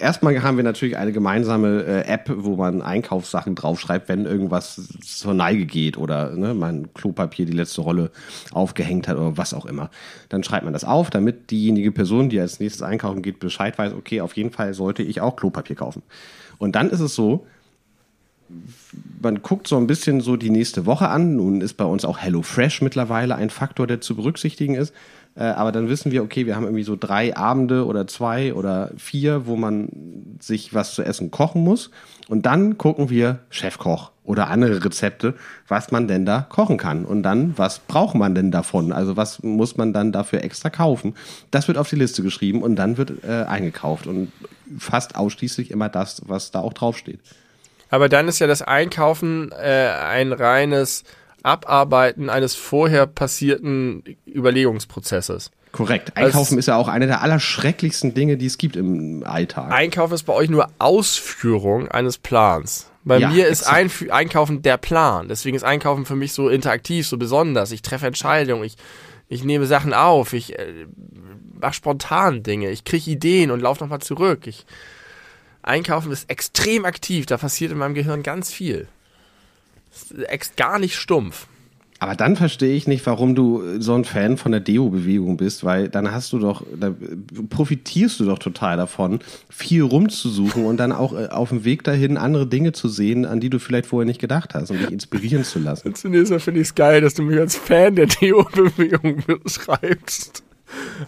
erstmal 0.00 0.42
haben 0.42 0.56
wir 0.56 0.64
natürlich 0.64 0.96
eine 0.96 1.12
gemeinsame 1.12 1.84
äh, 1.84 2.08
App, 2.08 2.30
wo 2.34 2.56
man 2.56 2.82
Einkaufssachen 2.82 3.54
draufschreibt, 3.54 4.08
wenn 4.08 4.24
irgendwas 4.24 4.88
zur 5.00 5.34
Neige 5.34 5.66
geht 5.66 5.96
oder 5.96 6.30
ne, 6.36 6.54
mein 6.54 6.92
Klopapier 6.94 7.46
die 7.46 7.52
letzte 7.52 7.82
Rolle 7.82 8.10
aufgehängt 8.52 9.08
hat 9.08 9.16
oder 9.16 9.36
was 9.36 9.54
auch 9.54 9.66
immer. 9.66 9.90
Dann 10.28 10.42
schreibt 10.42 10.64
man 10.64 10.72
das 10.72 10.84
auf, 10.84 11.10
damit 11.10 11.50
diejenige 11.50 11.92
Person, 11.92 12.28
die 12.28 12.40
als 12.40 12.60
nächstes 12.60 12.82
einkaufen 12.82 13.22
geht, 13.22 13.40
Bescheid 13.40 13.78
weiß, 13.78 13.92
okay, 13.92 14.20
auf 14.20 14.36
jeden 14.36 14.50
Fall 14.50 14.74
sollte 14.74 15.02
ich 15.02 15.20
auch 15.20 15.36
Klopapier 15.36 15.76
kaufen. 15.76 16.02
Und 16.58 16.74
dann 16.74 16.90
ist 16.90 17.00
es 17.00 17.14
so, 17.14 17.46
man 19.20 19.42
guckt 19.42 19.68
so 19.68 19.76
ein 19.76 19.86
bisschen 19.86 20.20
so 20.20 20.36
die 20.36 20.50
nächste 20.50 20.86
Woche 20.86 21.08
an. 21.08 21.36
Nun 21.36 21.60
ist 21.60 21.74
bei 21.74 21.84
uns 21.84 22.04
auch 22.04 22.18
HelloFresh 22.18 22.82
mittlerweile 22.82 23.36
ein 23.36 23.50
Faktor, 23.50 23.86
der 23.86 24.00
zu 24.00 24.16
berücksichtigen 24.16 24.74
ist. 24.74 24.94
Äh, 25.38 25.44
aber 25.44 25.70
dann 25.70 25.88
wissen 25.88 26.10
wir, 26.10 26.22
okay, 26.22 26.46
wir 26.46 26.56
haben 26.56 26.64
irgendwie 26.64 26.82
so 26.82 26.96
drei 26.96 27.36
Abende 27.36 27.86
oder 27.86 28.06
zwei 28.06 28.52
oder 28.54 28.90
vier, 28.96 29.46
wo 29.46 29.56
man 29.56 29.88
sich 30.40 30.74
was 30.74 30.94
zu 30.94 31.02
essen 31.02 31.30
kochen 31.30 31.62
muss. 31.62 31.90
Und 32.28 32.44
dann 32.44 32.76
gucken 32.76 33.08
wir 33.08 33.38
Chefkoch 33.48 34.10
oder 34.24 34.48
andere 34.48 34.84
Rezepte, 34.84 35.34
was 35.68 35.90
man 35.92 36.08
denn 36.08 36.26
da 36.26 36.44
kochen 36.48 36.76
kann. 36.76 37.04
Und 37.04 37.22
dann, 37.22 37.56
was 37.56 37.78
braucht 37.78 38.16
man 38.16 38.34
denn 38.34 38.50
davon? 38.50 38.92
Also 38.92 39.16
was 39.16 39.42
muss 39.42 39.76
man 39.76 39.92
dann 39.92 40.12
dafür 40.12 40.42
extra 40.42 40.70
kaufen? 40.70 41.14
Das 41.50 41.68
wird 41.68 41.78
auf 41.78 41.88
die 41.88 41.96
Liste 41.96 42.22
geschrieben 42.22 42.62
und 42.62 42.76
dann 42.76 42.98
wird 42.98 43.24
äh, 43.24 43.44
eingekauft. 43.44 44.06
Und 44.08 44.32
fast 44.76 45.14
ausschließlich 45.14 45.70
immer 45.70 45.88
das, 45.88 46.22
was 46.26 46.50
da 46.50 46.60
auch 46.60 46.72
draufsteht. 46.72 47.20
Aber 47.90 48.08
dann 48.08 48.28
ist 48.28 48.40
ja 48.40 48.46
das 48.46 48.60
Einkaufen 48.60 49.52
äh, 49.52 49.88
ein 49.88 50.32
reines 50.32 51.04
Abarbeiten 51.42 52.30
eines 52.30 52.54
vorher 52.54 53.06
passierten 53.06 54.02
Überlegungsprozesses. 54.26 55.50
Korrekt. 55.72 56.16
Also- 56.16 56.26
Einkaufen 56.28 56.58
ist 56.58 56.66
ja 56.66 56.76
auch 56.76 56.88
eine 56.88 57.06
der 57.06 57.22
allerschrecklichsten 57.22 58.14
Dinge, 58.14 58.36
die 58.36 58.46
es 58.46 58.58
gibt 58.58 58.76
im 58.76 59.22
Alltag. 59.24 59.70
Einkaufen 59.72 60.14
ist 60.14 60.22
bei 60.24 60.32
euch 60.32 60.48
nur 60.48 60.68
Ausführung 60.78 61.88
eines 61.88 62.18
Plans. 62.18 62.90
Bei 63.04 63.18
Ja, 63.18 63.28
mir 63.28 63.46
ist 63.48 63.62
exakt. 63.62 64.10
Einkaufen 64.10 64.62
der 64.62 64.76
Plan. 64.76 65.28
Deswegen 65.28 65.56
ist 65.56 65.62
Einkaufen 65.64 66.04
für 66.06 66.16
mich 66.16 66.32
so 66.32 66.48
interaktiv, 66.48 67.06
so 67.06 67.16
besonders. 67.16 67.70
Ich 67.70 67.82
treffe 67.82 68.06
Entscheidungen, 68.06 68.64
ich, 68.64 68.76
ich 69.28 69.44
nehme 69.44 69.66
Sachen 69.66 69.92
auf, 69.94 70.32
ich 70.32 70.58
äh, 70.58 70.86
mache 71.60 71.74
spontan 71.74 72.42
Dinge, 72.42 72.70
ich 72.70 72.84
kriege 72.84 73.10
Ideen 73.10 73.50
und 73.50 73.60
laufe 73.60 73.82
nochmal 73.82 74.00
zurück. 74.00 74.46
Ich, 74.46 74.66
Einkaufen 75.62 76.12
ist 76.12 76.30
extrem 76.30 76.84
aktiv, 76.84 77.26
da 77.26 77.36
passiert 77.36 77.72
in 77.72 77.78
meinem 77.78 77.94
Gehirn 77.94 78.22
ganz 78.22 78.50
viel. 78.52 78.88
Gar 80.56 80.78
nicht 80.78 80.96
stumpf. 80.96 81.46
Aber 82.00 82.14
dann 82.14 82.36
verstehe 82.36 82.76
ich 82.76 82.86
nicht, 82.86 83.04
warum 83.06 83.34
du 83.34 83.80
so 83.80 83.94
ein 83.94 84.04
Fan 84.04 84.36
von 84.36 84.52
der 84.52 84.60
Deo-Bewegung 84.60 85.36
bist, 85.36 85.64
weil 85.64 85.88
dann 85.88 86.12
hast 86.12 86.32
du 86.32 86.38
doch, 86.38 86.62
da 86.78 86.94
profitierst 87.50 88.20
du 88.20 88.24
doch 88.24 88.38
total 88.38 88.76
davon, 88.76 89.18
viel 89.50 89.82
rumzusuchen 89.82 90.64
und 90.64 90.76
dann 90.76 90.92
auch 90.92 91.12
äh, 91.12 91.26
auf 91.26 91.48
dem 91.48 91.64
Weg 91.64 91.82
dahin 91.82 92.16
andere 92.16 92.46
Dinge 92.46 92.70
zu 92.70 92.88
sehen, 92.88 93.26
an 93.26 93.40
die 93.40 93.50
du 93.50 93.58
vielleicht 93.58 93.86
vorher 93.86 94.06
nicht 94.06 94.20
gedacht 94.20 94.54
hast 94.54 94.70
und 94.70 94.78
dich 94.78 94.92
inspirieren 94.92 95.42
zu 95.42 95.58
lassen. 95.58 95.92
Zunächst 95.96 96.30
mal 96.30 96.38
finde 96.38 96.60
ich 96.60 96.68
es 96.68 96.74
geil, 96.76 97.00
dass 97.00 97.14
du 97.14 97.22
mich 97.22 97.38
als 97.38 97.56
Fan 97.56 97.96
der 97.96 98.06
Deo-Bewegung 98.06 99.24
beschreibst. 99.42 100.44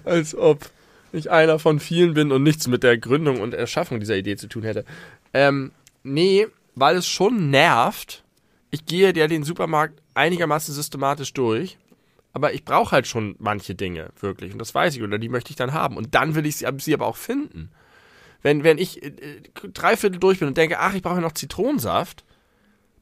Als 0.04 0.34
ob 0.34 0.70
ich 1.12 1.30
einer 1.30 1.60
von 1.60 1.78
vielen 1.78 2.14
bin 2.14 2.32
und 2.32 2.42
nichts 2.42 2.66
mit 2.66 2.82
der 2.82 2.98
Gründung 2.98 3.40
und 3.40 3.54
Erschaffung 3.54 4.00
dieser 4.00 4.16
Idee 4.16 4.36
zu 4.36 4.48
tun 4.48 4.64
hätte. 4.64 4.84
Ähm, 5.32 5.70
nee, 6.02 6.48
weil 6.74 6.96
es 6.96 7.06
schon 7.06 7.50
nervt. 7.50 8.24
Ich 8.70 8.86
gehe 8.86 9.12
ja 9.14 9.26
den 9.26 9.44
Supermarkt 9.44 10.00
einigermaßen 10.14 10.74
systematisch 10.74 11.32
durch. 11.32 11.78
Aber 12.32 12.54
ich 12.54 12.64
brauche 12.64 12.92
halt 12.92 13.06
schon 13.08 13.34
manche 13.38 13.74
Dinge, 13.74 14.10
wirklich. 14.20 14.52
Und 14.52 14.58
das 14.58 14.74
weiß 14.74 14.94
ich. 14.96 15.02
Oder 15.02 15.18
die 15.18 15.28
möchte 15.28 15.50
ich 15.50 15.56
dann 15.56 15.72
haben. 15.72 15.96
Und 15.96 16.14
dann 16.14 16.34
will 16.34 16.46
ich 16.46 16.56
sie, 16.56 16.66
sie 16.78 16.94
aber 16.94 17.06
auch 17.06 17.16
finden. 17.16 17.70
Wenn, 18.42 18.62
wenn 18.62 18.78
ich 18.78 19.02
äh, 19.02 19.12
dreiviertel 19.74 20.18
durch 20.18 20.38
bin 20.38 20.48
und 20.48 20.56
denke, 20.56 20.78
ach, 20.78 20.94
ich 20.94 21.02
brauche 21.02 21.20
noch 21.20 21.32
Zitronensaft, 21.32 22.24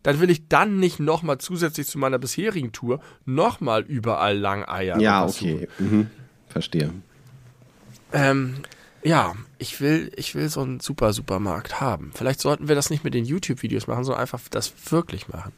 dann 0.02 0.20
will 0.20 0.30
ich 0.30 0.48
dann 0.48 0.78
nicht 0.78 1.00
nochmal 1.00 1.38
zusätzlich 1.38 1.86
zu 1.86 1.98
meiner 1.98 2.18
bisherigen 2.18 2.72
Tour 2.72 3.00
nochmal 3.26 3.82
überall 3.82 4.38
lang 4.38 4.66
eiern. 4.66 5.00
Ja, 5.00 5.26
okay. 5.26 5.68
Mhm. 5.78 6.08
Verstehe. 6.48 6.92
Ähm, 8.12 8.62
ja, 9.02 9.34
ich 9.58 9.80
will, 9.80 10.10
ich 10.16 10.34
will 10.34 10.48
so 10.48 10.60
einen 10.60 10.80
super 10.80 11.12
Supermarkt 11.12 11.80
haben. 11.80 12.12
Vielleicht 12.14 12.40
sollten 12.40 12.68
wir 12.68 12.74
das 12.74 12.90
nicht 12.90 13.04
mit 13.04 13.14
den 13.14 13.24
YouTube-Videos 13.24 13.86
machen, 13.86 14.04
sondern 14.04 14.20
einfach 14.20 14.40
das 14.50 14.72
wirklich 14.90 15.28
machen. 15.28 15.52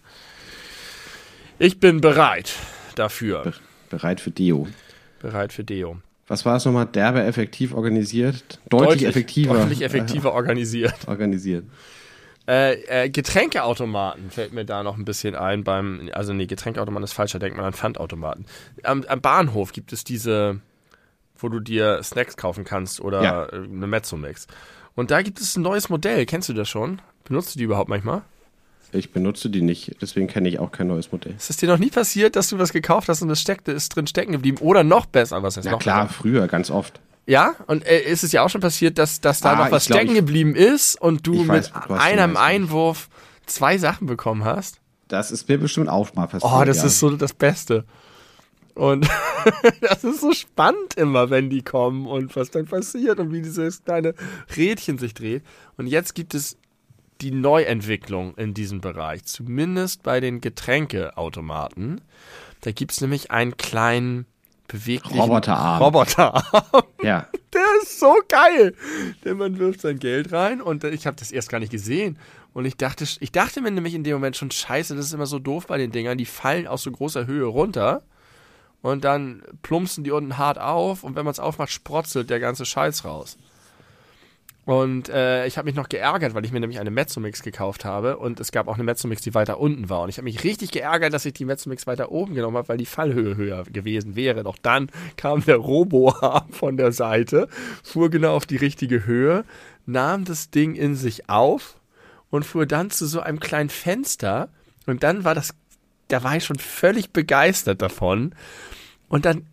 Ich 1.58 1.78
bin 1.78 2.00
bereit 2.00 2.54
dafür. 2.94 3.52
Bereit 3.90 4.20
für 4.20 4.30
Deo. 4.30 4.68
Bereit 5.20 5.52
für 5.52 5.64
Deo. 5.64 5.98
Was 6.26 6.46
war 6.46 6.56
es 6.56 6.64
nochmal? 6.64 6.86
Derbe 6.86 7.22
effektiv 7.24 7.74
organisiert? 7.74 8.60
Deutlich, 8.68 9.04
effektiver. 9.04 9.54
Deutlich 9.54 9.82
effektiver 9.82 10.32
organisiert. 10.32 10.94
Organisiert. 11.06 11.64
Äh, 12.48 13.04
äh, 13.04 13.10
Getränkeautomaten 13.10 14.30
fällt 14.30 14.52
mir 14.52 14.64
da 14.64 14.82
noch 14.82 14.96
ein 14.96 15.04
bisschen 15.04 15.34
ein 15.34 15.64
beim, 15.64 16.08
also 16.12 16.32
nee, 16.32 16.46
Getränkeautomaten 16.46 17.04
ist 17.04 17.12
falsch, 17.12 17.32
da 17.32 17.38
denkt 17.38 17.56
man 17.56 17.66
an 17.66 17.72
Pfandautomaten. 17.72 18.46
Am, 18.82 19.04
am 19.06 19.20
Bahnhof 19.20 19.72
gibt 19.72 19.92
es 19.92 20.04
diese 20.04 20.60
wo 21.42 21.48
du 21.48 21.60
dir 21.60 22.02
Snacks 22.02 22.36
kaufen 22.36 22.64
kannst 22.64 23.00
oder 23.00 23.22
Ja. 23.22 23.46
eine 23.48 23.86
Mezzomix. 23.86 24.46
Und 24.94 25.10
da 25.10 25.22
gibt 25.22 25.40
es 25.40 25.56
ein 25.56 25.62
neues 25.62 25.88
Modell. 25.88 26.26
Kennst 26.26 26.48
du 26.48 26.52
das 26.52 26.68
schon? 26.68 27.00
Benutzt 27.24 27.54
du 27.54 27.58
die 27.58 27.64
überhaupt 27.64 27.88
manchmal? 27.88 28.22
Ich 28.92 29.12
benutze 29.12 29.50
die 29.50 29.62
nicht, 29.62 29.96
deswegen 30.02 30.26
kenne 30.26 30.48
ich 30.48 30.58
auch 30.58 30.72
kein 30.72 30.88
neues 30.88 31.12
Modell. 31.12 31.34
Ist 31.36 31.48
es 31.48 31.56
dir 31.58 31.68
noch 31.68 31.78
nie 31.78 31.90
passiert, 31.90 32.34
dass 32.34 32.48
du 32.48 32.58
was 32.58 32.72
gekauft 32.72 33.08
hast 33.08 33.22
und 33.22 33.28
das 33.28 33.40
steckte, 33.40 33.70
ist 33.70 33.94
drin 33.94 34.08
stecken 34.08 34.32
geblieben? 34.32 34.58
Oder 34.60 34.82
noch 34.82 35.06
besser, 35.06 35.42
was 35.44 35.56
heißt 35.56 35.66
Ja 35.66 35.72
noch 35.72 35.78
klar, 35.78 36.06
besser? 36.06 36.14
früher, 36.18 36.48
ganz 36.48 36.70
oft. 36.72 36.98
Ja, 37.26 37.54
und 37.68 37.86
äh, 37.86 38.00
ist 38.00 38.24
es 38.24 38.32
ja 38.32 38.42
auch 38.42 38.48
schon 38.50 38.60
passiert, 38.60 38.98
dass, 38.98 39.20
dass 39.20 39.38
da 39.38 39.52
Ah, 39.52 39.56
noch 39.66 39.70
was 39.70 39.84
ich 39.84 39.86
glaub, 39.88 39.98
stecken 40.00 40.12
ich- 40.14 40.18
geblieben 40.18 40.56
ist 40.56 41.00
und 41.00 41.24
du 41.24 41.42
Ich 41.42 41.46
weiß, 41.48 41.72
mit 41.72 41.84
du 41.88 41.94
einem. 41.94 42.36
Einwurf 42.36 43.08
zwei 43.46 43.78
Sachen 43.78 44.08
bekommen 44.08 44.44
hast? 44.44 44.80
Das 45.06 45.30
ist 45.30 45.48
mir 45.48 45.58
bestimmt 45.58 45.88
auch 45.88 46.12
mal 46.14 46.26
passiert. 46.26 46.52
Oh, 46.52 46.64
das 46.64 46.78
ja. 46.78 46.86
ist 46.86 46.98
so 46.98 47.10
das 47.10 47.32
Beste. 47.32 47.84
Und 48.74 49.08
das 49.80 50.04
ist 50.04 50.20
so 50.20 50.32
spannend 50.32 50.94
immer, 50.96 51.30
wenn 51.30 51.50
die 51.50 51.62
kommen 51.62 52.06
und 52.06 52.34
was 52.36 52.50
dann 52.50 52.66
passiert 52.66 53.18
und 53.18 53.32
wie 53.32 53.42
dieses 53.42 53.84
kleine 53.84 54.14
Rädchen 54.56 54.98
sich 54.98 55.14
dreht. 55.14 55.42
Und 55.76 55.86
jetzt 55.86 56.14
gibt 56.14 56.34
es 56.34 56.56
die 57.20 57.32
Neuentwicklung 57.32 58.34
in 58.36 58.54
diesem 58.54 58.80
Bereich, 58.80 59.24
zumindest 59.24 60.02
bei 60.02 60.20
den 60.20 60.40
Getränkeautomaten. 60.40 62.00
Da 62.62 62.72
gibt 62.72 62.92
es 62.92 63.00
nämlich 63.00 63.30
einen 63.30 63.56
kleinen 63.56 64.26
beweglichen 64.68 65.20
Roboterarm. 65.20 65.82
Roboterarm. 65.82 66.42
Ja. 67.02 67.26
Der 67.54 67.64
ist 67.82 67.98
so 67.98 68.14
geil. 68.28 68.74
Denn 69.24 69.38
man 69.38 69.58
wirft 69.58 69.80
sein 69.80 69.98
Geld 69.98 70.32
rein 70.32 70.60
und 70.60 70.84
ich 70.84 71.06
habe 71.06 71.16
das 71.16 71.32
erst 71.32 71.48
gar 71.48 71.58
nicht 71.58 71.72
gesehen. 71.72 72.18
Und 72.52 72.66
ich 72.66 72.76
dachte, 72.76 73.04
ich 73.20 73.32
dachte 73.32 73.62
mir 73.62 73.70
nämlich 73.70 73.94
in 73.94 74.04
dem 74.04 74.12
Moment 74.12 74.36
schon, 74.36 74.50
scheiße, 74.50 74.94
das 74.94 75.06
ist 75.06 75.14
immer 75.14 75.26
so 75.26 75.38
doof 75.38 75.66
bei 75.66 75.78
den 75.78 75.92
Dingern, 75.92 76.18
die 76.18 76.26
fallen 76.26 76.66
aus 76.66 76.82
so 76.82 76.90
großer 76.90 77.26
Höhe 77.26 77.46
runter 77.46 78.02
und 78.82 79.04
dann 79.04 79.42
plumpsen 79.62 80.04
die 80.04 80.10
unten 80.10 80.38
hart 80.38 80.58
auf 80.58 81.04
und 81.04 81.16
wenn 81.16 81.24
man 81.24 81.32
es 81.32 81.40
aufmacht, 81.40 81.70
sprotzelt 81.70 82.30
der 82.30 82.40
ganze 82.40 82.64
Scheiß 82.64 83.04
raus. 83.04 83.36
Und 84.66 85.08
äh, 85.08 85.46
ich 85.46 85.58
habe 85.58 85.66
mich 85.66 85.74
noch 85.74 85.88
geärgert, 85.88 86.34
weil 86.34 86.44
ich 86.44 86.52
mir 86.52 86.60
nämlich 86.60 86.78
eine 86.78 86.90
Mezzomix 86.90 87.42
gekauft 87.42 87.84
habe 87.84 88.18
und 88.18 88.38
es 88.40 88.52
gab 88.52 88.68
auch 88.68 88.74
eine 88.74 88.84
Mezzomix, 88.84 89.22
die 89.22 89.34
weiter 89.34 89.58
unten 89.58 89.88
war. 89.88 90.02
Und 90.02 90.10
ich 90.10 90.18
habe 90.18 90.26
mich 90.26 90.44
richtig 90.44 90.70
geärgert, 90.70 91.12
dass 91.12 91.24
ich 91.24 91.32
die 91.32 91.46
Mezzomix 91.46 91.86
weiter 91.86 92.12
oben 92.12 92.34
genommen 92.34 92.56
habe, 92.56 92.68
weil 92.68 92.76
die 92.76 92.86
Fallhöhe 92.86 93.36
höher 93.36 93.64
gewesen 93.64 94.16
wäre. 94.16 94.42
Doch 94.44 94.58
dann 94.60 94.90
kam 95.16 95.44
der 95.44 95.56
Roboarm 95.56 96.48
von 96.52 96.76
der 96.76 96.92
Seite, 96.92 97.48
fuhr 97.82 98.10
genau 98.10 98.36
auf 98.36 98.46
die 98.46 98.58
richtige 98.58 99.06
Höhe, 99.06 99.44
nahm 99.86 100.24
das 100.24 100.50
Ding 100.50 100.74
in 100.74 100.94
sich 100.94 101.28
auf 101.28 101.76
und 102.28 102.44
fuhr 102.44 102.66
dann 102.66 102.90
zu 102.90 103.06
so 103.06 103.20
einem 103.20 103.40
kleinen 103.40 103.70
Fenster. 103.70 104.50
Und 104.86 105.02
dann 105.02 105.24
war 105.24 105.34
das, 105.34 105.54
da 106.12 106.22
war 106.22 106.36
ich 106.36 106.44
schon 106.44 106.58
völlig 106.58 107.10
begeistert 107.10 107.82
davon. 107.82 108.34
Und 109.08 109.24
dann 109.24 109.46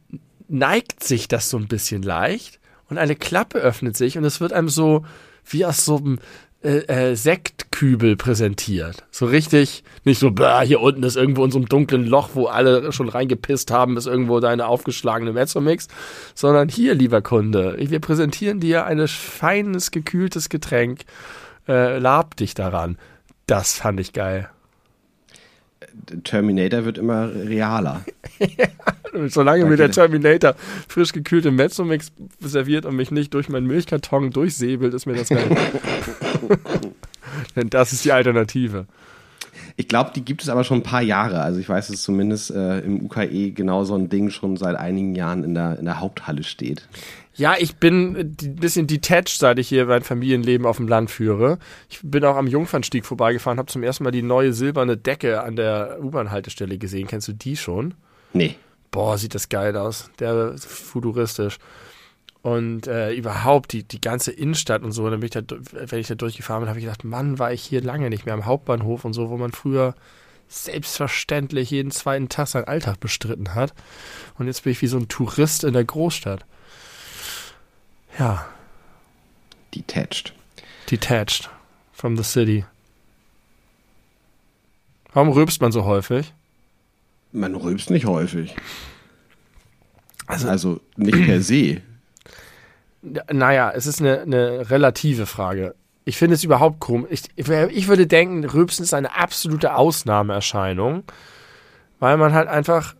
neigt 0.47 1.03
sich 1.03 1.27
das 1.27 1.49
so 1.49 1.57
ein 1.57 1.67
bisschen 1.67 2.01
leicht 2.01 2.59
und 2.89 2.97
eine 2.97 3.15
Klappe 3.15 3.59
öffnet 3.59 3.97
sich 3.97 4.17
und 4.17 4.23
es 4.23 4.39
wird 4.39 4.53
einem 4.53 4.69
so 4.69 5.05
wie 5.45 5.65
aus 5.65 5.85
so 5.85 5.97
einem 5.97 6.19
äh, 6.63 6.79
äh, 6.87 7.15
Sektkübel 7.15 8.15
präsentiert. 8.15 9.05
So 9.11 9.25
richtig, 9.27 9.83
nicht 10.05 10.19
so, 10.19 10.31
bäh, 10.31 10.65
hier 10.65 10.81
unten 10.81 11.03
ist 11.03 11.15
irgendwo 11.15 11.45
in 11.45 11.51
so 11.51 11.59
einem 11.59 11.69
dunklen 11.69 12.05
Loch, 12.05 12.31
wo 12.33 12.47
alle 12.47 12.91
schon 12.91 13.09
reingepisst 13.09 13.71
haben, 13.71 13.95
ist 13.95 14.07
irgendwo 14.07 14.39
deine 14.39 14.67
aufgeschlagene 14.67 15.33
Mezzomix, 15.33 15.87
sondern 16.33 16.69
hier, 16.69 16.95
lieber 16.95 17.21
Kunde, 17.21 17.75
wir 17.77 17.99
präsentieren 17.99 18.59
dir 18.59 18.85
ein 18.85 19.07
feines, 19.07 19.91
gekühltes 19.91 20.49
Getränk, 20.49 21.01
äh, 21.67 21.99
lab 21.99 22.35
dich 22.37 22.53
daran. 22.53 22.97
Das 23.45 23.75
fand 23.75 23.99
ich 23.99 24.13
geil. 24.13 24.49
Terminator 26.23 26.85
wird 26.85 26.97
immer 26.97 27.33
realer. 27.33 28.03
Solange 29.27 29.65
mir 29.65 29.77
der 29.77 29.89
Danke. 29.89 30.11
Terminator 30.11 30.55
frisch 30.87 31.13
gekühlte 31.13 31.51
Mezzomix 31.51 32.11
serviert 32.39 32.85
und 32.85 32.95
mich 32.95 33.11
nicht 33.11 33.33
durch 33.33 33.49
meinen 33.49 33.67
Milchkarton 33.67 34.31
durchsäbelt, 34.31 34.93
ist 34.93 35.05
mir 35.05 35.15
das 35.15 35.29
geil. 35.29 35.49
Denn 37.55 37.69
das 37.69 37.93
ist 37.93 38.05
die 38.05 38.11
Alternative. 38.11 38.85
Ich 39.79 39.87
glaube, 39.87 40.11
die 40.15 40.25
gibt 40.25 40.41
es 40.41 40.49
aber 40.49 40.63
schon 40.63 40.79
ein 40.79 40.83
paar 40.83 41.03
Jahre. 41.03 41.39
Also 41.41 41.59
ich 41.59 41.69
weiß, 41.69 41.89
dass 41.89 42.01
zumindest 42.01 42.49
äh, 42.49 42.79
im 42.79 43.05
UKE 43.05 43.51
genau 43.51 43.83
so 43.83 43.93
ein 43.93 44.09
Ding 44.09 44.31
schon 44.31 44.57
seit 44.57 44.75
einigen 44.75 45.13
Jahren 45.13 45.43
in 45.43 45.53
der, 45.53 45.77
in 45.77 45.85
der 45.85 45.99
Haupthalle 45.99 46.43
steht. 46.43 46.87
Ja, 47.35 47.53
ich 47.59 47.75
bin 47.75 48.17
ein 48.17 48.55
bisschen 48.55 48.87
detached, 48.87 49.37
seit 49.37 49.59
ich 49.59 49.69
hier 49.69 49.85
mein 49.85 50.01
Familienleben 50.01 50.65
auf 50.65 50.77
dem 50.77 50.87
Land 50.87 51.11
führe. 51.11 51.59
Ich 51.87 51.99
bin 52.01 52.25
auch 52.25 52.35
am 52.35 52.47
Jungfernstieg 52.47 53.05
vorbeigefahren, 53.05 53.59
habe 53.59 53.71
zum 53.71 53.83
ersten 53.83 54.03
Mal 54.03 54.09
die 54.09 54.23
neue 54.23 54.51
silberne 54.51 54.97
Decke 54.97 55.43
an 55.43 55.55
der 55.55 55.99
U-Bahn-Haltestelle 56.01 56.79
gesehen. 56.79 57.05
Kennst 57.05 57.27
du 57.27 57.33
die 57.33 57.55
schon? 57.55 57.93
Nee. 58.33 58.55
Boah, 58.89 59.19
sieht 59.19 59.35
das 59.35 59.49
geil 59.49 59.77
aus. 59.77 60.09
Der 60.19 60.53
ist 60.53 60.65
futuristisch. 60.65 61.59
Und 62.43 62.87
äh, 62.87 63.11
überhaupt 63.13 63.73
die, 63.73 63.83
die 63.83 63.99
ganze 63.99 64.31
Innenstadt 64.31 64.83
und 64.83 64.91
so, 64.93 65.09
dann 65.09 65.19
bin 65.19 65.25
ich 65.27 65.31
da, 65.31 65.41
wenn 65.71 65.99
ich 65.99 66.07
da 66.07 66.15
durchgefahren 66.15 66.61
bin, 66.61 66.69
habe 66.69 66.79
ich 66.79 66.85
gedacht, 66.85 67.03
Mann, 67.03 67.39
war 67.39 67.51
ich 67.51 67.61
hier 67.63 67.81
lange 67.81 68.09
nicht 68.09 68.25
mehr 68.25 68.33
am 68.35 68.45
Hauptbahnhof 68.45 69.03
und 69.05 69.13
so, 69.13 69.29
wo 69.29 69.37
man 69.37 69.51
früher 69.51 69.95
selbstverständlich 70.47 71.71
jeden 71.71 71.91
zweiten 71.91 72.29
Tag 72.29 72.47
seinen 72.47 72.65
Alltag 72.65 72.99
bestritten 73.01 73.53
hat. 73.53 73.73
Und 74.37 74.47
jetzt 74.47 74.63
bin 74.63 74.71
ich 74.71 74.81
wie 74.81 74.87
so 74.87 74.97
ein 74.97 75.09
Tourist 75.09 75.65
in 75.65 75.73
der 75.73 75.83
Großstadt. 75.83 76.45
Ja, 78.17 78.47
Detached. 79.75 80.33
detached 80.89 81.49
from 81.91 82.15
the 82.15 82.23
city. 82.23 82.63
Warum 85.13 85.29
rülpst 85.29 85.59
man 85.61 85.71
so 85.71 85.83
häufig? 85.85 86.33
Man 87.31 87.55
rülpst 87.55 87.89
nicht 87.89 88.05
häufig. 88.05 88.55
Also- 90.27 90.47
Also 90.47 90.81
nicht 90.95 91.25
per 91.25 91.41
se. 91.41 91.81
Ja, 93.13 93.23
Naja, 93.31 93.71
es 93.73 93.87
ist 93.87 94.01
eine, 94.01 94.21
eine 94.21 94.69
relative 94.69 95.25
Frage. 95.25 95.75
Ich 96.05 96.17
finde 96.17 96.35
es 96.35 96.43
überhaupt 96.43 96.79
komisch. 96.79 97.09
Ich, 97.11 97.23
ich, 97.35 97.87
würde 97.87 98.07
denken, 98.07 98.45
Rülpsen 98.45 98.83
ist 98.83 98.93
eine 98.93 99.15
absolute 99.17 99.75
Ausnahmeerscheinung, 99.75 101.03
weil 101.99 102.17
man 102.17 102.33
halt 102.33 102.47
einfach 102.47 102.95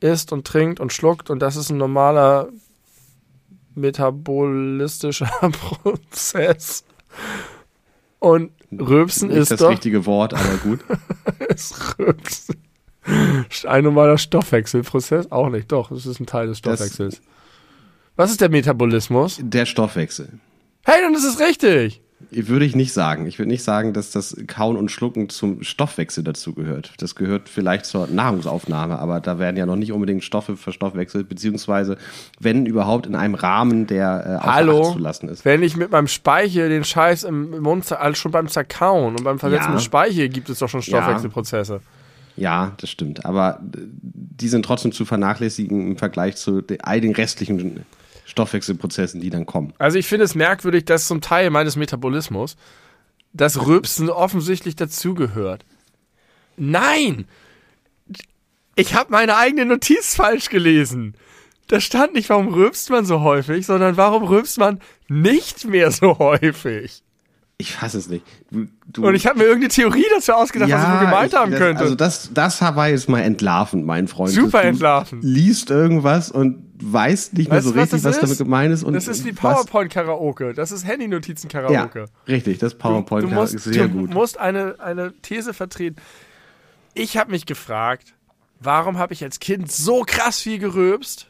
isst 0.00 0.32
und 0.32 0.46
trinkt 0.46 0.78
und 0.78 0.92
schluckt 0.92 1.30
und 1.30 1.40
das 1.40 1.56
ist 1.56 1.70
ein 1.70 1.76
normaler 1.76 2.48
metabolistischer 3.74 5.30
Prozess. 5.82 6.84
Und 8.18 8.52
Rülpsen 8.70 9.28
Nicht 9.28 9.38
ist 9.38 9.50
das 9.50 9.60
doch 9.60 9.70
richtige 9.70 10.06
Wort, 10.06 10.34
aber 10.34 10.56
gut. 10.62 10.80
ist 11.48 11.98
Rülpsen. 11.98 12.62
Ein 13.66 13.84
normaler 13.84 14.18
Stoffwechselprozess? 14.18 15.32
Auch 15.32 15.48
nicht, 15.48 15.72
doch, 15.72 15.90
es 15.90 16.06
ist 16.06 16.20
ein 16.20 16.26
Teil 16.26 16.46
des 16.46 16.58
Stoffwechsels. 16.58 17.20
Was 18.16 18.30
ist 18.30 18.40
der 18.40 18.50
Metabolismus? 18.50 19.38
Der 19.42 19.66
Stoffwechsel. 19.66 20.28
Hey, 20.84 21.00
dann 21.02 21.14
ist 21.14 21.24
es 21.24 21.40
richtig. 21.40 22.00
Würde 22.30 22.64
ich 22.64 22.76
nicht 22.76 22.92
sagen. 22.92 23.26
Ich 23.26 23.38
würde 23.38 23.50
nicht 23.50 23.64
sagen, 23.64 23.92
dass 23.92 24.10
das 24.10 24.36
Kauen 24.46 24.76
und 24.76 24.90
Schlucken 24.90 25.28
zum 25.28 25.62
Stoffwechsel 25.62 26.22
dazu 26.22 26.54
gehört. 26.54 26.92
Das 26.98 27.14
gehört 27.14 27.48
vielleicht 27.48 27.84
zur 27.84 28.06
Nahrungsaufnahme, 28.06 28.98
aber 28.98 29.20
da 29.20 29.38
werden 29.38 29.56
ja 29.56 29.66
noch 29.66 29.76
nicht 29.76 29.92
unbedingt 29.92 30.22
Stoffe 30.24 30.56
verstoffwechselt, 30.56 31.28
beziehungsweise 31.28 31.98
wenn 32.38 32.64
überhaupt 32.64 33.06
in 33.06 33.16
einem 33.16 33.34
Rahmen, 33.34 33.86
der 33.86 34.40
äh, 34.42 34.46
Hallo, 34.46 34.92
zu 34.92 34.98
lassen 34.98 35.28
ist. 35.28 35.44
wenn 35.44 35.62
ich 35.62 35.76
mit 35.76 35.90
meinem 35.90 36.06
Speichel 36.06 36.68
den 36.68 36.84
Scheiß 36.84 37.24
im 37.24 37.60
Mund, 37.60 37.90
also 37.90 38.14
schon 38.14 38.30
beim 38.30 38.48
Zerkauen 38.48 39.16
und 39.16 39.24
beim 39.24 39.38
Versetzen 39.38 39.70
Ja. 39.70 39.74
des 39.74 39.84
Speichel 39.84 40.28
gibt 40.28 40.48
es 40.48 40.60
doch 40.60 40.68
schon 40.68 40.82
Stoffwechselprozesse. 40.82 41.80
Ja, 42.36 42.72
das 42.80 42.88
stimmt. 42.88 43.26
Aber 43.26 43.60
äh, 43.74 43.78
die 43.80 44.48
sind 44.48 44.64
trotzdem 44.64 44.92
zu 44.92 45.04
vernachlässigen 45.04 45.88
im 45.88 45.96
Vergleich 45.98 46.36
zu 46.36 46.62
all 46.82 47.00
den 47.00 47.14
restlichen 47.14 47.84
Stoffwechselprozessen, 48.32 49.20
die 49.20 49.30
dann 49.30 49.46
kommen. 49.46 49.74
Also 49.78 49.98
ich 49.98 50.06
finde 50.06 50.24
es 50.24 50.34
merkwürdig, 50.34 50.86
dass 50.86 51.06
zum 51.06 51.20
Teil 51.20 51.50
meines 51.50 51.76
Metabolismus 51.76 52.56
das 53.34 53.66
Rülpsen 53.66 54.08
offensichtlich 54.10 54.74
dazugehört. 54.74 55.64
Nein! 56.56 57.26
Ich 58.74 58.94
habe 58.94 59.10
meine 59.10 59.36
eigene 59.36 59.66
Notiz 59.66 60.14
falsch 60.16 60.48
gelesen. 60.48 61.14
Da 61.68 61.78
stand 61.80 62.14
nicht, 62.14 62.30
warum 62.30 62.48
rülpst 62.48 62.88
man 62.90 63.04
so 63.04 63.20
häufig, 63.20 63.66
sondern 63.66 63.96
warum 63.98 64.24
rülpst 64.24 64.58
man 64.58 64.80
nicht 65.08 65.66
mehr 65.66 65.90
so 65.90 66.18
häufig. 66.18 67.02
Ich 67.58 67.74
fasse 67.74 67.98
es 67.98 68.08
nicht. 68.08 68.24
Du, 68.86 69.06
Und 69.06 69.14
ich 69.14 69.26
habe 69.26 69.38
mir 69.38 69.44
irgendeine 69.44 69.68
Theorie 69.68 70.04
dazu 70.14 70.32
ausgedacht, 70.32 70.70
was 70.70 70.82
ich 70.82 71.00
gemeint 71.00 71.32
ich- 71.32 71.38
haben 71.38 71.50
das, 71.52 71.60
könnte. 71.60 71.82
Also 71.82 71.94
das, 71.94 72.30
das 72.32 72.60
war 72.60 72.88
jetzt 72.88 73.08
mal 73.08 73.20
entlarvend, 73.20 73.84
mein 73.86 74.08
Freund. 74.08 74.32
Super 74.32 74.62
du 74.62 74.68
entlarvend. 74.68 75.22
Liest 75.22 75.70
irgendwas 75.70 76.30
und 76.30 76.71
weißt 76.82 77.34
nicht 77.34 77.48
mehr 77.48 77.58
Weißt 77.58 77.66
so 77.66 77.72
du, 77.72 77.76
was 77.78 77.82
richtig, 77.92 78.02
das 78.02 78.16
was, 78.16 78.20
damit 78.20 78.38
gemeint 78.38 78.72
ist. 78.74 78.82
Und 78.84 78.94
Das 78.94 79.08
ist 79.08 79.24
wie 79.24 79.32
was- 79.32 79.40
PowerPoint-Karaoke. 79.66 80.52
Das 80.54 80.72
ist 80.72 80.82
Ja, 80.82 80.90
Handy-Notizen-Karaoke. 80.90 82.06
richtig, 82.28 82.58
das 82.58 82.74
PowerPoint 82.74 83.24
du, 83.24 83.28
du 83.28 83.34
musst, 83.34 83.54
ist 83.54 83.64
sehr 83.64 83.88
du 83.88 83.94
gut. 84.00 84.10
musst 84.14 84.38
eine, 84.38 84.80
eine 84.80 85.12
These 85.22 85.54
vertreten. 85.54 85.96
Ich 86.94 87.16
habe 87.16 87.30
mich 87.30 87.46
gefragt, 87.46 88.14
warum 88.60 88.98
habe 88.98 89.12
ich 89.14 89.22
als 89.24 89.40
Kind 89.40 89.70
so 89.70 90.02
krass 90.06 90.40
viel 90.40 90.58
gerülpst 90.58 91.28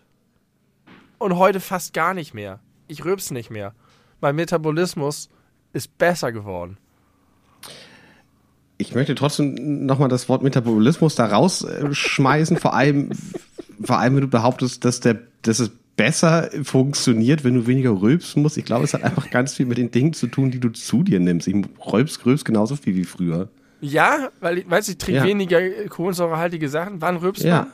und 1.19 1.37
heute 1.37 1.61
fast 1.61 1.93
gar 1.95 2.15
nicht 2.15 2.35
mehr? 2.35 2.61
Ich 2.89 3.05
rülps 3.05 3.31
nicht 3.31 3.51
mehr. 3.51 3.75
Mein 4.21 4.37
Metabolismus 4.37 5.29
ist 5.73 5.97
besser 5.99 6.33
geworden. 6.33 6.79
Ich 8.79 8.95
möchte 8.95 9.15
trotzdem 9.15 9.87
nochmal 9.87 10.09
das 10.09 10.29
Wort 10.29 10.43
Metabolismus 10.43 11.15
da 11.15 11.27
rausschmeißen, 11.27 12.57
vor 12.57 12.75
allem, 12.75 13.11
vor 13.85 13.99
allem, 13.99 14.15
wenn 14.15 14.23
du 14.23 14.29
behauptest, 14.29 14.85
dass 14.85 15.01
der, 15.01 15.19
dass 15.43 15.59
es 15.61 15.71
besser 15.97 16.49
funktioniert, 16.65 17.45
wenn 17.45 17.55
du 17.55 17.67
weniger 17.67 17.91
rülpsen 18.01 18.43
musst. 18.43 18.57
Ich 18.57 18.65
glaube, 18.65 18.85
es 18.85 18.95
hat 18.95 19.03
einfach 19.03 19.31
ganz 19.31 19.55
viel 19.55 19.67
mit 19.67 19.77
den 19.79 19.91
Dingen 19.91 20.13
zu 20.15 20.27
tun, 20.27 20.51
die 20.51 20.59
du 20.59 20.71
zu 20.71 21.03
dir 21.03 21.21
nimmst. 21.21 21.47
Ich 21.49 21.55
rülps, 21.93 22.25
rülps 22.25 22.45
genauso 22.45 22.77
viel 22.77 22.95
wie 22.97 23.05
früher. 23.05 23.49
Ja, 23.81 24.31
weil 24.41 24.59
ich 24.59 24.71
weiß, 24.71 24.89
ich 24.89 24.97
trinke 24.99 25.19
Ja. 25.21 25.25
weniger 25.27 25.61
kohlensäurehaltige 25.89 26.69
Sachen. 26.69 27.01
Wann 27.03 27.17
rülpst 27.17 27.45
Ja. 27.45 27.59
man? 27.59 27.67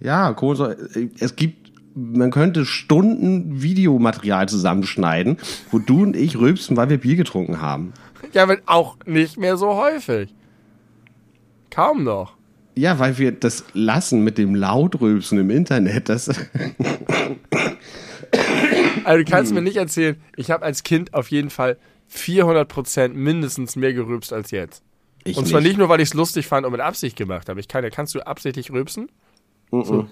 Ja, 0.00 0.32
Kohlensäure. 0.34 0.76
Es 1.18 1.34
gibt, 1.36 1.72
man 1.94 2.30
könnte 2.30 2.64
Stunden 2.66 3.62
Videomaterial 3.62 4.48
zusammenschneiden, 4.48 5.38
wo 5.70 5.78
du 5.78 6.02
und 6.02 6.16
ich 6.16 6.38
rülpsen, 6.38 6.76
weil 6.76 6.90
wir 6.90 6.98
Bier 6.98 7.16
getrunken 7.16 7.60
haben. 7.60 7.92
Ja, 8.32 8.44
aber 8.44 8.58
auch 8.66 8.96
nicht 9.06 9.36
mehr 9.38 9.56
so 9.56 9.74
häufig. 9.76 10.32
Kaum 11.70 12.04
noch. 12.04 12.36
Ja, 12.74 12.98
weil 12.98 13.18
wir 13.18 13.32
das 13.32 13.64
lassen 13.74 14.24
mit 14.24 14.38
dem 14.38 14.54
Lautrülpsen 14.54 15.38
im 15.38 15.50
Internet. 15.50 16.08
Das, 16.08 16.28
Also 19.04 19.24
du 19.24 19.30
kannst 19.30 19.50
Hm. 19.50 19.56
mir 19.56 19.62
nicht 19.62 19.76
erzählen, 19.76 20.20
ich 20.36 20.50
habe 20.50 20.64
als 20.64 20.82
Kind 20.82 21.12
auf 21.12 21.30
jeden 21.30 21.50
Fall 21.50 21.76
400% 22.10 23.08
mindestens 23.14 23.76
mehr 23.76 23.92
gerülpst 23.92 24.32
als 24.32 24.50
jetzt. 24.50 24.82
ich 25.24 25.36
Und 25.36 25.46
zwar 25.46 25.60
nicht 25.60 25.76
nur, 25.78 25.88
weil 25.88 26.00
ich 26.00 26.08
es 26.10 26.14
lustig 26.14 26.46
fand 26.46 26.64
und 26.66 26.72
mit 26.72 26.80
Absicht 26.80 27.16
gemacht 27.16 27.48
habe. 27.48 27.60
Ich 27.60 27.68
kann, 27.68 27.84
ja- 27.84 27.90
kannst 27.90 28.14
du 28.14 28.20
absichtlich 28.20 28.70
rülpsen? 28.70 29.08
So. 29.70 30.08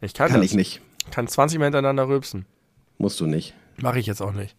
Ich 0.00 0.14
kann, 0.14 0.28
Kann 0.30 0.40
das. 0.40 0.50
ich 0.50 0.54
nicht. 0.56 0.80
kann 1.10 1.26
20 1.28 1.58
Mal 1.58 1.66
hintereinander 1.66 2.08
rülpsen. 2.08 2.46
Musst 2.98 3.20
du 3.20 3.26
nicht. 3.26 3.54
Mache 3.80 3.98
ich 3.98 4.06
jetzt 4.06 4.20
auch 4.20 4.32
nicht. 4.32 4.56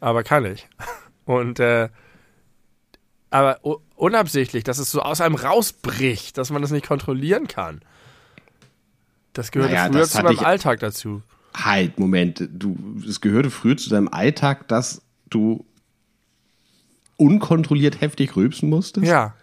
Aber 0.00 0.22
kann 0.22 0.44
ich. 0.44 0.68
Und 1.24 1.58
äh, 1.60 1.88
aber 3.30 3.58
u- 3.64 3.78
unabsichtlich, 3.96 4.62
dass 4.64 4.78
es 4.78 4.90
so 4.90 5.00
aus 5.02 5.20
einem 5.20 5.34
rausbricht, 5.34 6.38
dass 6.38 6.50
man 6.50 6.62
das 6.62 6.70
nicht 6.70 6.86
kontrollieren 6.86 7.48
kann. 7.48 7.80
Das 9.32 9.50
gehörte 9.50 9.74
Naja, 9.74 9.88
früher 9.90 10.00
das 10.00 10.10
zu 10.10 10.22
meinem 10.22 10.34
ich- 10.34 10.46
Alltag 10.46 10.80
dazu. 10.80 11.22
Halt, 11.54 11.98
Moment. 11.98 12.46
Du, 12.52 12.76
es 13.08 13.20
gehörte 13.22 13.50
früher 13.50 13.76
zu 13.78 13.88
deinem 13.90 14.08
Alltag, 14.08 14.68
dass 14.68 15.00
du 15.30 15.64
unkontrolliert 17.16 18.00
heftig 18.00 18.36
rülpsen 18.36 18.68
musstest? 18.68 19.06
Ja. 19.06 19.34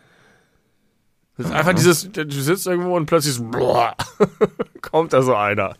Das 1.38 1.48
ist 1.48 1.52
einfach 1.52 1.74
dieses, 1.74 2.12
du 2.12 2.30
sitzt 2.30 2.68
irgendwo 2.68 2.96
und 2.96 3.08
plötzlich 3.08 3.34
so, 3.34 3.44
boah, 3.46 3.96
kommt 4.82 5.14
da 5.14 5.24
so 5.24 5.36
einer. 5.36 5.76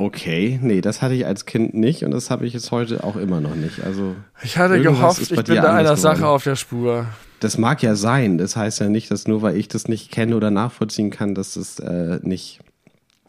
Okay, 0.00 0.58
nee, 0.62 0.80
das 0.80 1.02
hatte 1.02 1.12
ich 1.12 1.26
als 1.26 1.44
Kind 1.44 1.74
nicht 1.74 2.04
und 2.04 2.10
das 2.10 2.30
habe 2.30 2.46
ich 2.46 2.54
jetzt 2.54 2.70
heute 2.70 3.04
auch 3.04 3.16
immer 3.16 3.42
noch 3.42 3.54
nicht. 3.54 3.84
Also, 3.84 4.16
Ich 4.42 4.56
hatte 4.56 4.80
gehofft, 4.80 5.20
ich 5.20 5.28
bin 5.28 5.56
da 5.56 5.74
einer 5.74 5.94
Sache 5.98 6.20
geworden. 6.20 6.34
auf 6.36 6.42
der 6.42 6.56
Spur. 6.56 7.04
das 7.40 7.58
mag 7.58 7.82
ja 7.82 7.94
sein. 7.94 8.38
Das 8.38 8.56
heißt 8.56 8.80
ja 8.80 8.88
nicht, 8.88 9.10
dass 9.10 9.28
nur 9.28 9.42
weil 9.42 9.58
ich 9.58 9.68
das 9.68 9.88
nicht 9.88 10.10
kenne 10.10 10.36
oder 10.36 10.50
nachvollziehen 10.50 11.10
kann, 11.10 11.34
dass 11.34 11.52
das 11.52 11.78
äh, 11.80 12.18
nicht 12.22 12.60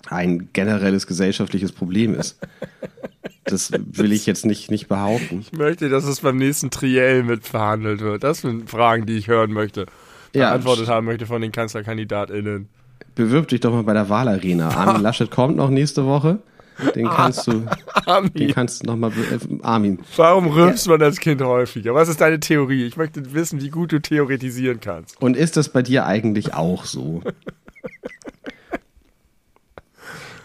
ein 0.07 0.47
generelles 0.53 1.07
gesellschaftliches 1.07 1.73
Problem 1.73 2.15
ist. 2.15 2.39
Das 3.43 3.73
will 3.73 4.13
ich 4.13 4.25
jetzt 4.25 4.45
nicht, 4.45 4.71
nicht 4.71 4.87
behaupten. 4.87 5.41
Ich 5.41 5.51
möchte, 5.51 5.89
dass 5.89 6.05
es 6.05 6.21
beim 6.21 6.37
nächsten 6.37 6.69
Triell 6.69 7.23
mit 7.23 7.45
verhandelt 7.45 7.99
wird. 7.99 8.23
Das 8.23 8.41
sind 8.41 8.69
Fragen, 8.69 9.05
die 9.05 9.17
ich 9.17 9.27
hören 9.27 9.51
möchte. 9.51 9.87
Ja, 10.33 10.51
Beantwortet 10.51 10.87
haben 10.87 11.05
möchte 11.05 11.25
von 11.25 11.41
den 11.41 11.51
KanzlerkandidatInnen. 11.51 12.69
Bewirb 13.15 13.49
dich 13.49 13.59
doch 13.59 13.73
mal 13.73 13.83
bei 13.83 13.93
der 13.93 14.07
Wahlarena. 14.07 14.69
Armin 14.69 15.01
Laschet 15.03 15.29
kommt 15.29 15.57
noch 15.57 15.69
nächste 15.69 16.05
Woche. 16.05 16.39
Den 16.95 17.07
kannst 17.07 17.47
du, 17.47 17.51
den 17.51 17.69
Armin, 18.05 18.51
kannst 18.53 18.81
du 18.83 18.87
noch 18.87 18.95
mal, 18.95 19.11
be- 19.11 19.21
äh, 19.35 19.39
Armin. 19.63 19.99
warum 20.15 20.47
rülpst 20.47 20.87
man 20.87 21.01
als 21.01 21.19
Kind 21.19 21.41
häufiger? 21.41 21.93
Was 21.93 22.09
ist 22.09 22.21
deine 22.21 22.39
Theorie? 22.39 22.85
Ich 22.85 22.97
möchte 22.97 23.33
wissen, 23.33 23.61
wie 23.61 23.69
gut 23.69 23.91
du 23.91 23.99
theoretisieren 24.01 24.79
kannst. 24.79 25.21
Und 25.21 25.37
ist 25.37 25.57
das 25.57 25.69
bei 25.69 25.81
dir 25.81 26.05
eigentlich 26.05 26.53
auch 26.53 26.85
so? 26.85 27.21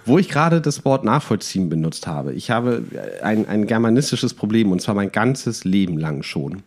Wo 0.05 0.19
ich 0.19 0.29
gerade 0.29 0.61
das 0.61 0.85
Wort 0.85 1.05
nachvollziehen 1.05 1.69
benutzt 1.69 2.07
habe. 2.07 2.33
Ich 2.33 2.51
habe 2.51 2.85
ein, 3.23 3.49
ein 3.49 3.67
germanistisches 3.67 4.35
Problem 4.35 4.71
und 4.71 4.81
zwar 4.81 4.95
mein 4.95 5.11
ganzes 5.11 5.65
Leben 5.65 5.99
lang 5.99 6.23
schon. 6.23 6.63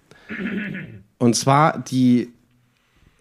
Und 1.19 1.35
zwar 1.35 1.79
die, 1.79 2.33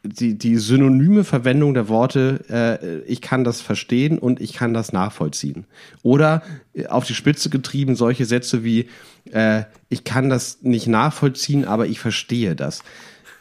die, 0.02 0.38
die 0.38 0.56
synonyme 0.56 1.24
Verwendung 1.24 1.74
der 1.74 1.88
Worte, 1.88 2.44
äh, 2.48 2.98
ich 3.10 3.20
kann 3.20 3.44
das 3.44 3.60
verstehen 3.60 4.18
und 4.18 4.40
ich 4.40 4.52
kann 4.52 4.74
das 4.74 4.92
nachvollziehen. 4.92 5.64
Oder 6.02 6.42
äh, 6.74 6.86
auf 6.86 7.06
die 7.06 7.14
Spitze 7.14 7.50
getrieben 7.50 7.96
solche 7.96 8.24
Sätze 8.24 8.64
wie, 8.64 8.88
äh, 9.32 9.64
ich 9.88 10.04
kann 10.04 10.28
das 10.28 10.58
nicht 10.62 10.86
nachvollziehen, 10.86 11.64
aber 11.64 11.86
ich 11.86 12.00
verstehe 12.00 12.54
das. 12.54 12.82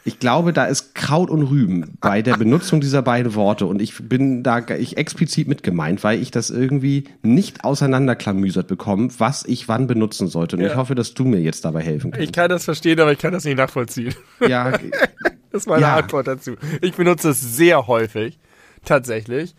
Ich 0.04 0.18
glaube, 0.20 0.52
da 0.54 0.64
ist 0.64 0.94
Kraut 0.94 1.28
und 1.28 1.42
Rüben 1.42 1.98
bei 2.00 2.22
der 2.22 2.36
Benutzung 2.38 2.80
dieser 2.80 3.02
beiden 3.02 3.34
Worte 3.34 3.66
und 3.66 3.82
ich 3.82 3.94
bin 4.08 4.42
da 4.42 4.60
ich 4.68 4.96
explizit 4.96 5.48
mit 5.48 5.62
gemeint, 5.62 6.02
weil 6.02 6.22
ich 6.22 6.30
das 6.30 6.48
irgendwie 6.48 7.04
nicht 7.22 7.64
auseinanderklamüsert 7.64 8.68
bekomme, 8.68 9.10
was 9.18 9.44
ich 9.44 9.68
wann 9.68 9.86
benutzen 9.86 10.28
sollte. 10.28 10.56
Und 10.56 10.62
Ja. 10.62 10.68
ich 10.70 10.76
hoffe, 10.76 10.94
dass 10.94 11.12
du 11.12 11.24
mir 11.24 11.40
jetzt 11.40 11.64
dabei 11.64 11.82
helfen 11.82 12.10
kannst. 12.12 12.24
Ich 12.24 12.32
kann 12.32 12.48
das 12.48 12.64
verstehen, 12.64 12.98
aber 13.00 13.12
ich 13.12 13.18
kann 13.18 13.32
das 13.32 13.44
nicht 13.44 13.58
nachvollziehen. 13.58 14.14
ja, 14.46 14.70
Das 15.50 15.62
ist 15.62 15.66
meine 15.66 15.82
Ja. 15.82 15.96
Antwort 15.96 16.26
dazu. 16.26 16.52
Ich 16.80 16.94
benutze 16.94 17.30
es 17.30 17.40
sehr 17.56 17.86
häufig. 17.86 18.38
Tatsächlich. 18.84 19.54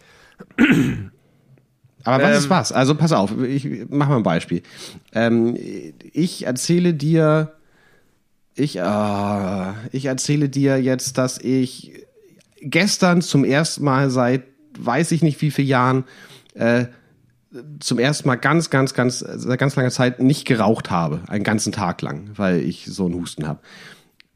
Aber 2.03 2.23
was 2.23 2.31
Ähm. 2.31 2.37
ist 2.37 2.49
was? 2.49 2.71
Also 2.71 2.95
pass 2.95 3.11
auf, 3.11 3.33
ich 3.43 3.67
mach 3.89 4.07
mal 4.07 4.17
ein 4.17 4.23
Beispiel. 4.23 4.61
Ähm, 5.13 5.57
ich 6.13 6.45
erzähle 6.45 6.93
dir, 6.93 7.53
ich, 8.59 8.77
äh, 8.77 9.73
ich 9.91 10.05
erzähle 10.05 10.49
dir 10.49 10.81
jetzt, 10.81 11.17
dass 11.17 11.37
ich 11.39 12.05
gestern 12.61 13.21
zum 13.21 13.45
ersten 13.45 13.83
Mal 13.83 14.09
seit 14.09 14.43
weiß 14.77 15.11
ich 15.11 15.21
nicht 15.21 15.41
wie 15.41 15.51
vielen 15.51 15.67
Jahren 15.67 16.03
äh, 16.53 16.85
zum 17.79 17.99
ersten 17.99 18.27
Mal 18.27 18.35
ganz, 18.35 18.69
ganz, 18.69 18.93
ganz, 18.93 19.19
seit 19.19 19.59
ganz 19.59 19.75
langer 19.75 19.89
Zeit 19.89 20.19
nicht 20.19 20.45
geraucht 20.45 20.91
habe, 20.91 21.21
einen 21.27 21.43
ganzen 21.43 21.71
Tag 21.71 22.01
lang, 22.01 22.29
weil 22.35 22.61
ich 22.61 22.85
so 22.85 23.05
einen 23.05 23.15
Husten 23.15 23.47
habe. 23.47 23.59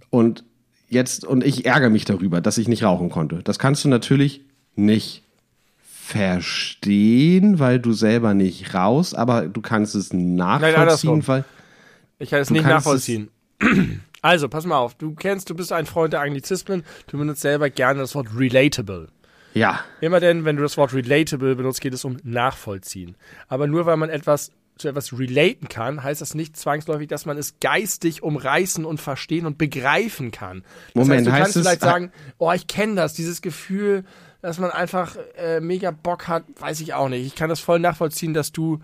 Und 0.09 0.43
jetzt, 0.89 1.23
und 1.25 1.43
ich 1.43 1.65
ärgere 1.65 1.89
mich 1.89 2.05
darüber, 2.05 2.41
dass 2.41 2.57
ich 2.57 2.67
nicht 2.67 2.83
rauchen 2.83 3.09
konnte. 3.09 3.41
Das 3.43 3.59
kannst 3.59 3.83
du 3.85 3.89
natürlich 3.89 4.41
nicht 4.75 5.23
verstehen, 5.83 7.59
weil 7.59 7.79
du 7.79 7.93
selber 7.93 8.33
nicht 8.33 8.73
raus, 8.73 9.13
aber 9.13 9.47
du 9.47 9.61
kannst 9.61 9.95
es 9.95 10.11
nachvollziehen, 10.11 10.79
andersrum. 10.79 11.27
weil 11.27 11.45
Ich 12.19 12.31
kann 12.31 12.41
es 12.41 12.49
nicht 12.49 12.65
nachvollziehen. 12.65 13.29
Also, 14.23 14.49
pass 14.49 14.65
mal 14.65 14.77
auf. 14.77 14.95
Du 14.95 15.13
kennst, 15.13 15.49
du 15.51 15.55
bist 15.55 15.71
ein 15.71 15.85
Freund 15.85 16.13
der 16.13 16.21
Anglizismen. 16.21 16.83
Du 17.07 17.17
benutzt 17.19 17.41
selber 17.41 17.69
gerne 17.69 17.99
das 17.99 18.15
Wort 18.15 18.29
relatable. 18.35 19.09
ja, 19.53 19.81
Immer 20.01 20.19
denn, 20.19 20.45
wenn 20.45 20.55
du 20.55 20.63
das 20.63 20.77
Wort 20.77 20.93
relatable 20.93 21.55
benutzt, 21.55 21.81
geht 21.81 21.93
es 21.93 22.03
um 22.05 22.17
nachvollziehen. 22.23 23.15
Aber 23.47 23.67
nur 23.67 23.85
weil 23.85 23.97
man 23.97 24.09
etwas 24.09 24.51
zu 24.77 24.87
etwas 24.87 25.13
relaten 25.19 25.67
kann, 25.69 26.01
heißt 26.03 26.19
das 26.21 26.33
nicht 26.33 26.57
zwangsläufig, 26.57 27.07
dass 27.07 27.27
man 27.27 27.37
es 27.37 27.59
geistig 27.59 28.23
umreißen 28.23 28.85
und 28.85 28.99
verstehen 28.99 29.45
und 29.45 29.59
begreifen 29.59 30.31
kann. 30.31 30.63
Das 30.95 31.05
Moment, 31.07 31.19
heißt, 31.19 31.27
du 31.27 31.31
heißt 31.31 31.41
kannst 31.43 31.55
es- 31.57 31.61
vielleicht 31.63 31.81
sagen, 31.81 32.11
oh, 32.39 32.51
ich 32.53 32.65
kenne 32.65 32.95
das, 32.95 33.13
dieses 33.13 33.43
Gefühl, 33.43 34.03
dass 34.41 34.57
man 34.57 34.71
einfach 34.71 35.15
äh, 35.37 35.59
mega 35.59 35.91
Bock 35.91 36.27
hat, 36.27 36.45
weiß 36.59 36.79
ich 36.81 36.95
auch 36.95 37.07
nicht. 37.07 37.25
Ich 37.25 37.35
kann 37.35 37.49
das 37.49 37.59
voll 37.59 37.77
nachvollziehen, 37.79 38.33
dass 38.33 38.51
du 38.51 38.79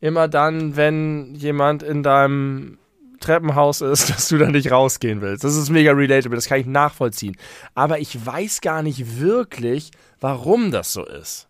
immer 0.00 0.28
dann, 0.28 0.76
wenn 0.76 1.34
jemand 1.34 1.82
in 1.82 2.02
deinem 2.02 2.78
Treppenhaus 3.20 3.80
ist, 3.80 4.10
dass 4.14 4.28
du 4.28 4.38
da 4.38 4.48
nicht 4.48 4.70
rausgehen 4.70 5.20
willst. 5.20 5.44
Das 5.44 5.56
ist 5.56 5.70
mega 5.70 5.92
relatable, 5.92 6.36
das 6.36 6.46
kann 6.46 6.60
ich 6.60 6.66
nachvollziehen. 6.66 7.36
Aber 7.74 7.98
ich 7.98 8.24
weiß 8.24 8.60
gar 8.60 8.82
nicht 8.82 9.20
wirklich, 9.20 9.90
warum 10.20 10.70
das 10.70 10.92
so 10.92 11.04
ist. 11.04 11.48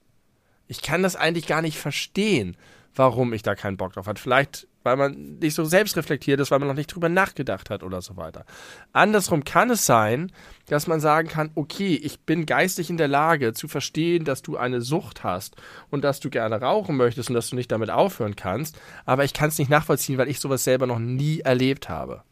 Ich 0.68 0.82
kann 0.82 1.02
das 1.02 1.16
eigentlich 1.16 1.46
gar 1.46 1.62
nicht 1.62 1.78
verstehen, 1.78 2.56
warum 2.94 3.32
ich 3.32 3.42
da 3.42 3.54
keinen 3.54 3.76
Bock 3.76 3.92
drauf 3.92 4.06
habe. 4.06 4.18
Vielleicht, 4.18 4.66
weil 4.86 4.96
man 4.96 5.38
nicht 5.40 5.54
so 5.54 5.64
selbst 5.64 5.96
reflektiert 5.96 6.38
ist, 6.38 6.52
weil 6.52 6.60
man 6.60 6.68
noch 6.68 6.76
nicht 6.76 6.94
drüber 6.94 7.08
nachgedacht 7.08 7.70
hat 7.70 7.82
oder 7.82 8.00
so 8.00 8.16
weiter. 8.16 8.46
Andersrum 8.92 9.42
kann 9.42 9.68
es 9.68 9.84
sein, 9.84 10.30
dass 10.68 10.86
man 10.86 11.00
sagen 11.00 11.28
kann, 11.28 11.50
okay, 11.56 11.96
ich 11.96 12.20
bin 12.20 12.46
geistig 12.46 12.88
in 12.88 12.96
der 12.96 13.08
Lage 13.08 13.52
zu 13.52 13.66
verstehen, 13.66 14.24
dass 14.24 14.42
du 14.42 14.56
eine 14.56 14.80
Sucht 14.80 15.24
hast 15.24 15.56
und 15.90 16.04
dass 16.04 16.20
du 16.20 16.30
gerne 16.30 16.60
rauchen 16.60 16.96
möchtest 16.96 17.28
und 17.28 17.34
dass 17.34 17.50
du 17.50 17.56
nicht 17.56 17.72
damit 17.72 17.90
aufhören 17.90 18.36
kannst, 18.36 18.78
aber 19.04 19.24
ich 19.24 19.34
kann 19.34 19.48
es 19.48 19.58
nicht 19.58 19.70
nachvollziehen, 19.70 20.18
weil 20.18 20.28
ich 20.28 20.38
sowas 20.38 20.62
selber 20.62 20.86
noch 20.86 21.00
nie 21.00 21.40
erlebt 21.40 21.88
habe. 21.88 22.22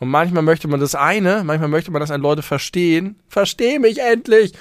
Und 0.00 0.08
manchmal 0.08 0.44
möchte 0.44 0.68
man 0.68 0.78
das 0.78 0.94
eine, 0.94 1.42
manchmal 1.44 1.68
möchte 1.68 1.90
man, 1.90 1.98
dass 2.00 2.12
ein 2.12 2.20
Leute 2.20 2.42
verstehen. 2.42 3.16
Versteh 3.28 3.78
mich 3.80 3.98
endlich! 4.00 4.52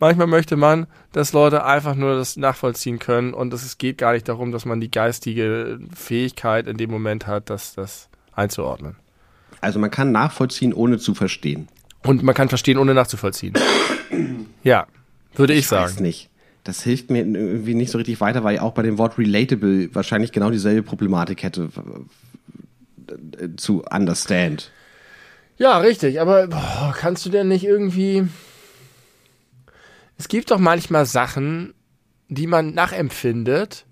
Manchmal 0.00 0.26
möchte 0.26 0.56
man, 0.56 0.86
dass 1.12 1.32
Leute 1.34 1.64
einfach 1.64 1.94
nur 1.94 2.14
das 2.16 2.36
nachvollziehen 2.36 2.98
können 2.98 3.34
und 3.34 3.52
es 3.52 3.76
geht 3.78 3.98
gar 3.98 4.12
nicht 4.14 4.26
darum, 4.28 4.52
dass 4.52 4.64
man 4.64 4.80
die 4.80 4.90
geistige 4.90 5.78
Fähigkeit 5.94 6.66
in 6.66 6.78
dem 6.78 6.90
Moment 6.90 7.26
hat, 7.26 7.50
das, 7.50 7.74
das 7.74 8.08
einzuordnen. 8.34 8.96
also 9.60 9.78
man 9.78 9.90
kann 9.90 10.12
nachvollziehen, 10.12 10.72
ohne 10.72 10.98
zu 10.98 11.14
verstehen. 11.14 11.68
Und 12.02 12.22
man 12.22 12.34
kann 12.34 12.48
verstehen, 12.48 12.78
ohne 12.78 12.94
nachzuvollziehen. 12.94 13.54
Ja, 14.62 14.86
würde 15.34 15.52
ich, 15.54 15.60
Ich 15.60 15.70
weiß 15.72 15.92
sagen. 15.92 16.04
nicht. 16.04 16.30
Das 16.64 16.82
hilft 16.82 17.10
mir 17.10 17.18
irgendwie 17.18 17.74
nicht 17.74 17.90
so 17.90 17.98
richtig 17.98 18.20
weiter, 18.20 18.44
weil 18.44 18.54
ich 18.56 18.60
auch 18.60 18.72
bei 18.72 18.82
dem 18.82 18.96
Wort 18.98 19.18
relatable 19.18 19.94
wahrscheinlich 19.94 20.32
genau 20.32 20.50
dieselbe 20.50 20.82
Problematik 20.82 21.42
hätte 21.42 21.68
äh, 23.38 23.48
zu 23.56 23.82
understand. 23.84 24.70
Ja, 25.58 25.78
richtig, 25.78 26.20
aber 26.20 26.48
boah, 26.48 26.94
kannst 26.96 27.24
du 27.24 27.30
denn 27.30 27.48
nicht 27.48 27.64
irgendwie. 27.64 28.28
es 30.18 30.28
gibt 30.28 30.50
doch 30.50 30.58
manchmal 30.58 31.06
Sachen, 31.06 31.74
die 32.28 32.46
man 32.46 32.74
nachempfindet, 32.74 33.84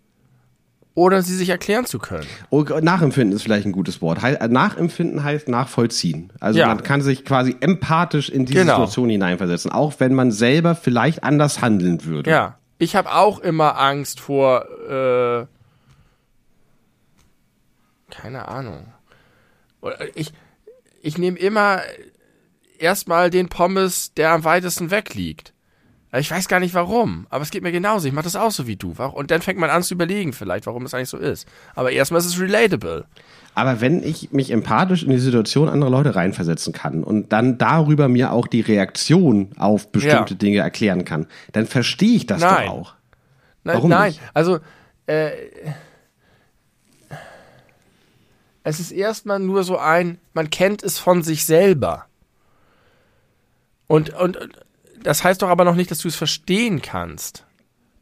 oder 0.96 1.22
sie 1.22 1.34
sich 1.34 1.48
erklären 1.48 1.86
zu 1.86 1.98
können. 1.98 2.26
Oh, 2.50 2.62
nachempfinden 2.62 3.34
ist 3.34 3.42
vielleicht 3.42 3.66
ein 3.66 3.72
gutes 3.72 4.00
Wort. 4.00 4.22
He 4.24 4.28
äh, 4.34 4.46
nachempfinden 4.46 5.24
heißt 5.24 5.48
nachvollziehen. 5.48 6.32
Also 6.38 6.60
Ja. 6.60 6.68
man 6.68 6.82
kann 6.84 7.00
sich 7.02 7.24
quasi 7.24 7.56
empathisch 7.60 8.28
in 8.28 8.46
diese 8.46 8.60
Genau. 8.60 8.74
Situation 8.74 9.08
hineinversetzen, 9.10 9.72
auch 9.72 9.94
wenn 9.98 10.14
man 10.14 10.30
selber 10.30 10.76
vielleicht 10.76 11.24
anders 11.24 11.60
handeln 11.60 12.04
würde. 12.04 12.30
Ja. 12.30 12.58
Ich 12.78 12.94
habe 12.96 13.12
auch 13.12 13.38
immer 13.40 13.78
Angst 13.80 14.20
vor, 14.20 14.66
äh, 14.88 15.46
keine 18.10 18.46
Ahnung. 18.48 18.86
Oder 19.80 20.16
Ich, 20.16 20.32
ich 21.05 21.18
nehme 21.18 21.38
immer 21.38 21.80
erstmal 22.78 23.30
den 23.30 23.48
Pommes, 23.48 24.14
der 24.14 24.32
am 24.32 24.44
weitesten 24.44 24.90
weg 24.90 25.14
liegt. 25.14 25.52
Ich 26.16 26.30
weiß 26.30 26.46
gar 26.48 26.61
nicht 26.61 26.74
warum, 26.74 27.26
aber 27.28 27.42
es 27.42 27.50
geht 27.50 27.62
mir 27.64 27.72
genauso. 27.72 28.07
Ich 28.07 28.14
mache 28.14 28.24
das 28.24 28.36
auch 28.36 28.52
so 28.52 28.68
wie 28.68 28.76
du. 28.76 28.92
Und 28.92 29.30
dann 29.32 29.42
fängt 29.42 29.59
man 29.59 29.68
an 29.68 29.82
zu 29.82 29.94
überlegen 29.94 30.32
vielleicht, 30.32 30.66
warum 30.66 30.84
es 30.84 30.94
eigentlich 30.94 31.09
so 31.09 31.18
ist. 31.18 31.46
Aber 31.74 31.90
erstmal 31.90 32.20
ist 32.20 32.26
es 32.26 32.38
relatable. 32.40 33.05
Aber 33.55 33.80
wenn 33.80 34.02
ich 34.02 34.30
mich 34.30 34.50
empathisch 34.52 35.02
in 35.02 35.11
die 35.11 35.18
Situation 35.18 35.68
anderer 35.68 35.90
Leute 35.90 36.14
reinversetzen 36.14 36.72
kann 36.72 37.02
und 37.05 37.32
dann 37.32 37.59
darüber 37.59 38.09
mir 38.09 38.32
auch 38.32 38.46
die 38.46 38.61
Reaktion 38.61 39.50
auf 39.59 39.90
bestimmte 39.90 40.34
Ja. 40.34 40.38
Dinge 40.38 40.59
erklären 40.59 41.05
kann, 41.05 41.26
dann 41.52 41.66
verstehe 41.66 42.14
ich 42.16 42.26
das 42.26 42.40
Nein. 42.40 42.66
doch 42.66 42.72
auch. 42.72 42.94
Nein, 43.64 43.76
Warum 43.76 43.90
nein. 43.90 44.09
nicht? 44.11 44.20
also 44.34 44.61
äh, 45.07 45.30
es 48.64 48.80
ist 48.80 48.90
erstmal 48.90 49.38
nur 49.38 49.62
so 49.62 49.78
ein, 49.78 50.18
man 50.32 50.50
kennt 50.50 50.82
es 50.82 50.98
von 50.98 51.22
sich 51.22 51.44
selber. 51.44 52.06
Und, 53.86 54.14
und 54.14 54.38
das 55.02 55.22
heißt 55.22 55.42
doch 55.42 55.50
aber 55.50 55.64
noch 55.64 55.76
nicht, 55.76 55.90
dass 55.90 55.98
du 55.98 56.08
es 56.08 56.16
verstehen 56.16 56.80
kannst. 56.80 57.46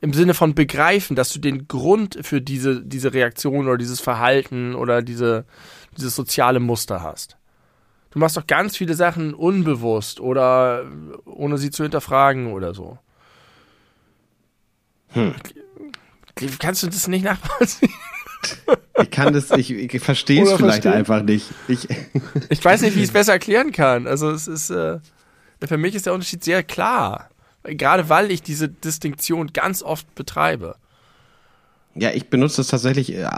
Im 0.01 0.13
Sinne 0.13 0.35
von 0.35 0.55
begreifen, 0.55 1.17
dass 1.17 1.33
du 1.33 1.41
den 1.41 1.67
Grund 1.69 2.19
für 2.23 2.41
diese, 2.41 2.81
diese 2.83 3.13
Reaktion 3.13 3.67
oder 3.67 3.77
dieses 3.77 4.01
Verhalten 4.01 4.75
oder 4.75 5.03
diese, 5.03 5.45
dieses 5.97 6.15
soziale 6.15 6.61
Muster 6.61 7.03
hast. 7.03 7.37
Du 8.11 8.19
machst 8.19 8.37
doch 8.37 8.47
ganz 8.47 8.77
viele 8.77 8.95
Sachen 8.95 9.35
unbewusst 9.35 10.21
oder 10.21 10.85
ohne 11.25 11.59
sie 11.59 11.71
zu 11.71 11.83
hinterfragen 11.83 12.53
oder 12.53 12.73
so. 12.73 12.99
Kannst 16.59 16.83
du 16.83 16.87
das 16.87 17.09
nicht 17.09 17.25
nachvollziehen? 17.25 17.93
Ich 19.01 19.11
kann 19.11 19.33
das, 19.33 19.51
ich, 19.53 19.71
ich 19.71 20.01
verstehe 20.03 20.43
es 20.43 20.53
vielleicht 20.53 20.83
verstehen? 20.83 20.93
einfach 20.93 21.23
nicht. 21.23 21.47
Ich, 21.69 21.89
Ich 22.51 22.65
weiß 22.65 22.83
nicht, 22.83 22.95
wie 22.97 23.01
ich 23.01 23.07
es 23.07 23.13
besser 23.13 23.33
erklären 23.33 23.73
kann. 23.73 24.07
Also 24.07 24.31
es 24.31 24.47
ist, 24.49 24.71
äh, 24.71 24.99
für 25.65 25.77
mich 25.79 25.95
ist 25.95 26.07
der 26.07 26.13
Unterschied 26.15 26.45
sehr 26.45 26.63
klar. 26.63 27.29
Gerade 27.65 28.09
weil 28.09 28.31
ich 28.31 28.43
diese 28.43 28.69
Distinktion 28.69 29.49
ganz 29.53 29.83
oft 29.83 30.13
betreibe. 30.15 30.75
ja, 31.95 32.11
ich 32.11 32.29
benutze 32.29 32.57
das 32.59 32.69
tatsächlich 32.69 33.15
äh, 33.15 33.29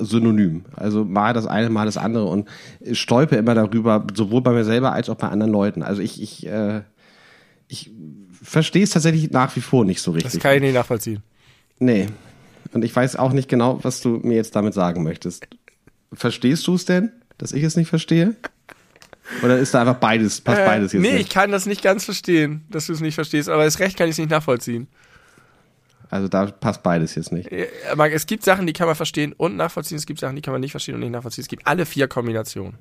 synonym. 0.00 0.64
Also 0.74 1.04
mal 1.04 1.32
das 1.34 1.46
eine, 1.46 1.70
mal 1.70 1.84
das 1.86 1.96
andere 1.96 2.24
und 2.24 2.48
stolpe 2.92 3.36
immer 3.36 3.54
darüber, 3.54 4.04
sowohl 4.14 4.42
bei 4.42 4.50
mir 4.52 4.64
selber 4.64 4.92
als 4.92 5.08
auch 5.08 5.16
bei 5.16 5.28
anderen 5.28 5.52
Leuten. 5.52 5.82
Also 5.82 6.02
ich, 6.02 6.20
ich, 6.20 6.46
äh, 6.46 6.82
ich 7.68 7.90
verstehe 8.42 8.82
es 8.84 8.90
tatsächlich 8.90 9.30
nach 9.30 9.54
wie 9.54 9.60
vor 9.60 9.84
nicht 9.84 10.00
so 10.00 10.12
Das 10.12 10.24
richtig. 10.24 10.42
kann 10.42 10.54
ich 10.56 10.62
nicht 10.62 10.74
nachvollziehen. 10.74 11.22
Nee. 11.78 12.06
Und 12.72 12.84
ich 12.84 12.94
weiß 12.94 13.16
auch 13.16 13.32
nicht 13.32 13.48
genau, 13.48 13.82
was 13.82 14.00
du 14.00 14.20
mir 14.22 14.36
jetzt 14.36 14.54
damit 14.56 14.74
sagen 14.74 15.02
möchtest. 15.02 15.46
Verstehst 16.12 16.66
du 16.66 16.74
es 16.74 16.84
denn, 16.84 17.12
dass 17.38 17.52
ich 17.52 17.62
es 17.62 17.76
nicht 17.76 17.88
verstehe? 17.88 18.36
Oder 19.42 19.58
ist 19.58 19.74
da 19.74 19.80
einfach 19.80 19.96
beides, 19.96 20.40
passt 20.40 20.64
beides 20.64 20.92
äh, 20.92 20.96
jetzt 20.96 21.02
nee, 21.02 21.10
ich 21.10 21.18
nicht? 21.18 21.32
kann 21.32 21.50
das 21.50 21.66
nicht 21.66 21.82
ganz 21.82 22.04
verstehen, 22.04 22.64
dass 22.70 22.86
du 22.86 22.92
es 22.92 23.00
nicht 23.00 23.14
verstehst. 23.14 23.48
Aber 23.48 23.64
das 23.64 23.78
Recht 23.78 23.96
kann 23.96 24.06
ich 24.08 24.12
es 24.12 24.18
nicht 24.18 24.30
nachvollziehen. 24.30 24.88
Also 26.10 26.28
da 26.28 26.46
passt 26.46 26.82
beides 26.82 27.14
jetzt 27.14 27.32
nicht. 27.32 27.52
Äh, 27.52 27.68
Es 28.12 28.26
gibt 28.26 28.42
Sachen, 28.42 28.66
die 28.66 28.72
kann 28.72 28.86
man 28.86 28.96
verstehen 28.96 29.34
und 29.34 29.56
nachvollziehen. 29.56 29.98
Es 29.98 30.06
gibt 30.06 30.20
Sachen, 30.20 30.36
die 30.36 30.42
kann 30.42 30.52
man 30.52 30.60
nicht 30.60 30.70
verstehen 30.70 30.94
und 30.94 31.00
nicht 31.00 31.10
nachvollziehen. 31.10 31.42
Es 31.42 31.48
gibt 31.48 31.66
alle 31.66 31.84
vier 31.84 32.08
Kombinationen. 32.08 32.78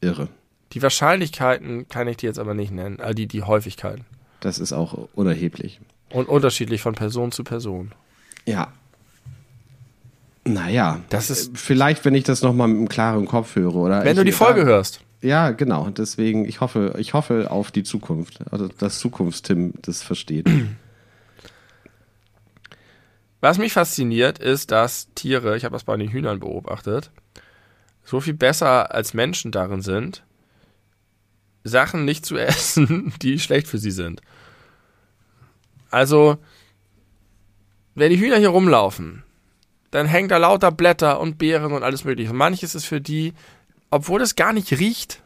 Irre. 0.00 0.28
Die 0.72 0.82
Wahrscheinlichkeiten 0.82 1.88
kann 1.88 2.08
ich 2.08 2.16
dir 2.16 2.26
jetzt 2.28 2.38
aber 2.38 2.54
nicht 2.54 2.72
nennen. 2.72 2.98
Äh, 2.98 3.14
die, 3.14 3.26
die 3.26 3.42
Häufigkeiten. 3.42 4.04
Das 4.40 4.58
ist 4.58 4.72
auch 4.72 5.08
unerheblich. 5.14 5.80
Und 6.10 6.28
unterschiedlich 6.28 6.80
von 6.80 6.94
Person 6.94 7.30
zu 7.30 7.44
Person. 7.44 7.92
Ja. 8.50 8.72
Naja, 10.44 11.00
Das 11.10 11.30
ist- 11.30 11.56
vielleicht, 11.56 12.04
wenn 12.04 12.14
ich 12.14 12.24
das 12.24 12.42
nochmal 12.42 12.68
mit 12.68 12.78
einem 12.78 12.88
klaren 12.88 13.26
Kopf 13.26 13.54
höre, 13.56 13.74
oder? 13.76 14.00
Wenn 14.04 14.12
ich, 14.12 14.16
du 14.18 14.24
die 14.24 14.32
Folge 14.32 14.60
da, 14.62 14.66
hörst. 14.66 15.00
Ja, 15.20 15.50
genau. 15.50 15.90
Deswegen, 15.90 16.46
ich 16.46 16.60
hoffe, 16.60 16.94
ich 16.98 17.12
hoffe 17.14 17.50
auf 17.50 17.70
die 17.70 17.82
Zukunft. 17.82 18.40
Also, 18.50 18.68
dass 18.68 18.98
Zukunftstim 18.98 19.74
das 19.82 20.02
versteht. 20.02 20.48
Was 23.40 23.58
mich 23.58 23.72
fasziniert, 23.72 24.38
ist, 24.38 24.70
dass 24.70 25.08
Tiere, 25.14 25.56
ich 25.56 25.64
habe 25.64 25.72
das 25.74 25.84
bei 25.84 25.96
den 25.96 26.10
Hühnern 26.10 26.40
beobachtet, 26.40 27.10
so 28.04 28.20
viel 28.20 28.34
besser 28.34 28.94
als 28.94 29.14
Menschen 29.14 29.50
darin 29.50 29.82
sind, 29.82 30.22
Sachen 31.64 32.04
nicht 32.04 32.24
zu 32.26 32.36
essen, 32.38 33.12
die 33.22 33.38
schlecht 33.38 33.66
für 33.66 33.78
sie 33.78 33.90
sind. 33.90 34.20
Also, 35.90 36.38
wenn 38.00 38.10
die 38.10 38.18
Hühner 38.18 38.38
hier 38.38 38.48
rumlaufen, 38.48 39.22
dann 39.90 40.06
hängen 40.06 40.28
da 40.28 40.38
lauter 40.38 40.70
Blätter 40.72 41.20
und 41.20 41.38
Beeren 41.38 41.72
und 41.72 41.82
alles 41.82 42.04
mögliche. 42.04 42.30
Und 42.30 42.36
manches 42.36 42.74
ist 42.74 42.86
für 42.86 43.00
die, 43.00 43.34
obwohl 43.90 44.22
es 44.22 44.36
gar 44.36 44.52
nicht 44.52 44.78
riecht, 44.78 45.22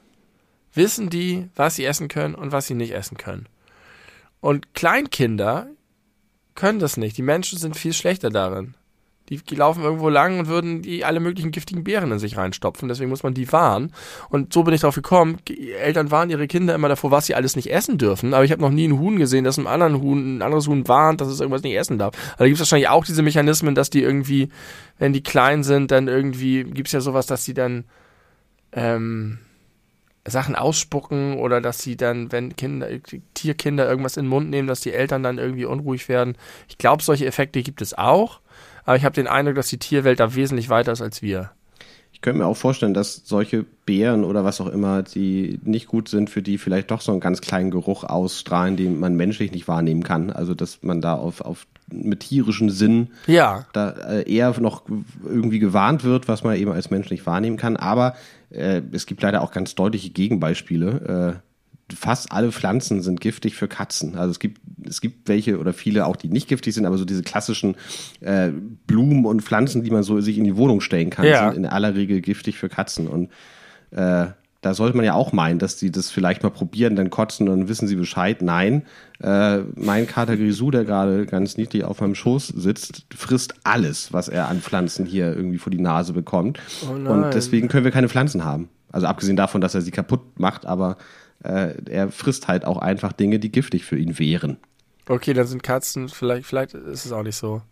wissen 0.72 1.08
die, 1.10 1.48
was 1.54 1.76
sie 1.76 1.84
essen 1.84 2.08
können 2.08 2.34
und 2.34 2.52
was 2.52 2.66
sie 2.66 2.74
nicht 2.74 2.92
essen 2.92 3.16
können. 3.16 3.46
Und 4.40 4.74
Kleinkinder 4.74 5.68
können 6.54 6.78
das 6.78 6.96
nicht. 6.96 7.16
Die 7.16 7.22
Menschen 7.22 7.58
sind 7.58 7.76
viel 7.76 7.92
schlechter 7.92 8.30
darin. 8.30 8.74
Die, 9.30 9.38
die 9.38 9.54
laufen 9.54 9.82
irgendwo 9.82 10.10
lang 10.10 10.38
und 10.38 10.48
würden 10.48 10.82
die 10.82 11.04
alle 11.04 11.18
möglichen 11.18 11.50
giftigen 11.50 11.82
Beeren 11.82 12.12
in 12.12 12.18
sich 12.18 12.36
reinstopfen. 12.36 12.88
Deswegen 12.88 13.08
muss 13.08 13.22
man 13.22 13.32
die 13.32 13.50
warnen. 13.52 13.92
Und 14.28 14.52
so 14.52 14.64
bin 14.64 14.74
ich 14.74 14.82
drauf 14.82 14.94
gekommen. 14.94 15.38
Eltern 15.80 16.10
warnen 16.10 16.30
ihre 16.30 16.46
Kinder 16.46 16.74
immer 16.74 16.88
davor, 16.88 17.10
was 17.10 17.24
sie 17.26 17.34
alles 17.34 17.56
nicht 17.56 17.72
essen 17.72 17.96
dürfen. 17.96 18.34
Aber 18.34 18.44
ich 18.44 18.52
habe 18.52 18.60
noch 18.60 18.70
nie 18.70 18.84
einen 18.84 18.98
Huhn 18.98 19.18
gesehen, 19.18 19.44
das 19.44 19.58
einem 19.58 19.66
anderen 19.66 20.02
Huhn, 20.02 20.36
ein 20.36 20.42
anderes 20.42 20.68
Huhn 20.68 20.86
warnt, 20.88 21.22
dass 21.22 21.28
es 21.28 21.40
irgendwas 21.40 21.62
nicht 21.62 21.76
essen 21.76 21.98
darf. 21.98 22.14
Aber 22.34 22.44
da 22.44 22.46
gibt 22.46 22.56
es 22.56 22.60
wahrscheinlich 22.60 22.90
auch 22.90 23.06
diese 23.06 23.22
Mechanismen, 23.22 23.74
dass 23.74 23.88
die 23.88 24.02
irgendwie, 24.02 24.50
wenn 24.98 25.14
die 25.14 25.22
klein 25.22 25.64
sind, 25.64 25.90
dann 25.90 26.06
irgendwie, 26.06 26.64
gibt 26.64 26.88
es 26.88 26.92
ja 26.92 27.00
sowas, 27.00 27.26
dass 27.26 27.46
sie 27.46 27.54
dann 27.54 27.84
ähm, 28.72 29.38
Sachen 30.26 30.54
ausspucken 30.54 31.38
oder 31.38 31.60
dass 31.60 31.80
sie 31.80 31.96
dann, 31.96 32.32
wenn 32.32 32.56
Kinder, 32.56 32.88
Tierkinder 33.34 33.88
irgendwas 33.88 34.16
in 34.16 34.24
den 34.24 34.30
Mund 34.30 34.50
nehmen, 34.50 34.68
dass 34.68 34.80
die 34.80 34.92
Eltern 34.92 35.22
dann 35.22 35.38
irgendwie 35.38 35.66
unruhig 35.66 36.08
werden. 36.08 36.36
Ich 36.68 36.78
glaube, 36.78 37.02
solche 37.02 37.26
Effekte 37.26 37.62
gibt 37.62 37.82
es 37.82 37.96
auch, 37.96 38.40
aber 38.84 38.96
ich 38.96 39.04
habe 39.04 39.14
den 39.14 39.26
Eindruck, 39.26 39.56
dass 39.56 39.68
die 39.68 39.78
Tierwelt 39.78 40.20
da 40.20 40.34
wesentlich 40.34 40.68
weiter 40.68 40.92
ist 40.92 41.02
als 41.02 41.22
wir. 41.22 41.50
Ich 42.12 42.20
könnte 42.20 42.38
mir 42.38 42.46
auch 42.46 42.56
vorstellen, 42.56 42.94
dass 42.94 43.22
solche 43.24 43.64
Beeren 43.84 44.24
oder 44.24 44.44
was 44.44 44.60
auch 44.60 44.68
immer, 44.68 45.02
die 45.02 45.60
nicht 45.64 45.88
gut 45.88 46.08
sind, 46.08 46.30
für 46.30 46.42
die 46.42 46.58
vielleicht 46.58 46.90
doch 46.90 47.00
so 47.00 47.12
einen 47.12 47.20
ganz 47.20 47.40
kleinen 47.40 47.70
Geruch 47.70 48.04
ausstrahlen, 48.04 48.76
den 48.76 48.98
man 48.98 49.16
menschlich 49.16 49.52
nicht 49.52 49.68
wahrnehmen 49.68 50.02
kann. 50.02 50.30
Also, 50.30 50.54
dass 50.54 50.82
man 50.82 51.00
da 51.00 51.14
auf, 51.14 51.40
auf 51.40 51.66
mit 51.92 52.20
tierischen 52.20 52.70
Sinn 52.70 53.08
Ja, 53.26 53.66
da 53.72 53.90
äh, 53.90 54.32
eher 54.32 54.58
noch 54.60 54.84
irgendwie 55.22 55.58
gewarnt 55.58 56.04
wird, 56.04 56.28
was 56.28 56.44
man 56.44 56.56
eben 56.56 56.72
als 56.72 56.90
Mensch 56.90 57.10
nicht 57.10 57.26
wahrnehmen 57.26 57.56
kann. 57.56 57.76
Aber 57.76 58.14
äh, 58.50 58.80
es 58.92 59.06
gibt 59.06 59.22
leider 59.22 59.42
auch 59.42 59.52
ganz 59.52 59.74
deutliche 59.74 60.10
Gegenbeispiele. 60.10 61.40
Äh, 61.42 61.53
fast 61.94 62.32
alle 62.32 62.50
Pflanzen 62.52 63.02
sind 63.02 63.20
giftig 63.20 63.56
für 63.56 63.68
Katzen. 63.68 64.16
Also 64.16 64.30
es 64.30 64.38
gibt, 64.38 64.60
es 64.86 65.00
gibt 65.00 65.28
welche 65.28 65.58
oder 65.58 65.72
viele 65.72 66.06
auch, 66.06 66.16
die 66.16 66.28
nicht 66.28 66.48
giftig 66.48 66.74
sind, 66.74 66.86
aber 66.86 66.96
so 66.96 67.04
diese 67.04 67.22
klassischen 67.22 67.76
äh, 68.20 68.50
Blumen 68.86 69.26
und 69.26 69.42
Pflanzen, 69.42 69.82
die 69.82 69.90
man 69.90 70.02
so 70.02 70.20
sich 70.20 70.38
in 70.38 70.44
die 70.44 70.56
Wohnung 70.56 70.80
stellen 70.80 71.10
kann, 71.10 71.26
Ja. 71.26 71.50
sind 71.52 71.58
in 71.58 71.66
aller 71.66 71.94
Regel 71.94 72.20
giftig 72.20 72.56
für 72.56 72.68
Katzen. 72.68 73.06
Und 73.06 73.30
äh, 73.90 74.26
da 74.62 74.72
sollte 74.72 74.96
man 74.96 75.04
ja 75.04 75.12
auch 75.12 75.32
meinen, 75.34 75.58
dass 75.58 75.76
die 75.76 75.92
das 75.92 76.10
vielleicht 76.10 76.42
mal 76.42 76.48
probieren, 76.48 76.96
dann 76.96 77.10
kotzen 77.10 77.48
und 77.50 77.58
dann 77.58 77.68
wissen 77.68 77.86
sie 77.86 77.96
Bescheid. 77.96 78.40
Nein, 78.40 78.84
äh, 79.22 79.58
mein 79.76 80.06
Kater 80.06 80.38
Grisou, 80.38 80.70
der 80.70 80.84
gerade 80.86 81.26
ganz 81.26 81.58
niedlich 81.58 81.84
auf 81.84 82.00
meinem 82.00 82.14
Schoß 82.14 82.48
sitzt, 82.48 83.04
frisst 83.14 83.54
alles, 83.64 84.14
was 84.14 84.28
er 84.28 84.48
an 84.48 84.60
Pflanzen 84.62 85.04
hier 85.04 85.36
irgendwie 85.36 85.58
vor 85.58 85.70
die 85.70 85.82
Nase 85.82 86.14
bekommt. 86.14 86.60
Oh 86.88 86.94
und 86.94 87.34
deswegen 87.34 87.68
können 87.68 87.84
wir 87.84 87.92
keine 87.92 88.08
Pflanzen 88.08 88.46
haben. 88.46 88.70
Also 88.90 89.06
abgesehen 89.06 89.36
davon, 89.36 89.60
dass 89.60 89.74
er 89.74 89.82
sie 89.82 89.90
kaputt 89.90 90.38
macht, 90.38 90.64
aber 90.64 90.96
äh, 91.42 91.74
er 91.90 92.10
frisst 92.10 92.48
halt 92.48 92.64
auch 92.64 92.78
einfach 92.78 93.12
Dinge, 93.12 93.38
die 93.38 93.50
giftig 93.52 93.84
für 93.84 93.96
ihn 93.98 94.18
wären. 94.18 94.56
okay, 95.08 95.32
dann 95.34 95.46
sind 95.46 95.62
Katzen, 95.62 96.08
vielleicht, 96.08 96.46
vielleicht 96.46 96.74
ist 96.74 97.04
es 97.04 97.12
auch 97.12 97.22
nicht 97.22 97.36
so. 97.36 97.62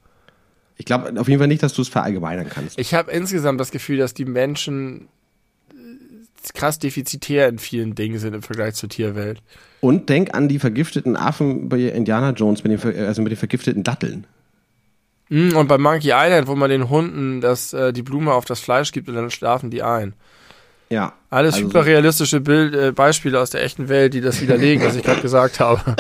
Ich 0.77 0.85
glaube 0.87 1.19
auf 1.21 1.29
jeden 1.29 1.39
Fall 1.39 1.49
nicht, 1.49 1.63
dass 1.63 1.75
du 1.75 1.83
es 1.83 1.89
verallgemeinern 1.89 2.49
kannst. 2.49 2.79
Ich 2.79 2.95
habe 2.95 3.11
insgesamt 3.13 3.61
das 3.61 3.71
Gefühl, 3.71 3.99
dass 3.99 4.15
die 4.15 4.25
Menschen 4.25 5.09
äh, 5.71 5.75
krass 6.55 6.79
defizitär 6.79 7.49
in 7.49 7.59
vielen 7.59 7.95
Dingen 7.95 8.19
sind 8.19 8.35
im 8.35 8.43
Vergleich 8.43 8.75
zur 8.75 8.89
Tierwelt. 8.89 9.43
Und 9.81 10.09
denk 10.09 10.35
an 10.35 10.49
die 10.49 10.59
vergifteten 10.59 11.17
Affen 11.17 11.69
bei 11.69 11.79
Indiana 11.81 12.31
Jones, 12.31 12.65
mit 12.65 12.73
den, 12.73 12.79
ver- 12.79 13.07
also 13.07 13.23
mit 13.23 13.31
den 13.33 13.37
vergifteten 13.39 13.83
Datteln. 13.85 14.27
Mm, 15.29 15.55
Und 15.57 15.69
bei 15.69 15.79
Monkey 15.79 16.11
Island, 16.13 16.47
wo 16.49 16.55
man 16.57 16.71
den 16.71 16.89
Hunden 16.89 17.41
das, 17.41 17.73
äh, 17.73 17.93
die 17.93 18.03
Blume 18.03 18.33
auf 18.33 18.45
das 18.45 18.61
Fleisch 18.61 18.93
gibt 18.93 19.09
und 19.09 19.15
dann 19.15 19.31
schlafen 19.31 19.71
die 19.71 19.83
ein. 19.83 20.15
Ja. 20.93 21.15
Alles 21.31 21.55
Also- 21.55 21.67
hyperrealistische 21.69 22.41
Bild, 22.41 22.75
äh, 22.75 22.93
Beispiele 22.93 23.41
aus 23.41 23.49
der 23.51 23.65
echten 23.65 23.89
Welt, 23.89 24.13
die 24.13 24.21
das 24.21 24.41
widerlegen, 24.43 24.85
was 24.85 24.95
ich 24.95 25.03
gerade 25.03 25.23
gesagt 25.23 25.59
habe. 25.59 25.97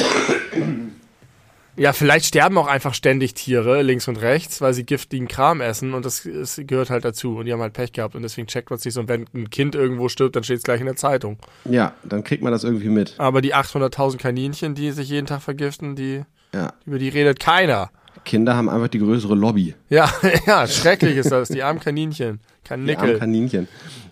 Ja, 1.74 1.94
vielleicht 1.94 2.26
sterben 2.26 2.58
auch 2.58 2.66
einfach 2.66 2.92
ständig 2.92 3.32
Tiere 3.32 3.80
links 3.80 4.06
und 4.06 4.16
rechts, 4.16 4.60
weil 4.60 4.74
sie 4.74 4.84
giftigen 4.84 5.26
Kram 5.26 5.62
essen 5.62 5.94
und 5.94 6.04
das, 6.04 6.28
das 6.30 6.60
gehört 6.66 6.90
halt 6.90 7.02
dazu 7.06 7.36
und 7.38 7.46
die 7.46 7.52
haben 7.54 7.62
halt 7.62 7.72
Pech 7.72 7.92
gehabt 7.92 8.14
und 8.14 8.20
deswegen 8.22 8.46
checkt 8.46 8.68
man 8.68 8.76
es 8.78 8.84
nicht 8.84 8.92
so. 8.92 9.00
Und 9.00 9.08
wenn 9.08 9.24
ein 9.34 9.48
Kind 9.48 9.74
irgendwo 9.74 10.10
stirbt, 10.10 10.36
dann 10.36 10.44
steht 10.44 10.58
es 10.58 10.64
gleich 10.64 10.80
in 10.80 10.86
der 10.86 10.96
Zeitung. 10.96 11.38
Ja, 11.64 11.94
dann 12.04 12.24
kriegt 12.24 12.42
man 12.42 12.52
das 12.52 12.62
irgendwie 12.62 12.90
mit. 12.90 13.14
Aber 13.16 13.40
die 13.40 13.54
800.000 13.54 14.18
Kaninchen, 14.18 14.74
die 14.74 14.90
sich 14.90 15.08
jeden 15.08 15.26
Tag 15.26 15.40
vergiften, 15.40 15.96
die, 15.96 16.24
Ja. 16.54 16.74
über 16.84 16.98
die 16.98 17.08
redet 17.08 17.40
keiner. 17.40 17.90
Kinder 18.24 18.56
haben 18.56 18.68
einfach 18.68 18.88
die 18.88 18.98
größere 18.98 19.34
Lobby. 19.34 19.74
Ja, 19.88 20.10
ja, 20.46 20.66
schrecklich 20.66 21.16
ist 21.16 21.30
das. 21.30 21.48
Die 21.48 21.62
armen 21.62 21.80
Kaninchen. 21.80 22.40
Kein 22.64 22.86
Die 22.86 22.96
armen. 22.96 23.18
Kaninchen. 23.18 23.68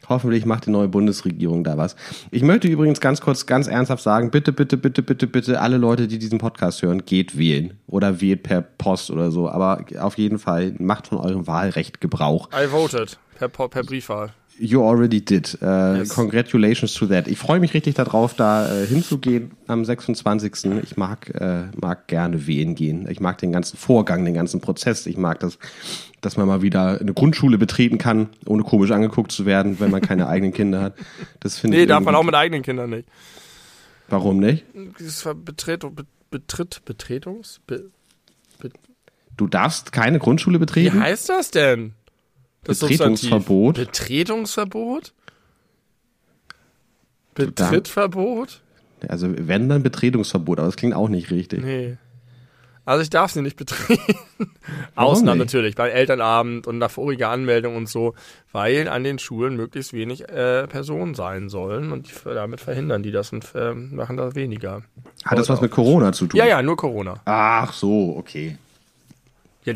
Hoffentlich 0.08 0.44
macht 0.44 0.66
die 0.66 0.70
neue 0.70 0.88
Bundesregierung 0.88 1.62
da 1.62 1.78
was. 1.78 1.94
Ich 2.32 2.42
möchte 2.42 2.66
übrigens 2.66 3.00
ganz 3.00 3.20
kurz, 3.20 3.46
ganz 3.46 3.68
ernsthaft 3.68 4.02
sagen, 4.02 4.32
bitte, 4.32 4.52
bitte, 4.52 4.76
bitte, 4.76 5.02
bitte, 5.02 5.28
bitte, 5.28 5.60
alle 5.60 5.76
Leute, 5.76 6.08
die 6.08 6.18
diesen 6.18 6.38
Podcast 6.38 6.82
hören, 6.82 7.06
geht 7.06 7.38
wählen. 7.38 7.78
Oder 7.86 8.20
wählt 8.20 8.42
per 8.42 8.60
Post 8.60 9.12
oder 9.12 9.30
so. 9.30 9.48
Aber 9.48 9.84
auf 10.00 10.18
jeden 10.18 10.40
Fall 10.40 10.74
macht 10.78 11.06
von 11.06 11.18
eurem 11.18 11.46
Wahlrecht 11.46 12.00
Gebrauch. 12.00 12.48
I 12.52 12.70
voted. 12.70 13.18
Per, 13.38 13.48
per 13.48 13.84
Briefwahl. 13.84 14.32
You 14.58 14.82
already 14.86 15.24
did. 15.24 15.56
Äh, 15.62 15.98
Yes. 15.98 16.10
Congratulations 16.10 16.92
to 16.94 17.06
that. 17.06 17.28
Ich 17.28 17.38
freue 17.38 17.60
mich 17.60 17.72
richtig 17.72 17.94
darauf, 17.94 18.34
da 18.34 18.82
äh, 18.82 18.86
hinzugehen 18.86 19.52
am 19.66 19.84
26. 19.86 20.66
Ich 20.82 20.96
mag, 20.98 21.30
äh, 21.34 21.68
mag 21.80 22.08
gerne 22.08 22.46
wählen 22.46 22.74
gehen. 22.74 23.08
Ich 23.10 23.20
mag 23.20 23.38
den 23.38 23.52
ganzen 23.52 23.78
Vorgang, 23.78 24.24
den 24.24 24.34
ganzen 24.34 24.60
Prozess. 24.60 25.06
Ich 25.06 25.16
mag 25.16 25.40
das, 25.40 25.58
dass 26.20 26.36
man 26.36 26.46
mal 26.46 26.60
wieder 26.60 27.00
eine 27.00 27.14
Grundschule 27.14 27.56
betreten 27.56 27.96
kann, 27.96 28.28
ohne 28.44 28.62
komisch 28.62 28.90
angeguckt 28.90 29.32
zu 29.32 29.46
werden, 29.46 29.80
wenn 29.80 29.90
man 29.90 30.02
keine 30.02 30.26
eigenen 30.28 30.52
Kinder 30.52 30.82
hat. 30.82 30.94
Das 31.40 31.58
finde 31.58 31.78
Nee, 31.78 31.84
ich. 31.84 31.88
darf 31.88 32.04
man 32.04 32.14
auch 32.14 32.24
mit 32.24 32.34
eigenen 32.34 32.62
Kindern 32.62 32.90
nicht. 32.90 33.08
Warum 34.08 34.40
nicht? 34.40 34.64
Dieses 34.98 35.22
Ver- 35.22 35.34
Betretung, 35.34 35.94
Be- 35.94 36.04
Betritt, 36.30 36.82
Betretungs? 36.84 37.60
Be, 37.66 37.90
Du 39.36 39.46
darfst 39.46 39.92
keine 39.92 40.18
Grundschule 40.18 40.56
wie 40.56 40.60
betreten? 40.60 41.00
heißt 41.00 41.30
das 41.30 41.50
denn? 41.50 41.94
Das 42.64 42.80
Betretungsverbot. 42.80 43.76
Betretungsverbot? 43.76 45.12
Betrittverbot? 47.34 48.60
Also 49.08 49.28
wenn 49.30 49.68
dann 49.68 49.82
Betretungsverbot, 49.82 50.58
aber 50.58 50.68
das 50.68 50.76
klingt 50.76 50.94
auch 50.94 51.08
nicht 51.08 51.30
richtig. 51.30 51.62
Nee. 51.64 51.96
Also 52.84 53.02
ich 53.02 53.10
darf 53.10 53.30
sie 53.30 53.42
nicht 53.42 53.56
betreten. 53.56 54.02
Warum 54.94 55.12
Ausnahmen 55.12 55.38
nicht? 55.38 55.46
natürlich, 55.46 55.76
beim 55.76 55.90
Elternabend 55.90 56.66
und 56.66 56.78
nach 56.78 56.90
voriger 56.90 57.28
Anmeldung 57.28 57.76
und 57.76 57.88
so, 57.88 58.14
weil 58.52 58.88
an 58.88 59.04
den 59.04 59.18
Schulen 59.18 59.54
möglichst 59.54 59.92
wenig 59.92 60.28
äh, 60.28 60.66
Personen 60.66 61.14
sein 61.14 61.48
sollen 61.48 61.92
und 61.92 62.08
die, 62.08 62.12
damit 62.24 62.60
verhindern 62.60 63.02
die 63.02 63.12
das 63.12 63.32
und 63.32 63.46
äh, 63.54 63.74
machen 63.74 64.16
da 64.16 64.34
weniger. 64.34 64.82
Hat 65.24 65.38
das 65.38 65.48
was 65.48 65.60
mit 65.60 65.70
Corona 65.70 66.12
zu 66.12 66.26
tun? 66.26 66.38
Ja, 66.38 66.46
ja, 66.46 66.62
nur 66.62 66.76
Corona. 66.76 67.20
Ach 67.26 67.72
so, 67.72 68.16
okay. 68.16 68.58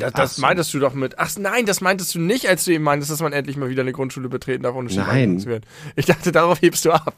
Ja, 0.03 0.11
das, 0.11 0.13
das 0.13 0.37
so. 0.37 0.43
meintest 0.43 0.73
du 0.75 0.79
doch 0.79 0.95
mit. 0.95 1.19
Ach 1.19 1.31
nein, 1.39 1.67
das 1.67 1.81
meintest 1.81 2.15
du 2.15 2.21
nicht, 2.21 2.49
als 2.49 2.65
du 2.65 2.73
eben 2.73 2.85
meintest, 2.85 3.11
dass 3.11 3.21
man 3.21 3.33
endlich 3.33 3.57
mal 3.57 3.69
wieder 3.69 3.83
eine 3.83 3.93
Grundschule 3.93 4.29
betreten 4.29 4.63
darf, 4.63 4.75
ohne 4.75 4.93
Nein. 4.93 5.39
zu 5.39 5.49
werden. 5.49 5.65
Ich 5.97 6.07
dachte, 6.07 6.33
darauf 6.33 6.61
hebst 6.63 6.85
du 6.85 6.93
ab. 6.93 7.15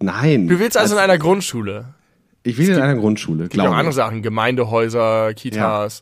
Nein. 0.00 0.48
Du 0.48 0.58
willst 0.58 0.76
also 0.76 0.94
in 0.96 1.00
einer 1.00 1.18
Grundschule. 1.18 1.94
Ich 2.42 2.58
will 2.58 2.70
in 2.70 2.80
einer 2.80 2.96
Grundschule, 2.96 3.44
Gibt 3.44 3.54
auch 3.54 3.64
glaube 3.64 3.76
andere 3.76 3.90
ich. 3.90 3.94
Sachen, 3.96 4.22
Gemeindehäuser, 4.22 5.32
Kitas, 5.34 6.00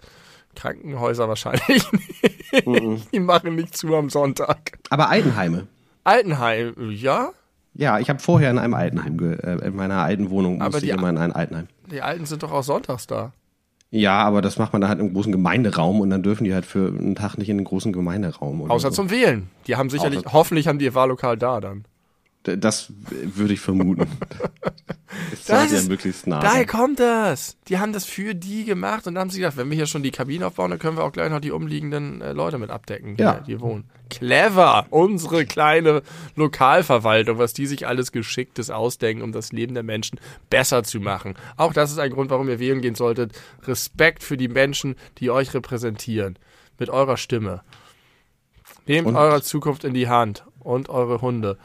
Krankenhäuser 0.54 1.28
wahrscheinlich 1.28 1.90
nicht. 1.92 2.66
Mhm. 2.66 3.02
Die 3.12 3.20
machen 3.20 3.54
nicht 3.54 3.76
zu 3.76 3.94
am 3.94 4.08
Sonntag. 4.10 4.78
Aber 4.88 5.08
Altenheime. 5.10 5.66
Altenheim, 6.04 6.74
ja. 6.90 7.30
Ja, 7.74 7.98
ich 7.98 8.08
habe 8.08 8.18
vorher 8.18 8.50
in 8.50 8.58
einem 8.58 8.74
Altenheim, 8.74 9.18
äh, 9.20 9.66
in 9.66 9.76
meiner 9.76 9.98
alten 10.02 10.30
Wohnung 10.30 10.58
musste 10.58 10.84
ich 10.84 10.90
immer 10.92 11.10
in 11.10 11.18
ein 11.18 11.32
Altenheim. 11.32 11.68
Die 11.90 12.02
Alten 12.02 12.26
sind 12.26 12.42
doch 12.42 12.52
auch 12.52 12.62
sonntags 12.64 13.06
da. 13.06 13.32
Ja, 13.92 14.22
aber 14.22 14.40
das 14.40 14.56
macht 14.58 14.72
man 14.72 14.80
dann 14.80 14.88
halt 14.90 15.00
im 15.00 15.12
großen 15.12 15.32
Gemeinderaum 15.32 16.00
und 16.00 16.10
dann 16.10 16.22
dürfen 16.22 16.44
die 16.44 16.54
halt 16.54 16.64
für 16.64 16.88
einen 16.88 17.16
Tag 17.16 17.36
nicht 17.38 17.48
in 17.48 17.58
den 17.58 17.64
großen 17.64 17.92
Gemeinderaum. 17.92 18.60
Oder 18.60 18.72
Außer 18.72 18.90
so. 18.90 18.96
zum 18.96 19.10
Wählen. 19.10 19.48
Die 19.66 19.74
haben 19.76 19.90
sicherlich, 19.90 20.20
Außer- 20.20 20.32
hoffentlich 20.32 20.68
haben 20.68 20.78
die 20.78 20.84
ihr 20.84 20.94
Wahllokal 20.94 21.36
da 21.36 21.60
dann. 21.60 21.84
Das 22.42 22.90
würde 23.00 23.52
ich 23.52 23.60
vermuten. 23.60 24.02
es 25.32 25.44
Das 25.44 25.58
sollte 25.58 25.74
ja 25.74 25.80
ist- 25.80 25.88
möglichst 25.88 26.26
nah 26.26 26.40
Daher 26.40 26.64
kommt 26.66 26.98
das. 26.98 27.58
Die 27.68 27.78
haben 27.78 27.92
das 27.92 28.06
für 28.06 28.34
die 28.34 28.64
gemacht 28.64 29.06
und 29.06 29.18
haben 29.18 29.28
sie 29.28 29.40
gedacht, 29.40 29.58
wenn 29.58 29.68
wir 29.68 29.76
hier 29.76 29.86
schon 29.86 30.02
die 30.02 30.10
Kabine 30.10 30.46
aufbauen, 30.46 30.70
dann 30.70 30.78
können 30.78 30.96
wir 30.96 31.04
auch 31.04 31.12
gleich 31.12 31.30
noch 31.30 31.40
die 31.40 31.50
umliegenden 31.50 32.22
äh, 32.22 32.32
Leute 32.32 32.56
mit 32.58 32.70
abdecken, 32.70 33.16
die, 33.16 33.22
Ja. 33.22 33.42
hier 33.44 33.60
wohnen. 33.60 33.90
Clever! 34.08 34.86
Unsere 34.90 35.44
kleine 35.44 36.02
Lokalverwaltung, 36.34 37.36
was 37.38 37.52
die 37.52 37.66
sich 37.66 37.86
alles 37.86 38.10
Geschicktes 38.10 38.70
ausdenken, 38.70 39.22
um 39.22 39.32
das 39.32 39.52
Leben 39.52 39.74
der 39.74 39.82
Menschen 39.82 40.18
besser 40.48 40.82
zu 40.82 40.98
machen. 40.98 41.34
Auch 41.58 41.74
das 41.74 41.92
ist 41.92 41.98
ein 41.98 42.10
Grund, 42.10 42.30
warum 42.30 42.48
ihr 42.48 42.58
wählen 42.58 42.80
gehen 42.80 42.94
solltet. 42.94 43.32
Respekt 43.66 44.22
für 44.22 44.36
die 44.38 44.48
Menschen, 44.48 44.96
die 45.18 45.30
euch 45.30 45.52
repräsentieren. 45.54 46.38
Mit 46.78 46.88
eurer 46.88 47.18
Stimme. 47.18 47.60
Nehmt 48.86 49.08
Und- 49.08 49.16
eure 49.16 49.42
Zukunft 49.42 49.84
in 49.84 49.92
die 49.94 50.08
Hand 50.08 50.44
und 50.58 50.88
eure 50.88 51.20
Hunde. 51.20 51.58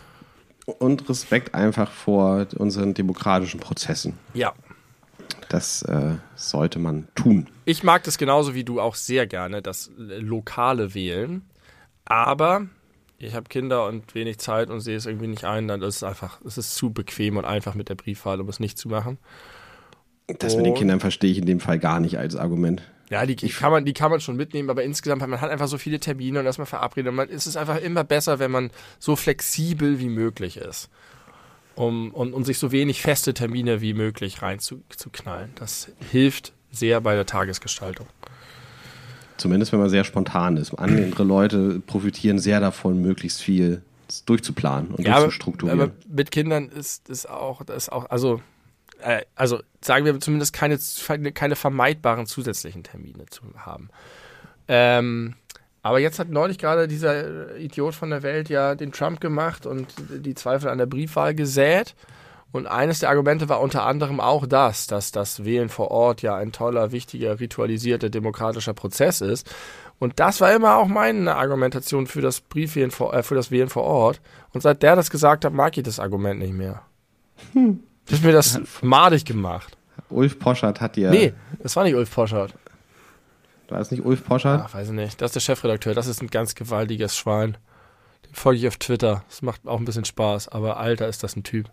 Und 0.65 1.07
Respekt 1.09 1.53
einfach 1.53 1.91
vor 1.91 2.47
unseren 2.57 2.93
demokratischen 2.93 3.59
Prozessen. 3.59 4.17
Ja. 4.33 4.53
Das 5.49 5.83
äh, 5.83 6.15
sollte 6.35 6.79
man 6.79 7.07
tun. 7.13 7.47
Ich 7.65 7.83
mag 7.83 8.03
das 8.03 8.17
genauso 8.17 8.55
wie 8.55 8.63
du 8.63 8.81
auch 8.81 8.95
sehr 8.95 9.27
gerne, 9.27 9.61
das 9.61 9.89
äh, 9.99 10.17
lokale 10.17 10.93
Wählen. 10.95 11.43
Aber 12.03 12.65
ich 13.19 13.35
habe 13.35 13.47
Kinder 13.47 13.85
und 13.87 14.15
wenig 14.15 14.39
Zeit 14.39 14.69
und 14.69 14.81
sehe 14.81 14.97
es 14.97 15.05
irgendwie 15.05 15.27
nicht 15.27 15.45
ein. 15.45 15.67
Dann 15.67 15.81
ist 15.83 15.97
es 15.97 16.03
einfach, 16.03 16.41
es 16.45 16.57
ist 16.57 16.75
zu 16.75 16.91
bequem 16.91 17.37
und 17.37 17.45
einfach 17.45 17.75
mit 17.75 17.89
der 17.89 17.95
Briefwahl, 17.95 18.41
um 18.41 18.49
es 18.49 18.59
nicht 18.59 18.77
zu 18.77 18.89
machen. 18.89 19.17
Das 20.39 20.55
mit 20.55 20.65
den 20.65 20.71
Und- 20.73 20.79
Kindern 20.79 20.99
verstehe 20.99 21.31
ich 21.31 21.37
in 21.37 21.45
dem 21.45 21.59
Fall 21.59 21.77
gar 21.77 21.99
nicht 21.99 22.17
als 22.17 22.35
Argument. 22.35 22.81
Ja, 23.09 23.25
die, 23.25 23.35
die, 23.35 23.49
kann 23.49 23.71
man, 23.71 23.85
die 23.85 23.93
kann 23.93 24.09
man 24.09 24.19
schon 24.19 24.35
mitnehmen, 24.35 24.69
aber 24.69 24.83
insgesamt 24.83 25.21
man 25.21 25.39
hat 25.39 25.51
einfach 25.51 25.67
so 25.67 25.77
viele 25.77 25.99
Termine 25.99 26.39
und 26.39 26.45
erstmal 26.45 26.65
verabredet. 26.65 27.09
Und 27.09 27.15
man, 27.15 27.29
es 27.29 27.45
ist 27.45 27.55
einfach 27.55 27.79
immer 27.79 28.03
besser, 28.03 28.39
wenn 28.39 28.51
man 28.51 28.71
so 28.99 29.15
flexibel 29.15 29.99
wie 29.99 30.09
möglich 30.09 30.57
ist. 30.57 30.89
Um, 31.75 32.11
und, 32.13 32.33
und 32.33 32.45
sich 32.45 32.57
so 32.57 32.71
wenig 32.71 33.01
feste 33.01 33.33
Termine 33.33 33.81
wie 33.81 33.93
möglich 33.93 34.41
reinzuknallen. 34.41 35.51
Das 35.55 35.91
hilft 36.09 36.53
sehr 36.71 37.01
bei 37.01 37.15
der 37.15 37.25
Tagesgestaltung. 37.25 38.07
Zumindest 39.37 39.73
wenn 39.73 39.79
man 39.79 39.89
sehr 39.89 40.05
spontan 40.05 40.55
ist. 40.55 40.73
Andere 40.75 41.23
Leute 41.23 41.81
profitieren 41.85 42.39
sehr 42.39 42.61
davon, 42.61 43.01
möglichst 43.01 43.41
viel 43.41 43.81
durchzuplanen 44.25 44.91
und 44.91 45.05
Ja, 45.05 45.19
durchzustrukturieren. 45.19 45.81
aber 45.81 45.91
mit 46.07 46.31
Kindern 46.31 46.69
ist 46.69 47.09
ist 47.09 47.29
auch, 47.29 47.63
das 47.63 47.89
auch, 47.89 48.09
also, 48.09 48.41
äh, 49.05 49.21
also 49.35 49.61
sagen 49.81 50.05
wir 50.05 50.19
zumindest 50.19 50.53
keine, 50.53 50.79
keine 51.31 51.55
vermeidbaren 51.55 52.25
zusätzlichen 52.25 52.83
Termine 52.83 53.25
zu 53.27 53.43
haben. 53.57 53.89
Ähm, 54.67 55.35
aber 55.83 55.99
jetzt 55.99 56.17
hat 56.17 56.29
neulich 56.29 56.57
gerade 56.57 56.87
dieser 56.87 57.55
Idiot 57.57 57.93
von 57.93 58.09
der 58.09 58.23
Welt 58.23 58.49
ja 58.49 58.73
den 58.73 58.91
Trump 58.91 59.21
gemacht 59.21 59.67
und 59.67 59.87
die 60.09 60.33
Zweifel 60.33 60.69
an 60.69 60.79
der 60.79 60.87
Briefwahl 60.87 61.35
gesät. 61.35 61.93
Und 62.51 62.65
eines 62.67 62.99
der 62.99 63.09
Argumente 63.09 63.49
war 63.49 63.61
unter 63.61 63.85
anderem 63.85 64.19
auch 64.19 64.47
das, 64.47 64.87
dass 64.87 65.11
das 65.11 65.43
Wählen 65.43 65.69
vor 65.69 65.91
Ort 65.91 66.21
ja 66.21 66.35
ein 66.35 66.51
toller, 66.51 66.91
wichtiger, 66.91 67.39
ritualisierter 67.39 68.09
demokratischer 68.09 68.73
Prozess 68.73 69.21
ist. 69.21 69.47
Und 69.99 70.19
das 70.19 70.41
war 70.41 70.55
immer 70.55 70.77
auch 70.77 70.87
meine 70.87 71.35
Argumentation 71.35 72.07
für 72.07 72.21
das 72.21 72.41
Briefwählen 72.41 72.91
vor, 72.91 73.13
äh, 73.13 73.23
für 73.23 73.35
das 73.35 73.51
Wählen 73.51 73.69
vor 73.69 73.83
Ort. 73.83 74.21
Und 74.53 74.61
seit 74.61 74.81
der 74.81 74.95
das 74.95 75.11
gesagt 75.11 75.45
hat, 75.45 75.53
mag 75.53 75.77
ich 75.77 75.83
das 75.83 75.99
Argument 75.99 76.39
nicht 76.39 76.53
mehr. 76.53 76.81
Hm. 77.53 77.83
Das 78.05 78.19
ist 78.19 78.23
mir 78.25 78.31
das 78.31 78.59
madig 78.81 79.25
gemacht. 79.25 79.77
Ulf 80.09 80.37
Poschert 80.39 80.81
hat 80.81 80.97
ja. 80.97 81.09
Nee, 81.11 81.33
das 81.61 81.75
war 81.75 81.83
nicht 81.83 81.95
Ulf 81.95 82.13
Poschardt. 82.13 82.53
War 83.69 83.79
das 83.79 83.89
nicht 83.91 84.05
Ulf 84.05 84.23
Poschert? 84.23 84.61
Ach, 84.63 84.73
weiß 84.73 84.89
ich 84.89 84.93
nicht. 84.93 85.19
Das 85.21 85.29
ist 85.29 85.35
der 85.35 85.39
Chefredakteur. 85.41 85.95
Das 85.95 86.05
ist 86.07 86.21
ein 86.21 86.27
ganz 86.27 86.53
gewaltiges 86.53 87.17
Schwein. 87.17 87.57
Den 88.27 88.35
folge 88.35 88.59
ich 88.59 88.67
auf 88.67 88.77
Twitter. 88.77 89.23
Das 89.27 89.41
macht 89.41 89.67
auch 89.67 89.79
ein 89.79 89.85
bisschen 89.85 90.05
Spaß. 90.05 90.49
Aber 90.49 90.77
Alter, 90.77 91.07
ist 91.07 91.23
das 91.23 91.35
ein 91.35 91.43
Typ. 91.43 91.69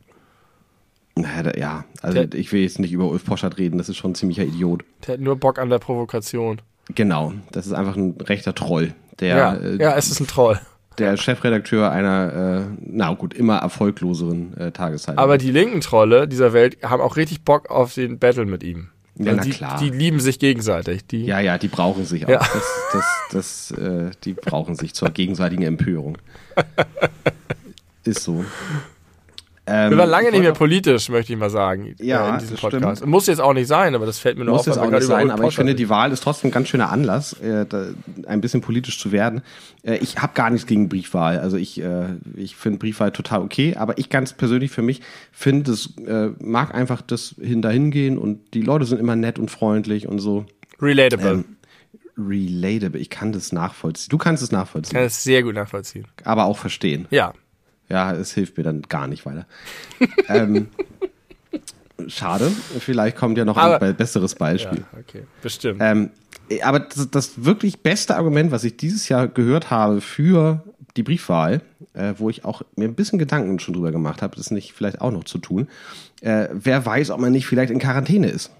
Na, 1.15 1.43
da, 1.43 1.53
ja, 1.59 1.85
also 2.01 2.25
Der- 2.25 2.39
ich 2.39 2.53
will 2.53 2.63
jetzt 2.63 2.79
nicht 2.79 2.93
über 2.93 3.05
Ulf 3.07 3.27
Poschert 3.27 3.59
reden, 3.59 3.77
das 3.77 3.91
ist 3.91 3.99
schon 3.99 4.13
ein 4.13 4.15
ziemlicher 4.15 4.45
Idiot. 4.45 4.83
Der 5.07 5.15
hat 5.15 5.21
nur 5.21 5.37
Bock 5.37 5.59
an 5.59 5.69
der 5.69 5.79
Provokation. 5.79 6.63
Genau, 6.95 7.35
das 7.51 7.67
ist 7.67 7.75
einfach 7.75 7.97
ein 7.97 8.17
rechter 8.23 8.55
Troll. 8.55 8.95
Der, 9.21 9.37
Ja, 9.37 9.55
äh, 9.55 9.77
ja 9.77 9.95
es 9.97 10.11
ist 10.11 10.21
ein 10.21 10.27
Troll. 10.27 10.59
Der 10.98 11.16
Chefredakteur 11.16 11.90
einer, 11.90 12.66
äh, 12.69 12.77
na 12.85 13.12
gut, 13.14 13.35
immer 13.35 13.59
erfolgloseren 13.59 14.56
äh, 14.56 14.73
Tageszeitung. 14.73 15.19
Aber 15.19 15.39
die 15.39 15.51
linken 15.51 15.81
Trolle 15.81 16.28
dieser 16.28 16.52
Welt 16.52 16.78
haben 16.82 17.02
auch 17.02 17.16
richtig 17.16 17.43
Bock 17.43 17.70
auf 17.70 17.94
den 17.94 18.19
Battle 18.19 18.47
mit 18.47 18.62
ihm. 18.62 18.89
Ja, 19.16 19.35
na 19.35 19.43
die, 19.43 19.51
klar. 19.51 19.78
die 19.78 19.90
lieben 19.90 20.20
sich 20.20 20.39
gegenseitig. 20.39 21.06
Die, 21.06 21.27
ja, 21.27 21.40
ja, 21.40 21.59
die 21.59 21.69
brauchen 21.69 22.05
sich 22.05 22.24
auch. 22.27 22.31
Ja. 22.31 22.39
Das, 22.39 22.93
das, 22.93 23.70
das, 23.70 23.78
äh, 23.78 24.10
die 24.24 24.32
brauchen 24.32 24.74
sich 24.74 24.94
zur 24.94 25.10
gegenseitigen 25.10 25.62
Empörung. 25.64 26.19
Ist 28.05 28.23
so. 28.24 28.44
Ähm, 29.64 29.90
Wir 29.93 29.98
waren 29.98 30.10
lange 30.10 30.26
ich 30.26 30.32
nicht 30.32 30.43
mehr 30.43 30.52
politisch, 30.55 31.09
möchte 31.09 31.32
ich 31.32 31.39
mal 31.39 31.48
sagen, 31.48 31.94
Ja, 32.01 32.26
äh, 32.26 32.32
in 32.32 32.39
diesem 32.40 32.51
das 32.56 32.59
stimmt. 32.59 32.72
Podcast. 32.82 33.06
Muss 33.06 33.26
jetzt 33.28 33.40
auch 33.40 33.52
nicht 33.55 33.68
sein, 33.68 33.94
aber 33.94 34.06
das 34.06 34.18
fällt 34.18 34.36
mir 34.36 34.44
nur 34.44 34.55
Muss 34.55 34.62
auf. 34.62 34.66
jetzt 34.66 34.76
weil 34.78 34.82
wir 34.90 34.97
auch 34.97 34.98
nicht 35.01 35.06
sein, 35.06 35.30
aber 35.30 35.44
ich 35.47 35.55
finde, 35.55 35.76
die 35.76 35.89
Wahl 35.89 36.10
ist 36.10 36.24
trotzdem 36.24 36.48
ein 36.48 36.52
ganz 36.52 36.66
schöner 36.68 36.90
Anlass, 36.90 37.34
äh, 37.34 37.64
da, 37.68 37.86
ein 38.26 38.40
bisschen 38.40 38.60
politisch 38.60 38.98
zu 38.98 39.12
werden. 39.12 39.43
Äh, 39.84 39.98
ich 39.98 40.18
habe 40.18 40.32
gar 40.34 40.51
nichts 40.51 40.66
gegen 40.66 40.89
Briefwahl. 40.89 41.39
Also 41.39 41.56
ich, 41.59 41.80
äh, 41.80 42.06
ich 42.34 42.56
finde 42.56 42.80
Briefwahl 42.80 43.12
total 43.12 43.40
okay, 43.43 43.76
aber 43.76 43.98
ich 43.98 44.09
ganz 44.10 44.32
persönlich 44.32 44.72
für 44.72 44.82
mich 44.82 45.01
finde, 45.30 45.70
es 45.70 45.97
äh, 46.06 46.30
mag 46.40 46.74
einfach 46.74 47.01
das 47.01 47.36
hin 47.40 47.62
dahin 47.62 47.93
gehen 47.93 48.18
und 48.18 48.55
die 48.55 48.62
Leute 48.62 48.84
sind 48.84 48.98
immer 48.98 49.14
nett 49.14 49.39
und 49.39 49.48
freundlich 49.51 50.09
und 50.09 50.18
so. 50.18 50.44
Relatable. 50.80 51.30
Ähm, 51.30 51.44
relatable, 52.18 52.98
ich 53.01 53.10
kann 53.10 53.32
das 53.32 53.52
nachvollziehen. 53.52 54.09
Du 54.10 54.18
kannst 54.18 54.43
es 54.43 54.52
nachvollziehen, 54.52 54.93
Kann 54.94 55.05
das 55.05 55.22
sehr 55.22 55.43
gut 55.43 55.55
nachvollziehen. 55.55 56.06
aber 56.24 56.44
auch 56.44 56.59
verstehen. 56.59 57.06
Ja. 57.10 57.32
Ja, 57.93 58.12
es 58.12 58.32
hilft 58.32 58.56
mir 58.56 58.64
dann 58.64 58.81
gar 58.82 59.06
nicht 59.06 59.27
weiter. 59.27 59.47
ähm, 60.28 60.69
schade, 62.09 62.51
vielleicht 62.78 63.16
kommt 63.16 63.36
ja 63.39 63.44
noch 63.44 63.56
Aber- 63.56 63.74
ein 63.74 63.81
be- 63.81 63.94
besseres 63.94 64.32
Ja, 64.32 64.39
Beispiel. 64.39 64.85
okay. 64.98 65.24
Bestimmt. 65.43 65.81
Ähm, 65.82 66.10
aber 66.62 66.81
das, 66.81 67.10
das 67.10 67.44
wirklich 67.44 67.81
beste 67.81 68.16
Argument, 68.16 68.51
was 68.51 68.64
ich 68.64 68.77
dieses 68.77 69.09
Jahr 69.09 69.28
gehört 69.28 69.70
habe 69.70 70.01
für 70.01 70.62
die 70.97 71.02
Briefwahl, 71.02 71.60
äh, 71.94 72.14
wo 72.19 72.28
ich 72.31 72.44
auch 72.44 72.62
mir 72.77 72.86
ein 72.89 72.94
bisschen 72.94 73.19
Gedanken 73.19 73.59
schon 73.59 73.74
drüber 73.74 73.93
gemacht 73.93 74.23
habe, 74.23 74.36
das 74.36 74.51
nicht 74.51 74.73
vielleicht 74.73 75.01
auch 75.01 75.10
noch 75.10 75.24
zu 75.24 75.39
tun. 75.39 75.69
Äh, 76.23 76.48
wer 76.52 76.85
weiß, 76.85 77.10
ob 77.10 77.20
man 77.20 77.32
nicht 77.32 77.47
vielleicht 77.47 77.70
in 77.70 77.78
Quarantäne 77.78 78.28
ist. 78.28 78.51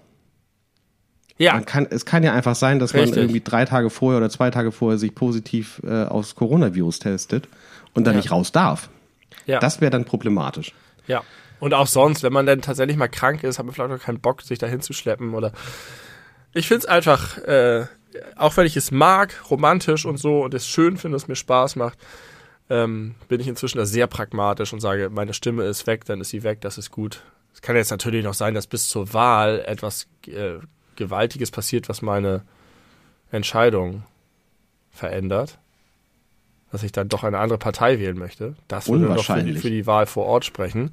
ja. 1.37 1.59
Kann, 1.61 1.87
es 1.89 2.05
kann 2.05 2.23
ja 2.23 2.33
einfach 2.33 2.55
sein, 2.55 2.79
dass 2.79 2.93
Richtig. 2.93 3.11
man 3.11 3.19
irgendwie 3.19 3.41
drei 3.41 3.65
Tage 3.65 3.89
vorher 3.89 4.17
oder 4.19 4.29
zwei 4.29 4.49
Tage 4.51 4.71
vorher 4.71 4.97
sich 4.97 5.13
positiv 5.15 5.81
äh, 5.85 6.03
aufs 6.05 6.35
Coronavirus 6.35 6.99
testet 6.99 7.47
und 7.93 8.05
dann 8.07 8.13
Ja. 8.15 8.21
nicht 8.21 8.31
raus 8.31 8.51
darf. 8.51 8.89
Ja. 9.45 9.59
Das 9.59 9.81
wäre 9.81 9.91
dann 9.91 10.05
problematisch. 10.05 10.73
Ja. 11.07 11.23
Und 11.59 11.73
auch 11.73 11.87
sonst, 11.87 12.23
wenn 12.23 12.33
man 12.33 12.45
dann 12.45 12.61
tatsächlich 12.61 12.97
mal 12.97 13.07
krank 13.07 13.43
ist, 13.43 13.57
hat 13.57 13.65
man 13.65 13.73
vielleicht 13.73 13.91
auch 13.91 14.05
keinen 14.05 14.19
Bock, 14.19 14.41
sich 14.41 14.59
dahin 14.59 14.81
zu 14.81 14.93
schleppen 14.93 15.33
oder. 15.33 15.51
Ich 16.53 16.67
finde 16.67 16.79
es 16.79 16.85
einfach, 16.85 17.37
äh, 17.39 17.85
auch 18.35 18.57
wenn 18.57 18.65
ich 18.65 18.77
es 18.77 18.91
mag, 18.91 19.33
romantisch 19.49 20.05
und 20.05 20.17
so 20.17 20.43
und 20.43 20.53
es 20.53 20.67
schön 20.67 20.97
finde, 20.97 21.17
es 21.17 21.27
mir 21.27 21.35
Spaß 21.35 21.75
macht, 21.77 21.97
ähm, 22.69 23.15
bin 23.27 23.39
ich 23.39 23.47
inzwischen 23.47 23.77
da 23.77 23.85
sehr 23.85 24.07
pragmatisch 24.07 24.73
und 24.73 24.79
sage, 24.79 25.09
meine 25.09 25.33
Stimme 25.33 25.63
ist 25.63 25.87
weg, 25.87 26.05
dann 26.05 26.21
ist 26.21 26.29
sie 26.29 26.43
weg, 26.43 26.61
das 26.61 26.77
ist 26.77 26.91
gut. 26.91 27.23
Es 27.53 27.61
kann 27.61 27.75
jetzt 27.75 27.91
natürlich 27.91 28.23
noch 28.23 28.33
sein, 28.33 28.53
dass 28.53 28.67
bis 28.67 28.87
zur 28.87 29.13
Wahl 29.13 29.63
etwas 29.65 30.07
äh, 30.27 30.55
Gewaltiges 30.95 31.51
passiert, 31.51 31.89
was 31.89 32.01
meine 32.01 32.43
Entscheidung 33.31 34.03
verändert. 34.91 35.59
Dass 36.73 36.81
ich 36.81 36.91
dann 36.91 37.07
doch 37.07 37.23
eine 37.23 37.37
andere 37.37 37.59
Partei 37.59 37.99
wählen 37.99 38.17
möchte. 38.17 38.55
Das 38.67 38.89
würde 38.89 39.05
doch 39.05 39.23
für 39.23 39.43
die, 39.43 39.53
für 39.53 39.69
die 39.69 39.85
Wahl 39.85 40.07
vor 40.07 40.25
Ort 40.25 40.43
sprechen. 40.43 40.89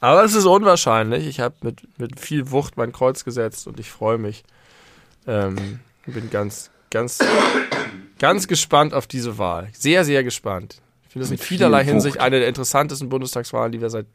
Aber 0.00 0.24
es 0.24 0.34
ist 0.34 0.44
unwahrscheinlich. 0.44 1.28
Ich 1.28 1.38
habe 1.38 1.54
mit, 1.62 1.98
mit 1.98 2.18
viel 2.18 2.50
Wucht 2.50 2.76
mein 2.76 2.90
Kreuz 2.90 3.24
gesetzt 3.24 3.68
und 3.68 3.78
ich 3.78 3.90
freue 3.90 4.18
mich. 4.18 4.42
Ähm, 5.28 5.78
bin 6.04 6.30
ganz, 6.30 6.70
ganz, 6.90 7.20
ganz 8.18 8.48
gespannt 8.48 8.92
auf 8.92 9.06
diese 9.06 9.38
Wahl. 9.38 9.68
Sehr, 9.72 10.04
sehr 10.04 10.24
gespannt. 10.24 10.82
Ich 11.06 11.12
finde 11.12 11.26
es 11.26 11.30
in 11.30 11.38
vielerlei 11.38 11.84
Hinsicht 11.84 12.18
eine 12.18 12.40
der 12.40 12.48
interessantesten 12.48 13.08
Bundestagswahlen, 13.08 13.70
die 13.70 13.80
wir 13.80 13.90
seit 13.90 14.06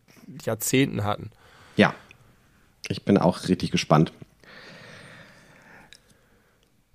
Jahrzehnten 0.43 1.05
hatten. 1.05 1.31
Ja. 1.77 1.95
Ich 2.89 3.05
bin 3.05 3.17
auch 3.17 3.47
richtig 3.47 3.71
gespannt. 3.71 4.11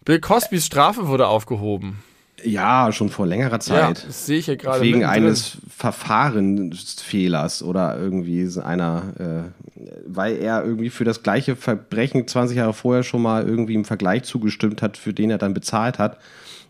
Bill 0.05 0.21
Cosbys 0.21 0.67
Strafe 0.67 1.09
wurde 1.09 1.27
aufgehoben. 1.27 2.03
Ja, 2.43 2.91
schon 2.93 3.09
vor 3.11 3.27
längerer 3.27 3.53
Ja, 3.53 3.61
Zeit. 3.61 4.07
das 4.07 4.27
sehe 4.27 4.39
ich 4.39 4.47
hier 4.47 4.57
gerade. 4.57 4.81
Wegen 4.83 5.05
eines 5.05 5.59
Verfahrensfehlers 5.69 7.63
oder 7.63 7.99
irgendwie 7.99 8.49
einer, 8.63 9.03
äh, 9.19 9.81
weil 10.07 10.37
er 10.37 10.65
irgendwie 10.65 10.91
für 10.91 11.05
das 11.05 11.23
gleiche 11.23 11.57
Verbrechen 11.57 12.27
20 12.27 12.57
Jahre 12.57 12.73
vorher 12.75 13.03
schon 13.03 13.23
mal 13.23 13.47
irgendwie 13.47 13.75
im 13.75 13.85
Vergleich 13.85 14.25
zugestimmt 14.25 14.83
hat, 14.83 14.97
für 14.97 15.15
den 15.15 15.31
er 15.31 15.39
dann 15.39 15.55
bezahlt 15.55 15.99
hat. 15.99 16.19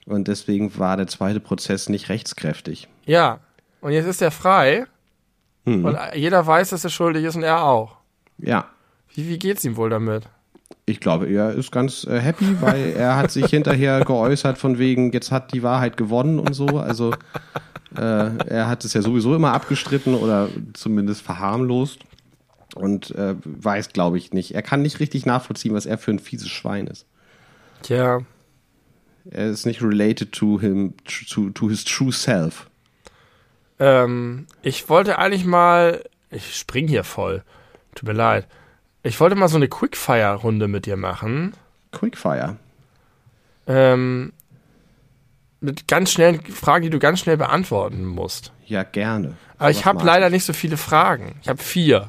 Und 0.06 0.28
deswegen 0.28 0.78
war 0.78 0.96
der 0.96 1.06
zweite 1.06 1.40
Prozess 1.40 1.88
nicht 1.88 2.08
rechtskräftig. 2.08 2.88
Ja, 3.06 3.40
und 3.80 3.92
jetzt 3.92 4.06
ist 4.06 4.22
er 4.22 4.30
frei 4.30 4.86
Hm. 5.66 5.84
und 5.86 5.96
jeder 6.14 6.46
weiß, 6.46 6.70
dass 6.70 6.84
er 6.84 6.90
schuldig 6.90 7.24
ist 7.24 7.36
und 7.36 7.42
er 7.42 7.62
auch. 7.64 7.96
Ja. 8.38 8.66
Wie, 9.14 9.28
wie 9.28 9.38
geht's 9.38 9.64
ihm 9.64 9.76
wohl 9.76 9.88
damit? 9.88 10.24
Ich 10.86 11.00
glaube, 11.00 11.26
er 11.26 11.52
ist 11.52 11.72
ganz 11.72 12.04
äh, 12.04 12.18
happy, 12.20 12.60
weil 12.60 12.94
er 12.96 13.16
hat 13.16 13.30
sich 13.30 13.46
hinterher 13.46 14.04
geäußert 14.04 14.58
von 14.58 14.78
wegen, 14.78 15.12
jetzt 15.12 15.32
hat 15.32 15.52
die 15.54 15.62
Wahrheit 15.62 15.96
gewonnen 15.96 16.38
und 16.38 16.52
so. 16.52 16.66
Also 16.78 17.12
äh, 17.96 18.00
er 18.00 18.68
hat 18.68 18.84
es 18.84 18.92
ja 18.92 19.00
sowieso 19.00 19.34
immer 19.34 19.52
abgestritten 19.54 20.14
oder 20.14 20.48
zumindest 20.74 21.22
verharmlost 21.22 22.00
und 22.74 23.12
äh, 23.12 23.34
weiß, 23.44 23.90
glaube 23.90 24.18
ich, 24.18 24.32
nicht. 24.32 24.54
Er 24.54 24.62
kann 24.62 24.82
nicht 24.82 25.00
richtig 25.00 25.24
nachvollziehen, 25.24 25.74
was 25.74 25.86
er 25.86 25.96
für 25.96 26.10
ein 26.10 26.18
fieses 26.18 26.48
Schwein 26.50 26.86
ist. 26.86 27.06
Tja, 27.82 28.20
Er 29.30 29.46
ist 29.48 29.64
nicht 29.64 29.82
related 29.82 30.32
to 30.32 30.60
him, 30.60 30.94
to, 31.30 31.48
to 31.50 31.68
his 31.70 31.84
true 31.84 32.12
self. 32.12 32.66
ähm, 33.78 34.46
ich 34.62 34.88
wollte 34.90 35.18
eigentlich 35.18 35.44
mal, 35.46 36.04
ich 36.30 36.54
spring 36.56 36.88
hier 36.88 37.04
voll, 37.04 37.42
tut 37.94 38.06
mir 38.08 38.14
leid. 38.14 38.46
Ich 39.04 39.20
wollte 39.20 39.36
mal 39.36 39.48
so 39.48 39.56
eine 39.56 39.68
Quickfire-Runde 39.68 40.66
mit 40.66 40.86
dir 40.86 40.96
machen. 40.96 41.52
Quickfire. 41.92 42.56
Ähm, 43.66 44.32
mit 45.60 45.86
ganz 45.86 46.10
schnellen 46.10 46.40
Fragen, 46.46 46.82
die 46.84 46.90
du 46.90 46.98
ganz 46.98 47.20
schnell 47.20 47.36
beantworten 47.36 48.04
musst. 48.06 48.52
Ja, 48.66 48.82
gerne. 48.82 49.36
Aber 49.58 49.70
ich 49.70 49.84
habe 49.84 50.04
leider 50.04 50.30
nicht 50.30 50.44
so 50.44 50.54
viele 50.54 50.78
Fragen. 50.78 51.36
Ich 51.42 51.48
habe 51.48 51.62
vier. 51.62 52.08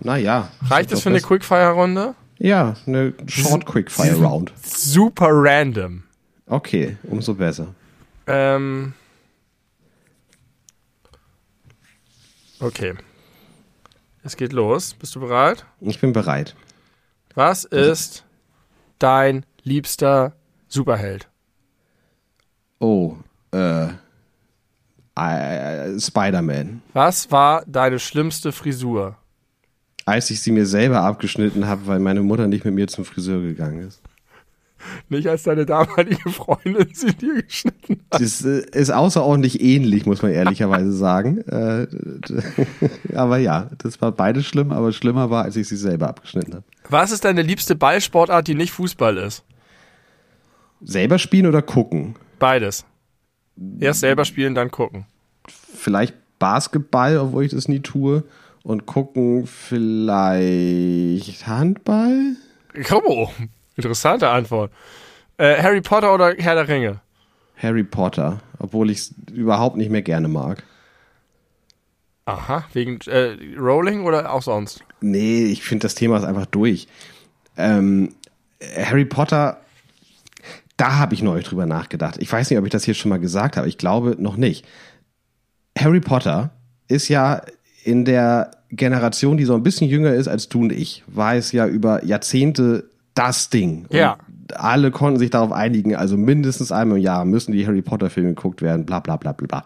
Naja. 0.00 0.50
Reicht 0.68 0.92
es 0.92 1.02
für 1.02 1.10
eine 1.10 1.20
Quickfire-Runde? 1.20 2.14
Ja, 2.38 2.76
eine 2.86 3.14
Short 3.26 3.66
Quickfire 3.66 4.14
Round. 4.16 4.52
Super 4.62 5.28
random. 5.30 6.04
Okay, 6.46 6.96
umso 7.04 7.34
besser. 7.34 7.74
Ähm. 8.28 8.92
Okay. 12.60 12.94
Es 14.26 14.36
geht 14.36 14.52
los. 14.52 14.94
Bist 14.94 15.14
du 15.14 15.20
bereit? 15.20 15.64
Ich 15.80 16.00
bin 16.00 16.12
bereit. 16.12 16.56
Was 17.36 17.62
ist 17.62 18.24
dein 18.98 19.46
liebster 19.62 20.32
Superheld? 20.66 21.28
Oh, 22.80 23.14
äh, 23.52 23.86
äh, 25.14 26.00
Spider-Man. 26.00 26.82
Was 26.92 27.30
war 27.30 27.62
deine 27.68 28.00
schlimmste 28.00 28.50
Frisur? 28.50 29.16
Als 30.06 30.28
ich 30.30 30.42
sie 30.42 30.50
mir 30.50 30.66
selber 30.66 31.02
abgeschnitten 31.02 31.68
habe, 31.68 31.86
weil 31.86 32.00
meine 32.00 32.22
Mutter 32.22 32.48
nicht 32.48 32.64
mit 32.64 32.74
mir 32.74 32.88
zum 32.88 33.04
Friseur 33.04 33.40
gegangen 33.42 33.86
ist. 33.86 34.02
Nicht 35.08 35.28
als 35.28 35.44
deine 35.44 35.66
damalige 35.66 36.30
Freundin 36.30 36.88
sie 36.92 37.14
dir 37.14 37.42
geschnitten 37.42 38.00
hat. 38.10 38.20
Das 38.20 38.44
äh, 38.44 38.64
ist 38.72 38.90
außerordentlich 38.90 39.60
ähnlich, 39.60 40.06
muss 40.06 40.22
man 40.22 40.32
ehrlicherweise 40.32 40.92
sagen. 40.92 41.38
Äh, 41.42 41.86
aber 43.14 43.38
ja, 43.38 43.70
das 43.78 44.00
war 44.00 44.12
beides 44.12 44.46
schlimm, 44.46 44.72
aber 44.72 44.92
schlimmer 44.92 45.30
war, 45.30 45.44
als 45.44 45.56
ich 45.56 45.68
sie 45.68 45.76
selber 45.76 46.08
abgeschnitten 46.08 46.54
habe. 46.54 46.64
Was 46.88 47.10
ist 47.10 47.24
deine 47.24 47.42
liebste 47.42 47.74
Ballsportart, 47.74 48.46
die 48.46 48.54
nicht 48.54 48.72
Fußball 48.72 49.16
ist? 49.16 49.44
Selber 50.82 51.18
spielen 51.18 51.46
oder 51.46 51.62
gucken? 51.62 52.16
Beides. 52.38 52.84
Erst 53.80 54.00
selber 54.00 54.24
spielen, 54.24 54.54
dann 54.54 54.70
gucken. 54.70 55.06
Vielleicht 55.48 56.14
Basketball, 56.38 57.18
obwohl 57.18 57.44
ich 57.44 57.52
das 57.52 57.68
nie 57.68 57.80
tue. 57.80 58.24
Und 58.62 58.84
gucken 58.84 59.46
vielleicht 59.46 61.46
Handball? 61.46 62.36
Oh, 62.90 63.30
interessante 63.76 64.28
Antwort. 64.28 64.72
Äh, 65.38 65.62
Harry 65.62 65.80
Potter 65.80 66.14
oder 66.14 66.34
Herr 66.36 66.54
der 66.54 66.68
Ringe? 66.68 67.00
Harry 67.56 67.84
Potter, 67.84 68.40
obwohl 68.58 68.90
ich 68.90 68.98
es 68.98 69.14
überhaupt 69.32 69.76
nicht 69.76 69.90
mehr 69.90 70.02
gerne 70.02 70.28
mag. 70.28 70.62
Aha, 72.26 72.64
wegen 72.72 72.98
äh, 73.06 73.36
Rowling 73.56 74.04
oder 74.04 74.32
auch 74.32 74.42
sonst? 74.42 74.82
Nee, 75.00 75.44
ich 75.44 75.62
finde 75.62 75.84
das 75.84 75.94
Thema 75.94 76.16
ist 76.16 76.24
einfach 76.24 76.46
durch. 76.46 76.88
Ähm, 77.56 78.14
Harry 78.76 79.04
Potter, 79.04 79.60
da 80.76 80.98
habe 80.98 81.14
ich 81.14 81.22
neulich 81.22 81.46
drüber 81.46 81.66
nachgedacht. 81.66 82.16
Ich 82.18 82.30
weiß 82.30 82.50
nicht, 82.50 82.58
ob 82.58 82.66
ich 82.66 82.72
das 82.72 82.84
hier 82.84 82.94
schon 82.94 83.10
mal 83.10 83.20
gesagt 83.20 83.56
habe. 83.56 83.68
Ich 83.68 83.78
glaube 83.78 84.16
noch 84.18 84.36
nicht. 84.36 84.66
Harry 85.78 86.00
Potter 86.00 86.50
ist 86.88 87.08
ja 87.08 87.42
in 87.84 88.04
der 88.04 88.50
Generation, 88.70 89.36
die 89.36 89.44
so 89.44 89.54
ein 89.54 89.62
bisschen 89.62 89.88
jünger 89.88 90.12
ist 90.12 90.26
als 90.26 90.48
du 90.48 90.60
und 90.62 90.72
ich, 90.72 91.04
war 91.06 91.36
es 91.36 91.52
ja 91.52 91.66
über 91.66 92.04
Jahrzehnte 92.04 92.90
das 93.16 93.50
Ding. 93.50 93.86
Und 93.88 93.96
Ja. 93.96 94.18
Alle 94.54 94.92
konnten 94.92 95.18
sich 95.18 95.30
darauf 95.30 95.50
einigen, 95.50 95.96
also 95.96 96.16
mindestens 96.16 96.70
einmal 96.70 96.98
im 96.98 97.02
Jahr 97.02 97.24
müssen 97.24 97.50
die 97.50 97.66
Harry 97.66 97.82
Potter 97.82 98.10
Filme 98.10 98.28
geguckt 98.28 98.62
werden, 98.62 98.86
bla 98.86 99.00
bla 99.00 99.16
bla 99.16 99.32
bla 99.32 99.46
bla. 99.48 99.64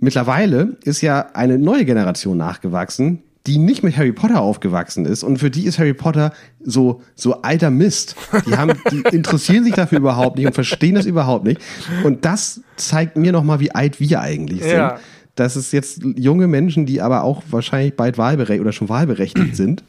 Mittlerweile 0.00 0.76
ist 0.84 1.00
ja 1.00 1.26
eine 1.34 1.58
neue 1.58 1.84
Generation 1.84 2.36
nachgewachsen, 2.36 3.22
die 3.46 3.58
nicht 3.58 3.82
mit 3.82 3.96
Harry 3.96 4.12
Potter 4.12 4.40
aufgewachsen 4.40 5.04
ist 5.06 5.22
und 5.22 5.38
für 5.38 5.50
die 5.50 5.66
ist 5.66 5.78
Harry 5.78 5.92
Potter 5.92 6.32
so 6.62 7.02
so 7.16 7.42
alter 7.42 7.70
Mist. 7.70 8.14
Die 8.46 8.56
haben 8.56 8.72
die 8.90 9.00
interessieren 9.12 9.64
sich 9.64 9.74
dafür 9.74 9.98
überhaupt 9.98 10.36
nicht 10.36 10.46
und 10.46 10.54
verstehen 10.54 10.94
das 10.94 11.04
überhaupt 11.06 11.44
nicht 11.44 11.60
und 12.04 12.24
das 12.24 12.60
zeigt 12.76 13.16
mir 13.16 13.32
noch 13.32 13.42
mal, 13.44 13.60
wie 13.60 13.72
alt 13.74 13.98
wir 14.00 14.20
eigentlich 14.20 14.62
sind. 14.62 14.72
Ja. 14.72 14.98
dass 15.34 15.56
es 15.56 15.72
jetzt 15.72 16.00
junge 16.16 16.46
Menschen, 16.46 16.86
die 16.86 17.02
aber 17.02 17.22
auch 17.24 17.42
wahrscheinlich 17.50 17.96
bald 17.96 18.18
wahlberechtigt 18.18 18.60
oder 18.60 18.72
schon 18.72 18.88
wahlberechtigt 18.88 19.56
sind, 19.56 19.82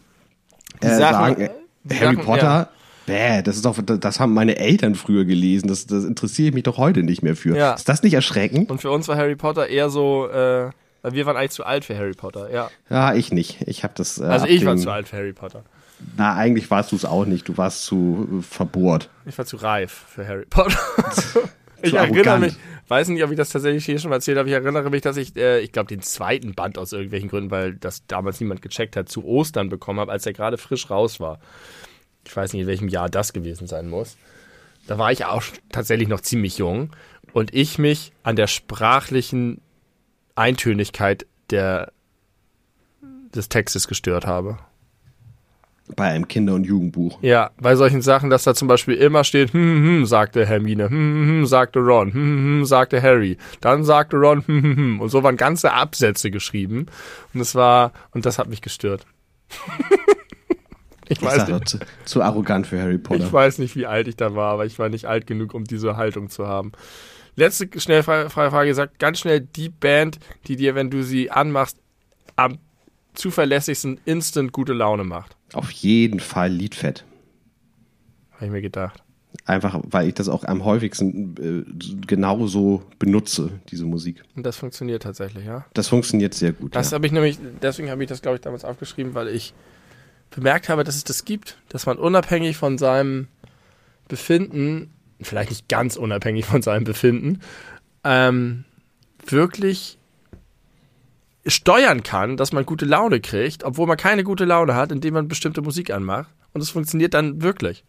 äh, 0.81 0.97
sagen, 0.97 1.41
äh, 1.41 1.49
Harry 1.89 2.15
Sachen, 2.15 2.25
Potter, 2.25 2.69
bäh, 3.05 3.41
das 3.41 3.55
ist 3.57 3.65
doch, 3.65 3.77
das 3.81 4.19
haben 4.19 4.33
meine 4.33 4.57
Eltern 4.57 4.95
früher 4.95 5.25
gelesen, 5.25 5.67
das, 5.67 5.85
das 5.85 6.03
interessiere 6.03 6.49
ich 6.49 6.53
mich 6.53 6.63
doch 6.63 6.77
heute 6.77 7.03
nicht 7.03 7.21
mehr 7.23 7.35
für. 7.35 7.55
Ja. 7.55 7.73
Ist 7.73 7.87
das 7.87 8.03
nicht 8.03 8.13
erschreckend? 8.13 8.69
Und 8.69 8.81
für 8.81 8.91
uns 8.91 9.07
war 9.07 9.17
Harry 9.17 9.35
Potter 9.35 9.67
eher 9.67 9.89
so, 9.89 10.27
äh, 10.27 10.69
wir 11.03 11.25
waren 11.25 11.37
eigentlich 11.37 11.51
zu 11.51 11.63
alt 11.65 11.85
für 11.85 11.95
Harry 11.95 12.13
Potter, 12.13 12.51
ja. 12.51 12.69
Ja, 12.89 13.13
ich 13.13 13.31
nicht. 13.31 13.61
Ich 13.67 13.83
habe 13.83 13.93
das. 13.95 14.17
Äh, 14.17 14.23
Also 14.23 14.47
ich 14.47 14.65
war 14.65 14.75
zu 14.77 14.89
alt 14.89 15.07
für 15.07 15.17
Harry 15.17 15.33
Potter. 15.33 15.63
Na, 16.17 16.35
eigentlich 16.35 16.69
warst 16.71 16.91
du 16.91 16.95
es 16.95 17.05
auch 17.05 17.25
nicht. 17.25 17.47
Du 17.47 17.57
warst 17.57 17.85
zu 17.85 18.27
äh, 18.39 18.41
verbohrt. 18.41 19.09
Ich 19.25 19.37
war 19.37 19.45
zu 19.45 19.57
reif 19.57 20.05
für 20.09 20.27
Harry 20.27 20.45
Potter. 20.49 20.77
ich 21.81 21.93
erinnere 21.93 22.39
mich, 22.39 22.55
weiß 22.87 23.07
nicht, 23.09 23.23
ob 23.23 23.31
ich 23.31 23.37
das 23.37 23.49
tatsächlich 23.49 23.85
hier 23.85 23.99
schon 23.99 24.09
mal 24.09 24.17
erzählt 24.17 24.37
habe, 24.37 24.49
ich 24.49 24.55
erinnere 24.55 24.89
mich, 24.89 25.01
dass 25.01 25.17
ich, 25.17 25.35
äh, 25.35 25.59
ich 25.59 25.71
glaube, 25.71 25.87
den 25.87 26.01
zweiten 26.01 26.53
Band 26.53 26.77
aus 26.77 26.93
irgendwelchen 26.93 27.29
Gründen, 27.29 27.51
weil 27.51 27.75
das 27.75 28.05
damals 28.07 28.39
niemand 28.39 28.61
gecheckt 28.61 28.95
hat, 28.95 29.09
zu 29.09 29.25
Ostern 29.25 29.69
bekommen 29.69 29.99
habe, 29.99 30.11
als 30.11 30.25
er 30.25 30.33
gerade 30.33 30.57
frisch 30.57 30.89
raus 30.89 31.19
war. 31.19 31.39
Ich 32.25 32.35
weiß 32.35 32.53
nicht, 32.53 32.63
in 32.63 32.67
welchem 32.67 32.89
Jahr 32.89 33.09
das 33.09 33.33
gewesen 33.33 33.67
sein 33.67 33.89
muss. 33.89 34.17
Da 34.87 34.97
war 34.97 35.11
ich 35.11 35.25
auch 35.25 35.43
tatsächlich 35.71 36.07
noch 36.07 36.21
ziemlich 36.21 36.57
jung 36.57 36.91
und 37.33 37.53
ich 37.53 37.77
mich 37.77 38.11
an 38.23 38.35
der 38.35 38.47
sprachlichen 38.47 39.61
Eintönigkeit 40.35 41.25
der, 41.49 41.91
des 43.33 43.49
Textes 43.49 43.87
gestört 43.87 44.25
habe. 44.25 44.59
Bei 45.95 46.05
einem 46.05 46.27
Kinder- 46.27 46.55
und 46.55 46.65
Jugendbuch. 46.65 47.19
Ja, 47.21 47.51
bei 47.57 47.75
solchen 47.75 48.01
Sachen, 48.01 48.31
dass 48.31 48.43
da 48.43 48.55
zum 48.55 48.67
Beispiel 48.67 48.95
immer 48.95 49.23
steht, 49.23 49.53
hm, 49.53 49.61
hm, 49.61 49.83
hm, 49.83 50.05
sagte 50.07 50.43
Hermine, 50.45 50.89
hm, 50.89 50.91
hm, 50.91 51.27
hm, 51.27 51.45
sagte 51.45 51.79
Ron, 51.79 52.11
hm, 52.11 52.21
hm, 52.21 52.45
hm, 52.59 52.65
sagte 52.65 53.01
Harry, 53.01 53.37
dann 53.61 53.83
sagte 53.83 54.17
Ron, 54.17 54.43
hm, 54.47 54.63
hm, 54.63 54.75
hm. 54.75 55.01
Und 55.01 55.09
so 55.09 55.21
waren 55.21 55.37
ganze 55.37 55.73
Absätze 55.73 56.31
geschrieben. 56.31 56.87
Und 57.33 57.39
es 57.41 57.53
war, 57.53 57.91
und 58.11 58.25
das 58.25 58.39
hat 58.39 58.49
mich 58.49 58.61
gestört. 58.61 59.05
ich, 61.07 61.19
Ich 61.19 61.21
weiß 61.21 61.47
nicht, 61.49 61.69
zu, 61.69 61.79
zu 62.03 62.21
arrogant 62.23 62.65
für 62.65 62.81
Harry 62.81 62.97
Potter. 62.97 63.23
ich 63.23 63.31
weiß 63.31 63.59
nicht, 63.59 63.75
wie 63.75 63.85
alt 63.85 64.07
ich 64.07 64.15
da 64.15 64.33
war, 64.33 64.53
aber 64.53 64.65
ich 64.65 64.79
war 64.79 64.89
nicht 64.89 65.05
alt 65.05 65.27
genug, 65.27 65.53
um 65.53 65.65
diese 65.65 65.97
Haltung 65.97 66.29
zu 66.31 66.47
haben. 66.47 66.71
Letzte 67.35 67.69
schnell 67.79 68.01
freie 68.01 68.29
Frage 68.29 68.69
gesagt, 68.69 68.97
ganz 68.97 69.19
schnell 69.19 69.41
die 69.41 69.69
Band, 69.69 70.19
die 70.47 70.55
dir, 70.55 70.73
wenn 70.73 70.89
du 70.89 71.03
sie 71.03 71.29
anmachst, 71.29 71.77
am 72.37 72.57
zuverlässigsten 73.15 73.99
instant 74.05 74.51
gute 74.51 74.73
Laune 74.73 75.03
macht. 75.03 75.35
Auf 75.53 75.71
jeden 75.71 76.19
Fall 76.19 76.51
Liedfett. 76.51 77.05
Habe 78.31 78.45
ich 78.45 78.51
mir 78.51 78.61
gedacht. 78.61 79.01
Einfach, 79.45 79.79
weil 79.83 80.07
ich 80.07 80.13
das 80.13 80.29
auch 80.29 80.43
am 80.45 80.63
häufigsten 80.63 81.35
äh, 81.37 82.05
genauso 82.07 82.83
benutze, 82.99 83.51
diese 83.69 83.85
Musik. 83.85 84.23
Und 84.35 84.45
das 84.45 84.57
funktioniert 84.57 85.03
tatsächlich, 85.03 85.45
ja? 85.45 85.65
Das 85.73 85.87
funktioniert 85.87 86.33
sehr 86.33 86.53
gut. 86.53 86.75
Das 86.75 86.91
ja. 86.91 86.95
habe 86.95 87.05
ich 87.05 87.11
nämlich, 87.11 87.37
deswegen 87.61 87.89
habe 87.89 88.01
ich 88.01 88.09
das, 88.09 88.21
glaube 88.21 88.35
ich, 88.35 88.41
damals 88.41 88.63
aufgeschrieben, 88.63 89.13
weil 89.13 89.27
ich 89.27 89.53
bemerkt 90.31 90.69
habe, 90.69 90.83
dass 90.83 90.95
es 90.95 91.03
das 91.03 91.25
gibt, 91.25 91.57
dass 91.69 91.85
man 91.85 91.97
unabhängig 91.97 92.57
von 92.57 92.77
seinem 92.77 93.27
Befinden, 94.07 94.91
vielleicht 95.21 95.49
nicht 95.49 95.67
ganz 95.67 95.95
unabhängig 95.95 96.45
von 96.45 96.61
seinem 96.61 96.83
Befinden, 96.83 97.39
ähm, 98.03 98.63
wirklich 99.25 99.97
steuern 101.47 102.03
kann, 102.03 102.37
dass 102.37 102.51
man 102.53 102.65
gute 102.65 102.85
Laune 102.85 103.19
kriegt, 103.19 103.63
obwohl 103.63 103.87
man 103.87 103.97
keine 103.97 104.23
gute 104.23 104.45
Laune 104.45 104.75
hat, 104.75 104.91
indem 104.91 105.13
man 105.13 105.27
bestimmte 105.27 105.61
Musik 105.61 105.91
anmacht. 105.91 106.29
Und 106.53 106.61
es 106.61 106.69
funktioniert 106.69 107.13
dann 107.13 107.41
wirklich. 107.41 107.83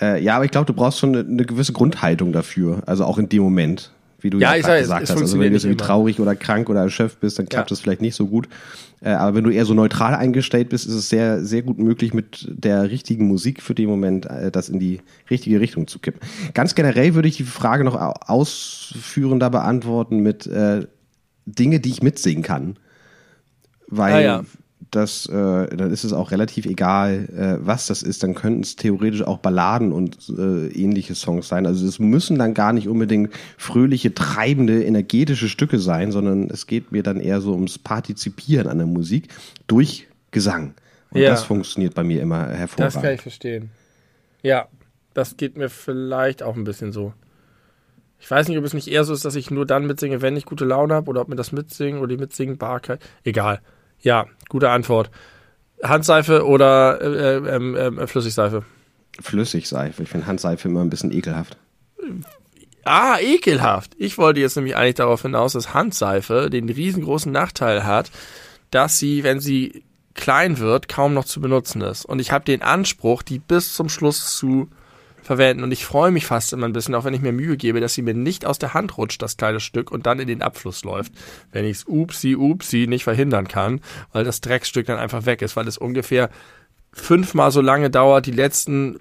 Äh, 0.00 0.22
ja, 0.22 0.36
aber 0.36 0.44
ich 0.44 0.50
glaube, 0.50 0.66
du 0.66 0.72
brauchst 0.72 0.98
schon 0.98 1.14
eine, 1.14 1.28
eine 1.28 1.44
gewisse 1.44 1.72
Grundhaltung 1.72 2.32
dafür. 2.32 2.82
Also 2.86 3.04
auch 3.04 3.18
in 3.18 3.28
dem 3.28 3.42
Moment, 3.42 3.92
wie 4.20 4.30
du 4.30 4.38
Ja, 4.38 4.54
ja, 4.54 4.62
sag, 4.62 4.78
gesagt 4.80 5.02
es 5.04 5.10
hast. 5.10 5.20
Also 5.20 5.38
wenn 5.38 5.52
du 5.52 5.58
irgendwie 5.58 5.76
traurig 5.76 6.18
oder 6.20 6.34
krank 6.34 6.68
oder 6.68 6.80
erschöpft 6.80 7.20
bist, 7.20 7.38
dann 7.38 7.48
klappt 7.48 7.70
Ja. 7.70 7.74
es 7.74 7.80
vielleicht 7.80 8.00
nicht 8.00 8.14
so 8.14 8.26
gut. 8.26 8.48
Äh, 9.02 9.10
aber 9.10 9.36
wenn 9.36 9.44
du 9.44 9.50
eher 9.50 9.64
so 9.66 9.74
neutral 9.74 10.14
eingestellt 10.14 10.70
bist, 10.70 10.86
ist 10.86 10.94
es 10.94 11.08
sehr, 11.10 11.44
sehr 11.44 11.62
gut 11.62 11.78
möglich, 11.78 12.14
mit 12.14 12.46
der 12.50 12.90
richtigen 12.90 13.28
Musik 13.28 13.60
für 13.62 13.74
den 13.74 13.88
Moment 13.88 14.26
äh, 14.26 14.50
das 14.50 14.68
in 14.68 14.78
die 14.80 15.00
richtige 15.30 15.60
Richtung 15.60 15.86
zu 15.86 15.98
kippen. 15.98 16.20
Ganz 16.54 16.74
generell 16.74 17.14
würde 17.14 17.28
ich 17.28 17.36
die 17.36 17.44
Frage 17.44 17.84
noch 17.84 17.94
au- 17.96 18.14
ausführender 18.26 19.50
beantworten 19.50 20.20
mit 20.20 20.46
äh, 20.46 20.86
Dinge, 21.46 21.80
die 21.80 21.90
ich 21.90 22.02
mitsingen 22.02 22.42
kann. 22.42 22.76
Weil 23.88 24.14
Ah, 24.14 24.20
ja. 24.20 24.44
das, 24.90 25.26
äh, 25.26 25.32
dann 25.76 25.90
ist 25.90 26.04
es 26.04 26.12
auch 26.12 26.30
relativ 26.30 26.66
egal, 26.66 27.28
äh, 27.60 27.66
was 27.66 27.86
das 27.86 28.02
ist. 28.02 28.22
Dann 28.22 28.34
könnten 28.34 28.60
es 28.62 28.76
theoretisch 28.76 29.22
auch 29.22 29.38
Balladen 29.38 29.92
und 29.92 30.16
äh, 30.36 30.68
ähnliche 30.68 31.14
Songs 31.14 31.48
sein. 31.48 31.66
Also 31.66 31.86
es 31.86 31.98
müssen 31.98 32.38
dann 32.38 32.54
gar 32.54 32.72
nicht 32.72 32.88
unbedingt 32.88 33.30
fröhliche, 33.58 34.14
treibende, 34.14 34.82
energetische 34.84 35.48
Stücke 35.48 35.78
sein, 35.78 36.12
sondern 36.12 36.48
es 36.50 36.66
geht 36.66 36.92
mir 36.92 37.02
dann 37.02 37.20
eher 37.20 37.40
so 37.40 37.52
ums 37.52 37.78
Partizipieren 37.78 38.68
an 38.68 38.78
der 38.78 38.86
Musik 38.86 39.28
durch 39.66 40.06
Gesang. 40.30 40.74
Und 41.10 41.20
Ja. 41.20 41.30
das 41.30 41.44
funktioniert 41.44 41.94
bei 41.94 42.02
mir 42.02 42.20
immer 42.22 42.48
Das 42.48 42.58
hervorragend. 42.58 43.02
kann 43.02 43.14
ich 43.14 43.20
verstehen. 43.20 43.70
Ja, 44.42 44.66
das 45.12 45.36
geht 45.36 45.56
mir 45.56 45.68
vielleicht 45.68 46.42
auch 46.42 46.56
ein 46.56 46.64
bisschen 46.64 46.90
so. 46.92 47.12
Ich 48.24 48.30
weiß 48.30 48.48
nicht, 48.48 48.56
ob 48.56 48.64
es 48.64 48.72
nicht 48.72 48.88
eher 48.88 49.04
so 49.04 49.12
ist, 49.12 49.26
dass 49.26 49.34
ich 49.34 49.50
nur 49.50 49.66
dann 49.66 49.84
mitsinge, 49.86 50.22
wenn 50.22 50.34
ich 50.34 50.46
gute 50.46 50.64
Laune 50.64 50.94
habe, 50.94 51.10
oder 51.10 51.20
ob 51.20 51.28
mir 51.28 51.36
das 51.36 51.52
Mitsingen 51.52 51.98
oder 51.98 52.08
die 52.08 52.16
Mitsingbarkeit. 52.16 52.98
Egal. 53.22 53.60
Ja, 54.00 54.24
gute 54.48 54.70
Antwort. 54.70 55.10
Handseife 55.82 56.46
oder 56.46 57.02
äh, 57.02 57.36
äh, 57.36 57.86
ähm, 57.86 58.08
Flüssigseife? 58.08 58.64
Flüssigseife. 59.20 60.02
Ich 60.02 60.08
finde 60.08 60.26
Handseife 60.26 60.68
immer 60.68 60.80
ein 60.80 60.88
bisschen 60.88 61.12
ekelhaft. 61.12 61.58
Ah, 62.84 63.18
ekelhaft. 63.20 63.92
Ich 63.98 64.16
wollte 64.16 64.40
jetzt 64.40 64.56
nämlich 64.56 64.74
eigentlich 64.74 64.94
darauf 64.94 65.20
hinaus, 65.20 65.52
dass 65.52 65.74
Handseife 65.74 66.48
den 66.48 66.70
riesengroßen 66.70 67.30
Nachteil 67.30 67.84
hat, 67.84 68.10
dass 68.70 68.98
sie, 68.98 69.22
wenn 69.22 69.38
sie 69.38 69.84
klein 70.14 70.58
wird, 70.58 70.88
kaum 70.88 71.12
noch 71.12 71.26
zu 71.26 71.42
benutzen 71.42 71.82
ist. 71.82 72.06
Und 72.06 72.20
ich 72.20 72.32
habe 72.32 72.46
den 72.46 72.62
Anspruch, 72.62 73.22
die 73.22 73.38
bis 73.38 73.74
zum 73.74 73.90
Schluss 73.90 74.34
zu 74.34 74.70
verwenden. 75.24 75.64
Und 75.64 75.72
ich 75.72 75.84
freue 75.84 76.10
mich 76.10 76.26
fast 76.26 76.52
immer 76.52 76.66
ein 76.66 76.72
bisschen, 76.72 76.94
auch 76.94 77.04
wenn 77.04 77.14
ich 77.14 77.20
mir 77.20 77.32
Mühe 77.32 77.56
gebe, 77.56 77.80
dass 77.80 77.94
sie 77.94 78.02
mir 78.02 78.14
nicht 78.14 78.46
aus 78.46 78.58
der 78.58 78.74
Hand 78.74 78.96
rutscht, 78.98 79.22
das 79.22 79.36
kleine 79.36 79.60
Stück, 79.60 79.90
und 79.90 80.06
dann 80.06 80.20
in 80.20 80.28
den 80.28 80.42
Abfluss 80.42 80.84
läuft. 80.84 81.12
Wenn 81.52 81.64
ich 81.64 81.78
es 81.78 81.84
upsi, 81.84 82.36
upsi 82.36 82.86
nicht 82.86 83.04
verhindern 83.04 83.48
kann, 83.48 83.80
weil 84.12 84.24
das 84.24 84.40
Dreckstück 84.40 84.86
dann 84.86 84.98
einfach 84.98 85.26
weg 85.26 85.42
ist, 85.42 85.56
weil 85.56 85.68
es 85.68 85.78
ungefähr 85.78 86.30
fünfmal 86.92 87.50
so 87.50 87.60
lange 87.60 87.90
dauert, 87.90 88.26
die 88.26 88.32
letzten 88.32 88.98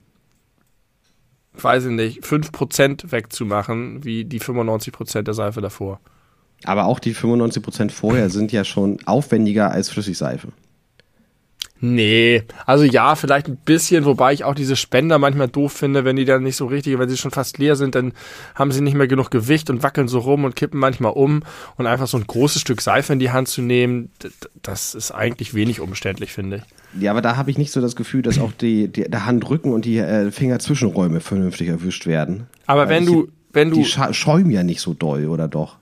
weiß 1.55 1.85
ich 1.85 1.91
nicht, 1.91 2.23
5% 2.23 3.11
wegzumachen, 3.11 4.03
wie 4.03 4.25
die 4.25 4.41
95% 4.41 5.21
der 5.21 5.33
Seife 5.33 5.61
davor. 5.61 5.99
Aber 6.63 6.85
auch 6.85 6.99
die 6.99 7.13
95% 7.13 7.91
vorher 7.91 8.29
sind 8.29 8.51
ja 8.51 8.63
schon 8.63 8.97
aufwendiger 9.05 9.71
als 9.71 9.89
Flüssigseife. 9.89 10.49
Nee, 11.85 12.43
also 12.65 12.85
ja, 12.85 13.15
vielleicht 13.15 13.49
ein 13.49 13.57
bisschen, 13.57 14.05
wobei 14.05 14.31
ich 14.31 14.45
auch 14.45 14.55
diese 14.55 14.77
Spender 14.77 15.19
manchmal 15.19 15.49
doof 15.49 15.73
finde, 15.73 16.05
wenn 16.05 16.15
die 16.15 16.23
dann 16.23 16.41
nicht 16.41 16.55
so 16.55 16.65
richtig, 16.65 16.97
wenn 16.97 17.09
sie 17.09 17.17
schon 17.17 17.31
fast 17.31 17.57
leer 17.57 17.75
sind, 17.75 17.93
dann 17.95 18.13
haben 18.55 18.71
sie 18.71 18.79
nicht 18.79 18.93
mehr 18.95 19.07
genug 19.07 19.31
Gewicht 19.31 19.69
und 19.69 19.83
wackeln 19.83 20.07
so 20.07 20.19
rum 20.19 20.45
und 20.45 20.55
kippen 20.55 20.79
manchmal 20.79 21.11
um 21.11 21.43
und 21.75 21.85
einfach 21.85 22.07
so 22.07 22.15
ein 22.17 22.25
großes 22.25 22.61
Stück 22.61 22.79
Seife 22.79 23.11
in 23.11 23.19
die 23.19 23.31
Hand 23.31 23.49
zu 23.49 23.61
nehmen, 23.61 24.09
das 24.61 24.95
ist 24.95 25.11
eigentlich 25.11 25.53
wenig 25.53 25.81
umständlich, 25.81 26.31
finde 26.31 26.63
ich. 26.95 27.01
Ja, 27.01 27.11
aber 27.11 27.21
da 27.21 27.35
habe 27.35 27.51
ich 27.51 27.57
nicht 27.57 27.73
so 27.73 27.81
das 27.81 27.97
Gefühl, 27.97 28.21
dass 28.21 28.39
auch 28.39 28.53
die, 28.53 28.87
die, 28.87 29.03
der 29.03 29.25
Handrücken 29.25 29.73
und 29.73 29.83
die 29.83 29.97
äh, 29.97 30.31
Fingerzwischenräume 30.31 31.19
vernünftig 31.19 31.67
erwischt 31.67 32.05
werden. 32.05 32.47
Aber 32.65 32.83
Weil 32.83 32.89
wenn 32.95 33.03
ich- 33.03 33.09
du, 33.09 33.27
wenn 33.51 33.69
du 33.71 33.75
Die 33.75 33.85
schäumen 33.85 34.51
ja 34.51 34.63
nicht 34.63 34.79
so 34.79 34.93
doll, 34.93 35.27
oder 35.27 35.49
doch? 35.49 35.75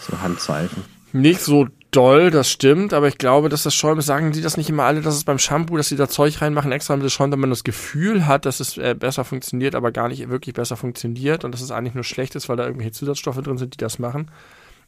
So 0.00 0.20
Handseifen. 0.22 0.84
Nicht 1.12 1.40
so 1.40 1.66
doll, 1.96 2.30
das 2.30 2.50
stimmt, 2.50 2.92
aber 2.92 3.08
ich 3.08 3.16
glaube, 3.16 3.48
dass 3.48 3.62
das 3.62 3.74
Schäumen, 3.74 4.02
sagen 4.02 4.32
die 4.32 4.42
das 4.42 4.56
nicht 4.56 4.68
immer 4.68 4.84
alle, 4.84 5.00
dass 5.00 5.14
es 5.14 5.24
beim 5.24 5.38
Shampoo, 5.38 5.76
dass 5.76 5.88
sie 5.88 5.96
da 5.96 6.08
Zeug 6.08 6.42
reinmachen, 6.42 6.70
extra 6.70 6.94
damit 6.94 7.06
es 7.06 7.12
schäumt, 7.12 7.32
damit 7.32 7.42
man 7.42 7.50
das 7.50 7.64
Gefühl 7.64 8.26
hat, 8.26 8.44
dass 8.44 8.60
es 8.60 8.76
äh, 8.76 8.94
besser 8.98 9.24
funktioniert, 9.24 9.74
aber 9.74 9.92
gar 9.92 10.08
nicht 10.08 10.28
wirklich 10.28 10.54
besser 10.54 10.76
funktioniert 10.76 11.44
und 11.44 11.52
dass 11.52 11.62
es 11.62 11.70
eigentlich 11.70 11.94
nur 11.94 12.04
schlecht 12.04 12.34
ist, 12.34 12.48
weil 12.48 12.56
da 12.56 12.64
irgendwelche 12.64 12.92
Zusatzstoffe 12.92 13.40
drin 13.40 13.56
sind, 13.56 13.74
die 13.74 13.78
das 13.78 13.98
machen. 13.98 14.30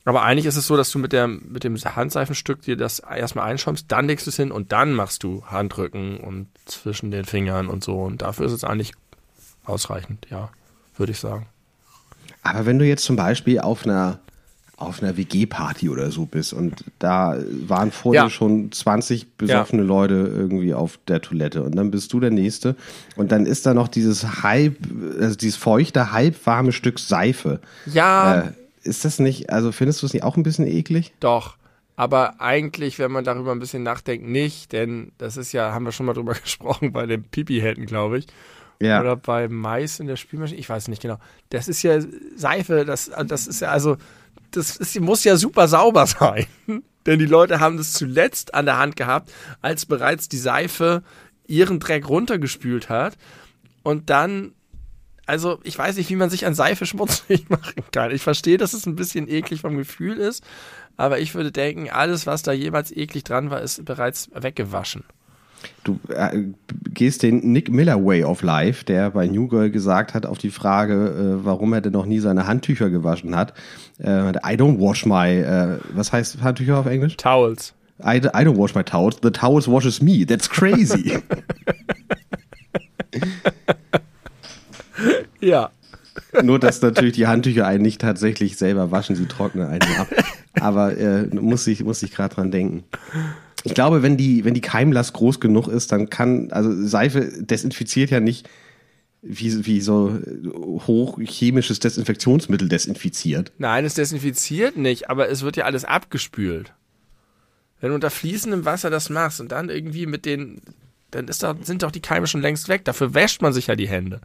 Aber 0.05 0.23
eigentlich 0.23 0.47
ist 0.47 0.57
es 0.57 0.67
so, 0.67 0.77
dass 0.77 0.91
du 0.91 0.99
mit, 0.99 1.13
der, 1.13 1.29
mit 1.29 1.65
dem 1.65 1.77
Handseifenstück 1.77 2.63
dir 2.63 2.77
das 2.77 2.99
erstmal 3.01 3.51
einschäumst, 3.51 3.87
dann 3.89 4.07
legst 4.07 4.27
du 4.27 4.31
es 4.31 4.37
hin 4.37 4.51
und 4.51 4.73
dann 4.73 4.93
machst 4.93 5.23
du 5.23 5.45
Handrücken 5.47 6.19
und 6.19 6.49
zwischen 6.67 7.11
den 7.11 7.25
Fingern 7.25 7.69
und 7.69 7.85
so. 7.85 8.03
Und 8.03 8.23
dafür 8.23 8.47
ist 8.47 8.53
es 8.53 8.65
eigentlich 8.65 8.93
ausreichend, 9.65 10.27
ja, 10.31 10.51
würde 10.97 11.13
ich 11.13 11.19
sagen. 11.19 11.47
Aber 12.43 12.65
wenn 12.65 12.79
du 12.79 12.87
jetzt 12.87 13.05
zum 13.05 13.17
Beispiel 13.17 13.61
auf 13.61 13.85
einer 13.85 14.21
auf 14.79 15.03
einer 15.03 15.17
WG-Party 15.17 15.89
oder 15.89 16.11
so 16.11 16.25
bist 16.27 16.53
und 16.53 16.85
da 17.01 17.37
waren 17.67 17.91
vor 17.91 18.15
Ja. 18.15 18.31
schon 18.31 18.71
20 18.71 19.37
besoffene 19.37 19.83
Leute 19.83 20.15
irgendwie 20.15 20.73
auf 20.73 20.99
der 21.09 21.21
Toilette 21.21 21.63
und 21.65 21.75
dann 21.75 21.91
bist 21.91 22.13
du 22.13 22.21
der 22.21 22.31
Nächste 22.31 22.77
und 23.17 23.33
dann 23.33 23.45
ist 23.45 23.67
da 23.67 23.75
noch 23.75 23.89
dieses 23.89 24.43
halb, 24.43 24.77
also 25.21 25.35
dieses 25.37 25.57
feuchte, 25.57 26.13
halbwarme 26.13 26.73
Stück 26.73 26.99
Seife. 27.01 27.61
Ja, 27.87 28.41
Äh, 28.43 28.53
ist 28.85 29.05
das 29.05 29.19
nicht, 29.19 29.51
also 29.51 29.73
findest 29.73 30.01
du 30.03 30.07
es 30.07 30.15
nicht 30.15 30.23
auch 30.23 30.37
ein 30.37 30.43
bisschen 30.45 30.67
eklig? 30.67 31.13
Doch. 31.21 31.57
Aber 31.97 32.41
eigentlich, 32.41 33.01
wenn 33.01 33.11
man 33.11 33.25
darüber 33.25 33.51
ein 33.51 33.59
bisschen 33.59 33.83
nachdenkt, 33.83 34.29
nicht, 34.29 34.73
denn 34.73 35.11
das 35.19 35.37
ist 35.37 35.51
ja, 35.53 35.73
haben 35.75 35.85
wir 35.85 35.91
schon 35.91 36.07
mal 36.07 36.13
drüber 36.15 36.35
gesprochen 36.43 36.93
bei 36.93 37.05
den 37.07 37.25
Pipi-Händen, 37.25 37.87
glaube 37.87 38.19
ich. 38.19 38.27
Ja. 38.81 39.01
Oder 39.01 39.17
bei 39.17 39.49
Mais 39.49 39.99
in 39.99 40.07
der 40.07 40.15
Spülmaschine, 40.15 40.61
ich 40.61 40.69
weiß 40.69 40.87
nicht 40.87 41.03
genau. 41.03 41.19
Das 41.51 41.67
ist 41.67 41.83
ja 41.83 41.99
Seife, 42.37 42.85
das, 42.85 43.11
das 43.27 43.49
ist 43.49 43.61
ja 43.61 43.71
also, 43.71 43.97
das 44.51 44.77
ist, 44.77 44.99
muss 45.01 45.25
ja 45.25 45.37
super 45.37 45.69
sauber 45.69 46.07
sein. 46.07 46.47
Denn 47.07 47.19
die 47.19 47.27
Leute 47.27 47.61
haben 47.61 47.79
das 47.79 47.93
zuletzt 47.93 48.55
an 48.55 48.67
der 48.67 48.79
Hand 48.79 48.97
gehabt, 48.97 49.33
als 49.63 49.87
bereits 49.87 50.29
die 50.29 50.37
Seife 50.37 51.03
ihren 51.47 51.81
Dreck 51.81 52.09
runtergespült 52.09 52.89
hat. 52.91 53.17
Und 53.83 54.11
dann, 54.11 54.53
also 55.25 55.59
ich 55.65 55.79
weiß 55.79 55.97
nicht, 55.97 56.11
wie 56.11 56.17
man 56.17 56.31
sich 56.31 56.45
an 56.45 56.55
Seife 56.55 56.87
schmutzig 56.87 57.49
machen 57.49 57.83
kann. 57.93 58.11
Ich 58.11 58.23
verstehe, 58.23 58.59
dass 58.59 58.75
es 58.75 58.87
ein 58.87 58.97
bisschen 58.97 59.29
eklig 59.29 59.63
vom 59.63 59.77
Gefühl 59.77 60.19
ist, 60.19 60.45
aber 60.97 61.19
ich 61.19 61.35
würde 61.35 61.53
denken, 61.53 61.89
alles, 61.89 62.27
was 62.27 62.43
da 62.43 62.53
jemals 62.53 62.91
eklig 62.95 63.25
dran 63.25 63.51
war, 63.51 63.63
ist 63.63 63.85
bereits 63.85 64.31
weggewaschen. 64.35 65.05
Du 65.85 65.99
äh, 66.13 66.45
gehst 66.93 67.23
den 67.23 67.53
Nick 67.53 67.71
Miller 67.71 68.05
Way 68.05 68.25
of 68.25 68.43
Life, 68.43 68.85
der 68.85 69.11
bei 69.11 69.27
New 69.27 69.49
Girl 69.49 69.71
gesagt 69.71 70.15
hat, 70.15 70.27
auf 70.27 70.39
die 70.39 70.51
Frage, 70.51 71.39
äh, 71.41 71.45
warum 71.45 71.73
er 71.73 71.81
denn 71.81 71.93
noch 71.93 72.07
nie 72.07 72.19
seine 72.19 72.47
Handtücher 72.47 72.91
gewaschen 72.91 73.35
hat. 73.35 73.55
Äh, 73.99 74.31
I 74.31 74.57
don't 74.57 74.79
wash 74.81 75.07
my, 75.07 75.29
äh, 75.29 75.79
was 75.95 76.13
heißt 76.13 76.43
Handtücher 76.43 76.79
auf 76.79 76.87
Englisch? 76.87 77.17
Towels. 77.17 77.75
I, 78.01 78.19
I 78.19 78.45
don't 78.45 78.57
wash 78.57 78.75
my 78.75 78.85
towels. 78.85 79.19
The 79.23 79.31
towels 79.31 79.67
washes 79.69 80.01
me. 80.01 80.25
That's 80.25 80.49
crazy. 80.49 81.19
ja. 85.41 85.71
Nur, 86.43 86.59
dass 86.59 86.83
natürlich 86.83 87.15
die 87.15 87.27
Handtücher 87.27 87.67
einen 87.67 87.83
nicht 87.83 88.01
tatsächlich 88.01 88.57
selber 88.57 88.91
waschen, 88.91 89.17
sie 89.17 89.27
trocknen 89.27 89.67
einen 89.69 89.97
ab. 89.99 90.09
Aber 90.61 90.97
äh, 90.97 91.27
muss 91.27 91.67
ich, 91.67 91.83
muss 91.85 92.03
ich 92.03 92.13
gerade 92.13 92.35
dran 92.35 92.51
denken. 92.51 92.85
Ich 93.69 93.75
glaube, 93.75 94.03
wenn 94.03 94.17
die, 94.17 94.47
wenn 94.47 94.55
die 94.55 94.63
Keimlast 94.63 95.13
groß 95.13 95.41
genug 95.41 95.69
ist, 95.69 95.93
dann 95.93 96.09
kann, 96.09 96.51
also 96.53 96.73
Seife 96.87 97.31
desinfiziert 97.43 98.11
ja 98.11 98.19
nicht 98.19 98.49
wie, 99.21 99.67
wie 99.67 99.81
so 99.83 100.19
hochchemisches 100.87 101.79
Desinfektionsmittel 101.79 102.69
desinfiziert. 102.69 103.53
Nein, 103.59 103.85
es 103.85 103.93
desinfiziert 103.93 104.79
nicht, 104.79 105.11
aber 105.11 105.29
es 105.29 105.43
wird 105.43 105.57
ja 105.59 105.65
alles 105.65 105.85
abgespült. 105.85 106.73
Wenn 107.81 107.91
du 107.91 107.95
unter 107.95 108.11
fließendem 108.11 108.65
Wasser 108.65 108.89
das 108.89 109.11
machst 109.11 109.39
und 109.41 109.53
dann 109.53 109.69
irgendwie 109.69 110.07
mit 110.07 110.25
den, 110.25 110.63
dann 111.11 111.29
ist 111.29 111.43
da, 111.43 111.55
sind 111.61 111.83
doch 111.83 111.91
die 111.91 112.01
Keime 112.01 112.27
schon 112.27 112.41
längst 112.41 112.69
weg. 112.69 112.87
Dafür 112.87 113.13
wäscht 113.13 113.43
man 113.43 113.53
sich 113.53 113.67
ja 113.67 113.77
die 113.77 113.89
Hände. 113.89 114.21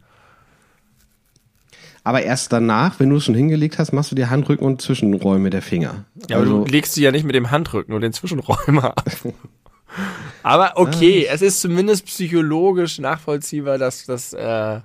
Aber 2.06 2.22
erst 2.22 2.52
danach, 2.52 3.00
wenn 3.00 3.08
du 3.08 3.16
es 3.16 3.24
schon 3.24 3.34
hingelegt 3.34 3.78
hast, 3.78 3.92
machst 3.92 4.10
du 4.10 4.14
die 4.14 4.26
Handrücken 4.26 4.66
und 4.66 4.82
Zwischenräume 4.82 5.48
der 5.48 5.62
Finger. 5.62 6.04
Ja, 6.28 6.36
aber 6.36 6.44
also, 6.44 6.64
du 6.64 6.70
legst 6.70 6.92
sie 6.92 7.02
ja 7.02 7.10
nicht 7.10 7.24
mit 7.24 7.34
dem 7.34 7.50
Handrücken 7.50 7.94
und 7.94 8.02
den 8.02 8.12
Zwischenräumen 8.12 8.84
ab. 8.84 9.02
aber 10.42 10.74
okay, 10.76 11.26
es 11.30 11.40
ist 11.40 11.62
zumindest 11.62 12.04
psychologisch 12.04 12.98
nachvollziehbar, 12.98 13.78
dass 13.78 14.04
das, 14.04 14.34
äh, 14.34 14.80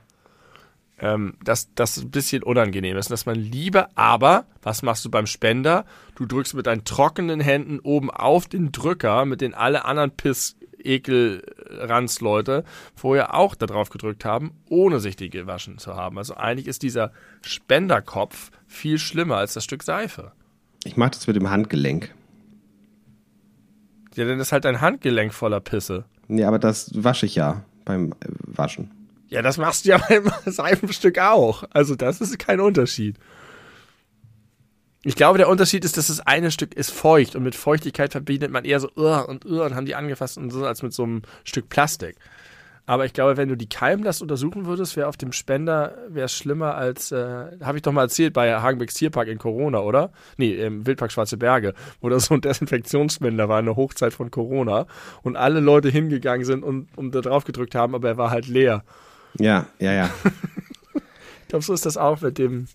ähm, 1.00 1.34
dass 1.44 1.74
das 1.76 1.98
ein 1.98 2.10
bisschen 2.10 2.42
unangenehm 2.42 2.96
ist, 2.96 3.12
dass 3.12 3.26
man 3.26 3.36
lieber, 3.36 3.90
aber 3.96 4.46
was 4.62 4.82
machst 4.82 5.04
du 5.04 5.12
beim 5.12 5.26
Spender? 5.26 5.84
Du 6.16 6.26
drückst 6.26 6.54
mit 6.54 6.68
deinen 6.68 6.86
trockenen 6.86 7.42
Händen 7.42 7.82
oben 7.82 8.10
auf 8.10 8.48
den 8.48 8.72
Drücker, 8.72 9.26
mit 9.26 9.42
den 9.42 9.54
alle 9.54 9.84
anderen 9.84 10.12
Piss 10.12 10.56
Ekelranz-Leute 10.84 12.64
vorher 12.96 13.34
auch 13.34 13.56
da 13.56 13.66
drauf 13.66 13.90
gedrückt 13.90 14.26
haben, 14.26 14.52
ohne 14.70 15.00
sich 15.00 15.16
die 15.16 15.30
gewaschen 15.30 15.78
zu 15.78 15.96
haben. 15.96 16.18
Also 16.18 16.36
eigentlich 16.36 16.68
ist 16.68 16.84
dieser 16.84 17.12
Spenderkopf 17.42 18.52
viel 18.68 18.98
schlimmer 18.98 19.38
als 19.38 19.54
das 19.54 19.64
Stück 19.64 19.84
Seife. 19.84 20.32
Ich 20.84 20.98
mach 20.98 21.10
das 21.10 21.28
mit 21.28 21.36
dem 21.36 21.50
Handgelenk. 21.50 22.14
Ja, 24.16 24.26
dann 24.26 24.40
ist 24.40 24.52
halt 24.52 24.66
dein 24.66 24.82
Handgelenk 24.82 25.34
voller 25.34 25.60
Pisse. 25.60 26.06
Nee, 26.28 26.44
aber 26.44 26.60
das 26.60 26.92
wasche 26.94 27.26
ich 27.26 27.36
ja 27.36 27.64
beim 27.86 28.12
äh, 28.12 28.28
Waschen. 28.46 28.92
Ja, 29.28 29.42
das 29.42 29.58
machst 29.58 29.86
du 29.86 29.90
ja 29.90 29.98
beim 30.10 30.32
Seifenstück 30.46 31.20
auch. 31.20 31.64
Also 31.72 31.96
das 31.96 32.22
ist 32.22 32.38
kein 32.40 32.60
Unterschied. 32.60 33.18
Ich 35.04 35.16
glaube, 35.16 35.38
der 35.38 35.48
Unterschied 35.48 35.86
ist, 35.86 35.96
dass 35.96 36.08
das 36.08 36.20
eine 36.20 36.52
Stück 36.52 36.74
ist 36.74 36.92
feucht 36.92 37.36
und 37.36 37.44
mit 37.44 37.56
Feuchtigkeit 37.56 38.12
verbindet 38.12 38.52
man 38.52 38.66
eher 38.66 38.82
so 38.82 38.90
uh, 38.98 39.24
und 39.28 39.46
uh, 39.46 39.64
und 39.64 39.76
haben 39.76 39.86
die 39.86 39.96
angefasst 39.96 40.38
und 40.38 40.50
so 40.52 40.66
als 40.66 40.84
mit 40.84 40.94
so 40.94 41.04
einem 41.04 41.22
Stück 41.46 41.70
Plastik. 41.70 42.18
Aber 42.90 43.06
ich 43.06 43.14
glaube, 43.14 43.38
wenn 43.38 43.48
du 43.48 43.56
die 43.56 43.70
Keimlast 43.70 44.20
untersuchen 44.20 44.66
würdest, 44.66 44.98
wäre 44.98 45.08
auf 45.08 45.16
dem 45.16 45.32
Spender 45.32 45.96
wäre 46.10 46.28
schlimmer 46.28 46.74
als, 46.74 47.12
äh, 47.12 47.46
habe 47.62 47.78
ich 47.78 47.84
doch 47.84 47.92
mal 47.92 48.02
erzählt 48.02 48.34
bei 48.34 48.52
Hagenbecks 48.60 48.96
Tierpark 48.96 49.28
in 49.28 49.38
Corona, 49.38 49.82
oder? 49.82 50.12
Nee, 50.38 50.56
im 50.56 50.88
Wildpark 50.88 51.12
Schwarze 51.12 51.38
Berge, 51.38 51.76
wo 52.02 52.10
da 52.10 52.20
so 52.20 52.34
ein 52.34 52.42
Desinfektionsspender 52.42 53.48
war 53.48 53.60
in 53.60 53.68
der 53.68 53.76
Hochzeit 53.76 54.12
von 54.12 54.32
Corona 54.32 54.88
und 55.22 55.36
alle 55.36 55.60
Leute 55.60 55.90
hingegangen 55.90 56.46
sind 56.46 56.64
und, 56.64 56.88
und 56.98 57.14
da 57.14 57.22
drauf 57.22 57.44
gedrückt 57.44 57.76
haben, 57.76 57.94
aber 57.94 58.08
er 58.08 58.18
war 58.18 58.32
halt 58.32 58.48
leer. 58.48 58.84
Ja, 59.38 59.68
ja, 59.78 59.94
ja. 59.94 60.10
ich 60.96 61.48
glaube, 61.48 61.64
so 61.64 61.74
ist 61.74 61.86
das 61.86 61.96
auch 61.96 62.22
mit 62.22 62.40
dem 62.40 62.68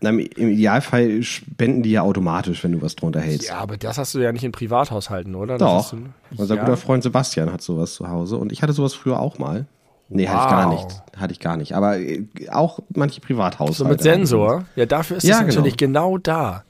na, 0.00 0.10
Im 0.10 0.18
Idealfall 0.18 1.22
spenden 1.22 1.82
die 1.82 1.92
ja 1.92 2.02
automatisch, 2.02 2.62
wenn 2.62 2.72
du 2.72 2.82
was 2.82 2.96
drunter 2.96 3.20
hältst. 3.20 3.48
Ja, 3.48 3.58
aber 3.58 3.78
das 3.78 3.96
hast 3.96 4.14
du 4.14 4.18
ja 4.18 4.30
nicht 4.30 4.44
in 4.44 4.52
Privathaushalten, 4.52 5.34
oder? 5.34 5.56
Doch. 5.56 5.90
Du, 5.90 6.08
Unser 6.36 6.56
ja. 6.56 6.60
guter 6.62 6.76
Freund 6.76 7.02
Sebastian 7.02 7.50
hat 7.50 7.62
sowas 7.62 7.94
zu 7.94 8.08
Hause 8.08 8.36
und 8.36 8.52
ich 8.52 8.62
hatte 8.62 8.74
sowas 8.74 8.94
früher 8.94 9.18
auch 9.18 9.38
mal. 9.38 9.64
Nee, 10.08 10.26
wow. 10.26 10.34
hatte 10.34 10.44
ich 10.44 10.50
gar 10.50 10.68
nicht. 10.68 11.02
Hatte 11.16 11.32
ich 11.32 11.40
gar 11.40 11.56
nicht. 11.56 11.72
Aber 11.74 11.98
äh, 11.98 12.26
auch 12.50 12.80
manche 12.94 13.20
Privathaushalte. 13.20 13.74
So 13.74 13.84
mit 13.86 14.02
Sensor? 14.02 14.66
Ja, 14.76 14.86
dafür 14.86 15.16
ist 15.16 15.24
ja, 15.24 15.40
es 15.40 15.46
natürlich 15.46 15.76
genau. 15.76 16.10
genau 16.12 16.18
da. 16.18 16.64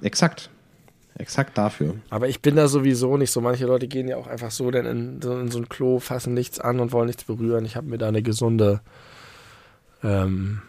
Exakt. 0.00 0.48
Exakt 1.18 1.58
dafür. 1.58 1.96
Aber 2.08 2.28
ich 2.28 2.40
bin 2.40 2.56
da 2.56 2.68
sowieso 2.68 3.16
nicht 3.16 3.30
so. 3.30 3.40
Manche 3.40 3.66
Leute 3.66 3.88
gehen 3.88 4.08
ja 4.08 4.16
auch 4.16 4.26
einfach 4.26 4.50
so 4.50 4.70
denn 4.70 4.86
in, 4.86 5.22
so, 5.22 5.38
in 5.38 5.50
so 5.50 5.58
ein 5.58 5.68
Klo, 5.68 5.98
fassen 5.98 6.32
nichts 6.32 6.58
an 6.58 6.80
und 6.80 6.92
wollen 6.92 7.06
nichts 7.06 7.24
berühren. 7.24 7.64
Ich 7.64 7.76
habe 7.76 7.88
mir 7.88 7.98
da 7.98 8.08
eine 8.08 8.22
gesunde 8.22 8.80
ähm, 10.02 10.62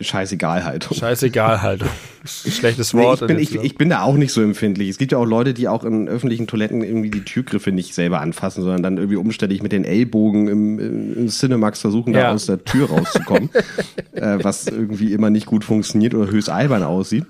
Scheißegalhaltung. 0.00 0.96
Scheißegalhaltung. 0.96 1.88
Schlechtes 2.24 2.92
Wort. 2.92 3.22
Nee, 3.22 3.36
ich, 3.38 3.50
bin, 3.50 3.60
ich, 3.60 3.64
ich, 3.64 3.78
bin 3.78 3.88
da 3.88 4.02
auch 4.02 4.16
nicht 4.16 4.32
so 4.32 4.42
empfindlich. 4.42 4.90
Es 4.90 4.98
gibt 4.98 5.12
ja 5.12 5.18
auch 5.18 5.24
Leute, 5.24 5.54
die 5.54 5.68
auch 5.68 5.84
in 5.84 6.06
öffentlichen 6.06 6.46
Toiletten 6.46 6.82
irgendwie 6.82 7.10
die 7.10 7.24
Türgriffe 7.24 7.72
nicht 7.72 7.94
selber 7.94 8.20
anfassen, 8.20 8.62
sondern 8.62 8.82
dann 8.82 8.98
irgendwie 8.98 9.16
umständlich 9.16 9.62
mit 9.62 9.72
den 9.72 9.84
Ellbogen 9.84 10.48
im, 10.48 10.78
im 11.16 11.28
Cinemax 11.28 11.80
versuchen, 11.80 12.12
ja. 12.12 12.20
da 12.20 12.32
aus 12.32 12.46
der 12.46 12.62
Tür 12.64 12.90
rauszukommen. 12.90 13.48
äh, 14.12 14.38
was 14.42 14.66
irgendwie 14.66 15.12
immer 15.14 15.30
nicht 15.30 15.46
gut 15.46 15.64
funktioniert 15.64 16.14
oder 16.14 16.30
höchst 16.30 16.50
albern 16.50 16.82
aussieht. 16.82 17.24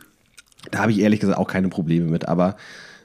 Da 0.72 0.80
habe 0.80 0.90
ich 0.90 0.98
ehrlich 0.98 1.20
gesagt 1.20 1.38
auch 1.38 1.48
keine 1.48 1.68
Probleme 1.68 2.06
mit. 2.06 2.26
Aber 2.26 2.56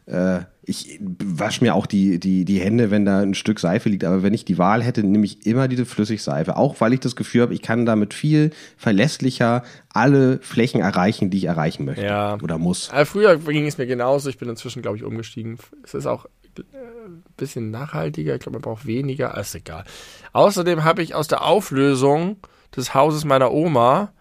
äh, 0.08 0.40
ich 0.72 1.00
wasche 1.02 1.64
mir 1.64 1.76
auch 1.76 1.86
die, 1.86 2.20
die, 2.20 2.46
die 2.46 2.60
Hände, 2.60 2.90
wenn 2.90 3.06
da 3.06 3.20
ein 3.20 3.34
Stück 3.34 3.60
Seife 3.60 3.90
liegt. 3.90 4.04
Aber 4.06 4.24
wenn 4.24 4.34
ich 4.34 4.46
die 4.46 4.58
Wahl 4.58 4.82
hätte, 4.82 5.04
nehme 5.04 5.26
ich 5.26 5.46
immer 5.46 5.68
diese 5.68 5.86
Flüssigseife. 5.86 6.56
Auch 6.56 6.80
weil 6.80 6.94
ich 6.94 7.02
das 7.02 7.16
Gefühl 7.16 7.42
habe, 7.42 7.54
ich 7.54 7.62
kann 7.62 7.86
damit 7.86 8.14
viel 8.14 8.52
verlässlicher 8.78 9.64
alle 9.94 10.40
Flächen 10.40 10.82
erreichen, 10.82 11.30
die 11.30 11.38
ich 11.38 11.44
erreichen 11.44 11.86
möchte. 11.86 12.06
Ja. 12.06 12.38
Oder 12.42 12.58
muss. 12.58 12.90
Aber 12.90 13.06
früher 13.06 13.38
ging 13.38 13.68
es 13.68 13.78
mir 13.78 13.86
genauso. 13.86 14.30
Ich 14.30 14.38
bin 14.38 14.50
inzwischen, 14.50 14.82
glaube 14.82 14.98
ich, 14.98 15.04
umgestiegen. 15.04 15.58
Es 15.84 15.94
ist 15.94 16.06
auch 16.06 16.26
ein 16.58 16.64
äh, 16.64 17.10
bisschen 17.36 17.70
nachhaltiger. 17.70 18.34
Ich 18.36 18.40
glaube, 18.40 18.56
man 18.56 18.62
braucht 18.62 18.86
weniger. 18.86 19.38
Ist 19.38 19.54
egal. 19.54 19.84
Außerdem 20.32 20.86
habe 20.86 21.04
ich 21.04 21.14
aus 21.14 21.28
der 21.28 21.44
Auflösung 21.44 22.38
des 22.76 22.94
Hauses 22.94 23.26
meiner 23.26 23.52
Oma 23.52 24.14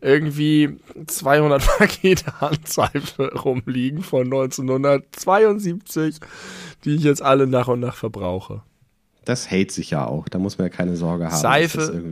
irgendwie 0.00 0.78
200 1.06 1.64
Pakete 1.78 2.40
Handseife 2.40 3.32
rumliegen 3.34 4.02
von 4.02 4.24
1972, 4.24 6.16
die 6.84 6.96
ich 6.96 7.02
jetzt 7.02 7.22
alle 7.22 7.46
nach 7.46 7.68
und 7.68 7.80
nach 7.80 7.96
verbrauche. 7.96 8.62
Das 9.24 9.50
hält 9.50 9.72
sich 9.72 9.90
ja 9.90 10.06
auch, 10.06 10.28
da 10.28 10.38
muss 10.38 10.58
man 10.58 10.68
ja 10.68 10.72
keine 10.74 10.96
Sorge 10.96 11.26
haben. 11.26 11.36
Seife 11.36 12.04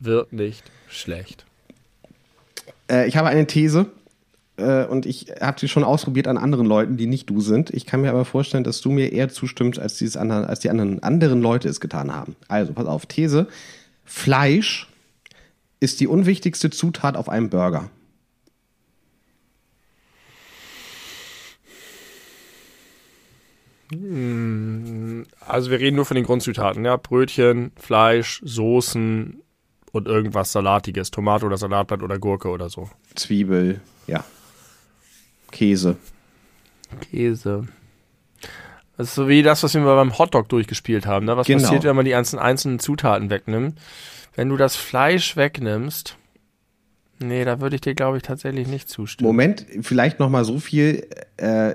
wird 0.00 0.32
nicht 0.32 0.64
schlecht. 0.88 1.46
Äh, 2.90 3.08
ich 3.08 3.16
habe 3.16 3.28
eine 3.28 3.46
These 3.46 3.86
äh, 4.58 4.84
und 4.84 5.06
ich 5.06 5.32
habe 5.40 5.58
sie 5.58 5.68
schon 5.68 5.84
ausprobiert 5.84 6.28
an 6.28 6.36
anderen 6.36 6.66
Leuten, 6.66 6.96
die 6.96 7.06
nicht 7.06 7.30
du 7.30 7.40
sind. 7.40 7.70
Ich 7.70 7.86
kann 7.86 8.02
mir 8.02 8.10
aber 8.10 8.24
vorstellen, 8.24 8.64
dass 8.64 8.80
du 8.80 8.90
mir 8.90 9.12
eher 9.12 9.28
zustimmst, 9.28 9.78
als, 9.78 9.96
dieses 9.96 10.16
anderen, 10.16 10.44
als 10.44 10.60
die 10.60 10.70
anderen, 10.70 11.02
anderen 11.02 11.40
Leute 11.40 11.68
es 11.68 11.80
getan 11.80 12.14
haben. 12.14 12.36
Also, 12.48 12.72
pass 12.72 12.86
auf, 12.86 13.06
These. 13.06 13.46
Fleisch 14.04 14.88
ist 15.80 16.00
die 16.00 16.06
unwichtigste 16.06 16.70
Zutat 16.70 17.16
auf 17.16 17.28
einem 17.28 17.50
Burger? 17.50 17.90
Hm, 23.90 25.24
also 25.40 25.70
wir 25.70 25.80
reden 25.80 25.96
nur 25.96 26.04
von 26.04 26.14
den 26.14 26.24
Grundzutaten, 26.24 26.84
ja, 26.84 26.96
Brötchen, 26.96 27.72
Fleisch, 27.76 28.40
Soßen 28.44 29.42
und 29.92 30.06
irgendwas 30.06 30.52
Salatiges, 30.52 31.10
Tomate 31.10 31.46
oder 31.46 31.56
Salatblatt 31.56 32.02
oder 32.02 32.18
Gurke 32.18 32.48
oder 32.48 32.68
so. 32.68 32.90
Zwiebel, 33.14 33.80
ja. 34.06 34.24
Käse. 35.50 35.96
Käse. 37.10 37.66
Das 38.96 39.08
ist 39.08 39.14
so 39.14 39.28
wie 39.28 39.42
das, 39.42 39.62
was 39.62 39.74
wir 39.74 39.82
beim 39.82 40.18
Hotdog 40.18 40.48
durchgespielt 40.48 41.06
haben. 41.06 41.24
Ne? 41.24 41.36
Was 41.36 41.46
genau. 41.46 41.62
passiert, 41.62 41.84
wenn 41.84 41.96
man 41.96 42.04
die 42.04 42.10
ganzen 42.10 42.38
einzelnen 42.38 42.80
Zutaten 42.80 43.30
wegnimmt? 43.30 43.78
Wenn 44.38 44.50
du 44.50 44.56
das 44.56 44.76
Fleisch 44.76 45.36
wegnimmst, 45.36 46.16
nee, 47.18 47.44
da 47.44 47.60
würde 47.60 47.74
ich 47.74 47.80
dir, 47.80 47.96
glaube 47.96 48.18
ich, 48.18 48.22
tatsächlich 48.22 48.68
nicht 48.68 48.88
zustimmen. 48.88 49.26
Moment, 49.26 49.66
vielleicht 49.80 50.20
noch 50.20 50.30
mal 50.30 50.44
so 50.44 50.60
viel. 50.60 51.08
Äh, 51.38 51.74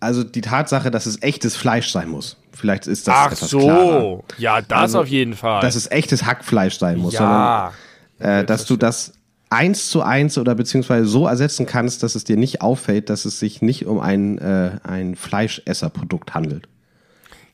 also 0.00 0.22
die 0.22 0.42
Tatsache, 0.42 0.90
dass 0.90 1.06
es 1.06 1.22
echtes 1.22 1.56
Fleisch 1.56 1.90
sein 1.90 2.10
muss. 2.10 2.36
Vielleicht 2.52 2.86
ist 2.88 3.08
das 3.08 3.14
Ach 3.16 3.32
etwas 3.32 3.48
so, 3.48 3.60
klarer. 3.60 4.22
ja, 4.36 4.60
das 4.60 4.78
also, 4.78 5.00
auf 5.00 5.08
jeden 5.08 5.32
Fall. 5.32 5.62
Dass 5.62 5.76
es 5.76 5.90
echtes 5.90 6.26
Hackfleisch 6.26 6.78
sein 6.78 6.98
muss. 6.98 7.14
Ja. 7.14 7.72
Sondern, 8.18 8.40
äh, 8.40 8.44
dass 8.44 8.66
du 8.66 8.76
das 8.76 9.14
eins 9.48 9.88
zu 9.88 10.02
eins 10.02 10.36
oder 10.36 10.54
beziehungsweise 10.54 11.06
so 11.06 11.26
ersetzen 11.26 11.64
kannst, 11.64 12.02
dass 12.02 12.16
es 12.16 12.24
dir 12.24 12.36
nicht 12.36 12.60
auffällt, 12.60 13.08
dass 13.08 13.24
es 13.24 13.38
sich 13.38 13.62
nicht 13.62 13.86
um 13.86 13.98
ein, 13.98 14.36
äh, 14.36 14.72
ein 14.82 15.16
Fleischesserprodukt 15.16 16.34
handelt. 16.34 16.68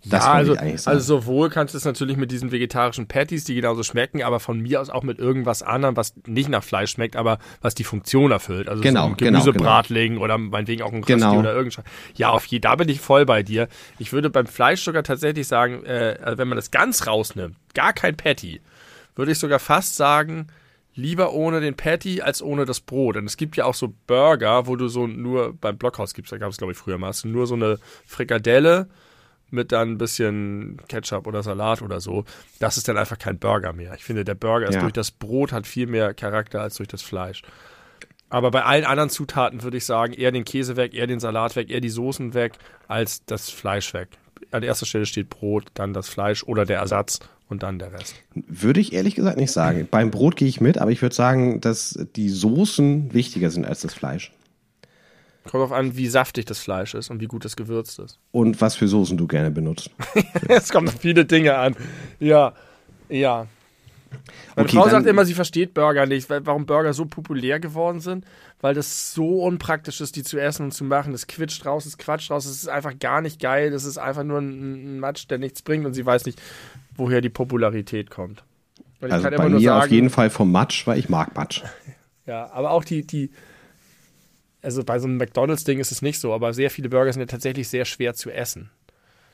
Das 0.05 0.25
ja, 0.25 0.33
also, 0.33 0.57
also 0.57 0.99
sowohl 0.99 1.49
kannst 1.49 1.75
du 1.75 1.79
es 1.79 1.85
natürlich 1.85 2.17
mit 2.17 2.33
diesen 2.33 2.51
vegetarischen 2.51 3.07
Patties, 3.07 3.45
die 3.45 3.55
genauso 3.55 3.85
schmecken, 3.85 4.23
aber 4.23 4.41
von 4.41 4.59
mir 4.59 4.81
aus 4.81 4.91
auch 4.91 5.05
mit 5.05 5.21
irgendwas 5.21 5.63
anderem, 5.63 5.97
was 5.97 6.15
nicht 6.27 6.49
nach 6.49 6.65
Fleisch 6.65 6.91
schmeckt, 6.91 7.15
aber 7.15 7.39
was 7.61 7.75
die 7.75 7.85
Funktion 7.85 8.33
erfüllt. 8.33 8.69
Also 8.69 8.83
genau, 8.83 9.03
so 9.03 9.09
ein 9.11 9.17
genau, 9.17 9.39
Gemüsebratling 9.39 10.15
genau. 10.15 10.25
oder 10.25 10.39
meinetwegen 10.39 10.83
auch 10.83 10.93
ein 10.93 11.05
Rösti 11.05 11.13
genau. 11.13 11.39
oder 11.39 11.55
irgendwas. 11.55 11.85
Ja, 12.17 12.31
auf 12.31 12.47
je, 12.47 12.59
da 12.59 12.75
bin 12.75 12.89
ich 12.89 13.01
voll 13.01 13.25
bei 13.27 13.45
dir. 13.45 13.69
Ich 13.99 14.13
würde 14.13 14.29
beim 14.29 14.47
Fleisch 14.47 14.83
sogar 14.83 15.05
tatsächlich 15.05 15.47
sagen, 15.47 15.85
äh, 15.85 16.19
also 16.21 16.37
wenn 16.37 16.49
man 16.49 16.57
das 16.57 16.73
ganz 16.73 17.07
rausnimmt, 17.07 17.57
gar 17.75 17.93
kein 17.93 18.17
Patty, 18.17 18.61
würde 19.15 19.31
ich 19.31 19.39
sogar 19.39 19.61
fast 19.61 19.95
sagen, 19.95 20.49
lieber 20.95 21.33
ohne 21.33 21.61
den 21.61 21.77
Patty 21.77 22.23
als 22.23 22.43
ohne 22.43 22.65
das 22.65 22.81
Brot. 22.81 23.17
Denn 23.17 23.27
es 23.27 23.37
gibt 23.37 23.57
ja 23.57 23.67
auch 23.67 23.75
so 23.75 23.95
Burger, 24.09 24.67
wo 24.67 24.75
du 24.75 24.89
so 24.89 25.07
nur 25.07 25.55
beim 25.55 25.79
Blockhaus 25.79 26.13
gibst, 26.13 26.33
da 26.33 26.39
gab 26.39 26.51
es 26.51 26.57
glaube 26.57 26.73
ich 26.73 26.79
früher 26.79 26.99
mal, 26.99 27.13
nur 27.25 27.47
so 27.47 27.55
eine 27.55 27.79
Frikadelle 28.05 28.89
mit 29.53 29.73
dann 29.73 29.93
ein 29.93 29.99
bisschen 29.99 30.79
Ketchup 30.89 31.27
oder 31.27 31.43
Salat 31.43 31.83
oder 31.83 32.01
so, 32.01 32.25
das 32.59 32.77
ist 32.77 32.89
dann 32.89 32.97
einfach 32.97 33.19
kein 33.19 33.39
Burger 33.39 33.73
mehr. 33.73 33.95
Ich 33.95 34.05
finde, 34.05 34.25
der 34.25 34.35
Burger 34.35 34.69
ist 34.69 34.77
ja. 34.77 34.81
durch 34.81 34.93
das 34.93 35.11
Brot 35.11 35.53
hat 35.53 35.67
viel 35.67 35.87
mehr 35.87 36.15
Charakter 36.15 36.61
als 36.61 36.77
durch 36.77 36.89
das 36.89 37.03
Fleisch. 37.03 37.43
Aber 38.29 38.51
bei 38.51 38.65
allen 38.65 38.85
anderen 38.85 39.11
Zutaten 39.11 39.63
würde 39.63 39.77
ich 39.77 39.85
sagen, 39.85 40.15
eher 40.15 40.33
den 40.33 40.45
Käse 40.45 40.77
weg, 40.77 40.95
eher 40.95 41.07
den 41.07 41.21
Salat 41.21 41.55
weg, 41.55 41.69
eher 41.69 41.83
die 41.83 41.91
Soßen 41.91 42.33
weg, 42.33 42.55
als 42.89 43.25
das 43.27 43.51
Fleisch 43.51 43.93
weg. 43.93 44.09
An 44.51 44.63
erster 44.63 44.87
Stelle 44.87 45.05
steht 45.05 45.29
Brot, 45.29 45.67
dann 45.75 45.93
das 45.93 46.09
Fleisch 46.09 46.43
oder 46.43 46.65
der 46.65 46.79
Ersatz 46.79 47.21
und 47.51 47.63
dann 47.63 47.79
der 47.79 47.93
Rest. 47.93 48.15
Würde 48.35 48.81
ich 48.81 48.95
ehrlich 48.95 49.15
gesagt 49.15 49.37
nicht 49.37 49.53
sagen. 49.53 49.87
Beim 49.91 50.11
Brot 50.11 50.37
gehe 50.37 50.49
ich 50.49 50.63
mit, 50.63 50.79
aber 50.79 50.91
ich 50.91 51.03
würde 51.03 51.15
sagen, 51.15 51.61
dass 51.61 51.99
die 52.17 52.31
Soßen 52.31 53.13
wichtiger 53.13 53.51
sind 53.51 53.67
als 53.67 53.83
das 53.83 53.93
Fleisch. 53.93 54.33
Kommt 55.45 55.55
darauf 55.55 55.73
an, 55.73 55.97
wie 55.97 56.07
saftig 56.07 56.47
das 56.47 56.61
Fleisch 56.61 56.95
ist 56.95 57.11
und 57.11 57.21
wie 57.21 57.27
gut 57.27 57.45
das 57.45 57.57
gewürzt 57.57 57.99
ist. 57.99 58.19
Und 58.31 58.61
was 58.61 58.77
für 58.77 58.87
Soßen 58.87 59.17
du 59.17 59.27
gerne 59.27 59.51
benutzt. 59.51 59.91
es 60.49 60.71
kommen 60.71 60.89
viele 60.89 61.25
Dinge 61.25 61.57
an. 61.57 61.75
Ja, 62.21 62.53
ja. 63.09 63.47
Meine 64.55 64.69
okay, 64.69 64.77
Frau 64.77 64.89
sagt 64.89 65.07
immer, 65.07 65.25
sie 65.25 65.35
versteht 65.35 65.75
Burger 65.75 66.07
nicht, 66.07 66.29
warum 66.29 66.67
Burger 66.67 66.93
so 66.93 67.07
populär 67.07 67.59
geworden 67.61 68.01
sind, 68.01 68.25
weil 68.61 68.75
das 68.75 69.15
so 69.15 69.43
unpraktisch 69.43 70.01
ist, 70.01 70.17
die 70.17 70.23
zu 70.23 70.39
essen 70.39 70.65
und 70.65 70.73
zu 70.73 70.85
machen. 70.85 71.13
Das 71.13 71.27
quitscht 71.27 71.65
raus, 71.65 71.85
das 71.85 71.99
quatscht 71.99 72.31
raus, 72.31 72.45
das 72.45 72.53
ist 72.53 72.69
einfach 72.69 72.99
gar 72.99 73.21
nicht 73.21 73.41
geil, 73.41 73.71
das 73.71 73.85
ist 73.85 73.99
einfach 73.99 74.25
nur 74.25 74.39
ein, 74.39 74.97
ein 74.97 75.01
Matsch, 75.01 75.27
der 75.29 75.39
nichts 75.39 75.63
bringt 75.63 75.87
und 75.87 75.95
sie 75.95 76.05
weiß 76.05 76.27
nicht, 76.27 76.41
woher 76.95 77.21
die 77.21 77.31
Popularität 77.31 78.11
kommt. 78.11 78.45
also 79.01 79.31
bei 79.31 79.49
mir 79.49 79.61
sagen, 79.61 79.85
auf 79.85 79.91
jeden 79.91 80.11
Fall 80.11 80.31
vom 80.31 80.53
Matsch, 80.53 80.87
weil 80.87 80.99
ich 80.99 81.09
mag 81.09 81.35
Matsch. 81.35 81.63
Ja, 82.25 82.53
aber 82.53 82.71
auch 82.71 82.85
die, 82.85 83.05
die, 83.05 83.33
also 84.63 84.85
bei 84.85 84.99
so 84.99 85.07
einem 85.07 85.17
McDonalds-Ding 85.17 85.81
ist 85.81 85.93
es 85.93 86.03
nicht 86.03 86.21
so, 86.21 86.33
aber 86.33 86.53
sehr 86.53 86.71
viele 86.71 86.89
Burger 86.89 87.13
sind 87.13 87.21
ja 87.21 87.27
tatsächlich 87.27 87.69
sehr 87.69 87.85
schwer 87.85 88.15
zu 88.15 88.31
essen. 88.31 88.71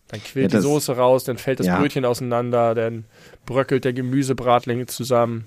Dann 0.09 0.23
quillt 0.23 0.53
ja, 0.53 0.59
die 0.59 0.63
Soße 0.63 0.97
raus, 0.97 1.25
dann 1.25 1.37
fällt 1.37 1.61
das 1.61 1.67
ja. 1.67 1.79
Brötchen 1.79 2.07
auseinander, 2.07 2.75
dann 2.75 3.05
bröckelt 3.45 3.85
der 3.85 3.93
Gemüsebratling 3.93 4.87
zusammen. 4.89 5.45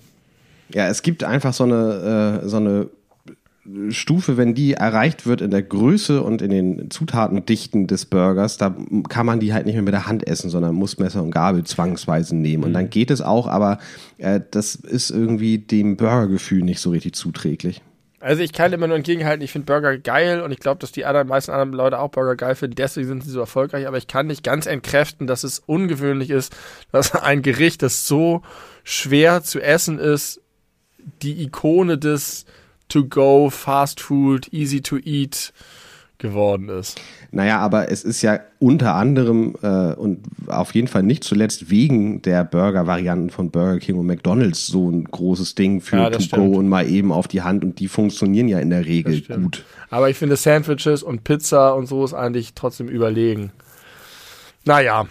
Ja, 0.69 0.87
es 0.87 1.01
gibt 1.01 1.23
einfach 1.23 1.53
so 1.53 1.63
eine, 1.63 2.41
äh, 2.43 2.47
so 2.47 2.57
eine 2.57 2.89
Stufe, 3.89 4.37
wenn 4.37 4.55
die 4.55 4.73
erreicht 4.73 5.27
wird 5.27 5.41
in 5.41 5.51
der 5.51 5.61
Größe 5.61 6.21
und 6.23 6.41
in 6.41 6.49
den 6.49 6.89
Zutatendichten 6.89 7.87
des 7.87 8.05
Burgers, 8.05 8.57
da 8.57 8.75
kann 9.07 9.25
man 9.25 9.39
die 9.39 9.53
halt 9.53 9.65
nicht 9.65 9.75
mehr 9.75 9.83
mit 9.83 9.93
der 9.93 10.07
Hand 10.07 10.27
essen, 10.27 10.49
sondern 10.49 10.75
muss 10.75 10.97
Messer 10.97 11.21
und 11.21 11.31
Gabel 11.31 11.63
zwangsweise 11.63 12.35
nehmen. 12.35 12.63
Und 12.63 12.73
dann 12.73 12.85
mhm. 12.85 12.89
geht 12.89 13.11
es 13.11 13.21
auch, 13.21 13.47
aber 13.47 13.79
äh, 14.17 14.41
das 14.49 14.75
ist 14.75 15.11
irgendwie 15.11 15.59
dem 15.59 15.95
Burgergefühl 15.95 16.63
nicht 16.63 16.79
so 16.79 16.89
richtig 16.91 17.13
zuträglich. 17.13 17.81
Also 18.21 18.43
ich 18.43 18.53
kann 18.53 18.71
immer 18.71 18.85
nur 18.85 18.97
entgegenhalten, 18.97 19.43
ich 19.43 19.51
finde 19.51 19.65
Burger 19.65 19.97
geil 19.97 20.41
und 20.41 20.51
ich 20.51 20.59
glaube, 20.59 20.79
dass 20.79 20.91
die 20.91 21.05
anderen, 21.05 21.27
meisten 21.27 21.51
anderen 21.51 21.73
Leute 21.73 21.99
auch 21.99 22.09
Burger 22.09 22.35
geil 22.35 22.53
finden, 22.53 22.75
deswegen 22.75 23.07
sind 23.07 23.23
sie 23.23 23.31
so 23.31 23.39
erfolgreich, 23.39 23.87
aber 23.87 23.97
ich 23.97 24.07
kann 24.07 24.27
nicht 24.27 24.43
ganz 24.43 24.67
entkräften, 24.67 25.25
dass 25.25 25.43
es 25.43 25.57
ungewöhnlich 25.59 26.29
ist, 26.29 26.55
dass 26.91 27.15
ein 27.21 27.41
Gericht, 27.41 27.81
das 27.81 28.05
so 28.05 28.43
schwer 28.83 29.41
zu 29.41 29.59
essen 29.59 29.97
ist, 29.97 30.39
die 31.23 31.41
Ikone 31.43 31.97
des 31.97 32.45
To-Go, 32.89 33.49
Fast 33.49 33.99
Food, 34.01 34.53
Easy 34.53 34.81
to 34.81 34.97
Eat 34.97 35.51
geworden 36.21 36.69
ist. 36.69 37.01
Naja, 37.31 37.59
aber 37.59 37.91
es 37.91 38.03
ist 38.03 38.21
ja 38.21 38.39
unter 38.59 38.95
anderem 38.95 39.55
äh, 39.61 39.93
und 39.93 40.19
auf 40.47 40.73
jeden 40.73 40.87
Fall 40.87 41.03
nicht 41.03 41.23
zuletzt 41.23 41.69
wegen 41.69 42.21
der 42.21 42.45
Burger-Varianten 42.45 43.29
von 43.29 43.51
Burger 43.51 43.79
King 43.79 43.97
und 43.97 44.05
McDonalds 44.05 44.67
so 44.67 44.89
ein 44.89 45.03
großes 45.05 45.55
Ding 45.55 45.81
für 45.81 45.97
ja, 45.97 46.09
To-Go 46.09 46.57
und 46.57 46.69
mal 46.69 46.87
eben 46.87 47.11
auf 47.11 47.27
die 47.27 47.41
Hand 47.41 47.63
und 47.63 47.79
die 47.79 47.87
funktionieren 47.87 48.47
ja 48.47 48.59
in 48.59 48.69
der 48.69 48.85
Regel 48.85 49.21
gut. 49.21 49.65
Aber 49.89 50.09
ich 50.09 50.17
finde 50.17 50.37
Sandwiches 50.37 51.03
und 51.03 51.23
Pizza 51.23 51.75
und 51.75 51.87
so 51.87 52.05
ist 52.05 52.13
eigentlich 52.13 52.53
trotzdem 52.53 52.87
überlegen. 52.87 53.51
Naja, 54.63 55.07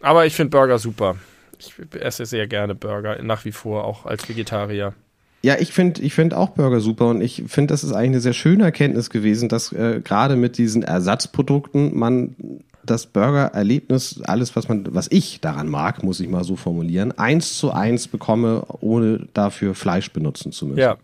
aber 0.00 0.26
ich 0.26 0.34
finde 0.34 0.50
Burger 0.50 0.78
super. 0.78 1.16
Ich 1.58 1.74
esse 2.00 2.24
sehr 2.26 2.46
gerne 2.46 2.74
Burger, 2.74 3.22
nach 3.22 3.44
wie 3.44 3.52
vor, 3.52 3.84
auch 3.84 4.06
als 4.06 4.28
Vegetarier. 4.28 4.94
Ja, 5.42 5.56
ich 5.58 5.72
finde 5.72 6.02
ich 6.02 6.12
find 6.12 6.34
auch 6.34 6.50
Burger 6.50 6.80
super 6.80 7.08
und 7.08 7.22
ich 7.22 7.44
finde, 7.46 7.72
das 7.72 7.82
ist 7.82 7.92
eigentlich 7.92 8.10
eine 8.10 8.20
sehr 8.20 8.32
schöne 8.34 8.64
Erkenntnis 8.64 9.08
gewesen, 9.08 9.48
dass 9.48 9.72
äh, 9.72 10.00
gerade 10.04 10.36
mit 10.36 10.58
diesen 10.58 10.82
Ersatzprodukten 10.82 11.98
man 11.98 12.36
das 12.82 13.06
Burger-Erlebnis, 13.06 14.20
alles, 14.24 14.56
was 14.56 14.68
man, 14.68 14.94
was 14.94 15.08
ich 15.10 15.40
daran 15.40 15.68
mag, 15.68 16.02
muss 16.02 16.20
ich 16.20 16.28
mal 16.28 16.44
so 16.44 16.56
formulieren, 16.56 17.16
eins 17.18 17.56
zu 17.56 17.72
eins 17.72 18.08
bekomme, 18.08 18.64
ohne 18.80 19.28
dafür 19.32 19.74
Fleisch 19.74 20.10
benutzen 20.12 20.52
zu 20.52 20.66
müssen. 20.66 20.80
Ja. 20.80 20.96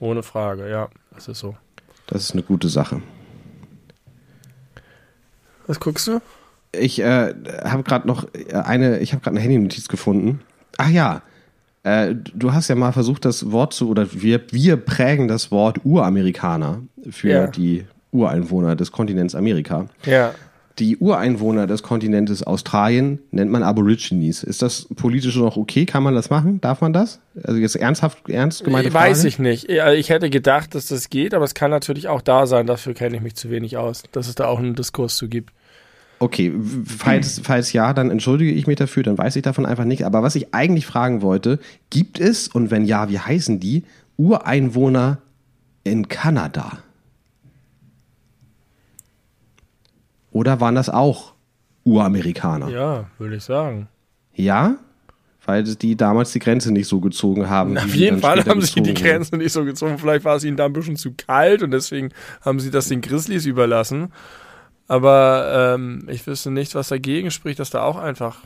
Ohne 0.00 0.22
Frage, 0.22 0.68
ja. 0.68 0.88
Das 1.14 1.28
ist 1.28 1.38
so. 1.38 1.56
Das 2.06 2.22
ist 2.22 2.32
eine 2.32 2.42
gute 2.42 2.68
Sache. 2.68 3.02
Was 5.66 5.80
guckst 5.80 6.06
du? 6.06 6.20
Ich 6.72 7.00
äh, 7.00 7.34
habe 7.64 7.82
gerade 7.82 8.06
noch 8.06 8.26
eine, 8.52 8.98
ich 9.00 9.12
habe 9.12 9.22
gerade 9.22 9.36
eine 9.36 9.40
Handy-Notiz 9.40 9.88
gefunden. 9.88 10.40
Ach 10.76 10.90
ja, 10.90 11.22
äh, 11.86 12.16
du 12.34 12.52
hast 12.52 12.66
ja 12.66 12.74
mal 12.74 12.90
versucht, 12.90 13.24
das 13.24 13.52
Wort 13.52 13.72
zu, 13.72 13.88
oder 13.88 14.12
wir, 14.12 14.40
wir 14.50 14.76
prägen 14.76 15.28
das 15.28 15.52
Wort 15.52 15.84
Uramerikaner 15.84 16.82
für 17.10 17.28
ja. 17.28 17.46
die 17.46 17.84
Ureinwohner 18.10 18.74
des 18.74 18.90
Kontinents 18.90 19.36
Amerika. 19.36 19.86
Ja. 20.04 20.34
Die 20.80 20.96
Ureinwohner 20.96 21.68
des 21.68 21.84
Kontinentes 21.84 22.42
Australien 22.42 23.20
nennt 23.30 23.52
man 23.52 23.62
Aborigines. 23.62 24.42
Ist 24.42 24.62
das 24.62 24.88
politisch 24.96 25.36
noch 25.36 25.56
okay? 25.56 25.86
Kann 25.86 26.02
man 26.02 26.14
das 26.14 26.28
machen? 26.28 26.60
Darf 26.60 26.80
man 26.80 26.92
das? 26.92 27.20
Also 27.44 27.60
jetzt 27.60 27.76
ernsthaft, 27.76 28.28
ernst 28.28 28.64
gemeinte 28.64 28.90
Frage? 28.90 29.10
Weiß 29.10 29.24
ich 29.24 29.38
nicht. 29.38 29.68
Ich 29.68 30.10
hätte 30.10 30.28
gedacht, 30.28 30.74
dass 30.74 30.88
das 30.88 31.08
geht, 31.08 31.34
aber 31.34 31.44
es 31.44 31.54
kann 31.54 31.70
natürlich 31.70 32.08
auch 32.08 32.20
da 32.20 32.46
sein. 32.46 32.66
Dafür 32.66 32.94
kenne 32.94 33.16
ich 33.16 33.22
mich 33.22 33.36
zu 33.36 33.48
wenig 33.48 33.76
aus, 33.76 34.02
dass 34.10 34.26
es 34.26 34.34
da 34.34 34.46
auch 34.46 34.58
einen 34.58 34.74
Diskurs 34.74 35.16
zu 35.16 35.28
gibt. 35.28 35.52
Okay, 36.18 36.52
falls, 36.86 37.40
falls 37.44 37.72
ja, 37.72 37.92
dann 37.92 38.10
entschuldige 38.10 38.52
ich 38.52 38.66
mich 38.66 38.76
dafür, 38.76 39.02
dann 39.02 39.18
weiß 39.18 39.36
ich 39.36 39.42
davon 39.42 39.66
einfach 39.66 39.84
nicht. 39.84 40.06
Aber 40.06 40.22
was 40.22 40.34
ich 40.34 40.54
eigentlich 40.54 40.86
fragen 40.86 41.20
wollte, 41.20 41.58
gibt 41.90 42.18
es, 42.18 42.48
und 42.48 42.70
wenn 42.70 42.84
ja, 42.86 43.10
wie 43.10 43.18
heißen 43.18 43.60
die, 43.60 43.84
Ureinwohner 44.16 45.18
in 45.84 46.08
Kanada? 46.08 46.78
Oder 50.30 50.60
waren 50.60 50.74
das 50.74 50.88
auch 50.88 51.34
Uramerikaner? 51.84 52.68
Ja, 52.68 53.10
würde 53.18 53.36
ich 53.36 53.44
sagen. 53.44 53.88
Ja? 54.34 54.76
Weil 55.44 55.62
die 55.62 55.96
damals 55.96 56.32
die 56.32 56.40
Grenze 56.40 56.72
nicht 56.72 56.88
so 56.88 57.00
gezogen 57.00 57.48
haben. 57.48 57.78
Auf 57.78 57.94
jeden 57.94 58.18
Fall 58.18 58.44
haben 58.44 58.60
sie 58.62 58.80
die 58.80 58.94
Grenze 58.94 59.36
nicht 59.36 59.52
so 59.52 59.64
gezogen. 59.64 59.98
Vielleicht 59.98 60.24
war 60.24 60.36
es 60.36 60.44
ihnen 60.44 60.56
da 60.56 60.64
ein 60.64 60.72
bisschen 60.72 60.96
zu 60.96 61.12
kalt 61.12 61.62
und 61.62 61.70
deswegen 61.70 62.10
haben 62.40 62.58
sie 62.58 62.70
das 62.70 62.88
den 62.88 63.00
Grizzlies 63.00 63.46
überlassen. 63.46 64.12
Aber 64.88 65.74
ähm, 65.74 66.06
ich 66.08 66.26
wüsste 66.26 66.50
nicht, 66.50 66.74
was 66.74 66.88
dagegen 66.88 67.30
spricht, 67.30 67.58
dass 67.58 67.70
da 67.70 67.82
auch 67.82 67.96
einfach 67.96 68.42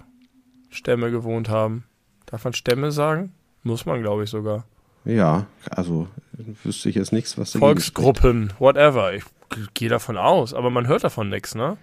Stämme 0.70 1.10
gewohnt 1.10 1.48
haben. 1.48 1.84
Darf 2.26 2.44
man 2.44 2.54
Stämme 2.54 2.92
sagen? 2.92 3.32
Muss 3.62 3.84
man, 3.86 4.00
glaube 4.00 4.24
ich, 4.24 4.30
sogar. 4.30 4.64
Ja, 5.04 5.46
also 5.70 6.08
wüsste 6.64 6.88
ich 6.88 6.94
jetzt 6.94 7.12
nichts, 7.12 7.36
was 7.38 7.52
Volksgruppen, 7.52 8.52
whatever. 8.58 9.12
Ich 9.14 9.24
gehe 9.74 9.88
davon 9.88 10.16
aus, 10.16 10.54
aber 10.54 10.70
man 10.70 10.86
hört 10.86 11.04
davon 11.04 11.28
nichts, 11.28 11.54
ne? 11.54 11.76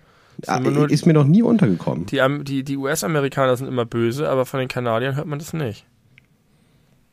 Ja, 0.46 0.60
nur, 0.60 0.90
ist 0.90 1.06
mir 1.06 1.14
noch 1.14 1.26
nie 1.26 1.42
untergekommen. 1.42 2.06
Die, 2.06 2.22
die, 2.44 2.64
die 2.64 2.78
US-Amerikaner 2.78 3.58
sind 3.58 3.68
immer 3.68 3.86
böse, 3.86 4.30
aber 4.30 4.46
von 4.46 4.60
den 4.60 4.70
Kanadiern 4.70 5.16
hört 5.16 5.26
man 5.26 5.40
das 5.40 5.54
nicht. 5.54 5.86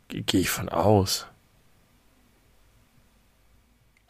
Gehe 0.08 0.40
ich 0.40 0.50
von 0.50 0.68
aus. 0.68 1.26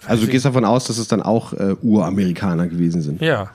Also 0.06 0.26
du 0.26 0.30
gehst 0.30 0.44
davon 0.44 0.64
aus, 0.64 0.84
dass 0.84 0.98
es 0.98 1.08
dann 1.08 1.22
auch 1.22 1.52
äh, 1.52 1.76
Uramerikaner 1.82 2.68
gewesen 2.68 3.02
sind. 3.02 3.20
Ja. 3.20 3.50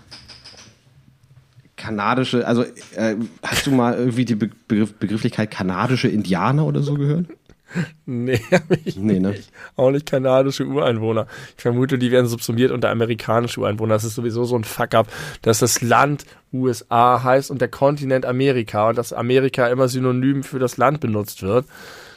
Kanadische, 1.76 2.46
also 2.46 2.64
äh, 2.96 3.16
hast 3.42 3.66
du 3.66 3.72
mal 3.72 3.96
irgendwie 3.96 4.26
die 4.26 4.36
Begriff, 4.36 4.94
Begrifflichkeit 4.96 5.50
kanadische 5.50 6.08
Indianer 6.10 6.66
oder 6.66 6.82
so 6.82 6.96
gehört? 6.96 7.28
Nee, 8.06 8.42
ich 8.84 8.98
nee, 8.98 9.20
ne? 9.20 9.30
nicht. 9.30 9.52
Auch 9.76 9.92
nicht 9.92 10.10
kanadische 10.10 10.66
Ureinwohner. 10.66 11.28
Ich 11.56 11.62
vermute, 11.62 12.00
die 12.00 12.12
werden 12.12 12.26
subsumiert 12.26 12.72
unter 12.72 12.90
amerikanische 12.90 13.60
Ureinwohner. 13.60 13.94
Das 13.94 14.04
ist 14.04 14.16
sowieso 14.16 14.44
so 14.46 14.56
ein 14.56 14.64
Fuck-up, 14.64 15.08
dass 15.44 15.60
das 15.60 15.82
Land 15.82 16.26
USA 16.52 17.24
heißt 17.24 17.52
und 17.52 17.62
der 17.62 17.68
Kontinent 17.68 18.26
Amerika 18.26 18.90
und 18.90 18.98
dass 18.98 19.14
Amerika 19.14 19.68
immer 19.68 19.88
synonym 19.88 20.44
für 20.44 20.58
das 20.58 20.78
Land 20.78 21.00
benutzt 21.00 21.44
wird. 21.44 21.68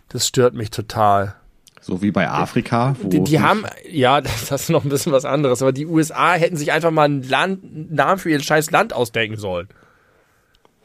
Das 0.09 0.27
stört 0.27 0.55
mich 0.55 0.71
total. 0.71 1.35
So 1.83 2.01
wie 2.01 2.13
bei 2.13 2.31
Afrika. 2.31 2.95
Wo 3.03 3.09
Die, 3.09 3.23
die 3.25 3.41
haben, 3.41 3.65
ja, 3.91 4.21
das 4.49 4.51
ist 4.51 4.71
noch 4.71 4.85
ein 4.85 4.89
bisschen 4.89 5.13
was 5.13 5.25
anderes, 5.25 5.61
aber 5.63 5.73
die 5.73 5.87
USA 5.87 6.35
hätten 6.35 6.57
sich 6.57 6.73
einfach 6.73 6.93
mal 6.93 7.05
einen, 7.05 7.29
Land, 7.29 7.93
Namen 7.93 8.19
für 8.19 8.31
ihr 8.31 8.41
scheiß 8.41 8.71
Land 8.71 8.93
ausdenken 8.93 9.37
sollen. 9.37 9.69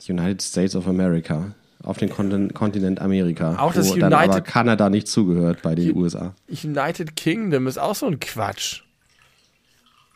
United 0.10 0.41
States 0.41 0.76
of 0.76 0.88
America. 0.88 1.53
Auf 1.84 1.98
den 1.98 2.10
Kontin 2.10 2.53
Kontinent 2.53 2.99
Amerika. 2.99 3.57
Auch 3.60 3.72
das 3.74 3.90
wo 3.90 3.95
dann 3.95 4.11
aber 4.11 4.26
United- 4.26 4.45
Kanada 4.45 4.90
nicht 4.90 5.07
zugehört 5.07 5.61
bei 5.61 5.76
den 5.76 5.95
USA. 5.95 6.34
United 6.49 7.15
Kingdom 7.15 7.68
ist 7.68 7.78
auch 7.78 7.95
so 7.95 8.07
ein 8.07 8.19
Quatsch. 8.19 8.82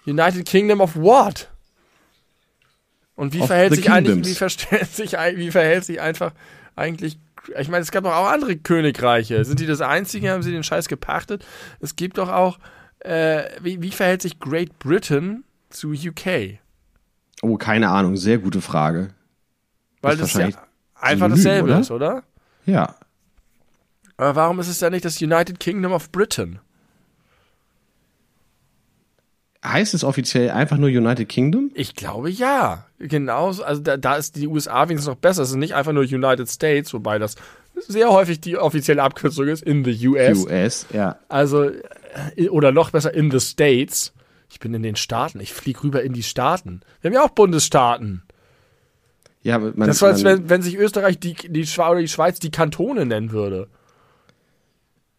United 0.06 0.46
Kingdom 0.46 0.82
of 0.82 0.96
what? 0.96 1.48
Und 3.16 3.34
wie 3.34 3.42
Of 3.42 3.48
verhält 3.48 3.76
sich 3.76 3.90
eigentlich, 3.90 4.26
wie 4.26 4.34
verstellt 4.34 4.88
sich, 4.92 5.14
wie 5.14 5.52
verhält 5.52 5.86
sich 5.86 6.02
einfach 6.02 6.34
eigentlich, 6.76 7.20
ich 7.60 7.70
meine, 7.70 7.82
es 7.82 7.92
gab 7.92 8.04
doch 8.04 8.14
auch 8.14 8.30
andere 8.30 8.56
Königreiche. 8.58 9.44
Sind 9.46 9.60
die 9.60 9.66
das 9.66 9.82
einzige? 9.82 10.32
Haben 10.32 10.44
sie 10.44 10.52
den 10.52 10.64
Scheiß 10.64 10.88
gepachtet? 10.88 11.46
Es 11.80 11.96
gibt 11.96 12.18
doch 12.18 12.30
auch, 12.30 12.60
äh, 13.00 13.44
wie, 13.62 13.82
wie 13.82 13.92
verhält 13.92 14.22
sich 14.22 14.40
Great 14.40 14.78
Britain 14.80 15.44
zu 15.70 15.92
UK? 15.92 16.60
Oh, 17.42 17.58
keine 17.58 17.90
Ahnung. 17.90 18.18
Sehr 18.18 18.38
gute 18.38 18.62
Frage. 18.62 19.14
Weil 20.02 20.14
Ist 20.14 20.22
das 20.22 20.34
ja 20.34 20.50
einfach 20.96 21.30
dasselbe 21.30 21.70
oder? 21.70 21.80
ist, 21.80 21.92
oder? 21.92 22.24
Ja. 22.66 22.96
Aber 24.18 24.36
warum 24.36 24.60
ist 24.60 24.68
es 24.68 24.80
dann 24.80 24.94
nicht 24.94 25.06
das 25.06 25.22
United 25.22 25.60
Kingdom 25.60 25.94
of 25.94 26.12
Britain? 26.12 26.60
Heißt 29.64 29.94
es 29.94 30.04
offiziell 30.04 30.50
einfach 30.50 30.78
nur 30.78 30.90
United 30.90 31.30
Kingdom? 31.30 31.70
Ich 31.76 31.94
glaube 31.96 32.32
ja. 32.32 32.86
Genauso, 32.98 33.64
also 33.64 33.82
da, 33.82 33.96
da 33.96 34.16
ist 34.16 34.36
die 34.36 34.48
USA 34.48 34.90
wenigstens 34.90 35.08
noch 35.14 35.18
besser. 35.20 35.44
Es 35.44 35.50
ist 35.52 35.56
nicht 35.56 35.76
einfach 35.76 35.92
nur 35.94 36.04
United 36.04 36.50
States, 36.50 36.94
wobei 36.94 37.20
das 37.20 37.36
sehr 37.88 38.10
häufig 38.10 38.42
die 38.42 38.58
offizielle 38.58 39.04
Abkürzung 39.04 39.48
ist, 39.48 39.64
in 39.64 39.84
the 39.86 40.08
US. 40.08 40.46
US, 40.46 40.86
ja. 40.92 41.18
Also, 41.30 41.70
äh, 42.36 42.50
oder 42.50 42.72
noch 42.72 42.90
besser, 42.90 43.14
in 43.14 43.30
the 43.30 43.40
States. 43.40 44.14
Ich 44.50 44.60
bin 44.60 44.74
in 44.74 44.82
den 44.84 44.96
Staaten. 44.96 45.40
Ich 45.40 45.54
fliege 45.54 45.84
rüber 45.84 46.02
in 46.04 46.14
die 46.14 46.24
Staaten. 46.24 46.82
Wir 47.02 47.10
haben 47.10 47.16
ja 47.16 47.24
auch 47.24 47.30
Bundesstaaten. 47.30 48.24
Ja, 49.44 49.60
man, 49.60 49.76
Das 49.88 50.02
war, 50.02 50.10
als 50.10 50.24
wenn, 50.24 50.50
wenn 50.50 50.62
sich 50.64 50.76
Österreich 50.78 51.20
die, 51.20 51.34
die, 51.36 51.68
oder 51.80 52.00
die 52.00 52.08
Schweiz 52.08 52.40
die 52.40 52.52
Kantone 52.52 53.06
nennen 53.06 53.32
würde. 53.32 53.68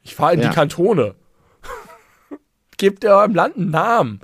Ich 0.03 0.15
fahre 0.17 0.35
in 0.35 0.41
Ja. 0.41 0.49
die 0.49 0.55
Kantone. 0.55 1.15
Gebt 2.77 3.05
eurem 3.05 3.35
Land 3.35 3.57
einen 3.57 3.71
Namen. 3.71 4.21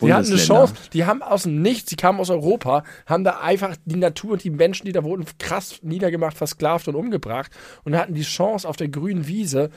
Die 0.00 0.12
hatten 0.12 0.28
eine. 0.28 0.36
Chance, 0.36 0.74
die 0.92 1.04
haben 1.04 1.22
aus 1.22 1.42
dem 1.42 1.60
Nichts, 1.60 1.90
die 1.90 1.96
kamen 1.96 2.20
aus 2.20 2.30
Europa, 2.30 2.84
haben 3.06 3.24
da 3.24 3.40
einfach 3.40 3.76
die 3.84 3.96
Natur 3.96 4.32
und 4.32 4.44
die 4.44 4.50
Menschen, 4.50 4.86
die 4.86 4.92
da 4.92 5.02
wurden, 5.02 5.24
krass 5.38 5.80
niedergemacht, 5.82 6.36
versklavt 6.36 6.88
und 6.88 6.94
umgebracht 6.94 7.50
und 7.84 7.96
hatten 7.96 8.14
die 8.14 8.22
Chance, 8.22 8.68
auf 8.68 8.76
der 8.76 8.88
grünen 8.88 9.26
Wiese 9.26 9.70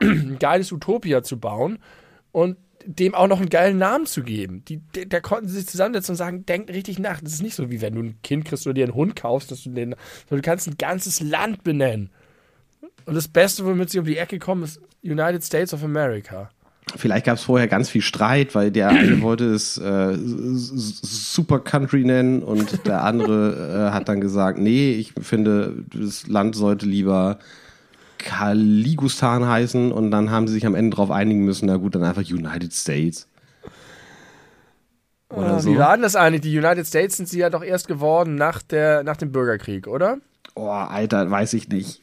ein 0.00 0.38
geiles 0.38 0.72
Utopia 0.72 1.22
zu 1.22 1.38
bauen 1.38 1.78
und 2.32 2.56
dem 2.84 3.14
auch 3.14 3.28
noch 3.28 3.38
einen 3.38 3.48
geilen 3.48 3.78
Namen 3.78 4.06
zu 4.06 4.22
geben. 4.22 4.64
Die, 4.66 4.78
die, 4.78 5.08
da 5.08 5.20
konnten 5.20 5.48
sie 5.48 5.58
sich 5.58 5.68
zusammensetzen 5.68 6.14
und 6.14 6.16
sagen, 6.16 6.46
denkt 6.46 6.70
richtig 6.70 6.98
nach. 6.98 7.20
Das 7.20 7.32
ist 7.32 7.42
nicht 7.42 7.54
so, 7.54 7.70
wie 7.70 7.80
wenn 7.80 7.94
du 7.94 8.02
ein 8.02 8.22
Kind 8.22 8.44
kriegst 8.44 8.66
oder 8.66 8.74
dir 8.74 8.84
einen 8.84 8.94
Hund 8.94 9.16
kaufst, 9.16 9.50
dass 9.50 9.62
du 9.62 9.70
den, 9.70 9.94
sondern 10.28 10.42
du 10.42 10.42
kannst 10.42 10.66
ein 10.66 10.76
ganzes 10.78 11.20
Land 11.20 11.62
benennen. 11.62 12.10
Und 13.06 13.14
das 13.14 13.28
Beste, 13.28 13.64
womit 13.64 13.90
sie 13.90 13.98
um 13.98 14.04
die 14.04 14.16
Ecke 14.16 14.38
kommen, 14.38 14.64
ist 14.64 14.80
United 15.02 15.44
States 15.44 15.72
of 15.72 15.82
America. 15.82 16.50
Vielleicht 16.96 17.26
gab 17.26 17.36
es 17.36 17.44
vorher 17.44 17.68
ganz 17.68 17.88
viel 17.88 18.02
Streit, 18.02 18.54
weil 18.54 18.70
der 18.70 18.88
eine 18.88 19.22
wollte 19.22 19.46
es 19.52 19.78
äh, 19.78 20.16
Super 20.18 21.60
Country 21.60 22.04
nennen 22.04 22.42
und 22.42 22.86
der 22.86 23.04
andere 23.04 23.88
äh, 23.90 23.94
hat 23.94 24.08
dann 24.08 24.20
gesagt, 24.20 24.58
nee, 24.58 24.92
ich 24.92 25.12
finde, 25.20 25.84
das 25.94 26.26
Land 26.26 26.54
sollte 26.56 26.86
lieber 26.86 27.38
Kaligustan 28.18 29.46
heißen 29.46 29.90
und 29.92 30.10
dann 30.10 30.30
haben 30.30 30.46
sie 30.46 30.54
sich 30.54 30.66
am 30.66 30.74
Ende 30.74 30.96
darauf 30.96 31.10
einigen 31.10 31.44
müssen, 31.44 31.66
na 31.66 31.76
gut, 31.76 31.94
dann 31.94 32.04
einfach 32.04 32.22
United 32.22 32.72
States. 32.72 33.26
Oder 35.28 35.54
Ah, 35.54 35.60
so. 35.60 35.72
Wie 35.72 35.78
war 35.78 35.94
denn 35.94 36.02
das 36.02 36.14
eigentlich? 36.14 36.42
Die 36.42 36.56
United 36.58 36.86
States 36.86 37.16
sind 37.16 37.28
sie 37.28 37.38
ja 37.38 37.50
doch 37.50 37.64
erst 37.64 37.88
geworden 37.88 38.34
nach, 38.34 38.62
der, 38.62 39.02
nach 39.02 39.16
dem 39.16 39.32
Bürgerkrieg, 39.32 39.86
oder? 39.86 40.18
Oh, 40.54 40.68
Alter, 40.68 41.30
weiß 41.30 41.54
ich 41.54 41.68
nicht. 41.68 42.00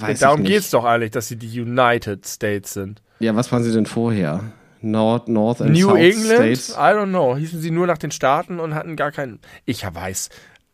Weiß 0.00 0.20
Darum 0.20 0.40
nicht. 0.40 0.50
geht's 0.50 0.70
doch 0.70 0.84
eigentlich, 0.84 1.10
dass 1.10 1.28
sie 1.28 1.36
die 1.36 1.60
United 1.60 2.26
States 2.26 2.72
sind. 2.72 3.02
Ja, 3.18 3.34
was 3.36 3.52
waren 3.52 3.62
sie 3.62 3.72
denn 3.72 3.86
vorher? 3.86 4.42
North, 4.82 5.28
North 5.28 5.60
and 5.60 5.72
New 5.72 5.88
South 5.88 5.98
England? 5.98 6.58
States? 6.58 6.70
I 6.70 6.94
don't 6.94 7.08
know. 7.08 7.36
Hießen 7.36 7.60
sie 7.60 7.70
nur 7.70 7.86
nach 7.86 7.98
den 7.98 8.10
Staaten 8.10 8.60
und 8.60 8.74
hatten 8.74 8.96
gar 8.96 9.12
keinen. 9.12 9.40
Ich 9.66 9.84
weiß 9.84 10.30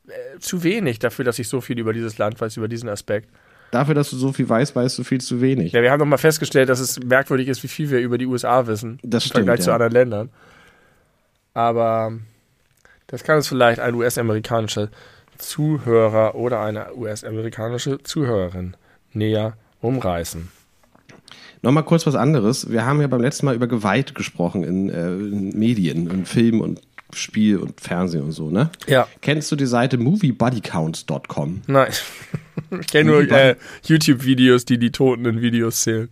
äh, 0.09 0.39
zu 0.39 0.63
wenig 0.63 0.99
dafür, 0.99 1.25
dass 1.25 1.39
ich 1.39 1.49
so 1.49 1.61
viel 1.61 1.79
über 1.79 1.93
dieses 1.93 2.19
Land 2.19 2.41
weiß, 2.41 2.57
über 2.57 2.69
diesen 2.69 2.89
Aspekt. 2.89 3.29
Dafür, 3.73 3.95
dass 3.95 4.11
du 4.11 4.17
so 4.17 4.33
viel 4.33 4.49
weißt, 4.49 4.77
weißt 4.77 4.99
du 4.99 5.05
viel 5.05 5.21
zu 5.21 5.41
wenig. 5.41 5.73
Ja, 5.73 5.83
wir 5.83 5.91
haben 5.91 5.99
doch 5.99 6.07
mal 6.07 6.19
festgestellt, 6.19 6.69
dass 6.69 6.79
es 6.79 7.01
merkwürdig 7.01 7.49
ist, 7.49 7.65
wie 7.65 7.69
viel 7.69 7.91
wir 7.91 7.99
über 7.99 8.17
die 8.17 8.27
USA 8.27 8.67
wissen. 8.69 9.01
Das 9.03 9.25
Im 9.25 9.31
stimmt, 9.31 9.47
Vergleich 9.47 9.61
zu 9.63 9.71
ja. 9.71 9.75
anderen 9.75 9.93
Ländern. 9.93 10.31
Aber 11.53 12.13
das 13.09 13.25
kann 13.25 13.37
uns 13.37 13.49
vielleicht 13.49 13.81
ein 13.81 13.95
US-amerikanischer 13.95 14.91
Zuhörer 15.39 16.37
oder 16.37 16.61
eine 16.61 16.95
US-amerikanische 16.95 18.03
Zuhörerin 18.03 18.77
näher 19.17 19.57
umreißen. 19.81 20.49
Nochmal 21.63 21.85
kurz 21.85 22.07
was 22.07 22.15
anderes. 22.15 22.71
Wir 22.71 22.85
haben 22.87 23.01
ja 23.01 23.07
beim 23.09 23.21
letzten 23.21 23.47
Mal 23.47 23.55
über 23.55 23.67
Gewalt 23.67 24.15
gesprochen 24.15 24.63
in, 24.63 24.89
äh, 24.89 25.09
in 25.09 25.59
Medien, 25.59 26.09
in 26.09 26.27
Film 26.27 26.61
und 26.61 26.81
Spiel 27.13 27.59
und 27.59 27.81
Fernsehen 27.81 28.23
und 28.23 28.33
so, 28.33 28.51
ne? 28.51 28.71
Ja. 28.87 29.09
Kennst 29.23 29.51
du 29.51 29.57
die 29.57 29.67
Seite 29.67 29.97
moviebodycounts.com? 29.97 31.63
Nein. 31.67 31.91
ich 32.81 32.87
kenne 32.89 33.11
nur 33.11 33.31
äh, 33.31 33.57
YouTube-Videos, 33.85 34.65
die 34.65 34.79
die 34.79 34.91
Toten 34.91 35.25
in 35.25 35.41
Videos 35.41 35.81
zählen. 35.81 36.09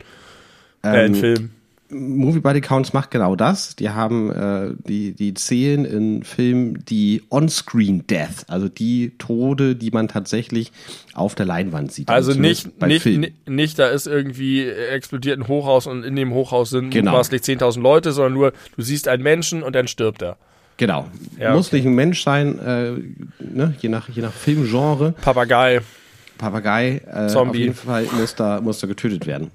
Äh, 0.85 1.07
in 1.07 1.15
Ähm, 1.15 1.21
Filmen. 1.21 1.51
Movie 1.95 2.41
Body 2.41 2.61
Counts 2.61 2.93
macht 2.93 3.11
genau 3.11 3.37
das. 3.37 3.77
Die 3.77 3.91
haben, 3.91 4.31
äh, 4.31 4.75
die, 4.89 5.13
die 5.13 5.35
zählen 5.35 5.85
in 5.85 6.25
Filmen 6.25 6.85
die 6.85 7.23
On-Screen 7.31 8.07
Death, 8.07 8.45
also 8.49 8.69
die 8.69 9.13
Tode, 9.19 9.77
die 9.77 9.91
man 9.91 10.09
tatsächlich 10.09 10.73
auf 11.15 11.35
der 11.35 11.47
Leinwand 11.47 11.93
sieht. 11.93 12.09
Also 12.09 12.33
nicht, 12.33 12.81
nicht, 12.83 13.07
nicht, 13.07 13.49
nicht, 13.49 13.79
da 13.79 13.87
ist 13.89 14.07
irgendwie 14.07 14.67
explodiert 14.69 15.39
ein 15.39 15.49
Hochhaus 15.49 15.87
und 15.87 16.03
in 16.03 16.17
dem 16.17 16.33
Hochhaus 16.33 16.71
sind 16.71 16.91
Genau. 16.91 17.13
mutmaßlich 17.13 17.43
10.000 17.43 17.81
Leute, 17.81 18.13
sondern 18.13 18.35
nur, 18.35 18.53
du 18.77 18.83
siehst 18.83 19.09
einen 19.09 19.23
Menschen 19.23 19.63
und 19.63 19.75
dann 19.75 19.89
stirbt 19.89 20.23
er. 20.23 20.37
Genau. 20.77 21.07
Ja, 21.39 21.55
Muss 21.55 21.69
okay. 21.69 21.77
nicht 21.77 21.87
ein 21.87 21.95
Mensch 21.95 22.25
sein, 22.25 22.59
äh, 22.59 22.93
ne? 23.39 23.75
je, 23.81 23.89
nach, 23.89 24.09
je 24.09 24.23
nach 24.23 24.33
Filmgenre. 24.33 25.15
Papagei. 25.21 25.81
Papagei, 26.39 27.03
äh, 27.07 27.29
Zombie. 27.29 27.51
auf 27.51 27.57
jeden 27.57 27.75
Fall 27.75 28.07
muss 28.19 28.35
da, 28.35 28.61
muss 28.61 28.81
da 28.81 28.87
getötet 28.87 29.27
werden. 29.27 29.51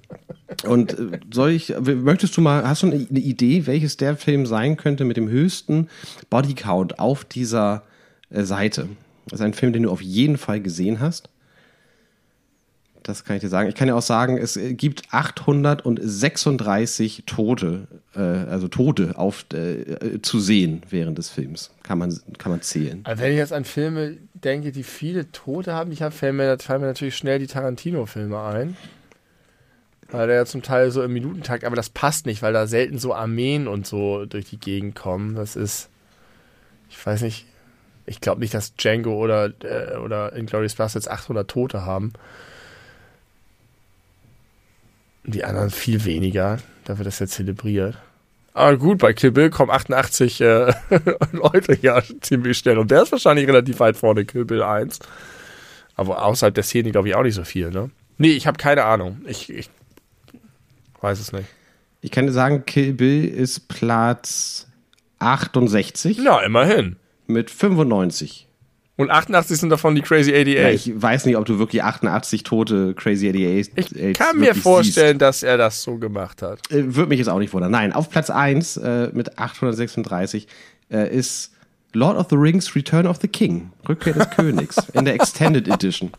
Und 0.65 0.97
äh, 0.97 1.19
soll 1.31 1.51
ich, 1.51 1.73
möchtest 1.80 2.35
du 2.38 2.41
mal, 2.41 2.68
hast 2.68 2.84
du 2.84 2.88
eine 2.88 2.97
Idee, 2.97 3.68
welches 3.68 3.97
der 3.97 4.18
Film 4.18 4.45
sein 4.45 4.77
könnte 4.77 5.06
mit 5.06 5.18
dem 5.18 5.30
höchsten 5.30 5.89
Bodycount 6.30 6.99
auf 6.99 7.26
dieser 7.26 7.84
äh, 8.30 8.43
Seite? 8.43 8.88
Das 9.27 9.39
ist 9.39 9.45
ein 9.45 9.53
Film, 9.53 9.73
den 9.73 9.84
du 9.84 9.91
auf 9.91 10.01
jeden 10.01 10.38
Fall 10.38 10.61
gesehen 10.61 10.99
hast. 10.99 11.30
Das 13.03 13.23
kann 13.23 13.38
ich 13.38 13.41
dir 13.41 13.49
sagen. 13.49 13.69
Ich 13.69 13.76
kann 13.76 13.88
dir 13.88 13.95
auch 13.95 14.01
sagen, 14.01 14.38
es 14.38 14.56
äh, 14.56 14.73
gibt 14.73 15.03
836 15.11 17.23
Tote, 17.26 17.88
äh, 18.15 18.19
also 18.19 18.68
Tote 18.68 19.18
auf, 19.18 19.45
äh, 19.53 20.22
zu 20.22 20.39
sehen 20.39 20.84
während 20.89 21.18
des 21.18 21.30
Films. 21.30 21.72
Kann 21.84 21.97
man, 21.97 22.15
kann 22.38 22.51
man 22.51 22.61
zählen. 22.61 23.01
Also 23.06 23.23
wenn 23.23 23.31
ich 23.31 23.38
jetzt 23.38 23.53
an 23.53 23.65
Filme 23.65 24.18
denke, 24.41 24.71
die 24.71 24.83
viele 24.83 25.31
Tote 25.31 25.73
haben, 25.73 25.91
ich 25.91 26.01
hab, 26.01 26.13
fallen, 26.13 26.35
mir, 26.35 26.57
fallen 26.59 26.81
mir 26.81 26.87
natürlich 26.87 27.15
schnell 27.15 27.39
die 27.39 27.47
Tarantino-Filme 27.47 28.39
ein. 28.41 28.77
Weil 30.11 30.27
der 30.27 30.37
ja 30.37 30.45
zum 30.45 30.63
Teil 30.63 30.89
so 30.89 31.03
im 31.03 31.13
Minutentakt, 31.13 31.63
aber 31.63 31.75
das 31.75 31.89
passt 31.89 32.25
nicht, 32.25 32.41
weil 32.41 32.53
da 32.53 32.65
selten 32.65 32.97
so 32.97 33.13
Armeen 33.13 33.67
und 33.67 33.85
so 33.85 34.25
durch 34.25 34.49
die 34.49 34.59
Gegend 34.59 34.95
kommen. 34.95 35.35
Das 35.35 35.55
ist, 35.55 35.89
ich 36.89 37.05
weiß 37.05 37.21
nicht, 37.21 37.45
ich 38.07 38.19
glaube 38.19 38.41
nicht, 38.41 38.55
dass 38.55 38.75
Django 38.75 39.13
oder, 39.13 39.51
äh, 39.63 39.97
oder 39.97 40.35
Inglourious 40.35 40.75
Basterds 40.75 41.07
800 41.07 41.49
Tote 41.49 41.85
haben. 41.85 42.13
Die 45.25 45.43
anderen 45.43 45.69
viel 45.69 46.05
weniger. 46.05 46.57
Da 46.85 46.97
wird 46.97 47.05
das 47.05 47.19
ja 47.19 47.27
zelebriert. 47.27 47.95
Aber 48.53 48.77
gut, 48.77 48.97
bei 48.97 49.13
Kill 49.13 49.31
Bill 49.31 49.49
kommen 49.49 49.71
88 49.71 50.41
äh, 50.41 50.73
Leute 51.31 51.77
ja 51.81 52.01
ziemlich 52.21 52.57
schnell. 52.57 52.77
Und 52.77 52.91
der 52.91 53.03
ist 53.03 53.11
wahrscheinlich 53.11 53.47
relativ 53.47 53.80
weit 53.80 53.95
vorne, 53.95 54.26
Kill 54.26 54.45
Bill 54.45 54.63
1. 54.63 54.99
Aber 55.95 56.26
außerhalb 56.26 56.53
der 56.53 56.63
Szene, 56.63 56.91
glaube 56.91 57.07
ich, 57.09 57.15
auch 57.15 57.23
nicht 57.23 57.35
so 57.35 57.43
viel, 57.43 57.69
ne? 57.69 57.89
Nee, 58.17 58.31
ich 58.31 58.47
habe 58.47 58.57
keine 58.57 58.84
Ahnung. 58.85 59.21
Ich, 59.27 59.49
ich 59.49 59.69
weiß 61.01 61.19
es 61.19 61.31
nicht. 61.31 61.47
Ich 62.01 62.11
kann 62.11 62.26
dir 62.26 62.34
sagen, 62.34 62.65
Kill 62.65 62.93
Bill 62.93 63.26
ist 63.26 63.67
Platz 63.67 64.67
68 65.19 66.17
Na, 66.23 66.41
immerhin. 66.41 66.97
mit 67.27 67.51
95. 67.51 68.47
Und 68.99 69.11
88 69.11 69.57
sind 69.57 69.69
davon 69.69 69.95
die 69.95 70.01
Crazy 70.01 70.31
88. 70.31 70.55
Ja, 70.55 70.69
ich 70.71 71.01
weiß 71.01 71.26
nicht, 71.26 71.38
ob 71.38 71.45
du 71.45 71.57
wirklich 71.57 71.81
88 71.81 72.43
tote 72.43 72.93
Crazy 72.95 73.30
88 73.30 73.95
ich 73.95 74.17
kann 74.17 74.38
mir 74.38 74.53
vorstellen, 74.53 75.17
dass 75.17 75.41
er 75.41 75.57
das 75.57 75.81
so 75.81 75.95
gemacht 75.95 76.41
hat. 76.41 76.59
Siehst. 76.67 76.81
Äh, 76.81 76.95
Würde 76.97 77.07
mich 77.07 77.19
jetzt 77.19 77.30
auch 77.30 77.39
nicht 77.39 77.53
wundern. 77.53 77.71
Nein, 77.71 77.93
auf 77.93 78.09
Platz 78.09 78.30
1 78.30 78.76
äh, 78.76 79.09
mit 79.13 79.39
836 79.39 80.47
äh, 80.91 81.15
ist 81.15 81.53
Lord 81.93 82.17
of 82.17 82.27
the 82.30 82.35
Rings 82.35 82.76
Return 82.76 83.07
of 83.07 83.19
the 83.21 83.30
King, 83.30 83.71
Rückkehr 83.88 84.11
des 84.11 84.30
Königs 84.35 84.76
in 84.91 85.05
der 85.05 85.13
Extended 85.13 85.69
Edition. 85.69 86.11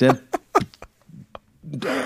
Der 0.00 0.18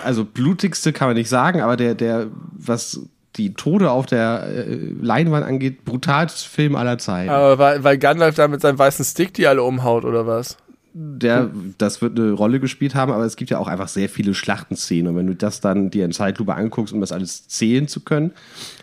also 0.04 0.26
blutigste 0.26 0.92
kann 0.92 1.08
man 1.08 1.16
nicht 1.16 1.30
sagen, 1.30 1.62
aber 1.62 1.78
der, 1.78 1.94
der, 1.94 2.26
was 2.52 3.00
die 3.36 3.54
Tode 3.54 3.90
auf 3.90 4.06
der 4.06 4.44
äh, 4.46 4.78
Leinwand 5.00 5.46
angeht, 5.46 5.84
brutalste 5.84 6.48
Film 6.48 6.74
aller 6.76 6.98
Zeiten. 6.98 7.30
Aber 7.30 7.58
weil, 7.58 7.84
weil 7.84 7.98
Gandalf 7.98 8.34
da 8.34 8.48
mit 8.48 8.60
seinem 8.60 8.78
weißen 8.78 9.04
Stick 9.04 9.34
die 9.34 9.46
alle 9.46 9.62
umhaut, 9.62 10.04
oder 10.04 10.26
was? 10.26 10.56
Der, 10.92 11.50
das 11.78 12.02
wird 12.02 12.18
eine 12.18 12.32
Rolle 12.32 12.58
gespielt 12.58 12.96
haben, 12.96 13.12
aber 13.12 13.24
es 13.24 13.36
gibt 13.36 13.50
ja 13.50 13.58
auch 13.58 13.68
einfach 13.68 13.86
sehr 13.86 14.08
viele 14.08 14.34
Schlachtenszenen. 14.34 15.08
Und 15.08 15.16
wenn 15.16 15.26
du 15.28 15.36
das 15.36 15.60
dann 15.60 15.90
dir 15.90 16.04
in 16.04 16.10
Zeitlupe 16.10 16.54
anguckst, 16.54 16.92
um 16.92 17.00
das 17.00 17.12
alles 17.12 17.46
zählen 17.46 17.86
zu 17.86 18.00
können, 18.00 18.32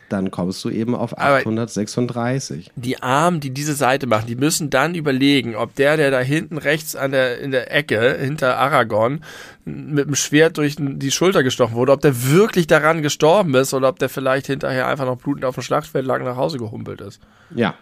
dann 0.10 0.32
kommst 0.32 0.64
du 0.64 0.70
eben 0.70 0.96
auf 0.96 1.18
Aber 1.18 1.38
836. 1.38 2.72
Die 2.76 3.02
Armen, 3.02 3.40
die 3.40 3.52
diese 3.52 3.74
Seite 3.74 4.08
machen, 4.08 4.28
die 4.28 4.36
müssen 4.36 4.70
dann 4.70 4.96
überlegen, 4.96 5.56
ob 5.56 5.76
der, 5.76 5.98
der 5.98 6.12
da 6.12 6.20
hinten 6.20 6.58
rechts 6.58 6.96
an 6.96 7.12
der, 7.12 7.40
in 7.40 7.52
der 7.52 7.74
Ecke 7.74 8.18
hinter 8.20 8.58
Aragorn 8.58 9.24
mit 9.66 10.08
dem 10.08 10.16
Schwert 10.16 10.58
durch 10.58 10.78
die 10.80 11.12
Schulter 11.12 11.44
gestochen 11.44 11.76
wurde, 11.76 11.92
ob 11.92 12.02
der 12.02 12.30
wirklich 12.30 12.68
daran 12.68 13.02
gestorben 13.02 13.54
ist 13.56 13.74
oder 13.74 13.90
ob 13.90 14.00
der 14.00 14.10
vielleicht 14.10 14.48
hinterher 14.48 14.88
einfach 14.88 15.06
noch 15.06 15.18
blutend 15.18 15.46
auf 15.46 15.56
dem 15.56 15.64
Schlachtfeld 15.64 16.06
lag 16.06 16.20
und 16.20 16.26
nach 16.26 16.38
Hause 16.38 16.58
gehumpelt 16.58 17.02
ist. 17.02 17.20
Ja. 17.54 17.76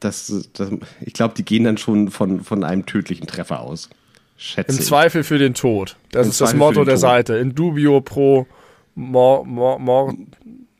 Das, 0.00 0.48
das, 0.52 0.70
ich 1.00 1.12
glaube, 1.12 1.34
die 1.36 1.44
gehen 1.44 1.64
dann 1.64 1.76
schon 1.76 2.10
von, 2.10 2.44
von 2.44 2.62
einem 2.62 2.86
tödlichen 2.86 3.26
Treffer 3.26 3.60
aus. 3.60 3.90
Schätze 4.36 4.72
Im 4.72 4.78
ich. 4.78 4.86
Zweifel 4.86 5.24
für 5.24 5.38
den 5.38 5.54
Tod. 5.54 5.96
Das 6.12 6.26
Im 6.26 6.30
ist 6.30 6.40
das 6.40 6.50
Zweifel 6.50 6.58
Motto 6.58 6.72
für 6.74 6.80
den 6.80 6.86
der 6.86 6.94
Tod. 6.94 7.00
Seite. 7.00 7.36
In 7.38 7.54
dubio 7.54 8.00
pro 8.00 8.46
mor, 8.98 9.44
mor, 9.46 9.78
mor, 9.78 10.14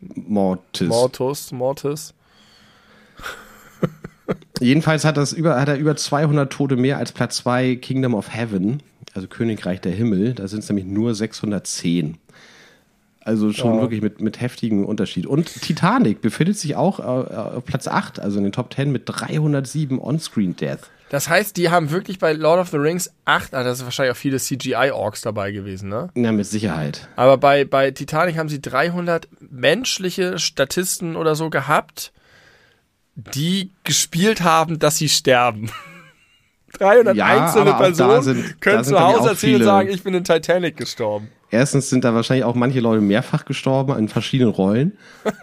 Mortis. 0.01 0.89
mortus, 0.89 1.53
mortis. 1.53 2.15
Jedenfalls 4.61 5.05
hat, 5.05 5.17
das 5.17 5.33
über, 5.33 5.61
hat 5.61 5.69
er 5.69 5.77
über 5.79 5.97
200 5.97 6.53
Tote 6.53 6.77
mehr 6.77 6.99
als 6.99 7.13
Platz 7.13 7.37
2 7.39 7.77
Kingdom 7.77 8.15
of 8.15 8.33
Heaven, 8.35 8.83
also 9.15 9.29
Königreich 9.29 9.81
der 9.81 9.93
Himmel. 9.93 10.35
Da 10.35 10.49
sind 10.49 10.61
es 10.61 10.69
nämlich 10.69 10.87
nur 10.87 11.15
610. 11.15 12.19
Also 13.21 13.53
schon 13.53 13.75
Ja. 13.77 13.81
wirklich 13.83 14.01
mit, 14.01 14.21
mit 14.21 14.41
heftigem 14.41 14.85
Unterschied. 14.85 15.27
Und 15.27 15.47
Titanic 15.63 16.21
befindet 16.23 16.57
sich 16.57 16.77
auch 16.77 16.99
äh, 16.99 17.03
auf 17.03 17.65
Platz 17.65 17.87
8, 17.87 18.21
also 18.21 18.39
in 18.39 18.45
den 18.45 18.53
Top 18.53 18.73
10 18.73 18.91
mit 18.91 19.03
307 19.07 19.99
On-Screen-Death. 20.01 20.91
Das 21.11 21.29
heißt, 21.29 21.57
die 21.57 21.71
haben 21.71 21.91
wirklich 21.91 22.19
bei 22.19 22.33
Lord 22.35 22.61
of 22.61 22.69
the 22.69 22.77
Rings 22.77 23.11
acht, 23.25 23.55
ah, 23.55 23.65
das 23.65 23.79
ist 23.79 23.85
wahrscheinlich 23.85 24.13
auch 24.15 24.19
viele 24.21 24.39
CGI-Orks 24.39 25.23
dabei 25.23 25.53
gewesen, 25.53 25.89
ne? 25.89 26.11
Ja, 26.15 26.33
mit 26.33 26.45
Sicherheit. 26.47 27.09
Aber 27.17 27.39
bei, 27.39 27.65
bei 27.65 27.91
Titanic 27.93 28.37
haben 28.37 28.49
sie 28.51 28.61
300 28.61 29.27
menschliche 29.51 30.39
Statisten 30.39 31.17
oder 31.17 31.35
so 31.35 31.49
gehabt, 31.49 32.13
die 33.15 33.71
gespielt 33.85 34.43
haben, 34.43 34.79
dass 34.79 34.99
sie 34.99 35.09
sterben. 35.09 35.71
300 36.79 37.17
Ja, 37.17 37.25
einzelne 37.25 37.73
Personen 37.75 38.23
sind- 38.23 38.61
können 38.61 38.85
sind, 38.85 38.95
zu 38.95 39.01
Hause 39.01 39.31
erzählen 39.31 39.57
und 39.57 39.65
sagen, 39.65 39.89
ich 39.89 40.03
bin 40.03 40.13
in 40.15 40.25
Titanic 40.25 40.77
gestorben. 40.77 41.31
Erstens 41.51 41.89
sind 41.89 42.05
da 42.05 42.15
wahrscheinlich 42.15 42.45
auch 42.45 42.55
manche 42.55 42.81
Leute 42.81 43.01
mehrfach 43.01 43.45
gestorben 43.45 43.97
in 43.99 44.09
verschiedenen 44.09 44.53
Rollen. 44.53 44.99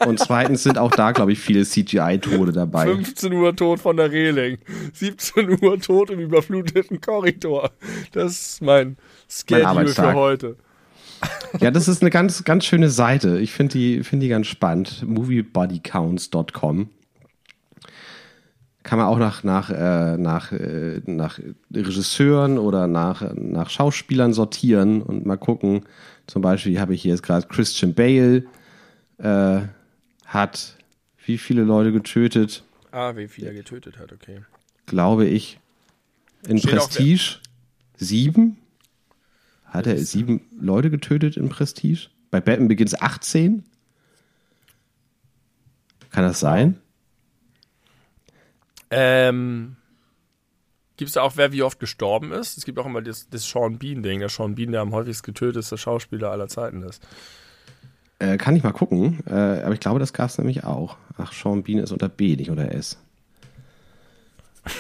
Und 0.06 0.20
zweitens 0.20 0.64
sind 0.64 0.78
auch 0.78 0.92
da, 0.92 1.12
glaube 1.12 1.32
ich, 1.32 1.40
viele 1.40 1.66
CGI-Tode 1.66 2.52
dabei. 2.52 2.86
15 2.86 3.34
Uhr 3.34 3.56
tot 3.56 3.80
von 3.80 3.98
der 3.98 4.12
Reling, 4.12 4.60
17 4.94 5.64
Uhr 5.64 5.80
tot 5.80 6.12
im 6.12 6.20
überfluteten 6.20 7.02
Korridor. 7.02 7.72
Das 8.12 8.32
ist 8.32 8.62
mein 8.62 8.98
Schedule 9.28 9.88
für 9.88 10.14
heute. 10.14 10.56
Ja, 11.60 11.72
das 11.72 11.88
ist 11.88 12.02
eine 12.02 12.12
ganz, 12.12 12.44
ganz 12.44 12.66
schöne 12.66 12.90
Seite. 12.90 13.40
Ich 13.40 13.52
finde 13.52 13.74
die, 13.74 14.04
finde 14.04 14.26
die 14.26 14.30
ganz 14.30 14.48
spannend. 14.48 15.04
Moviebodycounts.com. 15.08 16.90
Kann 18.86 19.00
man 19.00 19.08
auch 19.08 19.18
nach, 19.18 19.44
nach, 19.44 19.72
äh, 19.72 20.16
nach, 20.16 20.52
äh, 20.52 21.02
nach 21.08 21.40
Regisseuren 21.74 22.60
oder 22.60 22.86
nach, 22.86 23.34
nach 23.34 23.72
Schauspielern 23.72 24.32
sortieren 24.32 25.02
und 25.02 25.26
mal 25.26 25.38
gucken. 25.38 25.86
Zum 26.28 26.44
Beispiel 26.44 26.80
habe 26.80 26.94
ich 26.94 27.02
hier 27.02 27.10
jetzt 27.10 27.24
gerade 27.24 27.48
Christian 27.48 27.96
Bale 27.96 28.46
äh, 29.18 29.62
hat 30.28 30.78
wie 31.26 31.40
viele 31.40 31.64
Leute 31.64 31.92
getötet, 31.92 32.64
Ah, 32.92 33.16
wie 33.16 33.28
viel 33.28 33.46
er 33.46 33.56
getötet 33.56 33.98
hat, 33.98 34.14
okay. 34.14 34.42
glaube 34.86 35.26
ich. 35.26 35.60
In 36.48 36.60
Steht 36.60 36.76
Prestige 36.76 37.40
sieben. 37.98 38.58
Hat 39.66 39.88
er 39.88 39.98
sieben 39.98 40.42
Leute 40.62 40.92
getötet 40.92 41.38
in 41.38 41.50
Prestige? 41.50 42.10
Bei 42.30 42.40
Batman 42.40 42.68
Begins 42.68 42.94
18? 42.94 43.64
Kann 46.12 46.24
das 46.24 46.40
sein? 46.40 46.78
Ähm, 48.90 49.76
gibt 50.98 51.10
es 51.10 51.14
da 51.14 51.22
auch, 51.22 51.38
wer 51.38 51.52
wie 51.52 51.64
oft 51.64 51.80
gestorben 51.80 52.32
ist? 52.32 52.58
Es 52.58 52.66
gibt 52.66 52.80
auch 52.80 52.86
immer 52.86 53.02
das, 53.02 53.30
das 53.30 53.48
Sean 53.48 53.78
Bean-Ding. 53.78 54.20
Der 54.20 54.30
Sean 54.30 54.56
Bean, 54.56 54.72
der 54.72 54.82
am 54.82 54.94
häufigst 54.94 55.24
getötetste 55.24 55.78
Schauspieler 55.78 56.32
aller 56.32 56.48
Zeiten 56.48 56.84
ist. 56.84 57.06
Äh, 58.20 58.38
kann 58.38 58.56
ich 58.56 58.64
mal 58.64 58.72
gucken. 58.72 59.20
Äh, 59.28 59.34
aber 59.34 59.74
ich 59.74 59.80
glaube, 59.80 60.00
das 60.00 60.14
gab 60.14 60.30
es 60.30 60.38
nämlich 60.38 60.64
auch. 60.64 60.98
Ach, 61.18 61.34
Sean 61.34 61.64
Bean 61.64 61.80
ist 61.80 61.92
unter 61.92 62.10
B, 62.10 62.36
nicht 62.36 62.50
unter 62.50 62.72
S. 62.72 62.98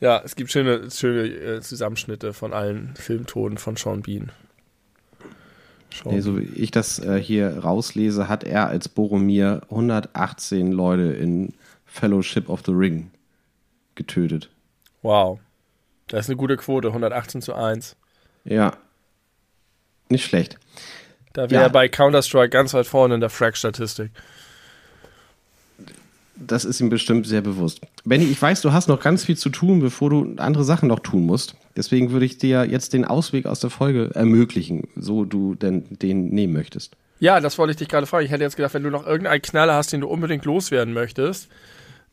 Ja, 0.00 0.22
es 0.24 0.36
gibt 0.36 0.52
schöne, 0.52 0.90
schöne 0.90 1.28
äh, 1.28 1.60
Zusammenschnitte 1.60 2.32
von 2.32 2.52
allen 2.52 2.94
Filmtonen 2.94 3.58
von 3.58 3.76
Sean 3.76 4.02
Bean. 4.02 4.30
Sean 5.92 6.14
Nee, 6.14 6.20
so 6.20 6.38
wie 6.38 6.44
ich 6.44 6.70
das 6.70 6.98
äh, 6.98 7.20
hier 7.20 7.58
rauslese, 7.58 8.28
hat 8.28 8.44
er 8.44 8.68
als 8.68 8.88
Boromir 8.88 9.62
118 9.70 10.72
Leute 10.72 11.12
in 11.14 11.54
Fellowship 11.86 12.48
of 12.48 12.62
the 12.66 12.72
Ring 12.72 13.10
getötet. 13.94 14.50
Wow. 15.02 15.40
Das 16.08 16.20
ist 16.20 16.30
eine 16.30 16.36
gute 16.36 16.56
Quote, 16.56 16.88
118 16.88 17.42
zu 17.42 17.54
1. 17.54 17.96
Ja. 18.44 18.76
Nicht 20.08 20.24
schlecht. 20.24 20.58
Da 21.34 21.50
wäre 21.50 21.62
Ja. 21.62 21.66
er 21.68 21.70
bei 21.70 21.88
Counter-Strike 21.88 22.48
ganz 22.50 22.72
weit 22.74 22.86
vorne 22.86 23.14
in 23.14 23.20
der 23.20 23.30
Frag-Statistik. 23.30 24.10
Das 26.40 26.64
ist 26.64 26.80
ihm 26.80 26.88
bestimmt 26.88 27.26
sehr 27.26 27.40
bewusst. 27.40 27.80
Benny, 28.04 28.24
ich 28.24 28.40
weiß, 28.40 28.60
du 28.60 28.72
hast 28.72 28.88
noch 28.88 29.00
ganz 29.00 29.24
viel 29.24 29.36
zu 29.36 29.50
tun, 29.50 29.80
bevor 29.80 30.10
du 30.10 30.34
andere 30.36 30.64
Sachen 30.64 30.88
noch 30.88 31.00
tun 31.00 31.26
musst. 31.26 31.56
Deswegen 31.76 32.10
würde 32.10 32.26
ich 32.26 32.38
dir 32.38 32.64
jetzt 32.64 32.92
den 32.92 33.04
Ausweg 33.04 33.46
aus 33.46 33.60
der 33.60 33.70
Folge 33.70 34.10
ermöglichen, 34.14 34.88
so 34.96 35.24
du 35.24 35.54
denn 35.54 35.84
den 35.90 36.28
nehmen 36.28 36.52
möchtest. 36.52 36.96
Ja, 37.20 37.40
das 37.40 37.58
wollte 37.58 37.72
ich 37.72 37.76
dich 37.76 37.88
gerade 37.88 38.06
fragen. 38.06 38.24
Ich 38.24 38.30
hätte 38.30 38.44
jetzt 38.44 38.56
gedacht, 38.56 38.74
wenn 38.74 38.84
du 38.84 38.90
noch 38.90 39.06
irgendeinen 39.06 39.42
Knaller 39.42 39.74
hast, 39.74 39.92
den 39.92 40.00
du 40.00 40.08
unbedingt 40.08 40.44
loswerden 40.44 40.94
möchtest, 40.94 41.48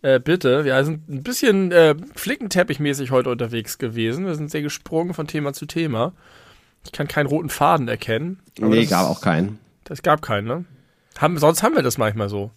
äh, 0.01 0.19
bitte. 0.19 0.65
Wir 0.65 0.83
sind 0.83 1.07
ein 1.09 1.23
bisschen 1.23 1.71
äh, 1.71 1.95
flickenteppichmäßig 2.15 3.11
heute 3.11 3.29
unterwegs 3.29 3.77
gewesen. 3.77 4.25
Wir 4.25 4.35
sind 4.35 4.51
sehr 4.51 4.61
gesprungen 4.61 5.13
von 5.13 5.27
Thema 5.27 5.53
zu 5.53 5.65
Thema. 5.65 6.13
Ich 6.83 6.91
kann 6.91 7.07
keinen 7.07 7.27
roten 7.27 7.49
Faden 7.49 7.87
erkennen. 7.87 8.39
nee, 8.59 8.81
das, 8.81 8.89
gab 8.89 9.09
auch 9.09 9.21
keinen. 9.21 9.59
Das 9.83 10.03
gab 10.03 10.21
keinen, 10.21 10.47
ne? 10.47 10.65
Haben, 11.17 11.37
sonst 11.37 11.63
haben 11.63 11.75
wir 11.75 11.83
das 11.83 11.97
manchmal 11.97 12.29
so. 12.29 12.51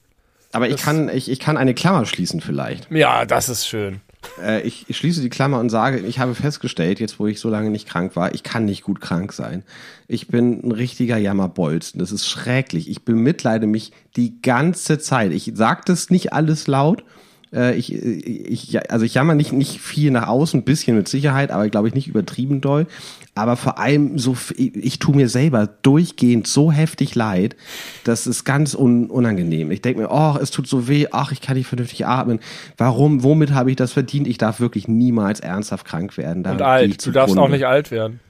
Aber 0.52 0.66
ich 0.68 0.76
Das- 0.76 0.84
kann, 0.84 1.08
ich, 1.08 1.30
ich 1.30 1.40
kann 1.40 1.56
eine 1.56 1.74
Klammer 1.74 2.06
schließen 2.06 2.40
vielleicht. 2.40 2.90
Ja, 2.90 3.24
das 3.26 3.48
ist 3.48 3.66
schön. 3.66 4.00
Äh, 4.42 4.62
ich, 4.62 4.86
ich 4.88 4.96
schließe 4.96 5.20
die 5.20 5.28
Klammer 5.28 5.60
und 5.60 5.70
sage, 5.70 5.98
ich 5.98 6.18
habe 6.18 6.34
festgestellt, 6.34 6.98
jetzt 7.00 7.18
wo 7.20 7.26
ich 7.26 7.38
so 7.38 7.48
lange 7.48 7.70
nicht 7.70 7.88
krank 7.88 8.16
war, 8.16 8.34
ich 8.34 8.42
kann 8.42 8.64
nicht 8.64 8.82
gut 8.82 9.00
krank 9.00 9.32
sein. 9.32 9.62
Ich 10.08 10.26
bin 10.28 10.60
ein 10.66 10.72
richtiger 10.72 11.16
Jammerbolzen. 11.18 12.00
Das 12.00 12.10
ist 12.12 12.26
schrecklich. 12.26 12.90
Ich 12.90 13.04
bemitleide 13.04 13.66
mich 13.66 13.92
die 14.16 14.40
ganze 14.42 14.98
Zeit. 14.98 15.32
Ich 15.32 15.52
sage 15.54 15.82
das 15.84 16.10
nicht 16.10 16.32
alles 16.32 16.66
laut. 16.66 17.04
Äh, 17.52 17.76
ich, 17.76 17.92
ich, 17.92 18.90
also 18.90 19.04
ich 19.04 19.14
jammer 19.14 19.34
nicht, 19.34 19.52
nicht 19.52 19.80
viel 19.80 20.10
nach 20.10 20.28
außen, 20.28 20.60
ein 20.60 20.64
bisschen 20.64 20.96
mit 20.96 21.08
Sicherheit, 21.08 21.50
aber 21.50 21.68
glaube 21.68 21.88
ich 21.88 21.94
nicht 21.94 22.08
übertrieben 22.08 22.60
doll. 22.60 22.86
Aber 23.34 23.56
vor 23.56 23.78
allem 23.78 24.18
so, 24.18 24.36
ich, 24.56 24.74
ich 24.76 24.98
tue 24.98 25.14
mir 25.14 25.28
selber 25.28 25.68
durchgehend 25.82 26.46
so 26.46 26.72
heftig 26.72 27.14
leid, 27.14 27.56
das 28.04 28.26
ist 28.26 28.44
ganz 28.44 28.74
un, 28.74 29.06
unangenehm. 29.06 29.70
Ich 29.70 29.82
denke 29.82 30.02
mir, 30.02 30.10
oh, 30.10 30.36
es 30.40 30.50
tut 30.50 30.66
so 30.66 30.88
weh, 30.88 31.06
ach, 31.12 31.32
ich 31.32 31.40
kann 31.40 31.56
nicht 31.56 31.68
vernünftig 31.68 32.06
atmen. 32.06 32.40
Warum, 32.76 33.22
womit 33.22 33.52
habe 33.52 33.70
ich 33.70 33.76
das 33.76 33.92
verdient? 33.92 34.26
Ich 34.26 34.38
darf 34.38 34.60
wirklich 34.60 34.88
niemals 34.88 35.40
ernsthaft 35.40 35.86
krank 35.86 36.16
werden. 36.18 36.42
Da 36.42 36.52
Und 36.52 36.62
alt. 36.62 37.06
Du 37.06 37.12
darfst 37.12 37.38
auch 37.38 37.48
nicht 37.48 37.66
alt 37.66 37.90
werden. 37.90 38.20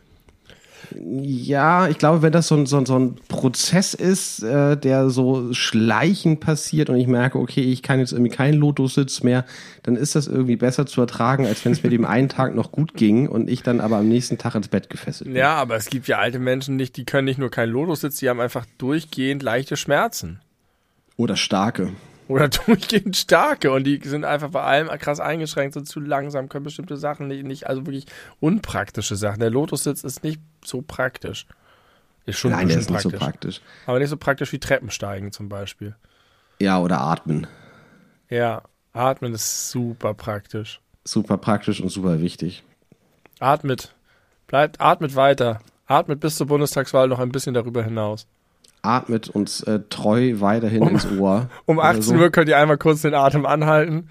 Ja, 0.95 1.89
ich 1.89 1.99
glaube, 1.99 2.23
wenn 2.23 2.33
das 2.33 2.49
so 2.49 2.57
ein, 2.57 2.67
so 2.67 2.79
ein, 2.79 2.87
so 2.87 2.99
ein 2.99 3.17
Prozess 3.29 3.95
ist, 3.95 4.43
äh, 4.43 4.77
der 4.77 5.11
so 5.11 5.53
schleichend 5.53 6.41
passiert 6.41 6.91
und 6.91 6.97
ich 6.97 7.07
merke, 7.07 7.39
okay, 7.39 7.63
ich 7.63 7.83
kann 7.83 8.01
jetzt 8.01 8.13
irgendwie 8.13 8.31
keinen 8.31 8.55
Lotussitz 8.55 9.23
mehr, 9.23 9.45
dann 9.83 9.97
ist 9.97 10.15
das 10.15 10.27
irgendwie 10.27 10.57
besser 10.57 10.87
zu 10.87 11.01
ertragen, 11.01 11.47
als 11.47 11.65
wenn 11.65 11.73
es 11.73 11.83
mir 11.83 11.91
dem 11.91 12.05
einen 12.07 12.29
Tag 12.29 12.55
noch 12.55 12.73
gut 12.73 12.95
ging 12.95 13.29
und 13.29 13.49
ich 13.51 13.63
dann 13.63 13.81
aber 13.81 13.97
am 13.97 14.09
nächsten 14.09 14.39
Tag 14.39 14.55
ins 14.55 14.69
Bett 14.69 14.91
gefesselt 14.91 15.29
bin. 15.29 15.37
Ja, 15.37 15.55
aber 15.55 15.77
es 15.77 15.91
gibt 15.91 16.09
ja 16.09 16.19
alte 16.19 16.39
Menschen 16.39 16.77
nicht, 16.77 16.97
die 16.97 17.05
können 17.05 17.27
nicht 17.27 17.39
nur 17.39 17.51
keinen 17.51 17.73
Lotus-Sitz, 17.73 18.17
die 18.17 18.29
haben 18.29 18.41
einfach 18.41 18.67
durchgehend 18.79 19.43
leichte 19.43 19.77
Schmerzen. 19.77 20.41
Oder 21.17 21.37
starke. 21.37 21.93
Oder 22.29 22.49
durchgehend 22.67 23.17
starke 23.17 23.73
und 23.73 23.85
die 23.85 24.01
sind 24.05 24.25
einfach 24.25 24.51
bei 24.51 24.63
allem 24.63 24.89
krass 24.99 25.19
eingeschränkt, 25.19 25.75
sind 25.75 25.89
zu 25.89 26.01
langsam, 26.01 26.49
können 26.49 26.65
bestimmte 26.65 26.97
Sachen 26.97 27.29
nicht, 27.29 27.45
nicht 27.45 27.67
also 27.67 27.87
wirklich 27.87 28.07
unpraktische 28.41 29.17
Sachen. 29.17 29.41
Der 29.41 29.51
Lotussitz 29.51 30.05
ist 30.05 30.23
nicht 30.23 30.41
so 30.65 30.83
praktisch. 30.83 31.47
Ist 32.27 32.39
schon 32.39 32.53
ein 32.53 32.59
Nein, 32.59 32.69
der 32.69 32.79
ist 32.79 32.91
nicht 32.91 33.03
praktisch. 33.03 33.19
so 33.19 33.25
praktisch. 33.25 33.61
Aber 33.87 33.99
nicht 33.99 34.11
so 34.11 34.17
praktisch 34.17 34.53
wie 34.53 34.59
Treppensteigen 34.59 35.33
zum 35.33 35.49
Beispiel. 35.49 35.97
Ja, 36.61 36.79
oder 36.79 37.01
atmen. 37.01 37.47
Ja, 38.29 38.63
atmen 38.93 39.33
ist 39.33 39.71
super 39.71 40.13
praktisch. 40.13 40.81
Super 41.05 41.39
praktisch 41.39 41.81
und 41.81 41.89
super 41.89 42.21
wichtig. 42.21 42.63
Atmet 43.41 43.95
Bleibt, 44.49 44.81
atmet 44.81 45.15
weiter. 45.15 45.61
Atmet 45.87 46.21
bis 46.21 46.37
zur 46.37 46.47
Bundestagswahl 46.47 47.07
noch 47.07 47.19
ein 47.19 47.31
bisschen 47.31 47.55
darüber 47.55 47.85
hinaus. 47.85 48.27
Atmet 48.83 49.29
uns 49.29 49.63
äh, 49.63 49.81
treu 49.91 50.35
weiterhin 50.41 50.83
Um- 50.83 50.89
ins 50.91 51.07
Ohr. 51.19 51.49
Um 51.67 51.79
18 51.81 51.97
Also, 51.97 52.15
Uhr 52.15 52.31
könnt 52.31 52.49
ihr 52.49 52.57
einmal 52.59 52.79
kurz 52.79 53.03
den 53.03 53.15
Atem 53.15 53.45
anhalten. 53.47 54.09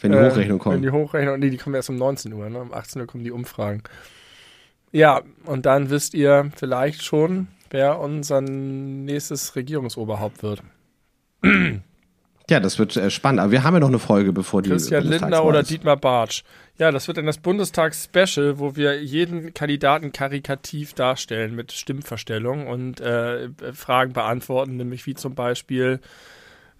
Wenn 0.00 0.12
die 0.12 0.18
Äh, 0.18 0.30
Hochrechnung 0.30 0.58
Wenn 0.58 0.72
kommt. 0.72 0.84
die 0.84 0.90
Hochrechnung, 0.90 1.38
nee, 1.38 1.50
die 1.50 1.56
kommen 1.56 1.74
erst 1.76 1.88
um 1.90 1.96
19 1.96 2.32
Uhr, 2.32 2.48
ne? 2.50 2.60
Um 2.60 2.72
18 2.74 3.00
Uhr 3.00 3.06
kommen 3.06 3.24
die 3.24 3.30
Umfragen. 3.30 3.82
Ja, 4.92 5.22
und 5.46 5.66
dann 5.66 5.90
wisst 5.90 6.14
ihr 6.14 6.50
vielleicht 6.56 7.02
schon, 7.02 7.48
wer 7.70 7.98
unser 8.00 8.40
nächstes 8.40 9.56
Regierungsoberhaupt 9.56 10.42
wird. 10.42 10.62
Ja, 12.50 12.60
das 12.60 12.78
wird 12.78 12.96
äh, 12.96 13.10
spannend. 13.10 13.40
Aber 13.40 13.52
wir 13.52 13.64
haben 13.64 13.74
ja 13.74 13.80
noch 13.80 13.88
eine 13.88 13.98
Folge, 13.98 14.32
bevor 14.32 14.62
die 14.62 14.70
Christian 14.70 15.04
Lindner 15.04 15.44
oder. 15.44 15.62
Dietmar 15.62 15.96
Bartsch. 15.96 16.42
Ja, 16.76 16.90
das 16.90 17.06
wird 17.06 17.16
dann 17.16 17.26
das 17.26 17.38
Bundestags-Special, 17.38 18.58
wo 18.58 18.76
wir 18.76 19.02
jeden 19.02 19.54
Kandidaten 19.54 20.12
karikativ 20.12 20.92
darstellen 20.92 21.54
mit 21.54 21.72
Stimmverstellung 21.72 22.66
und 22.66 23.00
äh, 23.00 23.48
Fragen 23.72 24.12
beantworten, 24.12 24.76
nämlich 24.76 25.06
wie 25.06 25.14
zum 25.14 25.34
Beispiel 25.34 26.00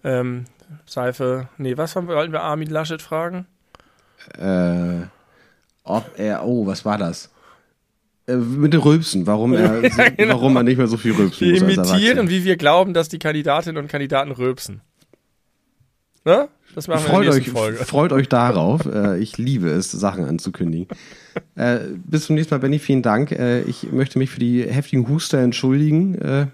ähm, 0.03 0.45
Seife, 0.85 1.49
nee, 1.59 1.77
was 1.77 1.95
haben 1.97 2.09
wir, 2.09 2.17
wollten 2.17 2.33
wir 2.33 2.43
Armin 2.43 2.69
Laschet 2.69 3.01
fragen? 3.01 3.47
Äh, 4.37 5.07
ob 5.85 6.11
er, 6.19 6.45
oh, 6.45 6.67
was 6.67 6.85
war 6.85 6.99
das? 6.99 7.31
Äh, 8.27 8.37
mit 8.37 8.73
den 8.73 8.81
Rülpsen, 8.81 9.27
warum 9.27 9.55
er, 9.55 9.83
genau. 10.17 10.35
warum 10.35 10.55
man 10.55 10.65
nicht 10.65 10.79
mehr 10.79 10.87
so 10.89 10.97
viel 10.97 11.13
rülpsen 11.13 11.47
Wir 11.47 11.63
muss 11.63 11.79
als 11.79 11.91
imitieren, 11.93 12.29
wie 12.29 12.45
wir 12.45 12.57
glauben, 12.57 12.95
dass 12.95 13.09
die 13.09 13.19
Kandidatinnen 13.19 13.83
und 13.83 13.89
Kandidaten 13.89 14.33
rülpsen. 14.33 14.81
Ne? 16.25 16.49
Das 16.75 16.89
machen 16.89 17.05
wir 17.05 17.11
Freut 17.11 17.27
in 17.27 17.31
der 17.33 17.41
euch, 17.41 17.51
Folge. 17.51 17.85
freut 17.85 18.13
euch 18.13 18.29
darauf. 18.29 18.87
Äh, 18.87 19.19
ich 19.19 19.39
liebe 19.39 19.69
es, 19.69 19.93
Sachen 19.93 20.25
anzukündigen. 20.25 20.89
äh, 21.55 21.81
bis 22.05 22.27
zum 22.27 22.35
nächsten 22.35 22.55
Mal, 22.55 22.59
Benny. 22.59 22.79
Vielen 22.79 23.03
Dank. 23.03 23.31
Äh, 23.31 23.63
ich 23.63 23.93
möchte 23.93 24.19
mich 24.19 24.31
für 24.31 24.41
die 24.41 24.63
heftigen 24.63 25.09
Huster 25.09 25.39
entschuldigen. 25.39 26.51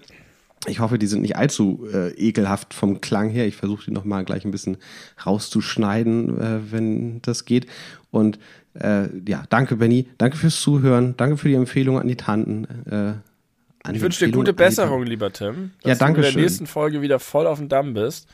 Ich 0.67 0.79
hoffe, 0.79 0.99
die 0.99 1.07
sind 1.07 1.23
nicht 1.23 1.37
allzu 1.37 1.87
ekelhaft 2.15 2.75
vom 2.75 3.01
Klang 3.01 3.29
her. 3.29 3.47
Ich 3.47 3.55
versuche 3.55 3.85
die 3.85 3.91
nochmal 3.91 4.23
gleich 4.25 4.45
ein 4.45 4.51
bisschen 4.51 4.77
rauszuschneiden, 5.25 6.71
wenn 6.71 7.19
das 7.23 7.45
geht. 7.45 7.65
Und 8.11 8.37
ja, 8.75 9.43
danke, 9.49 9.77
Benny. 9.77 10.07
Danke 10.19 10.37
fürs 10.37 10.61
Zuhören. 10.61 11.15
Danke 11.17 11.37
für 11.37 11.47
die 11.47 11.55
Empfehlung 11.55 11.99
an 11.99 12.07
die 12.07 12.15
Tanten. 12.15 12.67
An 13.83 13.95
Ich 13.95 14.01
wünsche 14.01 14.23
dir 14.23 14.31
gute 14.31 14.53
Besserung, 14.53 15.03
lieber 15.03 15.33
Tim. 15.33 15.71
Ja, 15.83 15.89
Dass 15.89 15.97
danke 15.97 16.13
du 16.13 16.19
in 16.19 16.25
der 16.25 16.31
schön. 16.33 16.41
nächsten 16.43 16.67
Folge 16.67 17.01
wieder 17.01 17.17
voll 17.17 17.47
auf 17.47 17.57
dem 17.57 17.67
Damm 17.67 17.95
bist. 17.95 18.27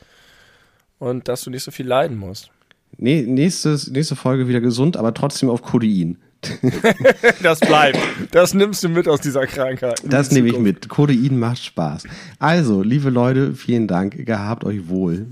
Und 0.98 1.28
dass 1.28 1.42
du 1.42 1.50
nicht 1.50 1.62
so 1.62 1.70
viel 1.70 1.86
leiden 1.86 2.16
musst. 2.16 2.50
Nee, 2.96 3.22
nächstes, 3.22 3.88
nächste 3.90 4.16
Folge 4.16 4.48
wieder 4.48 4.60
gesund, 4.60 4.96
aber 4.96 5.14
trotzdem 5.14 5.50
auf 5.50 5.62
Codein. 5.62 6.18
Das 7.42 7.58
bleibt. 7.60 7.98
Das 8.30 8.54
nimmst 8.54 8.84
du 8.84 8.88
mit 8.88 9.08
aus 9.08 9.20
dieser 9.20 9.46
Krankheit. 9.46 10.00
Das 10.04 10.30
nehme 10.30 10.48
ich 10.48 10.58
mit. 10.58 10.88
Codein 10.88 11.38
macht 11.38 11.64
Spaß. 11.64 12.04
Also, 12.38 12.82
liebe 12.82 13.10
Leute, 13.10 13.54
vielen 13.54 13.88
Dank. 13.88 14.24
Gehabt 14.24 14.64
euch 14.64 14.88
wohl. 14.88 15.26